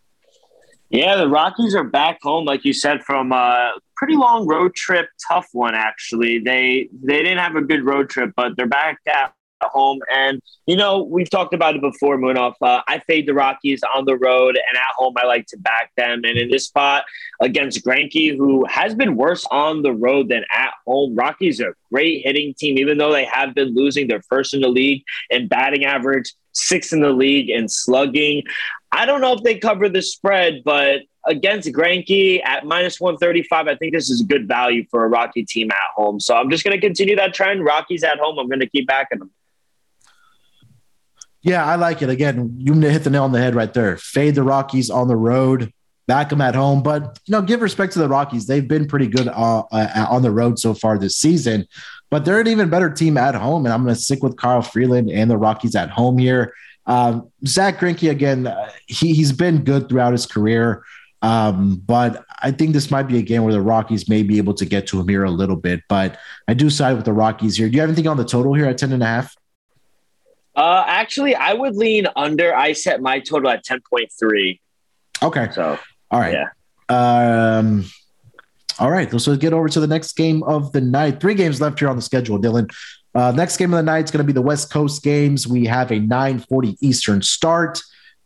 Yeah, 0.91 1.17
the 1.17 1.29
Rockies 1.29 1.75
are 1.75 1.85
back 1.85 2.19
home, 2.23 2.45
like 2.45 2.67
you 2.67 2.75
said, 2.75 3.03
from 3.03 3.33
a 3.33 3.73
pretty 3.97 4.15
long 4.15 4.47
road 4.47 4.75
trip, 4.75 5.09
tough 5.27 5.49
one 5.53 5.75
actually. 5.75 6.39
They 6.39 6.89
they 7.03 7.23
didn't 7.23 7.39
have 7.39 7.57
a 7.57 7.63
good 7.63 7.85
road 7.85 8.11
trip, 8.11 8.33
but 8.37 8.57
they're 8.57 8.67
back 8.67 8.99
at 9.07 9.33
home. 9.71 10.01
And, 10.13 10.41
you 10.67 10.77
know, 10.77 11.03
we've 11.03 11.31
talked 11.31 11.55
about 11.55 11.75
it 11.77 11.81
before, 11.81 12.19
Munaf. 12.19 12.55
Uh, 12.61 12.83
I 12.87 12.99
fade 13.01 13.27
the 13.27 13.35
Rockies 13.35 13.81
on 13.95 14.05
the 14.05 14.17
road, 14.17 14.57
and 14.57 14.77
at 14.77 14.95
home, 14.97 15.15
I 15.17 15.27
like 15.27 15.47
to 15.49 15.59
back 15.59 15.91
them. 15.97 16.23
And 16.25 16.39
in 16.39 16.51
this 16.51 16.67
spot 16.67 17.05
against 17.41 17.85
Greinke, 17.85 18.37
who 18.37 18.65
has 18.67 18.95
been 18.95 19.17
worse 19.17 19.47
on 19.51 19.83
the 19.83 19.93
road 19.93 20.29
than 20.29 20.45
at 20.51 20.73
home, 20.87 21.15
Rockies 21.15 21.61
are 21.61 21.71
a 21.71 21.75
great 21.93 22.23
hitting 22.25 22.55
team, 22.55 22.79
even 22.79 22.99
though 22.99 23.13
they 23.13 23.25
have 23.25 23.55
been 23.55 23.75
losing. 23.75 24.09
They're 24.09 24.23
first 24.23 24.55
in 24.55 24.61
the 24.61 24.69
league 24.69 25.03
in 25.31 25.49
batting 25.49 25.85
average, 25.85 26.33
sixth 26.53 26.93
in 26.93 27.01
the 27.01 27.11
league 27.11 27.51
in 27.51 27.69
slugging. 27.69 28.45
I 28.93 29.07
don't 29.07 29.21
know 29.21 29.33
if 29.33 29.43
they 29.43 29.59
cover 29.59 29.89
the 29.89 30.03
spread, 30.03 30.63
but 30.65 31.01
against 31.27 31.69
Greinke 31.73 32.45
at 32.45 32.67
minus 32.67 33.01
135, 33.01 33.69
I 33.69 33.77
think 33.77 33.95
this 33.95 34.11
is 34.11 34.23
good 34.23 34.49
value 34.49 34.85
for 34.91 35.05
a 35.05 35.09
Rocky 35.09 35.45
team 35.45 35.71
at 35.71 35.79
home. 35.95 36.21
So 36.21 36.37
I'm 36.37 36.51
just 36.51 36.65
going 36.65 36.79
to 36.79 36.81
continue 36.81 37.17
that 37.17 37.35
trend. 37.35 37.65
Rockies 37.65 38.05
at 38.05 38.19
home, 38.19 38.39
I'm 38.39 38.49
going 38.49 38.61
to 38.61 38.69
keep 38.69 38.87
backing 38.87 39.21
them. 39.21 39.31
Yeah, 41.43 41.65
I 41.65 41.75
like 41.75 42.03
it. 42.03 42.09
Again, 42.09 42.55
you 42.59 42.73
hit 42.75 43.05
the 43.05 43.11
nail 43.11 43.25
on 43.25 43.33
the 43.33 43.41
head 43.41 43.55
right 43.55 43.73
there. 43.73 43.97
Fade 43.97 44.37
the 44.37 44.45
Rockies 44.45 44.91
on 44.91 45.09
the 45.09 45.17
road, 45.17 45.73
back 46.07 46.29
them 46.29 46.41
at 46.41 46.55
home. 46.55 46.83
But 46.83 47.19
you 47.27 47.33
know, 47.33 47.43
give 47.43 47.63
respect 47.63 47.93
to 47.95 47.99
the 47.99 48.09
Rockies. 48.09 48.47
They've 48.47 48.67
been 48.67 48.87
pretty 48.87 49.09
good 49.09 49.29
uh, 49.29 49.65
uh, 49.73 50.07
on 50.09 50.23
the 50.23 50.31
road 50.31 50.59
so 50.59 50.73
far 50.73 50.99
this 50.99 51.17
season. 51.17 51.67
But 52.11 52.25
they're 52.25 52.41
an 52.41 52.47
even 52.47 52.71
better 52.71 52.91
team 52.91 53.17
at 53.17 53.35
home, 53.35 53.65
and 53.67 53.73
I'm 53.73 53.83
going 53.83 53.95
to 53.95 54.01
stick 54.01 54.23
with 54.23 54.37
Kyle 54.37 54.63
Freeland 54.63 55.11
and 55.11 55.31
the 55.31 55.39
Rockies 55.39 55.75
at 55.75 55.91
home 55.91 56.19
here. 56.19 56.55
Um, 56.87 57.31
Zack 57.47 57.79
Greinke 57.79 58.11
again, 58.11 58.47
uh, 58.47 58.71
he 58.87 59.15
he's 59.15 59.33
been 59.33 59.65
good 59.65 59.89
throughout 59.89 60.13
his 60.13 60.27
career, 60.27 60.85
um, 61.23 61.81
but 61.87 62.25
I 62.41 62.51
think 62.51 62.73
this 62.73 62.91
might 62.91 63.05
be 63.05 63.19
a 63.19 63.23
game 63.23 63.45
where 63.45 63.53
the 63.53 63.61
Rockies 63.61 64.09
may 64.09 64.25
be 64.25 64.39
able 64.39 64.55
to 64.55 64.65
get 64.65 64.89
to 64.89 65.01
him 65.01 65.09
here 65.09 65.23
a 65.25 65.31
little 65.31 65.57
bit, 65.57 65.81
but 65.89 66.19
I 66.49 66.55
do 66.55 66.71
side 66.71 66.97
with 66.97 67.05
the 67.05 67.13
Rockies 67.13 67.57
here. 67.57 67.69
Do 67.69 67.75
you 67.75 67.81
have 67.81 67.89
anything 67.89 68.09
on 68.09 68.17
the 68.17 68.25
total 68.25 68.53
here 68.53 68.67
at 68.67 68.79
10 68.79 68.93
and 68.93 69.03
a 69.03 69.07
half? 69.07 69.37
Uh, 70.55 70.85
actually, 70.87 71.35
I 71.35 71.55
would 71.55 71.77
lean 71.77 72.07
under. 72.15 72.55
I 72.55 72.73
set 72.73 73.01
my 73.01 73.21
total 73.21 73.51
at 73.51 73.65
10.3. 73.65 74.61
Okay. 75.23 75.49
So, 75.53 75.79
all 76.11 76.21
right. 76.21 76.35
Yeah. 76.35 77.59
Um, 77.59 77.85
all 78.79 78.91
right. 78.91 79.11
Let's 79.13 79.27
get 79.39 79.53
over 79.53 79.69
to 79.69 79.81
the 79.81 79.87
next 79.87 80.13
game 80.13 80.43
of 80.43 80.73
the 80.73 80.81
night. 80.81 81.21
Three 81.21 81.35
games 81.35 81.61
left 81.61 81.79
here 81.79 81.89
on 81.89 81.97
the 81.97 82.03
schedule, 82.03 82.39
Dylan. 82.39 82.71
Uh, 83.15 83.31
next 83.33 83.57
game 83.57 83.73
of 83.73 83.77
the 83.77 83.83
night 83.83 84.05
is 84.05 84.11
going 84.11 84.25
to 84.25 84.27
be 84.27 84.33
the 84.33 84.43
West 84.43 84.71
Coast 84.71 85.03
games. 85.03 85.47
We 85.47 85.67
have 85.67 85.91
a 85.91 86.01
9:40 86.01 86.77
Eastern 86.81 87.23
start 87.23 87.81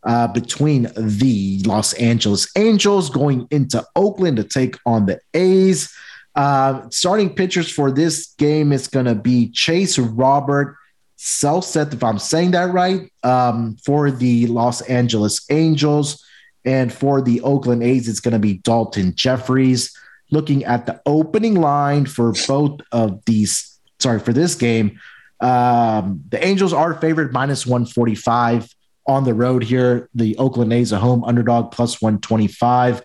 uh, 0.04 0.28
between 0.28 0.88
the 0.96 1.60
Los 1.64 1.92
Angeles 1.94 2.48
Angels 2.56 3.10
going 3.10 3.48
into 3.50 3.84
Oakland 3.96 4.36
to 4.36 4.44
take 4.44 4.78
on 4.86 5.06
the 5.06 5.20
A's. 5.34 5.92
Uh, 6.36 6.88
starting 6.90 7.34
pitchers 7.34 7.70
for 7.70 7.90
this 7.90 8.34
game 8.38 8.72
is 8.72 8.88
going 8.88 9.06
to 9.06 9.14
be 9.14 9.50
Chase 9.50 9.98
Robert 9.98 10.76
Silseth, 11.18 11.94
if 11.94 12.04
I'm 12.04 12.18
saying 12.18 12.52
that 12.52 12.72
right, 12.72 13.10
um, 13.22 13.76
for 13.84 14.10
the 14.10 14.46
Los 14.46 14.82
Angeles 14.82 15.46
Angels. 15.50 16.22
And 16.64 16.92
for 16.92 17.22
the 17.22 17.40
Oakland 17.42 17.82
A's, 17.82 18.08
it's 18.08 18.20
going 18.20 18.32
to 18.32 18.40
be 18.40 18.58
Daulton 18.58 19.14
Jefferies. 19.14 19.96
Looking 20.30 20.64
at 20.64 20.86
the 20.86 21.00
opening 21.06 21.54
line 21.54 22.06
for 22.06 22.32
both 22.48 22.80
of 22.90 23.24
these, 23.24 23.78
sorry, 24.00 24.18
for 24.18 24.32
this 24.32 24.56
game, 24.56 24.98
um, 25.40 26.22
the 26.28 26.44
Angels 26.44 26.72
are 26.72 26.94
favored 26.94 27.32
minus 27.32 27.66
145 27.66 28.74
on 29.06 29.22
the 29.22 29.34
road 29.34 29.62
here. 29.62 30.08
The 30.14 30.36
Oakland 30.38 30.72
A's 30.72 30.90
a 30.90 30.98
home 30.98 31.22
underdog 31.22 31.70
plus 31.70 32.02
125. 32.02 33.04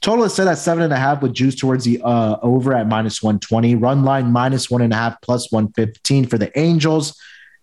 Total 0.00 0.24
is 0.24 0.34
set 0.34 0.46
at 0.46 0.58
seven 0.58 0.84
and 0.84 0.92
a 0.92 0.96
half 0.96 1.20
with 1.20 1.34
juice 1.34 1.56
towards 1.56 1.84
the 1.84 2.00
uh, 2.02 2.36
over 2.42 2.72
at 2.74 2.86
minus 2.86 3.22
120. 3.22 3.74
Run 3.74 4.04
line 4.04 4.30
minus 4.30 4.70
one 4.70 4.82
and 4.82 4.92
a 4.92 4.96
half 4.96 5.20
plus 5.20 5.50
115 5.50 6.26
for 6.26 6.38
the 6.38 6.56
Angels 6.58 7.20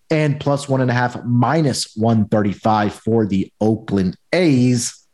and 0.10 0.40
plus 0.40 0.70
one 0.70 0.82
and 0.82 0.92
a 0.92 0.94
half 0.94 1.24
minus 1.24 1.96
135 1.96 2.94
for 2.94 3.26
the 3.26 3.52
Oakland 3.60 4.18
A's. 4.34 5.06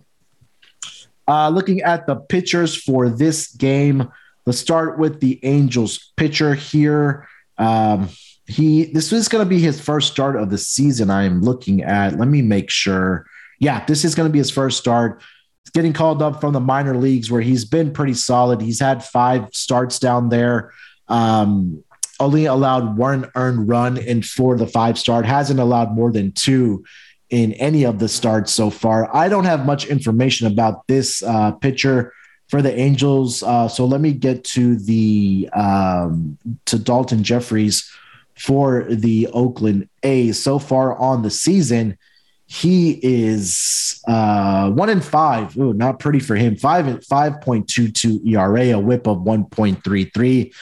Uh, 1.27 1.49
looking 1.49 1.81
at 1.81 2.05
the 2.05 2.15
pitchers 2.15 2.75
for 2.75 3.09
this 3.09 3.47
game, 3.53 4.11
let's 4.45 4.59
start 4.59 4.99
with 4.99 5.19
the 5.19 5.39
Angels 5.43 6.11
pitcher 6.17 6.53
here. 6.53 7.27
Um, 7.57 8.09
he 8.45 8.85
this 8.85 9.13
is 9.13 9.29
going 9.29 9.43
to 9.43 9.49
be 9.49 9.59
his 9.59 9.79
first 9.79 10.11
start 10.11 10.35
of 10.35 10.49
the 10.49 10.57
season. 10.57 11.09
I 11.09 11.23
am 11.23 11.41
looking 11.41 11.81
at. 11.81 12.17
Let 12.17 12.27
me 12.27 12.41
make 12.41 12.69
sure. 12.69 13.25
Yeah, 13.59 13.85
this 13.85 14.03
is 14.03 14.15
going 14.15 14.27
to 14.27 14.33
be 14.33 14.39
his 14.39 14.51
first 14.51 14.77
start. 14.77 15.21
He's 15.63 15.71
getting 15.71 15.93
called 15.93 16.21
up 16.21 16.41
from 16.41 16.51
the 16.51 16.59
minor 16.59 16.97
leagues 16.97 17.31
where 17.31 17.41
he's 17.41 17.63
been 17.63 17.93
pretty 17.93 18.15
solid. 18.15 18.59
He's 18.59 18.81
had 18.81 19.03
five 19.03 19.47
starts 19.53 19.97
down 19.99 20.27
there. 20.27 20.73
Um, 21.07 21.83
only 22.19 22.45
allowed 22.45 22.97
one 22.97 23.29
earned 23.35 23.67
run 23.67 23.97
in 23.97 24.21
four 24.21 24.53
of 24.53 24.59
the 24.59 24.67
five 24.67 24.97
start. 24.97 25.25
Hasn't 25.25 25.59
allowed 25.59 25.91
more 25.91 26.11
than 26.11 26.31
two 26.31 26.83
in 27.29 27.53
any 27.53 27.83
of 27.83 27.99
the 27.99 28.07
starts 28.07 28.53
so 28.53 28.69
far. 28.69 29.13
I 29.15 29.27
don't 29.27 29.45
have 29.45 29.65
much 29.65 29.87
information 29.87 30.47
about 30.47 30.85
this 30.87 31.23
uh, 31.23 31.51
pitcher 31.53 32.13
for 32.47 32.61
the 32.61 32.77
Angels. 32.77 33.41
Uh, 33.41 33.67
so 33.67 33.85
let 33.85 34.01
me 34.01 34.11
get 34.11 34.43
to 34.43 34.75
the 34.75 35.49
um, 35.53 36.37
to 36.65 36.77
Daulton 36.77 37.23
Jefferies 37.23 37.91
for 38.37 38.83
the 38.83 39.27
Oakland 39.33 39.89
A's. 40.03 40.41
So 40.41 40.59
far 40.59 40.95
on 40.95 41.23
the 41.23 41.31
season, 41.31 41.97
he 42.45 42.99
is 43.01 43.99
uh, 44.07 44.69
one 44.69 44.89
in 44.89 45.01
five. 45.01 45.57
Ooh, 45.57 45.73
not 45.73 45.97
pretty 45.97 46.19
for 46.19 46.35
him. 46.35 46.55
Five 46.55 47.03
five 47.05 47.41
point 47.41 47.67
two 47.67 47.91
two 47.91 48.21
ERA, 48.27 48.71
a 48.71 48.79
WHIP 48.79 49.07
of 49.07 49.21
one 49.21 49.45
point 49.45 49.83
three 49.83 50.05
three. 50.05 50.53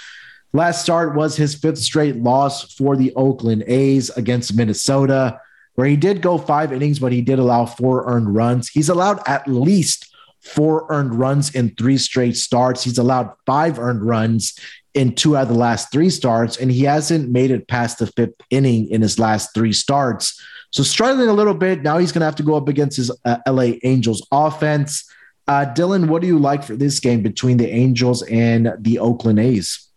Last 0.54 0.82
start 0.82 1.16
was 1.16 1.38
his 1.38 1.56
fifth 1.56 1.78
straight 1.78 2.18
loss 2.18 2.74
for 2.74 2.98
the 2.98 3.14
Oakland 3.16 3.64
A's 3.68 4.10
against 4.12 4.56
Minnesota, 4.56 5.40
where 5.76 5.88
he 5.88 5.96
did 5.96 6.22
go 6.22 6.38
five 6.38 6.74
innings, 6.74 7.00
but 7.00 7.14
he 7.14 7.22
did 7.22 7.40
allow 7.40 7.66
four 7.66 8.06
earned 8.06 8.36
runs. 8.36 8.70
He's 8.70 8.90
allowed 8.90 9.22
at 9.28 9.48
least 9.48 10.14
four 10.42 10.88
earned 10.90 11.16
runs 11.16 11.56
in 11.56 11.74
three 11.76 11.98
straight 11.98 12.36
starts. 12.36 12.84
He's 12.84 12.98
allowed 12.98 13.32
five 13.46 13.80
earned 13.80 14.04
runs 14.04 14.58
in 14.94 15.16
two 15.16 15.38
out 15.38 15.44
of 15.44 15.48
the 15.48 15.54
last 15.54 15.92
three 15.92 16.10
starts, 16.10 16.58
and 16.58 16.70
he 16.70 16.84
hasn't 16.84 17.30
made 17.30 17.52
it 17.52 17.68
past 17.68 18.00
the 18.00 18.08
fifth 18.08 18.36
inning 18.50 18.90
in 18.90 19.02
his 19.02 19.18
last 19.18 19.54
three 19.54 19.72
starts. 19.72 20.40
So 20.72 20.84
struggling 20.84 21.30
a 21.30 21.34
little 21.34 21.54
bit. 21.54 21.82
Now 21.82 21.98
he's 21.98 22.12
going 22.12 22.22
to 22.22 22.26
have 22.26 22.36
to 22.38 22.44
go 22.44 22.56
up 22.56 22.68
against 22.68 22.98
his 22.98 23.12
uh, 23.24 23.38
LA 23.48 23.74
Angels 23.84 24.26
offense. 24.32 25.10
Uh, 25.48 25.66
Dylan, 25.66 26.08
what 26.08 26.22
do 26.22 26.28
you 26.28 26.40
like 26.40 26.64
for 26.64 26.76
this 26.76 27.00
game 27.00 27.22
between 27.22 27.58
the 27.58 27.70
Angels 27.70 28.22
and 28.24 28.74
the 28.80 29.00
Oakland 29.00 29.40
A's? 29.40 29.91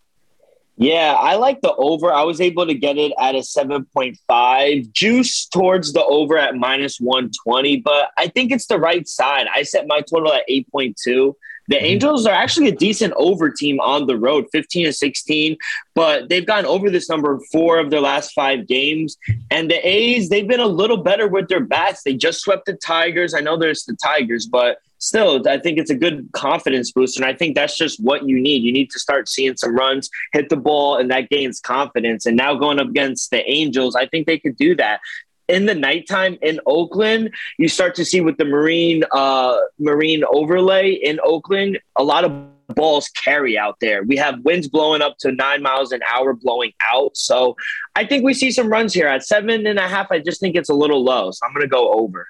Yeah, 0.76 1.16
I 1.18 1.36
like 1.36 1.60
the 1.60 1.74
over. 1.74 2.12
I 2.12 2.22
was 2.24 2.40
able 2.40 2.66
to 2.66 2.74
get 2.74 2.98
it 2.98 3.12
at 3.20 3.36
a 3.36 3.38
7.5. 3.38 4.92
Juice 4.92 5.46
towards 5.46 5.92
the 5.92 6.04
over 6.04 6.36
at 6.36 6.56
minus 6.56 6.98
120, 6.98 7.76
but 7.78 8.08
I 8.18 8.26
think 8.26 8.50
it's 8.50 8.66
the 8.66 8.78
right 8.78 9.06
side. 9.06 9.46
I 9.54 9.62
set 9.62 9.86
my 9.86 10.00
total 10.00 10.32
at 10.32 10.48
8.2. 10.48 11.34
The 11.66 11.76
mm-hmm. 11.76 11.84
Angels 11.84 12.26
are 12.26 12.34
actually 12.34 12.68
a 12.68 12.74
decent 12.74 13.14
over 13.16 13.50
team 13.50 13.78
on 13.80 14.06
the 14.06 14.16
road, 14.16 14.46
15 14.50 14.86
to 14.86 14.92
16, 14.92 15.56
but 15.94 16.28
they've 16.28 16.46
gone 16.46 16.66
over 16.66 16.90
this 16.90 17.08
number 17.08 17.38
four 17.52 17.78
of 17.78 17.90
their 17.90 18.00
last 18.00 18.32
five 18.32 18.66
games. 18.66 19.16
And 19.50 19.70
the 19.70 19.76
A's, 19.88 20.28
they've 20.28 20.48
been 20.48 20.60
a 20.60 20.66
little 20.66 20.98
better 20.98 21.28
with 21.28 21.48
their 21.48 21.64
bats. 21.64 22.02
They 22.02 22.14
just 22.14 22.40
swept 22.40 22.66
the 22.66 22.74
Tigers. 22.74 23.32
I 23.32 23.40
know 23.40 23.56
there's 23.56 23.84
the 23.84 23.96
Tigers, 24.02 24.46
but 24.46 24.78
still, 25.04 25.46
I 25.48 25.58
think 25.58 25.78
it's 25.78 25.90
a 25.90 25.94
good 25.94 26.28
confidence 26.32 26.92
booster. 26.92 27.22
And 27.22 27.30
I 27.30 27.36
think 27.36 27.54
that's 27.54 27.76
just 27.76 28.02
what 28.02 28.26
you 28.26 28.40
need. 28.40 28.62
You 28.62 28.72
need 28.72 28.90
to 28.90 28.98
start 28.98 29.28
seeing 29.28 29.56
some 29.56 29.76
runs, 29.76 30.10
hit 30.32 30.48
the 30.48 30.56
ball, 30.56 30.96
and 30.96 31.10
that 31.10 31.28
gains 31.28 31.60
confidence. 31.60 32.26
And 32.26 32.36
now 32.36 32.54
going 32.54 32.80
up 32.80 32.88
against 32.88 33.30
the 33.30 33.48
Angels, 33.48 33.94
I 33.94 34.06
think 34.06 34.26
they 34.26 34.38
could 34.38 34.56
do 34.56 34.74
that 34.76 35.00
in 35.48 35.66
the 35.66 35.74
nighttime 35.74 36.38
in 36.40 36.58
Oakland, 36.66 37.30
you 37.58 37.68
start 37.68 37.94
to 37.96 38.04
see 38.04 38.22
with 38.22 38.38
the 38.38 38.46
marine 38.46 39.04
uh, 39.12 39.58
marine 39.78 40.24
overlay 40.32 40.92
in 40.92 41.20
Oakland, 41.22 41.78
a 41.96 42.02
lot 42.02 42.24
of 42.24 42.32
balls 42.68 43.08
carry 43.10 43.58
out 43.58 43.76
there. 43.80 44.02
We 44.02 44.16
have 44.16 44.40
winds 44.40 44.68
blowing 44.68 45.02
up 45.02 45.18
to 45.18 45.32
nine 45.32 45.62
miles 45.62 45.92
an 45.92 46.00
hour 46.10 46.32
blowing 46.32 46.72
out. 46.90 47.16
So 47.16 47.56
I 47.94 48.06
think 48.06 48.24
we 48.24 48.34
see 48.34 48.50
some 48.50 48.68
runs 48.68 48.94
here 48.94 49.06
at 49.06 49.24
seven 49.24 49.66
and 49.66 49.78
a 49.78 49.88
half. 49.88 50.10
I 50.10 50.18
just 50.18 50.40
think 50.40 50.56
it's 50.56 50.70
a 50.70 50.74
little 50.74 51.04
low. 51.04 51.30
So 51.30 51.46
I'm 51.46 51.52
going 51.52 51.62
to 51.62 51.68
go 51.68 51.92
over. 51.92 52.26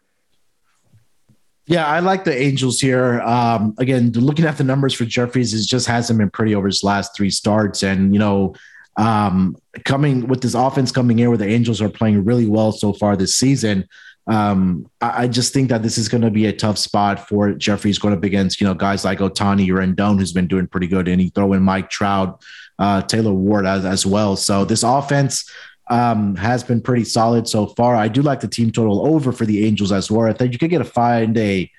Yeah, 1.67 1.87
I 1.87 2.01
like 2.01 2.25
the 2.25 2.37
Angels 2.37 2.79
here. 2.79 3.21
Um, 3.23 3.75
again, 3.79 4.13
looking 4.13 4.45
at 4.45 4.59
the 4.59 4.65
numbers 4.65 4.93
for 4.93 5.07
Jefferies, 5.07 5.55
it 5.55 5.67
just 5.67 5.87
hasn't 5.87 6.19
been 6.19 6.31
pretty 6.31 6.55
over 6.55 6.67
his 6.67 6.85
last 6.85 7.17
three 7.17 7.31
starts. 7.31 7.83
And, 7.83 8.13
you 8.13 8.19
know, 8.19 8.55
um, 8.97 9.57
coming 9.85 10.29
with 10.29 10.43
this 10.43 10.55
offense 10.55 10.93
coming 10.93 11.19
in 11.19 11.29
where 11.29 11.39
the 11.39 11.49
Angels 11.49 11.81
are 11.81 11.89
playing 11.89 12.25
really 12.25 12.47
well 12.47 12.71
so 12.71 12.93
far 12.93 13.17
this 13.17 13.35
season. 13.35 13.89
Um, 14.27 14.91
I, 15.01 15.25
I, 15.25 15.29
just 15.29 15.53
think 15.53 15.69
that 15.69 15.83
this 15.83 15.99
is 15.99 16.09
going 16.09 16.23
to 16.23 16.31
be 16.31 16.47
a 16.47 16.53
tough 16.53 16.79
spot 16.79 17.29
for 17.29 17.53
Jefferies 17.53 17.99
going 17.99 18.15
up 18.15 18.25
against, 18.25 18.59
you 18.59 18.67
know, 18.67 18.73
guys 18.73 19.05
like 19.05 19.19
Ohtani 19.19 19.69
Rendon, 19.69 20.19
who's 20.19 20.33
been 20.33 20.47
doing 20.47 20.67
pretty 20.67 20.87
good. 20.87 21.09
And 21.09 21.21
he 21.21 21.29
throw 21.29 21.53
in 21.53 21.63
Mike 21.63 21.91
Trout, 21.91 22.43
uh, 22.79 23.03
Taylor 23.03 23.35
Ward 23.35 23.67
as, 23.67 23.85
as 23.85 24.07
well. 24.07 24.37
So 24.37 24.65
this 24.65 24.83
offense 24.83 25.51
um, 25.89 26.37
has 26.37 26.65
been 26.65 26.81
pretty 26.81 27.05
solid 27.05 27.49
so 27.49 27.67
far. 27.67 27.95
I 27.95 28.09
do 28.09 28.23
like 28.23 28.41
the 28.41 28.49
team 28.49 28.71
total 28.71 29.07
over 29.07 29.33
for 29.33 29.45
the 29.45 29.67
Angels 29.67 29.93
as 29.93 30.11
well. 30.11 30.29
I 30.29 30.33
think 30.33 30.53
you 30.53 30.59
could 30.59 30.71
get 30.71 30.81
a 30.81 30.85
five 30.85 31.33
day. 31.33 31.71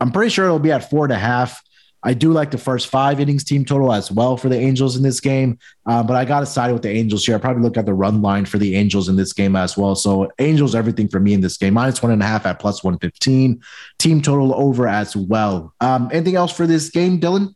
I'm 0.00 0.12
pretty 0.12 0.30
sure 0.30 0.44
it'll 0.44 0.58
be 0.58 0.72
at 0.72 0.90
four 0.90 1.04
and 1.04 1.12
a 1.12 1.18
half. 1.18 1.62
I 2.02 2.14
do 2.14 2.30
like 2.30 2.52
the 2.52 2.58
first 2.58 2.86
five 2.86 3.18
innings 3.18 3.42
team 3.42 3.64
total 3.64 3.92
as 3.92 4.10
well 4.10 4.36
for 4.36 4.48
the 4.48 4.56
Angels 4.56 4.96
in 4.96 5.02
this 5.02 5.18
game, 5.18 5.58
uh, 5.84 6.02
but 6.02 6.14
I 6.14 6.24
got 6.24 6.40
to 6.40 6.46
side 6.46 6.72
with 6.72 6.82
the 6.82 6.90
Angels 6.90 7.26
here. 7.26 7.34
I 7.34 7.38
probably 7.38 7.62
look 7.62 7.76
at 7.76 7.86
the 7.86 7.94
run 7.94 8.22
line 8.22 8.44
for 8.44 8.56
the 8.58 8.76
Angels 8.76 9.08
in 9.08 9.16
this 9.16 9.32
game 9.32 9.56
as 9.56 9.76
well. 9.76 9.96
So 9.96 10.30
Angels, 10.38 10.76
everything 10.76 11.08
for 11.08 11.18
me 11.18 11.34
in 11.34 11.40
this 11.40 11.56
game, 11.56 11.74
minus 11.74 12.00
one 12.00 12.12
and 12.12 12.22
a 12.22 12.26
half 12.26 12.46
at 12.46 12.60
plus 12.60 12.84
115, 12.84 13.60
team 13.98 14.22
total 14.22 14.54
over 14.54 14.86
as 14.86 15.16
well. 15.16 15.74
Um, 15.80 16.08
anything 16.12 16.36
else 16.36 16.52
for 16.52 16.68
this 16.68 16.88
game, 16.88 17.20
Dylan? 17.20 17.54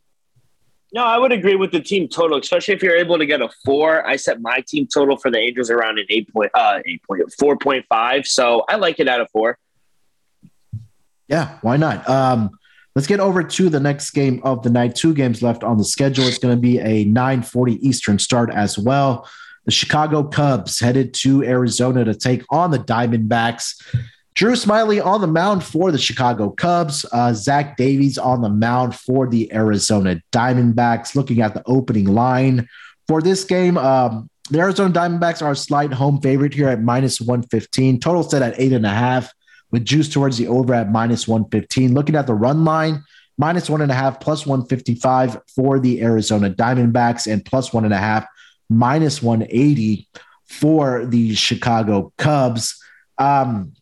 No, 0.93 1.03
I 1.03 1.17
would 1.17 1.31
agree 1.31 1.55
with 1.55 1.71
the 1.71 1.79
team 1.79 2.07
total, 2.07 2.37
especially 2.37 2.75
if 2.75 2.83
you're 2.83 2.95
able 2.95 3.17
to 3.17 3.25
get 3.25 3.41
a 3.41 3.49
four. 3.65 4.05
I 4.05 4.15
set 4.15 4.41
my 4.41 4.63
team 4.67 4.87
total 4.87 5.17
for 5.17 5.31
the 5.31 5.39
Angels 5.39 5.71
around 5.71 5.97
an 5.97 6.05
eight 6.09 6.31
point, 6.31 6.51
uh, 6.53 6.79
eight 6.85 7.01
point, 7.03 7.23
four 7.39 7.57
point 7.57 7.85
five. 7.89 8.27
So 8.27 8.63
I 8.69 8.75
like 8.75 8.99
it 8.99 9.07
at 9.07 9.19
a 9.19 9.27
four. 9.27 9.57
Yeah, 11.27 11.57
why 11.61 11.77
not? 11.77 12.07
Um, 12.07 12.51
Let's 12.95 13.07
get 13.07 13.19
over 13.19 13.43
to 13.43 13.69
the 13.69 13.79
next 13.79 14.11
game 14.11 14.39
of 14.43 14.61
the 14.61 14.69
night. 14.69 14.95
Two 14.95 15.15
games 15.15 15.41
left 15.41 15.63
on 15.63 15.77
the 15.77 15.83
schedule. 15.83 16.25
It's 16.25 16.37
going 16.37 16.55
to 16.55 16.61
be 16.61 16.77
a 16.77 17.05
9:40 17.05 17.79
Eastern 17.81 18.19
start 18.19 18.51
as 18.51 18.77
well. 18.77 19.27
The 19.65 19.71
Chicago 19.71 20.23
Cubs 20.23 20.79
headed 20.79 21.13
to 21.15 21.43
Arizona 21.43 22.05
to 22.05 22.13
take 22.13 22.43
on 22.51 22.69
the 22.69 22.77
Diamondbacks. 22.77 23.81
Drew 24.33 24.53
Smyly 24.53 25.03
on 25.03 25.21
the 25.21 25.27
mound 25.27 25.63
for 25.63 25.91
the 25.91 25.97
Chicago 25.97 26.49
Cubs. 26.49 27.05
Uh, 27.11 27.33
Zach 27.33 27.77
Davies 27.77 28.17
on 28.17 28.41
the 28.41 28.49
mound 28.49 28.95
for 28.95 29.27
the 29.27 29.53
Arizona 29.53 30.21
Diamondbacks. 30.31 31.15
Looking 31.15 31.41
at 31.41 31.53
the 31.53 31.61
opening 31.67 32.05
line 32.05 32.67
for 33.07 33.21
this 33.21 33.43
game, 33.43 33.77
um, 33.77 34.29
the 34.49 34.59
Arizona 34.59 34.91
Diamondbacks 34.91 35.43
are 35.43 35.51
a 35.51 35.55
slight 35.55 35.93
home 35.93 36.19
favorite 36.19 36.53
here 36.53 36.69
at 36.69 36.81
minus 36.81 37.21
115. 37.21 37.99
Total 37.99 38.23
set 38.23 38.41
at 38.41 38.59
eight 38.59 38.73
and 38.73 38.85
a 38.85 38.89
half 38.89 39.31
with 39.71 39.85
juice 39.85 40.09
towards 40.09 40.37
the 40.37 40.47
over 40.47 40.73
at 40.73 40.91
minus 40.91 41.27
115. 41.27 41.93
Looking 41.93 42.15
at 42.15 42.25
the 42.25 42.33
run 42.33 42.65
line, 42.65 43.03
minus 43.37 43.69
one 43.69 43.81
and 43.81 43.91
a 43.91 43.95
half, 43.95 44.19
plus 44.19 44.47
155 44.47 45.41
for 45.55 45.79
the 45.79 46.01
Arizona 46.01 46.49
Diamondbacks, 46.49 47.31
and 47.31 47.45
plus 47.45 47.71
one 47.71 47.85
and 47.85 47.93
a 47.93 47.97
half, 47.97 48.25
minus 48.69 49.21
180 49.21 50.07
for 50.45 51.05
the 51.05 51.35
Chicago 51.35 52.11
Cubs. 52.17 52.79
Um, 53.19 53.73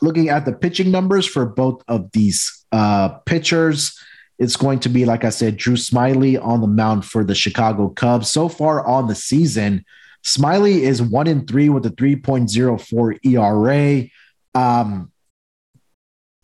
looking 0.00 0.28
at 0.28 0.44
the 0.44 0.52
pitching 0.52 0.90
numbers 0.90 1.26
for 1.26 1.46
both 1.46 1.82
of 1.88 2.10
these 2.12 2.64
uh, 2.72 3.08
pitchers, 3.26 3.98
it's 4.38 4.56
going 4.56 4.80
to 4.80 4.88
be, 4.88 5.04
like 5.04 5.24
I 5.24 5.30
said, 5.30 5.56
Drew 5.56 5.74
Smyly 5.74 6.42
on 6.42 6.60
the 6.60 6.66
mound 6.68 7.04
for 7.04 7.24
the 7.24 7.34
Chicago 7.34 7.88
Cubs. 7.88 8.30
So 8.30 8.48
far 8.48 8.86
on 8.86 9.08
the 9.08 9.14
season, 9.14 9.84
Smyly 10.24 10.80
is 10.80 11.02
one 11.02 11.26
in 11.26 11.46
three 11.46 11.68
with 11.68 11.86
a 11.86 11.90
3.04 11.90 13.18
ERA. 13.24 14.08
Um, 14.54 15.10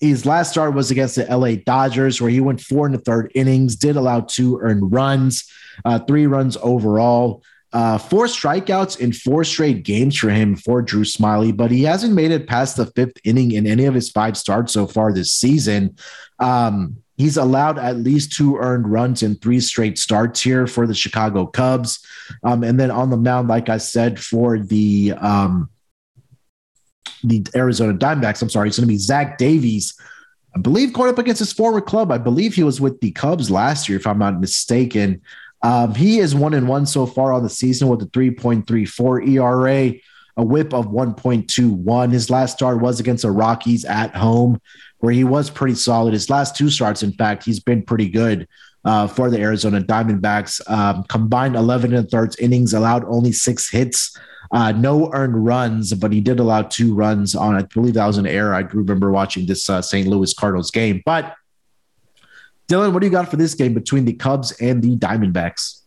his 0.01 0.27
last 0.27 0.51
start 0.51 0.75
was 0.75 0.91
against 0.91 1.17
the 1.17 1.25
LA 1.25 1.57
Dodgers, 1.65 2.21
where 2.21 2.31
he 2.31 2.41
went 2.41 2.61
four 2.61 2.87
in 2.87 2.93
the 2.93 2.99
third 2.99 3.31
innings, 3.35 3.77
did 3.77 3.97
allow 3.97 4.21
two 4.21 4.59
earned 4.61 4.93
runs, 4.93 5.51
uh, 5.85 5.99
three 6.01 6.27
runs 6.27 6.57
overall. 6.61 7.43
Uh, 7.75 7.99
four 7.99 8.27
strikeouts 8.27 9.01
in 9.01 9.13
four 9.13 9.43
straight 9.43 9.83
games 9.83 10.17
for 10.17 10.31
him 10.31 10.55
for 10.55 10.81
Drew 10.81 11.03
Smyly, 11.03 11.55
but 11.55 11.73
he 11.73 11.83
hasn't 11.83 12.15
made 12.15 12.31
it 12.31 12.47
past 12.47 12.77
the 12.77 12.87
fifth 12.87 13.17
inning 13.25 13.51
in 13.51 13.67
any 13.67 13.85
of 13.85 13.95
his 13.95 14.13
five 14.13 14.37
starts 14.37 14.73
so 14.73 14.87
far 14.87 15.13
this 15.13 15.33
season. 15.33 15.97
Um, 16.39 16.99
he's 17.17 17.37
allowed 17.37 17.79
at 17.79 17.97
least 17.97 18.33
two 18.33 18.59
earned 18.59 18.89
runs 18.89 19.25
in 19.25 19.35
three 19.35 19.59
straight 19.59 19.99
starts 19.99 20.41
here 20.41 20.69
for 20.69 20.87
the 20.87 20.95
Chicago 20.95 21.47
Cubs. 21.47 21.99
Um, 22.45 22.63
and 22.63 22.79
then 22.79 22.93
on 22.93 23.11
the 23.11 23.17
mound, 23.17 23.49
like 23.49 23.69
I 23.69 23.79
said, 23.79 24.21
for 24.21 24.57
the 24.57 25.15
um, 25.21 25.69
the 27.25 27.45
Arizona 27.57 27.93
Diamondbacks, 27.93 28.41
I'm 28.41 28.51
sorry, 28.51 28.69
it's 28.69 28.79
going 28.79 28.87
to 28.87 28.93
be 28.93 28.99
Zach 28.99 29.37
Davies. 29.37 29.99
I 30.55 30.61
believe 30.61 30.93
going 30.93 31.11
up 31.11 31.19
against 31.19 31.41
his 31.41 31.53
former 31.53 31.81
club. 31.81 32.13
I 32.13 32.19
believe 32.19 32.55
he 32.55 32.63
was 32.63 32.81
with 32.81 33.01
the 33.01 33.11
Cubs 33.11 33.51
last 33.51 33.89
year, 33.89 33.99
if 33.99 34.07
I'm 34.07 34.21
not 34.21 34.39
mistaken. 34.39 35.23
Um, 35.65 35.95
he 35.95 36.19
is 36.19 36.35
one 36.35 36.53
and 36.53 36.69
one 36.69 36.85
so 36.85 37.07
far 37.07 37.33
on 37.33 37.43
the 37.43 37.49
season 37.49 37.89
with 37.89 38.03
a 38.03 38.07
3.34 38.07 39.27
ERA, 39.29 39.95
a 40.37 40.45
whip 40.45 40.75
of 40.75 40.89
1.21. 40.89 42.13
His 42.13 42.29
last 42.29 42.59
start 42.59 42.83
was 42.83 43.01
against 43.01 43.23
the 43.23 43.31
Rockies 43.31 43.87
at 43.87 44.15
home, 44.15 44.61
where 44.99 45.15
he 45.15 45.25
was 45.25 45.49
pretty 45.49 45.75
solid. 45.75 46.13
His 46.13 46.29
last 46.29 46.55
two 46.55 46.69
starts, 46.69 47.03
in 47.03 47.13
fact, 47.13 47.45
he's 47.45 47.61
been 47.61 47.83
pretty 47.83 48.11
good 48.11 48.47
uh, 48.85 49.07
for 49.07 49.31
the 49.31 49.41
Arizona 49.41 49.81
Diamondbacks. 49.81 50.61
Um, 50.71 51.03
combined 51.05 51.57
11 51.57 51.95
and 51.95 52.11
thirds 52.11 52.37
innings, 52.37 52.75
allowed 52.75 53.07
only 53.07 53.33
six 53.33 53.71
hits, 53.71 54.15
uh, 54.53 54.73
no 54.73 55.11
earned 55.15 55.47
runs, 55.47 55.95
but 55.95 56.13
he 56.13 56.21
did 56.21 56.41
allow 56.41 56.61
two 56.61 56.95
runs 56.95 57.35
on, 57.35 57.55
I 57.55 57.63
believe 57.63 57.95
that 57.95 58.07
was 58.07 58.19
an 58.19 58.27
error. 58.27 58.55
I 58.55 58.61
remember 58.61 59.11
watching 59.11 59.47
this 59.47 59.71
uh, 59.71 59.81
St. 59.81 60.07
Louis 60.07 60.35
Cardinals 60.35 60.71
game, 60.71 61.03
but 61.07 61.35
Dylan, 62.69 62.93
what 62.93 63.01
do 63.01 63.07
you 63.07 63.13
got 63.13 63.31
for 63.31 63.37
this 63.37 63.55
game 63.55 63.75
between 63.75 64.05
the 64.05 64.15
Cubs 64.15 64.53
and 64.53 64.83
the 64.83 64.97
Diamondbacks? 64.97 65.83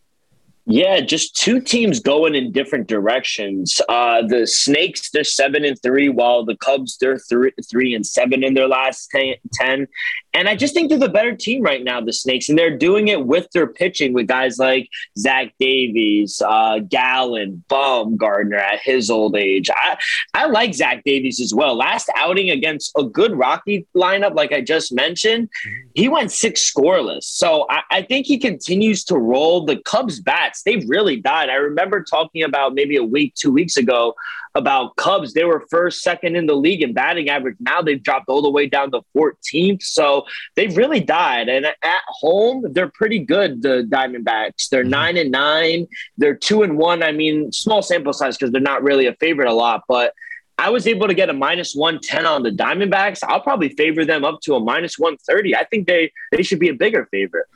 Yeah, 0.70 1.00
just 1.00 1.34
two 1.34 1.62
teams 1.62 1.98
going 1.98 2.34
in 2.34 2.52
different 2.52 2.88
directions. 2.88 3.80
Uh, 3.88 4.20
the 4.26 4.46
Snakes, 4.46 5.08
they're 5.10 5.24
seven 5.24 5.64
and 5.64 5.80
three, 5.80 6.10
while 6.10 6.44
the 6.44 6.56
Cubs, 6.56 6.98
they're 6.98 7.18
three, 7.18 7.52
three 7.70 7.94
and 7.94 8.06
seven 8.06 8.44
in 8.44 8.52
their 8.52 8.68
last 8.68 9.10
ten. 9.54 9.88
And 10.34 10.46
I 10.46 10.54
just 10.54 10.74
think 10.74 10.90
they're 10.90 10.98
the 10.98 11.08
better 11.08 11.34
team 11.34 11.62
right 11.62 11.82
now, 11.82 12.02
the 12.02 12.12
Snakes, 12.12 12.50
and 12.50 12.58
they're 12.58 12.76
doing 12.76 13.08
it 13.08 13.26
with 13.26 13.50
their 13.52 13.66
pitching 13.66 14.12
with 14.12 14.26
guys 14.26 14.58
like 14.58 14.90
Zach 15.18 15.54
Davies, 15.58 16.42
uh, 16.46 16.80
Gallen, 16.80 17.64
Bumgarner 17.70 18.60
at 18.60 18.80
his 18.80 19.10
old 19.10 19.36
age. 19.36 19.70
I, 19.74 19.96
I 20.34 20.46
like 20.46 20.74
Zach 20.74 21.02
Davies 21.02 21.40
as 21.40 21.54
well. 21.54 21.76
Last 21.76 22.10
outing 22.14 22.50
against 22.50 22.92
a 22.96 23.04
good 23.04 23.34
Rocky 23.36 23.86
lineup, 23.96 24.34
like 24.34 24.52
I 24.52 24.60
just 24.60 24.92
mentioned, 24.92 25.48
he 25.94 26.08
went 26.08 26.30
six 26.30 26.70
scoreless. 26.70 27.24
So 27.24 27.66
I, 27.70 27.80
I 27.90 28.02
think 28.02 28.26
he 28.26 28.38
continues 28.38 29.02
to 29.04 29.16
roll. 29.16 29.64
The 29.64 29.78
Cubs 29.78 30.20
bats, 30.20 30.57
they've 30.62 30.88
really 30.88 31.16
died. 31.16 31.50
I 31.50 31.54
remember 31.54 32.02
talking 32.02 32.42
about 32.42 32.74
maybe 32.74 32.96
a 32.96 33.04
week, 33.04 33.34
two 33.34 33.52
weeks 33.52 33.76
ago 33.76 34.14
about 34.54 34.96
Cubs. 34.96 35.34
They 35.34 35.44
were 35.44 35.64
first, 35.70 36.02
second 36.02 36.36
in 36.36 36.46
the 36.46 36.54
league 36.54 36.82
in 36.82 36.92
batting 36.92 37.28
average. 37.28 37.56
Now 37.60 37.82
they've 37.82 38.02
dropped 38.02 38.28
all 38.28 38.42
the 38.42 38.50
way 38.50 38.66
down 38.66 38.90
to 38.92 39.02
14th. 39.16 39.82
So 39.82 40.24
they've 40.56 40.76
really 40.76 41.00
died. 41.00 41.48
And 41.48 41.66
at 41.66 42.02
home, 42.08 42.64
they're 42.72 42.90
pretty 42.90 43.20
good, 43.20 43.62
the 43.62 43.86
Diamondbacks. 43.88 44.68
They're 44.68 44.82
mm-hmm. 44.82 44.90
nine 44.90 45.16
and 45.16 45.30
nine. 45.30 45.86
They're 46.16 46.34
two 46.34 46.62
and 46.62 46.76
one. 46.76 47.02
I 47.02 47.12
mean, 47.12 47.52
small 47.52 47.82
sample 47.82 48.12
size 48.12 48.36
because 48.36 48.52
they're 48.52 48.60
not 48.60 48.82
really 48.82 49.06
a 49.06 49.14
favorite 49.14 49.48
a 49.48 49.54
lot, 49.54 49.82
but 49.88 50.12
I 50.60 50.70
was 50.70 50.88
able 50.88 51.06
to 51.06 51.14
get 51.14 51.30
a 51.30 51.32
minus 51.32 51.74
110 51.74 52.26
on 52.26 52.42
the 52.42 52.50
Diamondbacks. 52.50 53.20
I'll 53.22 53.40
probably 53.40 53.68
favor 53.70 54.04
them 54.04 54.24
up 54.24 54.40
to 54.42 54.56
a 54.56 54.60
minus 54.60 54.98
130. 54.98 55.54
I 55.54 55.64
think 55.64 55.86
they 55.86 56.12
they 56.32 56.42
should 56.42 56.58
be 56.58 56.68
a 56.68 56.74
bigger 56.74 57.06
favorite. 57.12 57.46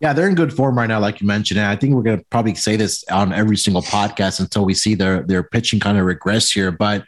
Yeah, 0.00 0.12
they're 0.12 0.28
in 0.28 0.34
good 0.34 0.52
form 0.52 0.76
right 0.76 0.86
now, 0.86 1.00
like 1.00 1.20
you 1.20 1.26
mentioned. 1.26 1.58
And 1.58 1.68
I 1.68 1.76
think 1.76 1.94
we're 1.94 2.02
going 2.02 2.18
to 2.18 2.24
probably 2.30 2.54
say 2.54 2.76
this 2.76 3.04
on 3.10 3.32
every 3.32 3.56
single 3.56 3.82
podcast 3.82 4.40
until 4.40 4.64
we 4.64 4.74
see 4.74 4.94
their 4.94 5.22
their 5.22 5.42
pitching 5.42 5.80
kind 5.80 5.98
of 5.98 6.04
regress 6.04 6.50
here. 6.50 6.70
But 6.70 7.04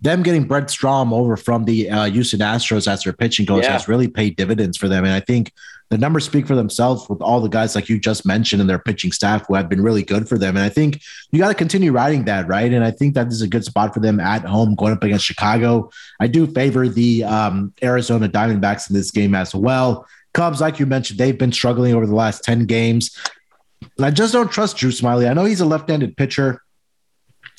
them 0.00 0.22
getting 0.22 0.44
Brent 0.44 0.70
Strom 0.70 1.12
over 1.12 1.36
from 1.36 1.64
the 1.64 1.90
uh, 1.90 2.04
Houston 2.06 2.40
Astros 2.40 2.90
as 2.90 3.04
their 3.04 3.12
pitching 3.12 3.46
coach 3.46 3.64
yeah. 3.64 3.72
has 3.72 3.88
really 3.88 4.08
paid 4.08 4.36
dividends 4.36 4.76
for 4.76 4.88
them. 4.88 5.04
And 5.04 5.12
I 5.12 5.20
think 5.20 5.52
the 5.90 5.98
numbers 5.98 6.26
speak 6.26 6.46
for 6.46 6.54
themselves 6.54 7.08
with 7.08 7.22
all 7.22 7.40
the 7.40 7.48
guys 7.48 7.74
like 7.74 7.88
you 7.88 7.98
just 7.98 8.26
mentioned 8.26 8.60
and 8.60 8.68
their 8.68 8.78
pitching 8.78 9.10
staff 9.10 9.46
who 9.46 9.54
have 9.54 9.68
been 9.68 9.82
really 9.82 10.02
good 10.02 10.28
for 10.28 10.36
them. 10.36 10.56
And 10.56 10.64
I 10.64 10.68
think 10.68 11.00
you 11.30 11.38
got 11.38 11.48
to 11.48 11.54
continue 11.54 11.92
riding 11.92 12.26
that, 12.26 12.46
right? 12.46 12.70
And 12.70 12.84
I 12.84 12.90
think 12.90 13.14
that 13.14 13.24
this 13.24 13.34
is 13.34 13.42
a 13.42 13.48
good 13.48 13.64
spot 13.64 13.94
for 13.94 14.00
them 14.00 14.20
at 14.20 14.44
home 14.44 14.74
going 14.74 14.92
up 14.92 15.02
against 15.02 15.24
Chicago. 15.24 15.90
I 16.20 16.26
do 16.26 16.46
favor 16.46 16.88
the 16.88 17.24
um, 17.24 17.72
Arizona 17.82 18.28
Diamondbacks 18.28 18.90
in 18.90 18.96
this 18.96 19.10
game 19.10 19.34
as 19.34 19.54
well. 19.54 20.06
Cubs, 20.34 20.60
like 20.60 20.78
you 20.78 20.86
mentioned, 20.86 21.18
they've 21.18 21.38
been 21.38 21.52
struggling 21.52 21.94
over 21.94 22.06
the 22.06 22.14
last 22.14 22.44
10 22.44 22.66
games. 22.66 23.16
And 23.96 24.06
I 24.06 24.10
just 24.10 24.32
don't 24.32 24.50
trust 24.50 24.76
Drew 24.76 24.90
Smyly. 24.90 25.28
I 25.28 25.34
know 25.34 25.44
he's 25.44 25.60
a 25.60 25.66
left 25.66 25.88
handed 25.88 26.16
pitcher, 26.16 26.62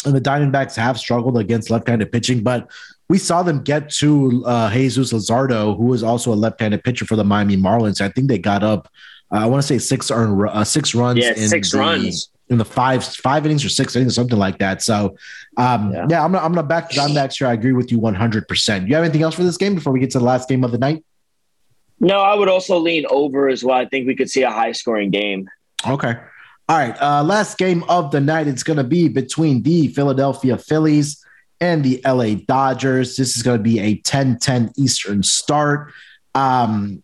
and 0.06 0.16
the 0.16 0.22
Diamondbacks 0.22 0.76
have 0.76 0.98
struggled 0.98 1.38
against 1.38 1.70
left 1.70 1.88
handed 1.88 2.12
pitching, 2.12 2.44
but 2.44 2.70
we 3.10 3.18
saw 3.18 3.44
them 3.44 3.64
get 3.64 3.90
to 3.90 4.44
uh, 4.46 4.72
Jesus 4.72 5.12
Luzardo, 5.12 5.76
who 5.76 5.86
was 5.86 6.04
also 6.04 6.32
a 6.32 6.36
left 6.36 6.62
handed 6.62 6.84
pitcher 6.84 7.06
for 7.06 7.16
the 7.16 7.24
Miami 7.24 7.58
Marlins. 7.58 8.02
I 8.02 8.10
think 8.10 8.28
they 8.28 8.38
got 8.38 8.64
up, 8.64 8.88
uh, 9.32 9.40
I 9.40 9.46
want 9.48 9.62
to 9.62 9.68
say 9.68 9.80
six, 9.80 10.12
earned, 10.12 10.48
uh, 10.48 10.64
six 10.64 10.94
runs. 10.94 11.20
Yeah, 11.20 11.34
six 11.34 11.72
the, 11.72 11.80
runs. 11.80 12.30
In 12.50 12.58
the 12.58 12.66
five 12.66 13.04
five 13.04 13.46
innings 13.46 13.64
or 13.64 13.70
six 13.70 13.96
innings 13.96 14.14
or 14.14 14.16
something 14.16 14.40
like 14.40 14.58
that. 14.58 14.82
So, 14.82 15.16
um, 15.58 15.94
yeah. 15.94 16.08
yeah, 16.10 16.24
I'm 16.26 16.32
gonna 16.32 16.44
I'm 16.44 16.54
gonna 16.54 16.66
back 16.66 16.90
the 16.90 16.96
Diamondbacks 16.96 17.38
here. 17.38 17.46
I 17.46 17.54
agree 17.54 17.74
with 17.74 17.92
you 17.92 18.00
100. 18.00 18.48
percent 18.48 18.88
You 18.88 18.96
have 18.96 19.04
anything 19.04 19.22
else 19.22 19.36
for 19.36 19.44
this 19.44 19.58
game 19.58 19.76
before 19.76 19.94
we 19.94 20.00
get 20.00 20.10
to 20.12 20.20
the 20.20 20.26
last 20.26 20.50
game 20.50 20.64
of 20.64 20.72
the 20.72 20.80
night? 20.80 21.04
No, 22.00 22.20
I 22.20 22.36
would 22.36 22.50
also 22.50 22.78
lean 22.78 23.06
over 23.10 23.50
as 23.50 23.64
well. 23.64 23.78
I 23.78 23.86
think 23.86 24.08
we 24.08 24.16
could 24.16 24.30
see 24.30 24.44
a 24.44 24.52
high 24.52 24.72
scoring 24.72 25.12
game. 25.12 25.50
Okay. 25.88 26.16
All 26.70 26.78
right. 26.78 26.96
Uh, 27.02 27.24
last 27.24 27.58
game 27.58 27.84
of 27.90 28.12
the 28.12 28.22
night. 28.22 28.48
It's 28.48 28.64
going 28.64 28.78
to 28.78 28.84
be 28.84 29.08
between 29.08 29.64
the 29.64 29.88
Philadelphia 29.90 30.58
Phillies 30.58 31.24
and 31.60 31.84
the 31.84 32.02
LA 32.06 32.36
Dodgers. 32.36 33.18
This 33.18 33.36
is 33.36 33.44
going 33.44 33.58
to 33.58 33.64
be 33.64 33.80
a 33.80 33.96
10 33.98 34.40
10 34.40 34.74
Eastern 34.78 35.24
start. 35.24 35.92
Um, 36.36 37.04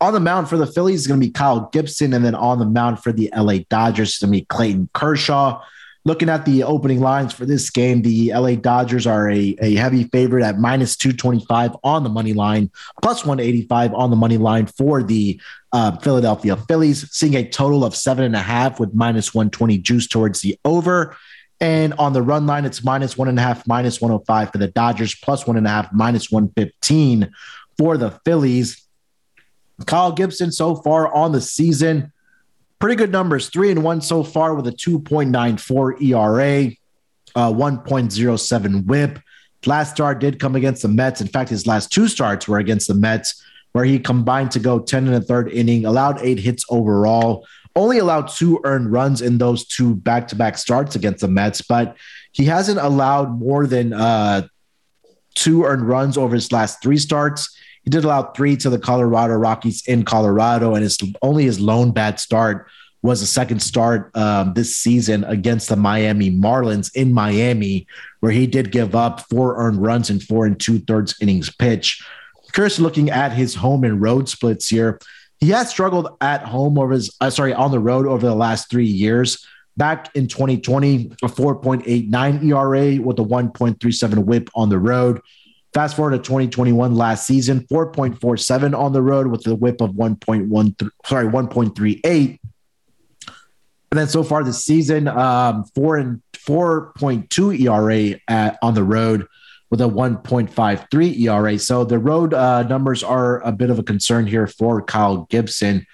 on 0.00 0.12
the 0.12 0.20
mound 0.20 0.48
for 0.48 0.56
the 0.56 0.66
Phillies 0.66 1.00
is 1.00 1.06
going 1.06 1.20
to 1.20 1.26
be 1.26 1.32
Kyle 1.32 1.68
Gibson. 1.72 2.12
And 2.14 2.24
then 2.24 2.34
on 2.34 2.58
the 2.58 2.66
mound 2.66 3.02
for 3.02 3.12
the 3.12 3.30
LA 3.36 3.58
Dodgers 3.68 4.12
is 4.12 4.18
going 4.18 4.32
to 4.32 4.38
be 4.38 4.44
Clayton 4.46 4.88
Kershaw. 4.94 5.60
Looking 6.08 6.30
at 6.30 6.46
the 6.46 6.62
opening 6.62 7.00
lines 7.00 7.34
for 7.34 7.44
this 7.44 7.68
game, 7.68 8.00
the 8.00 8.32
LA 8.32 8.54
Dodgers 8.54 9.06
are 9.06 9.30
a, 9.30 9.54
a 9.60 9.74
heavy 9.74 10.04
favorite 10.04 10.42
at 10.42 10.58
minus 10.58 10.96
225 10.96 11.76
on 11.84 12.02
the 12.02 12.08
money 12.08 12.32
line, 12.32 12.70
plus 13.02 13.26
185 13.26 13.92
on 13.92 14.08
the 14.08 14.16
money 14.16 14.38
line 14.38 14.68
for 14.68 15.02
the 15.02 15.38
uh, 15.74 15.98
Philadelphia 15.98 16.56
Phillies, 16.56 17.12
seeing 17.12 17.34
a 17.34 17.46
total 17.46 17.84
of 17.84 17.94
seven 17.94 18.24
and 18.24 18.34
a 18.34 18.40
half 18.40 18.80
with 18.80 18.94
minus 18.94 19.34
120 19.34 19.76
juice 19.76 20.08
towards 20.08 20.40
the 20.40 20.58
over. 20.64 21.14
And 21.60 21.92
on 21.98 22.14
the 22.14 22.22
run 22.22 22.46
line, 22.46 22.64
it's 22.64 22.82
minus 22.82 23.18
one 23.18 23.28
and 23.28 23.38
a 23.38 23.42
half, 23.42 23.66
minus 23.66 24.00
105 24.00 24.50
for 24.50 24.56
the 24.56 24.68
Dodgers, 24.68 25.14
plus 25.14 25.46
one 25.46 25.58
and 25.58 25.66
a 25.66 25.70
half, 25.70 25.92
minus 25.92 26.30
115 26.30 27.30
for 27.76 27.98
the 27.98 28.18
Phillies. 28.24 28.82
Kyle 29.84 30.12
Gibson 30.12 30.52
so 30.52 30.74
far 30.74 31.14
on 31.14 31.32
the 31.32 31.42
season, 31.42 32.14
pretty 32.78 32.96
good 32.96 33.12
numbers. 33.12 33.48
Three 33.48 33.70
and 33.70 33.82
one 33.82 34.00
so 34.00 34.22
far 34.22 34.54
with 34.54 34.66
a 34.66 34.72
2.94 34.72 36.02
ERA, 36.02 36.72
uh, 37.34 37.52
1.07 37.52 38.86
whip. 38.86 39.18
Last 39.66 39.94
start 39.94 40.20
did 40.20 40.38
come 40.38 40.54
against 40.54 40.82
the 40.82 40.88
Mets. 40.88 41.20
In 41.20 41.26
fact, 41.26 41.50
his 41.50 41.66
last 41.66 41.90
two 41.92 42.08
starts 42.08 42.46
were 42.46 42.58
against 42.58 42.88
the 42.88 42.94
Mets, 42.94 43.42
where 43.72 43.84
he 43.84 43.98
combined 43.98 44.52
to 44.52 44.60
go 44.60 44.78
10 44.78 45.06
in 45.06 45.12
the 45.12 45.20
third 45.20 45.50
inning, 45.50 45.84
allowed 45.84 46.20
eight 46.22 46.38
hits 46.38 46.64
overall, 46.70 47.46
only 47.74 47.98
allowed 47.98 48.28
two 48.28 48.60
earned 48.64 48.92
runs 48.92 49.20
in 49.20 49.38
those 49.38 49.66
two 49.66 49.94
back 49.94 50.28
to 50.28 50.36
back 50.36 50.58
starts 50.58 50.94
against 50.94 51.20
the 51.20 51.28
Mets, 51.28 51.62
but 51.62 51.96
he 52.32 52.44
hasn't 52.44 52.78
allowed 52.78 53.38
more 53.38 53.66
than 53.66 53.92
uh, 53.92 54.46
two 55.34 55.64
earned 55.64 55.86
runs 55.86 56.16
over 56.16 56.34
his 56.34 56.50
last 56.52 56.82
three 56.82 56.98
starts. 56.98 57.56
He 57.88 57.90
did 57.90 58.04
allow 58.04 58.32
three 58.32 58.54
to 58.58 58.68
the 58.68 58.78
Colorado 58.78 59.32
Rockies 59.36 59.82
in 59.86 60.04
Colorado, 60.04 60.74
and 60.74 60.82
his 60.82 60.98
only 61.22 61.44
his 61.44 61.58
lone 61.58 61.90
bad 61.90 62.20
start 62.20 62.68
was 63.00 63.22
a 63.22 63.26
second 63.26 63.62
start 63.62 64.14
um, 64.14 64.52
this 64.52 64.76
season 64.76 65.24
against 65.24 65.70
the 65.70 65.76
Miami 65.76 66.30
Marlins 66.30 66.94
in 66.94 67.14
Miami, 67.14 67.86
where 68.20 68.30
he 68.30 68.46
did 68.46 68.72
give 68.72 68.94
up 68.94 69.26
four 69.30 69.56
earned 69.56 69.80
runs 69.80 70.10
in 70.10 70.20
four 70.20 70.44
and 70.44 70.60
two 70.60 70.80
thirds 70.80 71.16
innings 71.22 71.50
pitch. 71.50 72.04
curious 72.52 72.78
looking 72.78 73.08
at 73.08 73.32
his 73.32 73.54
home 73.54 73.84
and 73.84 74.02
road 74.02 74.28
splits 74.28 74.68
here. 74.68 75.00
He 75.38 75.48
has 75.48 75.70
struggled 75.70 76.08
at 76.20 76.42
home 76.42 76.78
over 76.78 76.92
his, 76.92 77.16
uh, 77.22 77.30
sorry, 77.30 77.54
on 77.54 77.70
the 77.70 77.80
road 77.80 78.06
over 78.06 78.26
the 78.26 78.34
last 78.34 78.70
three 78.70 78.84
years. 78.84 79.46
Back 79.78 80.14
in 80.14 80.28
2020, 80.28 81.12
a 81.22 81.26
4.89 81.26 82.44
ERA 82.44 83.02
with 83.02 83.18
a 83.18 83.24
1.37 83.24 84.26
whip 84.26 84.50
on 84.54 84.68
the 84.68 84.78
road. 84.78 85.22
Fast 85.74 85.96
forward 85.96 86.12
to 86.12 86.18
2021 86.18 86.94
last 86.94 87.26
season, 87.26 87.60
4.47 87.70 88.76
on 88.76 88.92
the 88.92 89.02
road 89.02 89.26
with 89.26 89.46
a 89.46 89.54
whip 89.54 89.80
of 89.80 89.90
1.1, 89.90 90.90
sorry, 91.04 91.26
1.38. 91.26 92.38
And 93.90 93.98
then 93.98 94.08
so 94.08 94.22
far 94.22 94.44
this 94.44 94.64
season, 94.64 95.08
um, 95.08 95.64
four 95.74 95.96
and 95.96 96.22
4.2 96.34 97.60
ERA 97.60 98.18
at, 98.28 98.58
on 98.62 98.74
the 98.74 98.84
road 98.84 99.26
with 99.70 99.80
a 99.80 99.84
1.53 99.84 101.20
ERA. 101.20 101.58
So 101.58 101.84
the 101.84 101.98
road 101.98 102.32
uh, 102.32 102.62
numbers 102.62 103.02
are 103.02 103.40
a 103.40 103.52
bit 103.52 103.70
of 103.70 103.78
a 103.78 103.82
concern 103.82 104.26
here 104.26 104.46
for 104.46 104.82
Kyle 104.82 105.26
Gibson. 105.30 105.86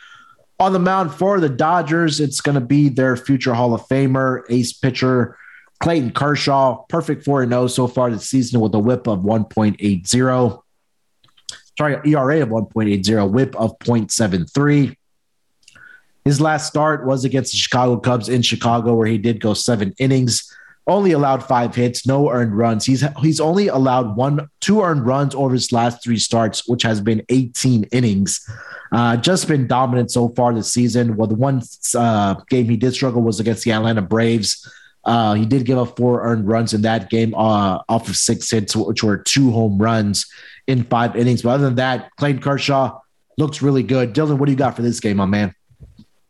On 0.60 0.72
the 0.72 0.78
mound 0.78 1.12
for 1.12 1.40
the 1.40 1.48
Dodgers, 1.48 2.20
it's 2.20 2.40
going 2.40 2.54
to 2.54 2.60
be 2.60 2.88
their 2.88 3.16
future 3.16 3.54
Hall 3.54 3.74
of 3.74 3.82
Famer, 3.88 4.42
ace 4.48 4.72
pitcher 4.72 5.36
Clayton 5.84 6.12
Kershaw, 6.12 6.82
perfect 6.88 7.26
4 7.26 7.46
0 7.46 7.66
so 7.66 7.86
far 7.86 8.10
this 8.10 8.30
season 8.30 8.58
with 8.60 8.74
a 8.74 8.78
whip 8.78 9.06
of 9.06 9.18
1.80. 9.18 10.62
Sorry, 11.76 12.10
ERA 12.10 12.40
of 12.40 12.48
1.80, 12.48 13.30
whip 13.30 13.54
of 13.54 13.78
0.73. 13.80 14.96
His 16.24 16.40
last 16.40 16.68
start 16.68 17.04
was 17.04 17.26
against 17.26 17.52
the 17.52 17.58
Chicago 17.58 17.98
Cubs 17.98 18.30
in 18.30 18.40
Chicago, 18.40 18.94
where 18.94 19.06
he 19.06 19.18
did 19.18 19.42
go 19.42 19.52
seven 19.52 19.92
innings 19.98 20.50
only 20.86 21.12
allowed 21.12 21.42
five 21.42 21.74
hits, 21.74 22.06
no 22.06 22.30
earned 22.30 22.56
runs. 22.56 22.84
He's 22.84 23.02
he's 23.20 23.40
only 23.40 23.68
allowed 23.68 24.16
one, 24.16 24.48
two 24.60 24.82
earned 24.82 25.06
runs 25.06 25.34
over 25.34 25.54
his 25.54 25.72
last 25.72 26.02
three 26.04 26.18
starts, 26.18 26.68
which 26.68 26.82
has 26.82 27.00
been 27.00 27.22
18 27.28 27.84
innings. 27.84 28.46
Uh, 28.92 29.16
just 29.16 29.48
been 29.48 29.66
dominant 29.66 30.10
so 30.10 30.28
far 30.30 30.52
this 30.52 30.70
season. 30.70 31.16
Well, 31.16 31.26
the 31.26 31.34
one 31.34 31.62
uh, 31.94 32.34
game 32.50 32.68
he 32.68 32.76
did 32.76 32.92
struggle 32.94 33.22
was 33.22 33.40
against 33.40 33.64
the 33.64 33.72
Atlanta 33.72 34.02
Braves. 34.02 34.70
Uh, 35.04 35.34
he 35.34 35.44
did 35.44 35.64
give 35.64 35.78
up 35.78 35.96
four 35.96 36.22
earned 36.22 36.48
runs 36.48 36.72
in 36.74 36.82
that 36.82 37.10
game 37.10 37.34
uh, 37.34 37.82
off 37.88 38.08
of 38.08 38.16
six 38.16 38.50
hits, 38.50 38.74
which 38.74 39.02
were 39.02 39.18
two 39.18 39.50
home 39.50 39.78
runs 39.78 40.26
in 40.66 40.84
five 40.84 41.14
innings. 41.16 41.42
But 41.42 41.50
other 41.50 41.64
than 41.64 41.76
that, 41.76 42.10
Clayton 42.16 42.40
Kershaw 42.40 42.98
looks 43.36 43.62
really 43.62 43.82
good. 43.82 44.14
Dylan, 44.14 44.38
what 44.38 44.46
do 44.46 44.52
you 44.52 44.58
got 44.58 44.76
for 44.76 44.82
this 44.82 45.00
game, 45.00 45.18
my 45.18 45.26
man? 45.26 45.54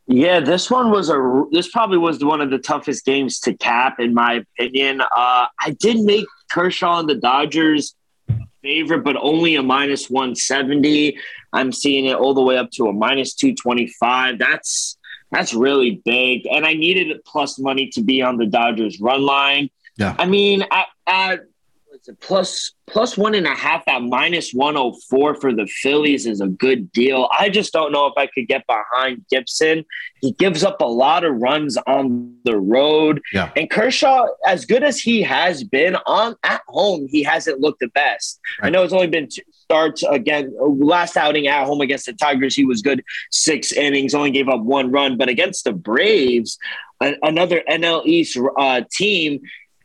Yeah, 0.06 0.40
this 0.40 0.70
one 0.70 0.90
was 0.90 1.09
a. 1.09 1.44
This 1.51 1.70
probably 1.70 1.96
was 1.96 2.22
one 2.22 2.42
of 2.42 2.51
the 2.51 2.59
toughest 2.59 3.06
games 3.06 3.40
to 3.40 3.55
cap, 3.55 3.98
in 4.01 4.12
my 4.12 4.44
opinion. 4.59 5.01
Uh, 5.01 5.46
I 5.60 5.76
did 5.80 6.01
make 6.01 6.26
Kershaw 6.51 6.98
and 6.98 7.09
the 7.09 7.14
Dodgers 7.14 7.94
favorite, 8.62 9.02
but 9.02 9.16
only 9.16 9.55
a 9.55 9.62
minus 9.62 10.10
one 10.10 10.34
seventy. 10.34 11.16
I'm 11.55 11.72
seeing 11.72 12.05
it 12.05 12.16
all 12.16 12.34
the 12.34 12.42
way 12.42 12.59
up 12.59 12.70
to 12.72 12.88
a 12.88 12.92
minus 12.92 13.34
two 13.34 13.55
twenty 13.55 13.86
five. 13.98 14.38
That's 14.38 14.98
that's 15.35 15.55
really 15.55 16.02
big, 16.05 16.47
and 16.47 16.65
I 16.65 16.74
needed 16.74 17.16
plus 17.24 17.59
money 17.59 17.89
to 17.94 18.02
be 18.02 18.23
on 18.23 18.36
the 18.36 18.47
Dodgers 18.47 19.01
run 19.01 19.23
line. 19.23 19.70
Yeah, 19.97 20.15
I 20.19 20.27
mean, 20.27 20.65
at, 20.70 20.86
at 21.06 21.40
plus 22.20 22.73
plus 22.86 23.16
one 23.16 23.35
and 23.35 23.47
a 23.47 23.55
half 23.55 23.82
at 23.89 24.02
minus 24.02 24.52
104 24.52 25.35
for 25.36 25.52
the 25.52 25.66
Phillies 25.66 26.27
is 26.27 26.40
a 26.40 26.47
good 26.47 26.93
deal. 26.93 27.28
I 27.39 27.48
just 27.48 27.73
don't 27.73 27.93
know 27.93 28.06
if 28.06 28.12
I 28.16 28.27
could 28.27 28.47
get 28.47 28.65
behind 28.66 29.24
Gibson. 29.31 29.85
He 30.20 30.32
gives 30.32 30.65
up 30.65 30.81
a 30.81 30.86
lot 30.86 31.24
of 31.24 31.35
runs 31.36 31.78
on 31.86 32.36
the 32.44 32.59
road. 32.59 33.23
Yeah. 33.32 33.51
And 33.56 33.70
Kershaw, 33.70 34.27
as 34.47 34.66
good 34.66 34.82
as 34.82 34.98
he 35.01 35.23
has 35.23 35.65
been 35.65 35.97
on 36.06 36.36
at 36.43 36.62
home, 36.69 37.06
he 37.09 37.23
hasn't 37.23 37.61
looked 37.61 37.81
the 37.81 37.89
best. 37.89 38.39
Right. 38.61 38.69
I 38.69 38.70
know 38.70 38.82
it's 38.82 38.93
only 38.93 39.06
been 39.06 39.28
two 39.28 39.43
starts 39.74 40.05
again. 40.05 40.55
Last 40.60 41.16
outing 41.16 41.48
at 41.48 41.66
home 41.66 41.80
against 41.80 42.06
the 42.06 42.12
Tigers, 42.12 42.55
he 42.55 42.64
was 42.64 42.80
good 42.80 43.02
six 43.30 43.72
innings, 43.72 44.14
only 44.14 44.30
gave 44.30 44.48
up 44.48 44.60
one 44.60 44.92
run. 44.92 45.16
But 45.16 45.28
against 45.28 45.64
the 45.64 45.72
Braves, 45.72 46.59
another 47.01 47.60
NL 47.68 48.06
East 48.06 48.38
uh, 48.56 48.82
team, 48.90 49.40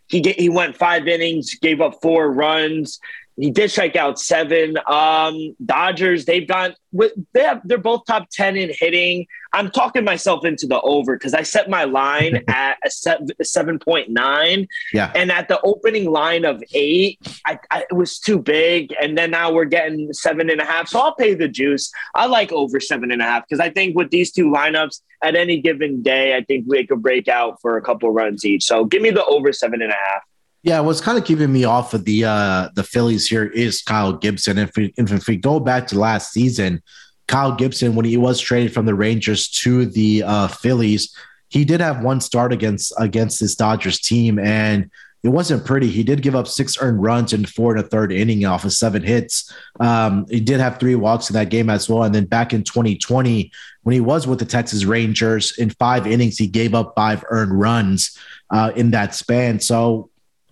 he 0.08 0.22
get, 0.22 0.40
he 0.40 0.50
went 0.50 0.76
five 0.78 1.08
innings, 1.08 1.56
gave 1.56 1.82
up 1.82 2.02
four 2.04 2.32
runs. 2.32 3.00
He 3.40 3.52
did 3.52 3.72
strike 3.72 3.96
out 3.96 4.20
seven. 4.20 4.78
Um, 4.86 5.56
Dodgers, 5.66 6.26
they've 6.26 6.48
got 6.48 6.76
they 6.92 7.44
have 7.44 7.62
they're 7.64 7.78
both 7.78 8.06
top 8.06 8.30
ten 8.32 8.58
in 8.58 8.70
hitting. 8.74 9.28
I'm 9.54 9.72
talking 9.72 10.04
myself 10.04 10.44
into 10.44 10.68
the 10.68 10.82
over 10.82 11.16
because 11.16 11.34
I 11.34 11.44
set 11.44 11.70
my 11.70 11.86
line 11.86 12.44
at 12.50 12.78
a 12.84 13.44
seven 13.46 13.80
point 13.80 14.10
nine. 14.10 14.68
Yeah, 14.92 15.14
and 15.16 15.32
at 15.32 15.48
the 15.48 15.62
opening 15.62 16.12
line 16.12 16.44
of 16.44 16.62
eight, 16.74 17.18
I, 17.46 17.60
I, 17.72 17.86
it 17.90 17.94
was 17.94 18.20
too 18.20 18.40
big, 18.40 18.94
and 19.02 19.18
then 19.18 19.32
now 19.32 19.54
we're 19.54 19.66
getting 19.66 20.12
seven 20.12 20.50
and 20.50 20.60
a 20.60 20.66
half. 20.66 20.90
So 20.90 21.00
I'll 21.00 21.16
pay 21.16 21.34
the 21.34 21.48
juice. 21.48 21.92
I 22.16 22.26
like 22.26 22.52
over 22.52 22.82
seven 22.82 23.10
and 23.10 23.22
a 23.22 23.26
half 23.26 23.44
because 23.48 23.62
I 23.62 23.70
think 23.70 23.96
with 23.96 24.10
these 24.10 24.34
two 24.34 24.52
lineups 24.52 25.00
at 25.24 25.36
any 25.36 25.62
given 25.62 26.02
day, 26.02 26.36
I 26.36 26.44
think 26.44 26.66
we 26.68 26.86
could 26.86 27.02
break 27.02 27.30
out 27.30 27.62
for 27.62 27.78
a 27.78 27.82
couple 27.82 28.12
runs 28.12 28.44
each. 28.44 28.66
So 28.66 28.84
give 28.84 29.02
me 29.02 29.12
the 29.12 29.24
over 29.26 29.54
seven 29.54 29.82
and 29.82 29.92
a 29.92 29.96
half. 29.96 30.24
Yeah, 30.62 30.82
what's 30.82 31.00
kind 31.00 31.18
of 31.18 31.24
keeping 31.24 31.52
me 31.52 31.64
off 31.64 31.94
of 31.94 32.04
the 32.04 32.26
uh 32.26 32.70
the 32.76 32.84
Phillies 32.84 33.28
here 33.28 33.46
is 33.46 33.82
Kyle 33.82 34.14
Gibson. 34.14 34.58
If 34.58 34.76
we 34.76 34.94
if 34.98 35.28
we 35.28 35.38
go 35.38 35.60
back 35.60 35.88
to 35.88 36.00
last 36.00 36.34
season, 36.34 36.82
Kyle 37.28 37.54
Gibson 37.54 37.96
when 37.96 38.06
he 38.06 38.18
was 38.18 38.40
traded 38.40 38.74
from 38.74 38.86
the 38.86 38.96
Rangers 38.96 39.48
to 39.50 39.86
the 39.86 40.24
uh, 40.24 40.48
Phillies, 40.48 41.16
he 41.48 41.64
did 41.64 41.80
have 41.80 42.04
one 42.04 42.20
start 42.20 42.52
against 42.52 42.94
against 42.98 43.40
this 43.40 43.56
Dodgers 43.56 44.00
team, 44.02 44.38
and 44.38 44.92
it 45.24 45.30
wasn't 45.30 45.66
pretty. 45.66 45.88
He 45.88 46.04
did 46.04 46.22
give 46.22 46.36
up 46.36 46.48
six 46.48 46.78
earned 46.82 47.02
runs 47.02 47.34
in 47.34 47.46
four 47.46 47.76
and 47.76 47.84
a 47.84 47.88
third 47.88 48.12
inning 48.12 48.46
off 48.46 48.64
of 48.64 48.74
seven 48.74 49.04
hits. 49.04 49.54
Um, 49.80 50.26
he 50.30 50.40
did 50.40 50.60
have 50.60 50.80
three 50.80 50.96
walks 50.96 51.30
in 51.30 51.34
that 51.34 51.50
game 51.50 51.70
as 51.70 51.90
well. 51.90 52.04
And 52.04 52.16
then 52.16 52.26
back 52.26 52.54
in 52.54 52.64
2020, 52.64 53.52
when 53.84 53.94
he 53.94 54.00
was 54.00 54.28
with 54.28 54.40
the 54.40 54.46
Texas 54.46 54.86
Rangers 54.86 55.58
in 55.58 55.72
five 55.72 56.08
innings, 56.08 56.38
he 56.38 56.48
gave 56.48 56.74
up 56.74 56.94
five 56.96 57.26
earned 57.30 57.60
runs 57.60 58.18
uh, 58.50 58.72
in 58.78 58.92
that 58.92 59.14
span. 59.14 59.60
So 59.60 60.10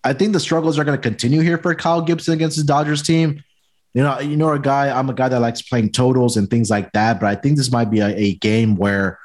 I 0.07 0.13
think 0.13 0.31
the 0.31 0.39
struggles 0.39 0.79
are 0.79 0.85
going 0.85 0.97
to 0.97 1.01
continue 1.01 1.41
here 1.41 1.57
for 1.57 1.75
Kyle 1.75 2.01
Gibson 2.01 2.34
against 2.34 2.55
his 2.55 2.63
Dodgers 2.63 3.03
team. 3.03 3.43
You 3.93 4.03
know, 4.03 4.19
you 4.21 4.38
know, 4.38 4.53
a 4.53 4.59
guy. 4.59 4.97
I'm 4.97 5.09
a 5.09 5.13
guy 5.13 5.27
that 5.27 5.41
likes 5.41 5.61
playing 5.61 5.91
totals 5.91 6.38
and 6.38 6.49
things 6.49 6.69
like 6.69 6.93
that. 6.93 7.19
But 7.19 7.27
I 7.27 7.35
think 7.35 7.57
this 7.57 7.71
might 7.73 7.91
be 7.91 7.99
a, 7.99 8.07
a 8.07 8.35
game 8.35 8.77
where 8.77 9.19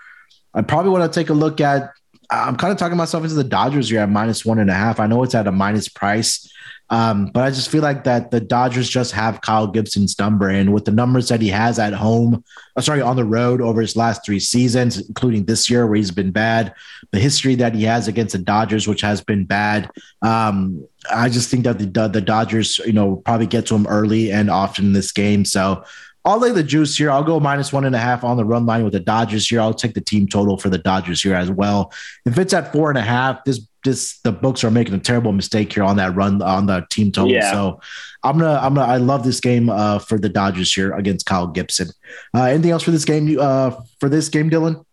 I 0.53 0.63
probably 0.63 0.91
want 0.91 1.11
to 1.11 1.21
take 1.21 1.31
a 1.31 1.35
look 1.35 1.61
at. 1.61 1.93
I'm 2.31 2.57
kind 2.57 2.73
of 2.73 2.79
talking 2.79 2.97
myself 2.97 3.23
into 3.23 3.37
the 3.37 3.45
Dodgers 3.45 3.91
here 3.91 4.01
at 4.01 4.09
minus 4.09 4.45
one 4.45 4.59
and 4.59 4.71
a 4.71 4.75
half. 4.75 4.99
I 4.99 5.07
know 5.07 5.23
it's 5.23 5.37
at 5.37 5.47
a 5.47 5.53
minus 5.53 5.89
price, 5.89 6.51
um, 6.93 7.31
but 7.33 7.43
I 7.43 7.49
just 7.49 7.71
feel 7.71 7.81
like 7.81 8.05
that 8.05 8.31
the 8.31 8.39
Dodgers 8.39 8.87
just 8.87 9.13
have 9.13 9.41
Kyle 9.41 9.67
Gibson's 9.67 10.19
number, 10.19 10.51
and 10.51 10.75
with 10.75 10.85
the 10.85 10.93
numbers 10.93 11.27
that 11.29 11.41
he 11.41 11.49
has 11.49 11.79
at 11.79 11.95
home, 11.95 12.45
uh, 12.77 12.83
sorry, 12.83 13.01
on 13.01 13.17
the 13.17 13.25
road 13.25 13.63
over 13.63 13.81
his 13.81 13.97
last 13.97 14.27
three 14.27 14.39
seasons, 14.39 14.99
including 15.09 15.47
this 15.47 15.71
year 15.71 15.87
where 15.87 15.97
he's 15.97 16.11
been 16.11 16.33
bad, 16.33 16.75
the 17.11 17.19
history 17.19 17.55
that 17.55 17.75
he 17.75 17.85
has 17.85 18.09
against 18.09 18.33
the 18.33 18.39
Dodgers, 18.39 18.87
which 18.87 19.01
has 19.01 19.23
been 19.23 19.47
bad. 19.47 19.91
Um, 20.21 20.87
I 21.11 21.31
just 21.31 21.51
think 21.51 21.65
that 21.65 21.79
the 21.79 22.09
the 22.09 22.21
Dodgers, 22.21 22.79
you 22.81 22.93
know, 22.93 23.17
probably 23.17 23.47
get 23.47 23.65
to 23.69 23.75
him 23.75 23.87
early 23.87 24.31
and 24.31 24.51
often 24.51 24.85
in 24.85 24.93
this 24.93 25.13
game. 25.13 25.47
So 25.47 25.85
I'll 26.27 26.39
lay 26.39 26.53
the 26.53 26.63
juice 26.63 26.95
here. 26.95 27.11
I'll 27.11 27.25
go 27.25 27.41
minus 27.41 27.73
one 27.73 27.87
and 27.87 27.97
a 27.97 27.99
half 27.99 28.23
on 28.23 28.37
the 28.37 28.45
run 28.45 28.67
line 28.67 28.85
with 28.85 28.93
the 28.93 29.01
Dodgers 29.01 29.49
here. 29.49 29.63
I'll 29.63 29.73
take 29.73 29.95
the 29.95 30.03
team 30.03 30.29
total 30.29 30.59
for 30.59 30.69
the 30.69 30.77
Dodgers 30.77 31.23
here 31.23 31.35
as 31.35 31.51
well. 31.51 31.91
If 32.27 32.39
it's 32.39 32.53
at 32.53 32.71
four 32.71 32.91
and 32.91 32.99
a 32.99 33.03
half, 33.03 33.45
this 33.45 33.67
this 33.85 34.19
the 34.21 34.33
books 34.33 34.65
are 34.65 34.71
making 34.71 34.95
a 34.95 34.99
terrible 34.99 35.33
mistake 35.33 35.73
here 35.73 35.83
on 35.83 35.97
that 35.97 36.15
run 36.15 36.41
on 36.43 36.67
the 36.67 36.87
team 36.91 37.13
total. 37.13 37.33
Yeah. 37.33 37.51
So 37.51 37.81
I'm 38.23 38.39
gonna 38.39 38.59
I'm 38.61 38.75
gonna 38.75 38.93
I 38.93 38.97
love 38.97 39.25
this 39.25 39.41
game 39.41 39.69
uh, 39.69 39.99
for 39.99 40.19
the 40.19 40.29
Dodgers 40.29 40.73
here 40.73 40.93
against 40.93 41.27
Kyle 41.27 41.47
Gibson. 41.47 41.89
Uh, 42.35 42.45
anything 42.45 42.71
else 42.71 42.83
for 42.83 42.91
this 42.91 43.05
game? 43.05 43.39
Uh, 43.39 43.73
for 44.01 44.09
this 44.09 44.29
game, 44.29 44.51
Dylan? 44.51 44.85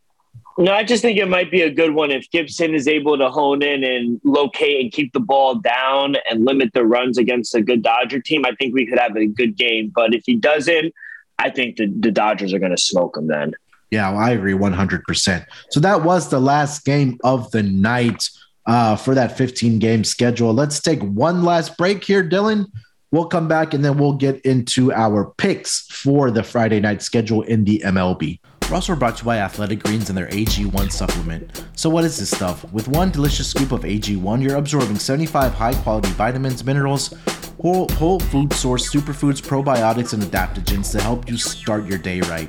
No, 0.58 0.74
I 0.74 0.84
just 0.84 1.02
think 1.02 1.18
it 1.18 1.30
might 1.30 1.50
be 1.50 1.62
a 1.62 1.70
good 1.70 1.94
one 1.94 2.12
if 2.12 2.30
Gibson 2.32 2.76
is 2.76 2.86
able 2.86 3.18
to 3.18 3.30
hone 3.30 3.64
in 3.64 3.82
and 3.86 4.20
locate 4.26 4.82
and 4.82 4.92
keep 4.92 5.14
the 5.14 5.22
ball 5.22 5.56
down 5.56 6.18
and 6.30 6.44
limit 6.44 6.74
the 6.74 6.86
runs 6.86 7.18
against 7.18 7.56
a 7.56 7.62
good 7.62 7.82
Dodger 7.82 8.20
team. 8.20 8.46
I 8.46 8.52
think 8.56 8.74
we 8.74 8.86
could 8.86 9.00
have 9.00 9.16
a 9.16 9.26
good 9.26 9.56
game. 9.56 9.90
But 9.96 10.14
if 10.14 10.24
he 10.26 10.36
doesn't, 10.36 10.94
I 11.38 11.50
think 11.50 11.78
the, 11.78 11.88
the 11.88 12.12
Dodgers 12.12 12.54
are 12.54 12.60
going 12.60 12.76
to 12.76 12.78
smoke 12.78 13.16
him 13.16 13.28
then. 13.28 13.54
Yeah, 13.90 14.12
well, 14.12 14.20
I 14.20 14.32
agree 14.32 14.54
100%. 14.54 15.46
So 15.72 15.80
that 15.80 16.04
was 16.04 16.30
the 16.30 16.42
last 16.42 16.84
game 16.84 17.18
of 17.24 17.50
the 17.52 17.64
night 17.64 18.30
uh, 18.70 18.96
for 18.96 19.16
that 19.16 19.36
15 19.36 19.80
game 19.80 20.04
schedule. 20.04 20.54
Let's 20.54 20.80
take 20.80 21.02
one 21.02 21.44
last 21.44 21.76
break 21.76 22.04
here, 22.04 22.24
Dylan. 22.24 22.68
We'll 23.12 23.26
come 23.26 23.48
back 23.48 23.74
and 23.74 23.84
then 23.84 23.98
we'll 23.98 24.14
get 24.14 24.40
into 24.42 24.94
our 24.94 25.34
picks 25.40 25.88
for 25.88 26.30
the 26.30 26.44
Friday 26.44 26.80
night 26.80 27.02
schedule 27.02 27.42
in 27.42 27.64
the 27.64 27.82
MLB. 27.84 28.40
We're 28.70 28.76
also 28.76 28.96
brought 28.96 29.18
to 29.18 29.24
you 29.24 29.26
by 29.26 29.40
Athletic 29.40 29.82
Greens 29.82 30.10
and 30.10 30.18
their 30.18 30.28
AG1 30.28 30.92
supplement. 30.92 31.66
So, 31.76 31.90
what 31.90 32.04
is 32.04 32.20
this 32.20 32.30
stuff? 32.30 32.72
With 32.72 32.88
one 32.88 33.10
delicious 33.10 33.48
scoop 33.48 33.72
of 33.72 33.82
AG1, 33.82 34.44
you're 34.44 34.58
absorbing 34.58 35.00
75 35.00 35.56
high 35.56 35.74
quality 35.74 36.10
vitamins, 36.10 36.64
minerals, 36.64 37.16
whole, 37.60 37.90
whole 37.94 38.20
food 38.20 38.54
source 38.54 38.94
superfoods, 38.94 39.42
probiotics, 39.42 40.14
and 40.14 40.22
adaptogens 40.22 40.92
to 40.92 41.02
help 41.02 41.28
you 41.28 41.36
start 41.36 41.88
your 41.88 41.98
day 41.98 42.22
right. 42.22 42.48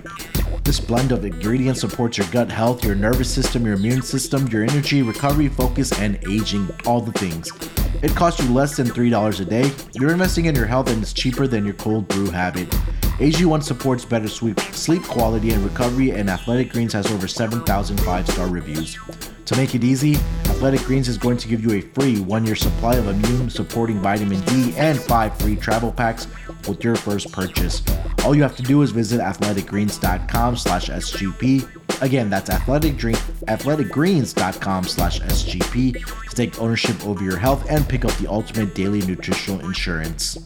This 0.63 0.79
blend 0.79 1.11
of 1.11 1.25
ingredients 1.25 1.81
supports 1.81 2.19
your 2.19 2.27
gut 2.27 2.53
health, 2.53 2.85
your 2.85 2.95
nervous 2.95 3.33
system, 3.33 3.65
your 3.65 3.77
immune 3.77 4.03
system, 4.03 4.47
your 4.49 4.65
energy, 4.65 5.01
recovery, 5.01 5.49
focus, 5.49 5.91
and 6.01 6.23
aging 6.29 6.69
all 6.85 7.01
the 7.01 7.13
things. 7.13 7.51
It 8.03 8.15
costs 8.15 8.45
you 8.45 8.53
less 8.53 8.77
than 8.77 8.89
$3 8.89 9.41
a 9.41 9.45
day. 9.47 9.73
You're 9.95 10.13
investing 10.13 10.45
in 10.45 10.55
your 10.55 10.67
health 10.67 10.91
and 10.91 11.03
it's 11.03 11.15
cheaper 11.15 11.47
than 11.47 11.65
your 11.65 11.75
cold 11.75 12.09
brew 12.09 12.29
habit. 12.29 12.69
AG1 13.21 13.63
supports 13.63 14.05
better 14.07 14.29
sleep, 14.29 14.59
sleep 14.73 15.03
quality 15.03 15.51
and 15.51 15.63
recovery, 15.63 16.13
and 16.13 16.31
Athletic 16.31 16.71
Greens 16.71 16.95
has 16.95 17.05
over 17.13 17.29
7,000 17.29 18.01
five 18.01 18.27
star 18.27 18.49
reviews. 18.49 18.97
To 19.45 19.57
make 19.57 19.75
it 19.75 19.85
easy, 19.85 20.15
Athletic 20.47 20.81
Greens 20.81 21.07
is 21.07 21.19
going 21.19 21.37
to 21.37 21.47
give 21.47 21.63
you 21.63 21.73
a 21.73 21.83
free 21.83 22.21
one 22.21 22.47
year 22.47 22.57
supply 22.57 22.95
of 22.95 23.09
immune 23.09 23.51
supporting 23.51 24.01
vitamin 24.01 24.41
D 24.47 24.75
and 24.75 24.99
five 24.99 25.39
free 25.39 25.55
travel 25.55 25.93
packs 25.93 26.29
with 26.67 26.83
your 26.83 26.97
first 26.97 27.31
purchase. 27.31 27.83
All 28.25 28.35
you 28.35 28.43
have 28.43 28.57
to 28.57 28.63
do 28.63 28.81
is 28.81 28.91
visit 28.91 29.21
athleticgreens.com 29.21 30.57
slash 30.57 30.89
SGP. 30.89 32.01
Again, 32.01 32.31
that's 32.31 32.49
athleticgreens.com 32.49 34.85
slash 34.85 35.21
SGP 35.21 36.31
to 36.31 36.35
take 36.35 36.59
ownership 36.59 37.07
over 37.07 37.23
your 37.23 37.37
health 37.37 37.67
and 37.69 37.87
pick 37.87 38.07
up 38.07 38.15
the 38.15 38.29
ultimate 38.29 38.75
daily 38.75 39.03
nutritional 39.03 39.61
insurance. 39.61 40.39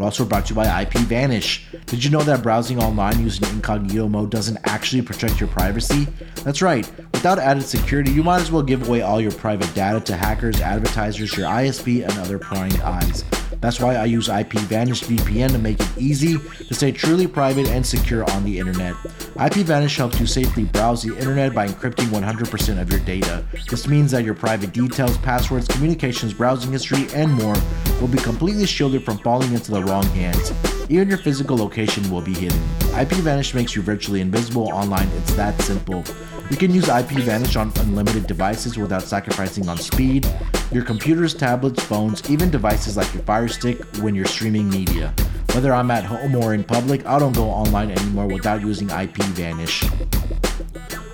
We're 0.00 0.06
also 0.06 0.24
brought 0.24 0.46
to 0.46 0.54
you 0.54 0.56
by 0.56 0.86
IPVanish. 0.86 1.84
Did 1.84 2.02
you 2.02 2.08
know 2.08 2.22
that 2.22 2.42
browsing 2.42 2.82
online 2.82 3.22
using 3.22 3.46
incognito 3.50 4.08
mode 4.08 4.30
doesn't 4.30 4.56
actually 4.64 5.02
protect 5.02 5.38
your 5.38 5.50
privacy? 5.50 6.06
That's 6.36 6.62
right. 6.62 6.90
Without 7.12 7.38
added 7.38 7.64
security, 7.64 8.10
you 8.10 8.22
might 8.22 8.40
as 8.40 8.50
well 8.50 8.62
give 8.62 8.88
away 8.88 9.02
all 9.02 9.20
your 9.20 9.32
private 9.32 9.72
data 9.74 10.00
to 10.00 10.16
hackers, 10.16 10.62
advertisers, 10.62 11.36
your 11.36 11.46
ISP, 11.48 12.02
and 12.02 12.18
other 12.18 12.38
prying 12.38 12.80
eyes. 12.80 13.24
That's 13.60 13.78
why 13.78 13.96
I 13.96 14.06
use 14.06 14.28
IPVanish 14.28 15.04
VPN 15.04 15.50
to 15.52 15.58
make 15.58 15.78
it 15.80 15.98
easy 15.98 16.38
to 16.38 16.74
stay 16.74 16.92
truly 16.92 17.26
private 17.26 17.68
and 17.68 17.84
secure 17.84 18.28
on 18.30 18.44
the 18.44 18.58
internet. 18.58 18.94
IPVanish 19.34 19.96
helps 19.96 20.18
you 20.18 20.26
safely 20.26 20.64
browse 20.64 21.02
the 21.02 21.16
internet 21.16 21.54
by 21.54 21.68
encrypting 21.68 22.06
100% 22.06 22.80
of 22.80 22.90
your 22.90 23.00
data. 23.00 23.44
This 23.68 23.86
means 23.86 24.12
that 24.12 24.24
your 24.24 24.34
private 24.34 24.72
details, 24.72 25.18
passwords, 25.18 25.68
communications, 25.68 26.32
browsing 26.32 26.72
history, 26.72 27.06
and 27.14 27.32
more 27.32 27.56
will 28.00 28.08
be 28.08 28.18
completely 28.18 28.66
shielded 28.66 29.04
from 29.04 29.18
falling 29.18 29.52
into 29.52 29.70
the 29.70 29.82
wrong 29.84 30.04
hands. 30.06 30.52
Even 30.88 31.08
your 31.08 31.18
physical 31.18 31.56
location 31.56 32.10
will 32.10 32.22
be 32.22 32.34
hidden. 32.34 32.58
IPVanish 32.94 33.54
makes 33.54 33.76
you 33.76 33.82
virtually 33.82 34.20
invisible 34.20 34.68
online. 34.72 35.08
It's 35.18 35.34
that 35.34 35.60
simple. 35.62 36.02
You 36.50 36.56
can 36.56 36.74
use 36.74 36.88
IP 36.88 37.10
Vanish 37.22 37.54
on 37.54 37.72
unlimited 37.76 38.26
devices 38.26 38.76
without 38.76 39.02
sacrificing 39.02 39.68
on 39.68 39.78
speed. 39.78 40.26
Your 40.72 40.84
computers, 40.84 41.32
tablets, 41.32 41.82
phones, 41.84 42.28
even 42.28 42.50
devices 42.50 42.96
like 42.96 43.12
your 43.14 43.22
Fire 43.22 43.46
Stick 43.46 43.78
when 43.98 44.16
you're 44.16 44.26
streaming 44.26 44.68
media. 44.68 45.14
Whether 45.52 45.72
I'm 45.72 45.90
at 45.92 46.04
home 46.04 46.34
or 46.34 46.54
in 46.54 46.64
public, 46.64 47.06
I 47.06 47.18
don't 47.20 47.36
go 47.36 47.44
online 47.44 47.90
anymore 47.92 48.26
without 48.26 48.62
using 48.62 48.90
IP 48.90 49.16
Vanish. 49.34 49.82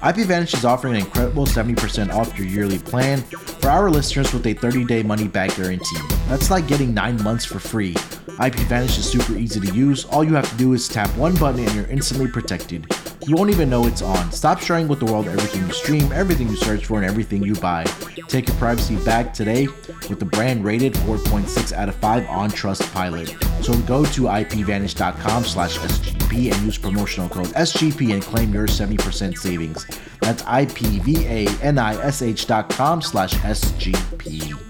IPVanish 0.01 0.55
is 0.55 0.65
offering 0.65 0.95
an 0.95 1.01
incredible 1.01 1.47
70% 1.47 2.13
off 2.13 2.39
your 2.39 2.47
yearly 2.47 2.79
plan 2.79 3.21
for 3.23 3.69
our 3.69 3.91
listeners 3.91 4.33
with 4.33 4.47
a 4.47 4.55
30 4.55 4.85
day 4.85 5.03
money 5.03 5.27
back 5.29 5.55
guarantee. 5.57 5.99
That's 6.29 6.51
like 6.51 6.67
getting 6.67 6.95
9 6.95 7.23
months 7.23 7.45
for 7.45 7.59
free. 7.59 7.95
IP 8.43 8.55
Vanish 8.69 8.99
is 8.99 9.11
super 9.11 9.37
easy 9.37 9.61
to 9.61 9.75
use. 9.75 10.05
All 10.07 10.23
you 10.25 10.35
have 10.35 10.49
to 10.51 10.57
do 10.57 10.75
is 10.75 10.89
tap 10.89 11.11
one 11.17 11.35
button 11.37 11.61
and 11.61 11.75
you're 11.75 11.87
instantly 11.87 12.29
protected. 12.29 12.87
You 13.27 13.35
won't 13.35 13.51
even 13.51 13.69
know 13.69 13.85
it's 13.89 14.03
on. 14.03 14.31
Stop 14.31 14.61
sharing 14.61 14.87
with 14.87 15.01
the 15.01 15.07
world 15.07 15.27
everything 15.27 15.67
you 15.67 15.73
stream, 15.73 16.13
everything 16.13 16.49
you 16.49 16.55
search 16.55 16.87
for, 16.87 16.99
and 16.99 17.05
everything 17.05 17.43
you 17.43 17.57
buy. 17.57 17.83
Take 18.29 18.47
your 18.47 18.57
privacy 18.57 18.95
back 19.05 19.35
today 19.35 19.67
with 20.09 20.21
the 20.21 20.25
brand 20.25 20.65
rated 20.65 20.95
4.6 20.95 21.73
out 21.73 21.89
of 21.89 21.97
5 21.97 22.29
on 22.29 22.53
Trustpilot. 22.53 23.65
So 23.65 23.77
go 23.83 24.05
to 24.05 24.23
ipvanish.com 24.23 25.45
slash 25.45 25.77
SGP 25.77 26.53
and 26.53 26.65
use 26.65 26.79
promotional 26.79 27.29
code 27.29 27.49
SGP 27.49 28.15
and 28.15 28.23
claim 28.23 28.55
your 28.55 28.69
70% 28.69 29.37
savings. 29.37 29.85
That's 30.21 30.45
ipvanish.com 30.45 33.03
slash 33.03 33.35
SGP. 33.35 34.63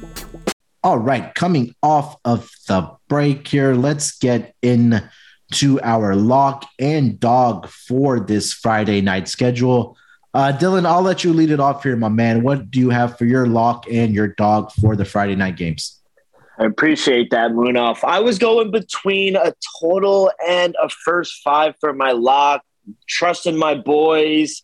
All 0.83 0.99
right, 0.99 1.35
coming 1.35 1.74
off 1.83 2.16
of 2.24 2.51
the 2.69 2.91
break 3.09 3.47
here, 3.49 3.74
let's 3.74 4.16
get 4.19 4.55
in 4.62 5.03
to 5.52 5.81
our 5.82 6.14
lock 6.16 6.68
and 6.78 7.18
dog 7.20 7.68
for 7.68 8.20
this 8.20 8.52
Friday 8.52 9.01
night 9.01 9.28
schedule. 9.28 9.97
Uh, 10.35 10.52
Dylan, 10.52 10.85
I'll 10.85 11.02
let 11.02 11.24
you 11.24 11.32
lead 11.32 11.51
it 11.51 11.60
off 11.60 11.82
here, 11.82 11.97
my 11.97 12.09
man. 12.09 12.43
What 12.43 12.70
do 12.70 12.78
you 12.78 12.90
have 12.90 13.16
for 13.16 13.24
your 13.24 13.47
lock 13.47 13.86
and 13.90 14.14
your 14.14 14.28
dog 14.28 14.70
for 14.73 14.97
the 14.97 15.05
Friday 15.05 15.35
night 15.35 15.56
games? 15.56 16.01
I 16.59 16.64
appreciate 16.64 17.31
that, 17.31 17.52
Munaf. 17.52 18.02
I 18.02 18.20
was 18.20 18.39
going 18.39 18.70
between 18.70 19.36
a 19.36 19.55
total 19.81 20.31
and 20.47 20.74
a 20.82 20.89
first 20.89 21.43
five 21.43 21.74
for 21.81 21.93
my 21.93 22.12
lock, 22.12 22.62
trusting 23.09 23.56
my 23.56 23.74
boys 23.74 24.62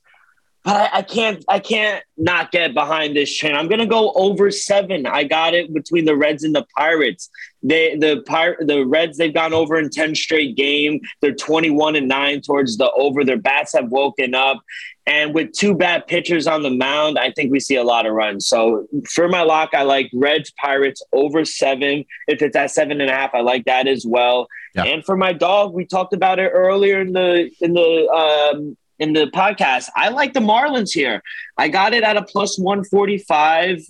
but 0.64 0.76
I, 0.76 0.98
I, 0.98 1.02
can't 1.02 1.44
I 1.48 1.58
can't 1.58 2.04
not 2.16 2.52
get 2.52 2.72
behind 2.74 3.16
this 3.16 3.36
train. 3.36 3.54
I'm 3.54 3.68
gonna 3.68 3.86
go 3.86 4.12
over 4.12 4.50
seven. 4.50 5.06
I 5.06 5.24
got 5.24 5.54
it 5.54 5.72
between 5.74 6.04
the 6.04 6.16
Reds 6.16 6.44
and 6.44 6.54
the 6.54 6.66
Pirates. 6.76 7.30
They 7.62 7.96
the 7.96 8.22
Pir- 8.26 8.58
the 8.60 8.84
Reds 8.84 9.18
they've 9.18 9.34
gone 9.34 9.52
over 9.52 9.78
in 9.78 9.90
10 9.90 10.14
straight 10.14 10.56
game. 10.56 11.00
They're 11.20 11.34
21 11.34 11.96
and 11.96 12.08
9 12.08 12.40
towards 12.42 12.76
the 12.76 12.90
over. 12.92 13.24
Their 13.24 13.38
bats 13.38 13.72
have 13.72 13.90
woken 13.90 14.34
up. 14.34 14.62
And 15.04 15.34
with 15.34 15.52
two 15.52 15.74
bad 15.74 16.06
pitchers 16.06 16.46
on 16.46 16.62
the 16.62 16.70
mound, 16.70 17.18
I 17.18 17.32
think 17.32 17.50
we 17.50 17.58
see 17.58 17.74
a 17.74 17.82
lot 17.82 18.06
of 18.06 18.12
runs. 18.12 18.46
So 18.46 18.86
for 19.10 19.28
my 19.28 19.42
lock, 19.42 19.70
I 19.74 19.82
like 19.82 20.08
Reds 20.14 20.52
Pirates 20.52 21.02
over 21.12 21.44
seven. 21.44 22.04
If 22.28 22.40
it's 22.40 22.54
at 22.54 22.70
seven 22.70 23.00
and 23.00 23.10
a 23.10 23.12
half, 23.12 23.34
I 23.34 23.40
like 23.40 23.64
that 23.64 23.88
as 23.88 24.06
well. 24.06 24.46
Yeah. 24.76 24.84
And 24.84 25.04
for 25.04 25.16
my 25.16 25.32
dog, 25.32 25.74
we 25.74 25.86
talked 25.86 26.14
about 26.14 26.38
it 26.38 26.50
earlier 26.50 27.00
in 27.00 27.12
the 27.12 27.50
in 27.60 27.74
the 27.74 28.08
um, 28.54 28.76
in 29.02 29.12
the 29.12 29.26
podcast. 29.26 29.88
I 29.96 30.10
like 30.10 30.32
the 30.32 30.40
Marlins 30.40 30.92
here. 30.92 31.22
I 31.58 31.68
got 31.68 31.92
it 31.92 32.04
at 32.04 32.16
a 32.16 32.22
plus 32.22 32.56
145. 32.56 33.80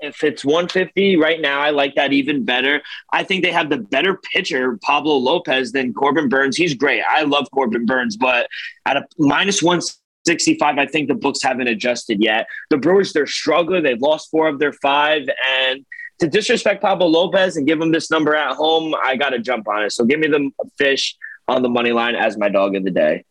If 0.00 0.24
it's 0.24 0.44
150 0.44 1.16
right 1.16 1.40
now, 1.40 1.60
I 1.60 1.70
like 1.70 1.94
that 1.94 2.12
even 2.12 2.44
better. 2.44 2.82
I 3.12 3.22
think 3.22 3.44
they 3.44 3.52
have 3.52 3.70
the 3.70 3.78
better 3.78 4.18
pitcher, 4.34 4.76
Pablo 4.82 5.14
Lopez, 5.14 5.70
than 5.70 5.94
Corbin 5.94 6.28
Burnes. 6.28 6.56
He's 6.56 6.74
great. 6.74 7.02
I 7.08 7.22
love 7.22 7.46
Corbin 7.52 7.86
Burnes, 7.86 8.16
but 8.16 8.48
at 8.84 8.96
a 8.96 9.06
minus 9.18 9.62
165, 9.62 10.78
I 10.78 10.86
think 10.86 11.06
the 11.06 11.14
books 11.14 11.42
haven't 11.44 11.68
adjusted 11.68 12.20
yet. 12.20 12.48
The 12.70 12.76
Brewers, 12.76 13.12
they're 13.12 13.26
struggling. 13.28 13.84
They've 13.84 14.02
lost 14.02 14.30
four 14.32 14.48
of 14.48 14.58
their 14.58 14.72
five. 14.72 15.28
And 15.60 15.86
to 16.18 16.26
disrespect 16.26 16.82
Pablo 16.82 17.06
Lopez 17.06 17.56
and 17.56 17.68
give 17.68 17.80
him 17.80 17.92
this 17.92 18.10
number 18.10 18.34
at 18.34 18.56
home, 18.56 18.96
I 19.00 19.14
got 19.14 19.30
to 19.30 19.38
jump 19.38 19.68
on 19.68 19.84
it. 19.84 19.92
So 19.92 20.04
give 20.04 20.18
me 20.18 20.26
the 20.26 20.50
fish 20.76 21.16
on 21.46 21.62
the 21.62 21.68
money 21.68 21.92
line 21.92 22.16
as 22.16 22.36
my 22.36 22.48
dog 22.48 22.74
of 22.74 22.82
the 22.82 22.90
day. 22.90 23.24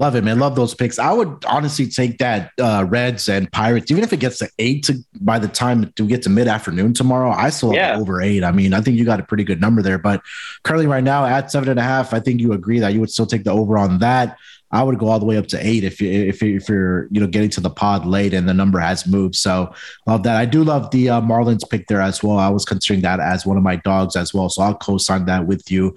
Love 0.00 0.16
it, 0.16 0.24
man. 0.24 0.38
Love 0.38 0.56
those 0.56 0.74
picks. 0.74 0.98
I 0.98 1.12
would 1.12 1.44
honestly 1.46 1.86
take 1.86 2.16
that 2.18 2.52
uh, 2.58 2.86
Reds 2.88 3.28
and 3.28 3.52
Pirates, 3.52 3.90
even 3.90 4.02
if 4.02 4.14
it 4.14 4.16
gets 4.16 4.38
to 4.38 4.48
eight 4.58 4.82
to 4.84 4.94
by 5.20 5.38
the 5.38 5.46
time 5.46 5.92
we 5.98 6.06
get 6.06 6.22
to 6.22 6.30
mid 6.30 6.48
afternoon 6.48 6.94
tomorrow. 6.94 7.30
I 7.30 7.50
still 7.50 7.74
yeah. 7.74 7.98
over 7.98 8.22
eight. 8.22 8.42
I 8.42 8.50
mean, 8.50 8.72
I 8.72 8.80
think 8.80 8.96
you 8.96 9.04
got 9.04 9.20
a 9.20 9.22
pretty 9.22 9.44
good 9.44 9.60
number 9.60 9.82
there. 9.82 9.98
But 9.98 10.22
currently, 10.64 10.86
right 10.86 11.04
now 11.04 11.26
at 11.26 11.52
seven 11.52 11.68
and 11.68 11.78
a 11.78 11.82
half, 11.82 12.14
I 12.14 12.20
think 12.20 12.40
you 12.40 12.54
agree 12.54 12.78
that 12.78 12.94
you 12.94 13.00
would 13.00 13.10
still 13.10 13.26
take 13.26 13.44
the 13.44 13.50
over 13.50 13.76
on 13.76 13.98
that. 13.98 14.38
I 14.72 14.82
would 14.82 14.98
go 14.98 15.08
all 15.08 15.18
the 15.18 15.26
way 15.26 15.36
up 15.36 15.48
to 15.48 15.58
eight 15.66 15.84
if 15.84 16.00
you 16.00 16.10
if 16.10 16.40
you, 16.40 16.56
if 16.56 16.66
you're 16.66 17.06
you 17.10 17.20
know 17.20 17.26
getting 17.26 17.50
to 17.50 17.60
the 17.60 17.68
pod 17.68 18.06
late 18.06 18.32
and 18.32 18.48
the 18.48 18.54
number 18.54 18.78
has 18.78 19.06
moved. 19.06 19.36
So 19.36 19.74
love 20.06 20.22
that. 20.22 20.36
I 20.36 20.46
do 20.46 20.64
love 20.64 20.90
the 20.92 21.10
uh, 21.10 21.20
Marlins 21.20 21.68
pick 21.68 21.88
there 21.88 22.00
as 22.00 22.22
well. 22.22 22.38
I 22.38 22.48
was 22.48 22.64
considering 22.64 23.02
that 23.02 23.20
as 23.20 23.44
one 23.44 23.58
of 23.58 23.62
my 23.62 23.76
dogs 23.76 24.16
as 24.16 24.32
well. 24.32 24.48
So 24.48 24.62
I'll 24.62 24.74
co-sign 24.74 25.26
that 25.26 25.46
with 25.46 25.70
you. 25.70 25.94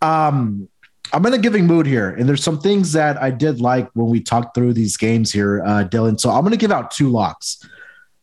Um, 0.00 0.68
I'm 1.12 1.26
in 1.26 1.34
a 1.34 1.38
giving 1.38 1.66
mood 1.66 1.86
here, 1.86 2.10
and 2.10 2.28
there's 2.28 2.42
some 2.42 2.58
things 2.58 2.92
that 2.92 3.20
I 3.20 3.30
did 3.30 3.60
like 3.60 3.90
when 3.92 4.08
we 4.08 4.20
talked 4.20 4.54
through 4.54 4.72
these 4.72 4.96
games 4.96 5.30
here, 5.30 5.62
uh, 5.62 5.84
Dylan. 5.84 6.18
So 6.18 6.30
I'm 6.30 6.40
going 6.40 6.52
to 6.52 6.56
give 6.56 6.72
out 6.72 6.90
two 6.90 7.10
locks. 7.10 7.62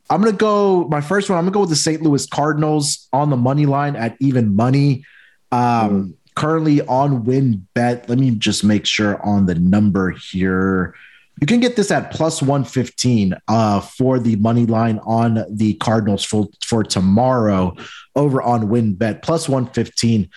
I'm 0.10 0.22
going 0.22 0.34
to 0.34 0.38
go 0.38 0.88
my 0.88 1.02
first 1.02 1.30
one. 1.30 1.38
I'm 1.38 1.46
going 1.46 1.54
to 1.54 1.58
go 1.58 1.60
with 1.62 1.70
the 1.70 1.76
St. 1.76 2.02
Louis 2.02 2.26
Cardinals 2.26 3.08
on 3.14 3.30
the 3.30 3.38
money 3.38 3.68
line 3.68 3.96
at 3.96 4.18
even 4.20 4.56
money. 4.56 5.06
Um, 5.52 5.60
mm. 5.60 6.14
Currently 6.36 6.82
on 6.84 7.26
WynnBET. 7.26 8.10
Let 8.10 8.18
me 8.18 8.32
just 8.32 8.64
make 8.64 8.86
sure 8.86 9.22
on 9.24 9.46
the 9.46 9.56
number 9.56 10.12
here. 10.12 10.96
You 11.42 11.48
can 11.48 11.60
get 11.60 11.76
this 11.76 11.92
at 11.92 12.12
plus 12.12 12.42
115 12.42 13.36
uh, 13.48 13.82
for 13.82 14.20
the 14.20 14.36
money 14.38 14.66
line 14.66 15.00
on 15.00 15.46
the 15.50 15.76
Cardinals 15.76 16.24
for, 16.24 16.48
for 16.64 16.84
tomorrow 16.84 17.76
over 18.16 18.42
on 18.42 18.68
WynnBET 18.70 19.22
plus 19.22 19.48
115 19.48 20.30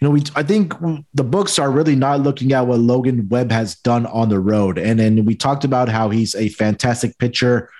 you 0.00 0.08
know, 0.08 0.12
we 0.12 0.22
I 0.34 0.42
think 0.42 0.72
the 1.12 1.24
books 1.24 1.58
are 1.58 1.70
really 1.70 1.94
not 1.94 2.20
looking 2.20 2.52
at 2.52 2.66
what 2.66 2.80
Logan 2.80 3.28
Webb 3.28 3.52
has 3.52 3.74
done 3.76 4.06
on 4.06 4.30
the 4.30 4.40
road, 4.40 4.78
and 4.78 4.98
then 4.98 5.24
we 5.26 5.34
talked 5.34 5.64
about 5.64 5.88
how 5.88 6.08
he's 6.08 6.34
a 6.34 6.48
fantastic 6.48 7.18
pitcher 7.18 7.70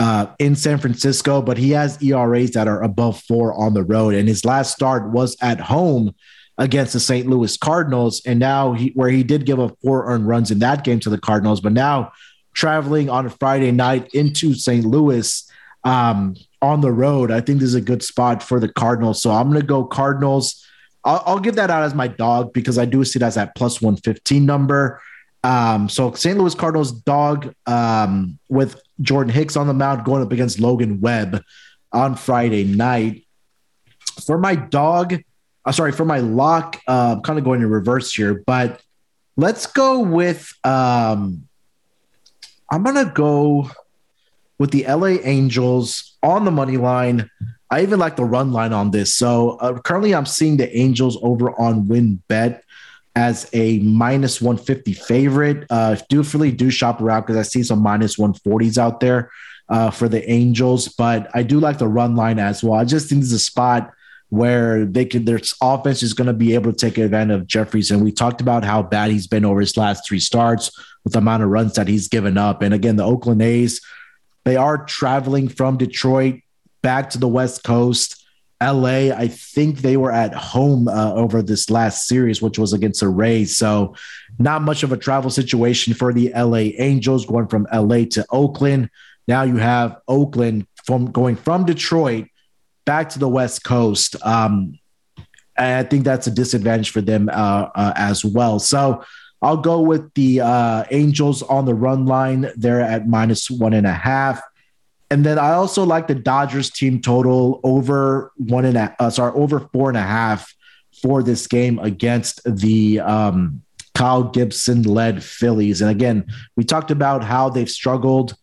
uh, 0.00 0.26
in 0.40 0.56
San 0.56 0.78
Francisco, 0.78 1.40
but 1.40 1.56
he 1.56 1.70
has 1.70 2.02
ERAs 2.02 2.50
that 2.52 2.66
are 2.66 2.82
above 2.82 3.20
four 3.20 3.54
on 3.54 3.74
the 3.74 3.84
road, 3.84 4.14
and 4.14 4.28
his 4.28 4.44
last 4.44 4.72
start 4.72 5.10
was 5.10 5.36
at 5.40 5.60
home 5.60 6.12
against 6.58 6.92
the 6.94 7.00
St. 7.00 7.28
Louis 7.28 7.56
Cardinals, 7.56 8.20
and 8.26 8.40
now 8.40 8.72
he 8.72 8.88
where 8.94 9.10
he 9.10 9.22
did 9.22 9.46
give 9.46 9.60
up 9.60 9.78
four 9.82 10.06
earned 10.06 10.26
runs 10.26 10.50
in 10.50 10.58
that 10.58 10.82
game 10.82 10.98
to 11.00 11.10
the 11.10 11.20
Cardinals, 11.20 11.60
but 11.60 11.72
now 11.72 12.10
traveling 12.54 13.08
on 13.08 13.26
a 13.26 13.30
Friday 13.30 13.70
night 13.70 14.12
into 14.14 14.52
St. 14.54 14.84
Louis 14.84 15.48
um, 15.84 16.34
on 16.60 16.80
the 16.80 16.92
road, 16.92 17.30
I 17.30 17.40
think 17.40 17.60
this 17.60 17.68
is 17.68 17.74
a 17.74 17.80
good 17.80 18.02
spot 18.02 18.42
for 18.42 18.60
the 18.60 18.68
Cardinals. 18.68 19.22
So 19.22 19.30
I'm 19.30 19.48
going 19.48 19.60
to 19.60 19.66
go 19.66 19.84
Cardinals 19.84 20.61
I'll, 21.04 21.22
I'll, 21.26 21.40
give 21.40 21.56
that 21.56 21.70
out 21.70 21.82
as 21.82 21.94
my 21.94 22.08
dog 22.08 22.52
because 22.52 22.78
I 22.78 22.84
do 22.84 23.04
see 23.04 23.18
that 23.18 23.26
as 23.26 23.34
that 23.34 23.54
plus 23.56 23.82
115 23.82 24.46
number. 24.46 25.00
Um, 25.44 25.88
so 25.88 26.12
St. 26.12 26.38
Louis 26.38 26.54
Cardinals 26.54 26.92
dog 26.92 27.52
um, 27.66 28.38
with 28.48 28.80
Jordan 29.00 29.32
Hicks 29.32 29.56
on 29.56 29.66
the 29.66 29.74
mound 29.74 30.04
going 30.04 30.22
up 30.22 30.30
against 30.30 30.60
Logan 30.60 31.00
Webb 31.00 31.42
on 31.92 32.14
Friday 32.14 32.64
night. 32.64 33.26
For 34.24 34.38
my 34.38 34.54
dog, 34.54 35.20
uh, 35.64 35.72
sorry, 35.72 35.92
for 35.92 36.04
my 36.04 36.18
lock, 36.18 36.80
uh, 36.86 37.14
I'm 37.16 37.22
kind 37.22 37.38
of 37.38 37.44
going 37.44 37.62
in 37.62 37.70
reverse 37.70 38.14
here, 38.14 38.42
but 38.46 38.80
Let's 39.36 39.66
go 39.66 40.00
with. 40.00 40.52
Um, 40.62 41.48
I'm 42.70 42.82
gonna 42.82 43.10
go 43.14 43.70
with 44.58 44.70
the 44.70 44.84
LA 44.86 45.18
Angels 45.22 46.16
on 46.22 46.44
the 46.44 46.50
money 46.50 46.76
line. 46.76 47.30
I 47.72 47.80
even 47.80 47.98
like 47.98 48.16
the 48.16 48.24
run 48.24 48.52
line 48.52 48.74
on 48.74 48.90
this. 48.90 49.14
So 49.14 49.52
uh, 49.52 49.80
currently, 49.80 50.14
I'm 50.14 50.26
seeing 50.26 50.58
the 50.58 50.76
Angels 50.76 51.18
over 51.22 51.58
on 51.58 51.86
WynnBET 51.86 52.60
as 53.16 53.48
a 53.54 53.78
minus 53.78 54.42
150 54.42 54.92
favorite. 54.92 55.66
Uh, 55.70 55.96
do 56.10 56.22
really 56.34 56.52
do 56.52 56.68
shop 56.68 57.00
around 57.00 57.22
because 57.22 57.38
I 57.38 57.42
see 57.42 57.62
some 57.62 57.78
minus 57.78 58.16
140s 58.16 58.76
out 58.76 59.00
there 59.00 59.30
uh, 59.70 59.90
for 59.90 60.06
the 60.06 60.28
Angels, 60.30 60.88
but 60.88 61.30
I 61.32 61.42
do 61.42 61.60
like 61.60 61.78
the 61.78 61.88
run 61.88 62.14
line 62.14 62.38
as 62.38 62.62
well. 62.62 62.78
I 62.78 62.84
just 62.84 63.08
think 63.08 63.22
there's 63.22 63.32
a 63.32 63.38
spot 63.38 63.90
where 64.28 64.84
they 64.84 65.06
can 65.06 65.24
their 65.24 65.40
offense 65.62 66.02
is 66.02 66.12
going 66.12 66.26
to 66.26 66.34
be 66.34 66.52
able 66.52 66.72
to 66.72 66.78
take 66.78 66.98
advantage 66.98 67.40
of 67.40 67.46
Jefferies. 67.46 67.90
And 67.90 68.04
we 68.04 68.12
talked 68.12 68.42
about 68.42 68.64
how 68.64 68.82
bad 68.82 69.10
he's 69.10 69.26
been 69.26 69.46
over 69.46 69.60
his 69.60 69.78
last 69.78 70.06
three 70.06 70.20
starts 70.20 70.70
with 71.04 71.14
the 71.14 71.20
amount 71.20 71.42
of 71.42 71.48
runs 71.48 71.72
that 71.76 71.88
he's 71.88 72.08
given 72.08 72.36
up. 72.36 72.60
And 72.60 72.74
again, 72.74 72.96
the 72.96 73.04
Oakland 73.04 73.40
A's, 73.40 73.80
they 74.44 74.56
are 74.56 74.84
traveling 74.84 75.48
from 75.48 75.78
Detroit 75.78 76.40
back 76.82 77.10
to 77.10 77.18
the 77.18 77.28
West 77.28 77.64
Coast. 77.64 78.18
LA, 78.62 79.10
I 79.10 79.26
think 79.26 79.78
they 79.78 79.96
were 79.96 80.12
at 80.12 80.34
home 80.34 80.86
uh, 80.86 81.12
over 81.14 81.42
this 81.42 81.68
last 81.68 82.06
series, 82.06 82.40
which 82.40 82.60
was 82.60 82.72
against 82.72 83.00
the 83.00 83.08
Rays. 83.08 83.56
So, 83.56 83.96
not 84.38 84.62
much 84.62 84.84
of 84.84 84.92
a 84.92 84.96
travel 84.96 85.30
situation 85.30 85.94
for 85.94 86.12
the 86.12 86.32
LA 86.32 86.70
Angels 86.78 87.26
going 87.26 87.48
from 87.48 87.66
LA 87.72 88.04
to 88.12 88.24
Oakland. 88.30 88.88
Now 89.26 89.42
you 89.42 89.56
have 89.56 89.98
Oakland 90.06 90.66
from 90.86 91.10
going 91.10 91.36
from 91.36 91.64
Detroit 91.64 92.26
back 92.84 93.10
to 93.10 93.18
the 93.18 93.28
West 93.28 93.64
Coast. 93.64 94.16
Um, 94.24 94.78
I 95.56 95.82
think 95.84 96.04
that's 96.04 96.26
a 96.26 96.30
disadvantage 96.30 96.90
for 96.90 97.00
them 97.00 97.28
uh, 97.28 97.68
uh, 97.74 97.92
as 97.96 98.24
well. 98.24 98.58
So 98.58 99.04
I'll 99.40 99.58
go 99.58 99.80
with 99.80 100.12
the 100.14 100.40
uh, 100.40 100.84
Angels 100.90 101.42
on 101.42 101.64
the 101.64 101.74
run 101.74 102.06
line. 102.06 102.50
They're 102.56 102.80
at 102.80 103.08
minus 103.08 103.50
one 103.50 103.72
and 103.72 103.86
a 103.86 103.92
half. 103.92 104.40
And 105.12 105.26
then 105.26 105.38
I 105.38 105.52
also 105.52 105.84
like 105.84 106.06
the 106.06 106.14
Dodgers 106.14 106.70
team 106.70 107.00
total 107.00 107.60
over 107.64 108.32
one 108.36 108.64
and 108.64 108.76
a, 108.76 108.96
uh, 108.98 109.10
sorry, 109.10 109.32
over 109.34 109.60
four 109.72 109.88
and 109.90 109.98
a 109.98 110.02
half 110.02 110.54
for 111.02 111.22
this 111.22 111.46
game 111.46 111.78
against 111.78 112.40
the 112.44 113.00
um, 113.00 113.62
Kyle 113.94 114.22
Gibson 114.24 114.82
led 114.82 115.22
Phillies. 115.22 115.82
And 115.82 115.90
again, 115.90 116.26
we 116.56 116.64
talked 116.64 116.90
about 116.90 117.22
how 117.22 117.50
they've 117.50 117.68
struggled 117.70 118.34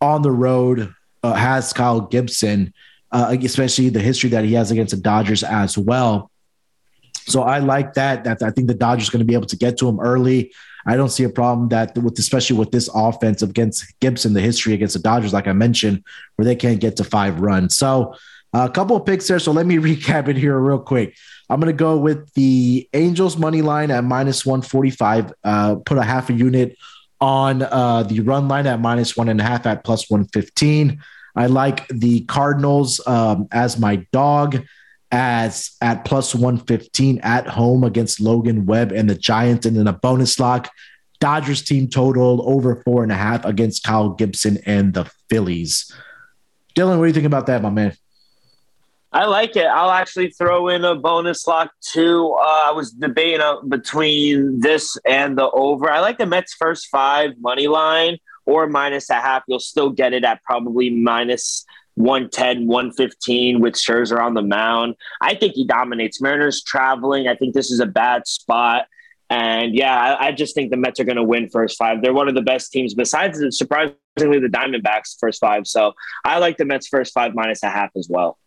on 0.00 0.20
the 0.22 0.30
road, 0.30 0.92
uh, 1.22 1.32
has 1.32 1.72
Kyle 1.72 2.02
Gibson 2.02 2.74
uh, 3.12 3.36
especially 3.42 3.90
the 3.90 4.00
history 4.00 4.30
that 4.30 4.44
he 4.44 4.54
has 4.54 4.70
against 4.70 4.94
the 4.94 5.00
Dodgers 5.00 5.42
as 5.42 5.76
well. 5.76 6.30
So 7.26 7.42
I 7.42 7.58
like 7.58 7.94
that. 7.94 8.24
That 8.24 8.42
I 8.42 8.50
think 8.50 8.66
the 8.66 8.74
Dodgers 8.74 9.10
going 9.10 9.20
to 9.20 9.26
be 9.26 9.34
able 9.34 9.46
to 9.46 9.56
get 9.56 9.78
to 9.78 9.88
him 9.88 10.00
early. 10.00 10.52
I 10.86 10.96
don't 10.96 11.10
see 11.10 11.24
a 11.24 11.28
problem 11.28 11.68
that 11.68 11.96
with 11.96 12.18
especially 12.18 12.56
with 12.56 12.72
this 12.72 12.88
offense 12.94 13.42
against 13.42 13.84
Gibson, 14.00 14.32
the 14.32 14.40
history 14.40 14.74
against 14.74 14.94
the 14.94 15.00
Dodgers, 15.00 15.32
like 15.32 15.46
I 15.46 15.52
mentioned, 15.52 16.02
where 16.36 16.44
they 16.44 16.56
can't 16.56 16.80
get 16.80 16.96
to 16.96 17.04
five 17.04 17.40
runs. 17.40 17.76
So 17.76 18.14
a 18.52 18.68
couple 18.68 18.96
of 18.96 19.06
picks 19.06 19.28
there. 19.28 19.38
So 19.38 19.52
let 19.52 19.66
me 19.66 19.76
recap 19.78 20.28
it 20.28 20.36
here 20.36 20.58
real 20.58 20.78
quick. 20.78 21.16
I'm 21.48 21.60
going 21.60 21.72
to 21.72 21.76
go 21.76 21.98
with 21.98 22.32
the 22.34 22.88
Angels 22.94 23.36
money 23.36 23.62
line 23.62 23.90
at 23.90 24.04
minus 24.04 24.46
145. 24.46 25.32
Uh, 25.44 25.76
put 25.76 25.98
a 25.98 26.02
half 26.02 26.30
a 26.30 26.32
unit 26.32 26.76
on 27.20 27.62
uh, 27.62 28.02
the 28.02 28.20
run 28.20 28.48
line 28.48 28.66
at 28.66 28.80
minus 28.80 29.16
one 29.16 29.28
and 29.28 29.40
a 29.40 29.44
half 29.44 29.66
at 29.66 29.84
plus 29.84 30.10
115. 30.10 31.00
I 31.34 31.46
like 31.46 31.86
the 31.88 32.22
Cardinals 32.22 33.00
um, 33.06 33.48
as 33.52 33.78
my 33.78 33.96
dog 34.12 34.64
as 35.12 35.76
at 35.80 36.04
plus 36.04 36.34
115 36.34 37.20
at 37.22 37.46
home 37.46 37.84
against 37.84 38.20
Logan 38.20 38.66
Webb 38.66 38.90
and 38.92 39.08
the 39.08 39.14
Giants. 39.14 39.66
And 39.66 39.76
then 39.76 39.86
a 39.86 39.92
bonus 39.92 40.40
lock, 40.40 40.70
Dodgers 41.20 41.62
team 41.62 41.88
total 41.88 42.42
over 42.48 42.76
four 42.76 43.02
and 43.02 43.12
a 43.12 43.16
half 43.16 43.44
against 43.44 43.84
Kyle 43.84 44.10
Gibson 44.10 44.58
and 44.66 44.94
the 44.94 45.10
Phillies. 45.28 45.92
Dylan, 46.74 46.98
what 46.98 47.04
do 47.04 47.08
you 47.08 47.14
think 47.14 47.26
about 47.26 47.46
that, 47.46 47.62
my 47.62 47.70
man? 47.70 47.94
I 49.12 49.26
like 49.26 49.56
it. 49.56 49.66
I'll 49.66 49.90
actually 49.90 50.30
throw 50.30 50.68
in 50.68 50.84
a 50.86 50.94
bonus 50.94 51.46
lock 51.46 51.70
too. 51.82 52.34
Uh, 52.40 52.62
I 52.64 52.72
was 52.72 52.92
debating 52.92 53.42
uh, 53.42 53.60
between 53.60 54.60
this 54.60 54.96
and 55.06 55.36
the 55.36 55.50
over. 55.50 55.90
I 55.90 56.00
like 56.00 56.16
the 56.16 56.24
Mets 56.24 56.54
first 56.54 56.88
five 56.88 57.32
money 57.38 57.68
line 57.68 58.16
or 58.46 58.66
minus 58.66 59.10
a 59.10 59.14
half, 59.14 59.42
you'll 59.46 59.60
still 59.60 59.90
get 59.90 60.12
it 60.12 60.24
at 60.24 60.42
probably 60.42 60.90
minus 60.90 61.64
110, 61.94 62.66
115 62.66 63.60
with 63.60 63.74
Scherzer 63.74 64.18
on 64.18 64.34
the 64.34 64.42
mound. 64.42 64.94
I 65.20 65.34
think 65.34 65.54
he 65.54 65.66
dominates. 65.66 66.20
Mariners 66.20 66.62
traveling. 66.62 67.28
I 67.28 67.34
think 67.34 67.54
this 67.54 67.70
is 67.70 67.80
a 67.80 67.86
bad 67.86 68.26
spot. 68.26 68.86
And 69.30 69.74
yeah, 69.74 69.98
I, 69.98 70.26
I 70.26 70.32
just 70.32 70.54
think 70.54 70.70
the 70.70 70.76
Mets 70.76 71.00
are 71.00 71.04
going 71.04 71.16
to 71.16 71.22
win 71.22 71.48
first 71.48 71.78
five. 71.78 72.02
They're 72.02 72.12
one 72.12 72.28
of 72.28 72.34
the 72.34 72.42
best 72.42 72.70
teams 72.70 72.92
besides 72.92 73.40
surprisingly 73.56 73.94
the 74.40 74.48
Diamondbacks 74.48 75.16
first 75.18 75.40
five. 75.40 75.66
So 75.66 75.92
I 76.24 76.38
like 76.38 76.58
the 76.58 76.66
Mets 76.66 76.88
first 76.88 77.14
five 77.14 77.34
minus 77.34 77.62
a 77.62 77.70
half 77.70 77.90
as 77.96 78.08
well. 78.10 78.38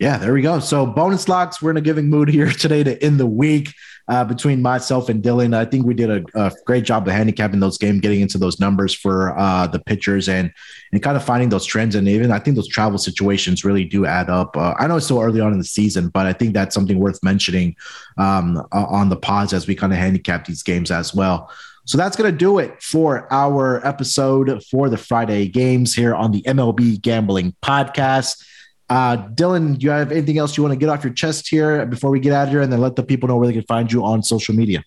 Yeah, 0.00 0.16
there 0.16 0.32
we 0.32 0.40
go. 0.40 0.60
So 0.60 0.86
bonus 0.86 1.28
locks. 1.28 1.60
We're 1.60 1.72
in 1.72 1.76
a 1.76 1.82
giving 1.82 2.08
mood 2.08 2.30
here 2.30 2.50
today 2.50 2.82
to 2.82 3.00
end 3.04 3.20
the 3.20 3.26
week 3.26 3.74
uh, 4.08 4.24
between 4.24 4.62
myself 4.62 5.10
and 5.10 5.22
Dylan. 5.22 5.54
I 5.54 5.66
think 5.66 5.84
we 5.84 5.92
did 5.92 6.10
a, 6.10 6.46
a, 6.46 6.50
great 6.64 6.84
job 6.84 7.06
of 7.06 7.12
handicapping 7.12 7.60
those 7.60 7.76
games, 7.76 8.00
getting 8.00 8.22
into 8.22 8.38
those 8.38 8.58
numbers 8.58 8.94
for 8.94 9.38
uh, 9.38 9.66
the 9.66 9.78
pitchers 9.78 10.26
and 10.26 10.50
and 10.90 11.02
kind 11.02 11.18
of 11.18 11.22
finding 11.22 11.50
those 11.50 11.66
trends. 11.66 11.94
And 11.94 12.08
even 12.08 12.32
I 12.32 12.38
think 12.38 12.56
those 12.56 12.66
travel 12.66 12.96
situations 12.96 13.62
really 13.62 13.84
do 13.84 14.06
add 14.06 14.30
up. 14.30 14.56
Uh, 14.56 14.72
I 14.78 14.86
know 14.86 14.96
it's 14.96 15.04
still 15.04 15.20
early 15.20 15.42
on 15.42 15.52
in 15.52 15.58
the 15.58 15.64
season, 15.64 16.08
but 16.08 16.24
I 16.24 16.32
think 16.32 16.54
that's 16.54 16.74
something 16.74 16.98
worth 16.98 17.22
mentioning 17.22 17.76
um, 18.16 18.66
on 18.72 19.10
the 19.10 19.16
pods 19.16 19.52
as 19.52 19.66
we 19.66 19.74
kind 19.74 19.92
of 19.92 19.98
handicap 19.98 20.46
these 20.46 20.62
games 20.62 20.90
as 20.90 21.14
well. 21.14 21.50
So 21.84 21.98
that's 21.98 22.16
going 22.16 22.30
to 22.30 22.36
do 22.36 22.58
it 22.58 22.82
for 22.82 23.30
our 23.30 23.86
episode 23.86 24.64
for 24.64 24.88
the 24.88 24.96
Friday 24.96 25.46
games 25.48 25.94
here 25.94 26.14
on 26.14 26.32
the 26.32 26.40
MLB 26.42 27.02
Gambling 27.02 27.54
Podcast. 27.62 28.42
Uh, 28.90 29.16
Dylan, 29.28 29.78
do 29.78 29.84
you 29.84 29.90
have 29.92 30.10
anything 30.10 30.36
else 30.36 30.56
you 30.56 30.64
want 30.64 30.72
to 30.72 30.78
get 30.78 30.88
off 30.88 31.04
your 31.04 31.12
chest 31.12 31.48
here 31.48 31.86
before 31.86 32.10
we 32.10 32.18
get 32.18 32.32
out 32.32 32.44
of 32.44 32.50
here, 32.50 32.60
and 32.60 32.72
then 32.72 32.80
let 32.80 32.96
the 32.96 33.04
people 33.04 33.28
know 33.28 33.36
where 33.36 33.46
they 33.46 33.52
can 33.52 33.62
find 33.62 33.90
you 33.90 34.04
on 34.04 34.20
social 34.20 34.52
media? 34.52 34.82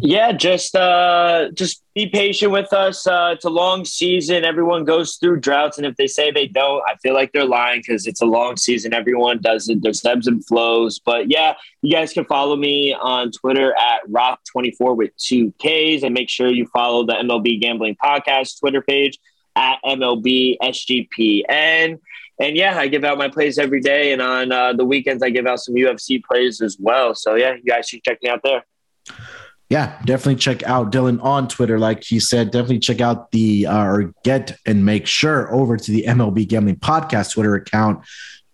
Yeah, 0.00 0.32
just 0.32 0.74
uh, 0.76 1.50
just 1.54 1.82
be 1.94 2.06
patient 2.08 2.52
with 2.52 2.72
us. 2.72 3.06
Uh, 3.06 3.32
it's 3.34 3.44
a 3.44 3.50
long 3.50 3.84
season. 3.84 4.44
Everyone 4.44 4.84
goes 4.84 5.16
through 5.16 5.40
droughts, 5.40 5.76
and 5.76 5.86
if 5.86 5.96
they 5.96 6.06
say 6.06 6.30
they 6.30 6.46
don't, 6.46 6.82
I 6.86 6.94
feel 7.02 7.14
like 7.14 7.32
they're 7.32 7.44
lying 7.44 7.80
because 7.80 8.06
it's 8.06 8.22
a 8.22 8.26
long 8.26 8.56
season. 8.56 8.94
Everyone 8.94 9.40
does 9.40 9.68
it. 9.68 9.82
There's 9.82 10.04
ebbs 10.04 10.28
and 10.28 10.44
flows. 10.46 11.00
But 11.00 11.30
yeah, 11.30 11.54
you 11.82 11.92
guys 11.92 12.12
can 12.12 12.24
follow 12.24 12.54
me 12.54 12.94
on 12.94 13.32
Twitter 13.32 13.74
at 13.76 14.08
Rock24 14.08 14.96
with 14.96 15.10
two 15.16 15.52
Ks, 15.58 16.04
and 16.04 16.14
make 16.14 16.28
sure 16.28 16.48
you 16.48 16.66
follow 16.66 17.04
the 17.04 17.14
MLB 17.14 17.60
Gambling 17.60 17.96
Podcast 18.02 18.60
Twitter 18.60 18.82
page 18.82 19.18
at 19.56 19.78
MLB 19.84 20.56
SGPN 20.62 21.98
and 22.38 22.56
yeah, 22.56 22.78
I 22.78 22.88
give 22.88 23.04
out 23.04 23.18
my 23.18 23.28
plays 23.28 23.58
every 23.58 23.80
day, 23.80 24.12
and 24.12 24.20
on 24.20 24.52
uh, 24.52 24.72
the 24.72 24.84
weekends 24.84 25.22
I 25.22 25.30
give 25.30 25.46
out 25.46 25.60
some 25.60 25.74
UFC 25.74 26.22
plays 26.22 26.60
as 26.60 26.76
well. 26.78 27.14
So 27.14 27.34
yeah, 27.34 27.54
you 27.54 27.64
guys 27.64 27.88
should 27.88 28.02
check 28.02 28.18
me 28.22 28.28
out 28.28 28.40
there. 28.42 28.64
Yeah, 29.70 29.98
definitely 30.04 30.36
check 30.36 30.62
out 30.64 30.92
Dylan 30.92 31.22
on 31.22 31.48
Twitter. 31.48 31.78
Like 31.78 32.04
he 32.04 32.20
said, 32.20 32.50
definitely 32.50 32.80
check 32.80 33.00
out 33.00 33.30
the 33.30 33.66
uh, 33.66 33.84
or 33.84 34.14
get 34.22 34.56
and 34.66 34.84
make 34.84 35.06
sure 35.06 35.52
over 35.52 35.76
to 35.76 35.90
the 35.90 36.04
MLB 36.06 36.46
Gambling 36.46 36.76
Podcast 36.76 37.32
Twitter 37.32 37.54
account 37.54 38.04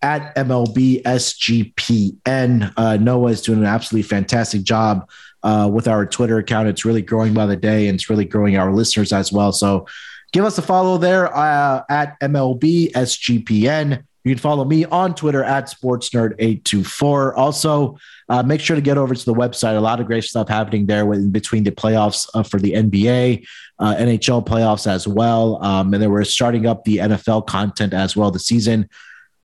at 0.01 0.35
MLB 0.35 1.03
SGPN. 1.03 2.73
Uh, 2.77 2.97
Noah 2.97 3.31
is 3.31 3.41
doing 3.41 3.59
an 3.59 3.65
absolutely 3.65 4.07
fantastic 4.07 4.63
job 4.63 5.09
uh, 5.43 5.69
with 5.71 5.87
our 5.87 6.05
Twitter 6.05 6.37
account. 6.37 6.67
It's 6.67 6.85
really 6.85 7.01
growing 7.01 7.33
by 7.33 7.45
the 7.45 7.57
day, 7.57 7.87
and 7.87 7.95
it's 7.95 8.09
really 8.09 8.25
growing 8.25 8.57
our 8.57 8.73
listeners 8.73 9.11
as 9.11 9.31
well. 9.31 9.51
So 9.51 9.87
Give 10.31 10.45
us 10.45 10.57
a 10.57 10.61
follow 10.61 10.97
there 10.97 11.35
uh, 11.35 11.83
at 11.89 12.19
MLB 12.21 12.91
SGPN. 12.93 14.03
You 14.23 14.35
can 14.35 14.39
follow 14.39 14.63
me 14.63 14.85
on 14.85 15.15
Twitter 15.15 15.43
at 15.43 15.65
SportsNerd824. 15.65 17.33
Also, 17.35 17.97
uh, 18.29 18.43
make 18.43 18.61
sure 18.61 18.75
to 18.75 18.81
get 18.81 18.97
over 18.97 19.15
to 19.15 19.25
the 19.25 19.33
website. 19.33 19.75
A 19.75 19.81
lot 19.81 19.99
of 19.99 20.05
great 20.05 20.23
stuff 20.23 20.47
happening 20.47 20.85
there 20.85 21.11
in 21.13 21.31
between 21.31 21.63
the 21.63 21.71
playoffs 21.71 22.29
uh, 22.35 22.43
for 22.43 22.59
the 22.59 22.73
NBA, 22.73 23.45
uh, 23.79 23.95
NHL 23.95 24.45
playoffs 24.45 24.85
as 24.85 25.07
well. 25.07 25.61
Um, 25.63 25.93
and 25.93 26.03
then 26.03 26.11
we're 26.11 26.23
starting 26.23 26.67
up 26.67 26.85
the 26.85 26.97
NFL 26.97 27.47
content 27.47 27.93
as 27.93 28.15
well. 28.15 28.29
The 28.29 28.39
season 28.39 28.87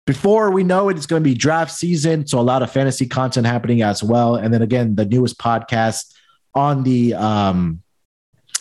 before 0.05 0.51
we 0.51 0.63
know 0.63 0.89
it, 0.89 0.97
it's 0.97 1.07
going 1.07 1.23
to 1.23 1.27
be 1.29 1.35
draft 1.35 1.71
season. 1.71 2.27
So 2.27 2.39
a 2.39 2.41
lot 2.41 2.61
of 2.61 2.71
fantasy 2.71 3.07
content 3.07 3.47
happening 3.47 3.81
as 3.81 4.03
well. 4.03 4.35
And 4.35 4.53
then 4.53 4.61
again, 4.61 4.95
the 4.95 5.05
newest 5.05 5.39
podcast 5.39 6.13
on 6.53 6.83
the 6.83 7.15
um, 7.15 7.81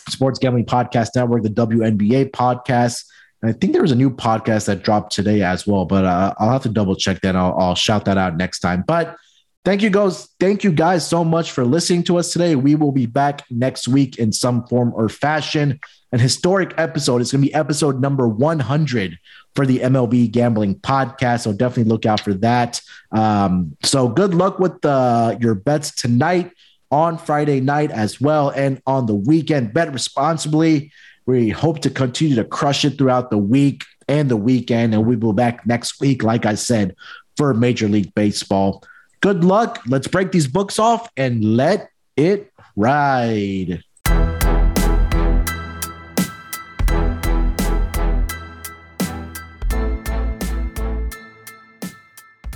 Sports 0.09 0.39
Gambling 0.39 0.65
Podcast 0.65 1.09
Network, 1.15 1.43
the 1.43 1.49
WNBA 1.49 2.31
podcast. 2.31 3.05
And 3.41 3.49
I 3.49 3.53
think 3.53 3.73
there 3.73 3.81
was 3.81 3.91
a 3.91 3.95
new 3.95 4.09
podcast 4.09 4.65
that 4.65 4.83
dropped 4.83 5.13
today 5.13 5.41
as 5.41 5.67
well, 5.67 5.85
but 5.85 6.05
uh, 6.05 6.33
I'll 6.39 6.51
have 6.51 6.63
to 6.63 6.69
double 6.69 6.95
check 6.95 7.21
that. 7.21 7.35
I'll, 7.35 7.55
I'll 7.57 7.75
shout 7.75 8.05
that 8.05 8.17
out 8.17 8.37
next 8.37 8.59
time. 8.59 8.83
But 8.87 9.17
thank 9.63 9.81
you 9.81 9.89
guys. 9.89 10.29
Thank 10.39 10.63
you 10.63 10.71
guys 10.71 11.07
so 11.07 11.23
much 11.23 11.51
for 11.51 11.65
listening 11.65 12.03
to 12.03 12.17
us 12.17 12.31
today. 12.31 12.55
We 12.55 12.75
will 12.75 12.91
be 12.91 13.05
back 13.05 13.43
next 13.49 13.87
week 13.87 14.17
in 14.17 14.31
some 14.31 14.65
form 14.67 14.93
or 14.95 15.09
fashion. 15.09 15.79
An 16.11 16.19
historic 16.19 16.73
episode. 16.77 17.21
It's 17.21 17.31
going 17.31 17.43
to 17.43 17.47
be 17.49 17.53
episode 17.53 17.99
number 17.99 18.27
100 18.27 19.17
for 19.53 19.65
the 19.65 19.79
MLB 19.79 20.31
Gambling 20.31 20.75
Podcast. 20.75 21.41
So 21.41 21.51
definitely 21.51 21.91
look 21.91 22.05
out 22.05 22.21
for 22.21 22.33
that. 22.35 22.79
Um, 23.11 23.75
so 23.83 24.07
good 24.07 24.33
luck 24.33 24.59
with 24.59 24.79
the, 24.81 25.37
your 25.41 25.55
bets 25.55 25.93
tonight 25.93 26.51
on 26.91 27.17
Friday 27.17 27.59
night 27.59 27.91
as 27.91 28.21
well 28.21 28.49
and 28.49 28.81
on 28.85 29.05
the 29.05 29.15
weekend. 29.15 29.73
Bet 29.73 29.91
responsibly. 29.91 30.91
We 31.25 31.49
hope 31.49 31.79
to 31.81 31.89
continue 31.89 32.35
to 32.35 32.43
crush 32.43 32.85
it 32.85 32.97
throughout 32.97 33.31
the 33.31 33.37
week 33.37 33.83
and 34.07 34.29
the 34.29 34.37
weekend. 34.37 34.93
And 34.93 35.05
we 35.05 35.15
will 35.15 35.33
be 35.33 35.37
back 35.37 35.65
next 35.65 35.99
week, 35.99 36.23
like 36.23 36.45
I 36.45 36.55
said, 36.55 36.95
for 37.37 37.53
Major 37.53 37.87
League 37.87 38.13
Baseball. 38.13 38.83
Good 39.21 39.43
luck. 39.43 39.81
Let's 39.87 40.07
break 40.07 40.31
these 40.31 40.47
books 40.47 40.77
off 40.77 41.09
and 41.17 41.43
let 41.43 41.89
it 42.15 42.51
ride. 42.75 43.83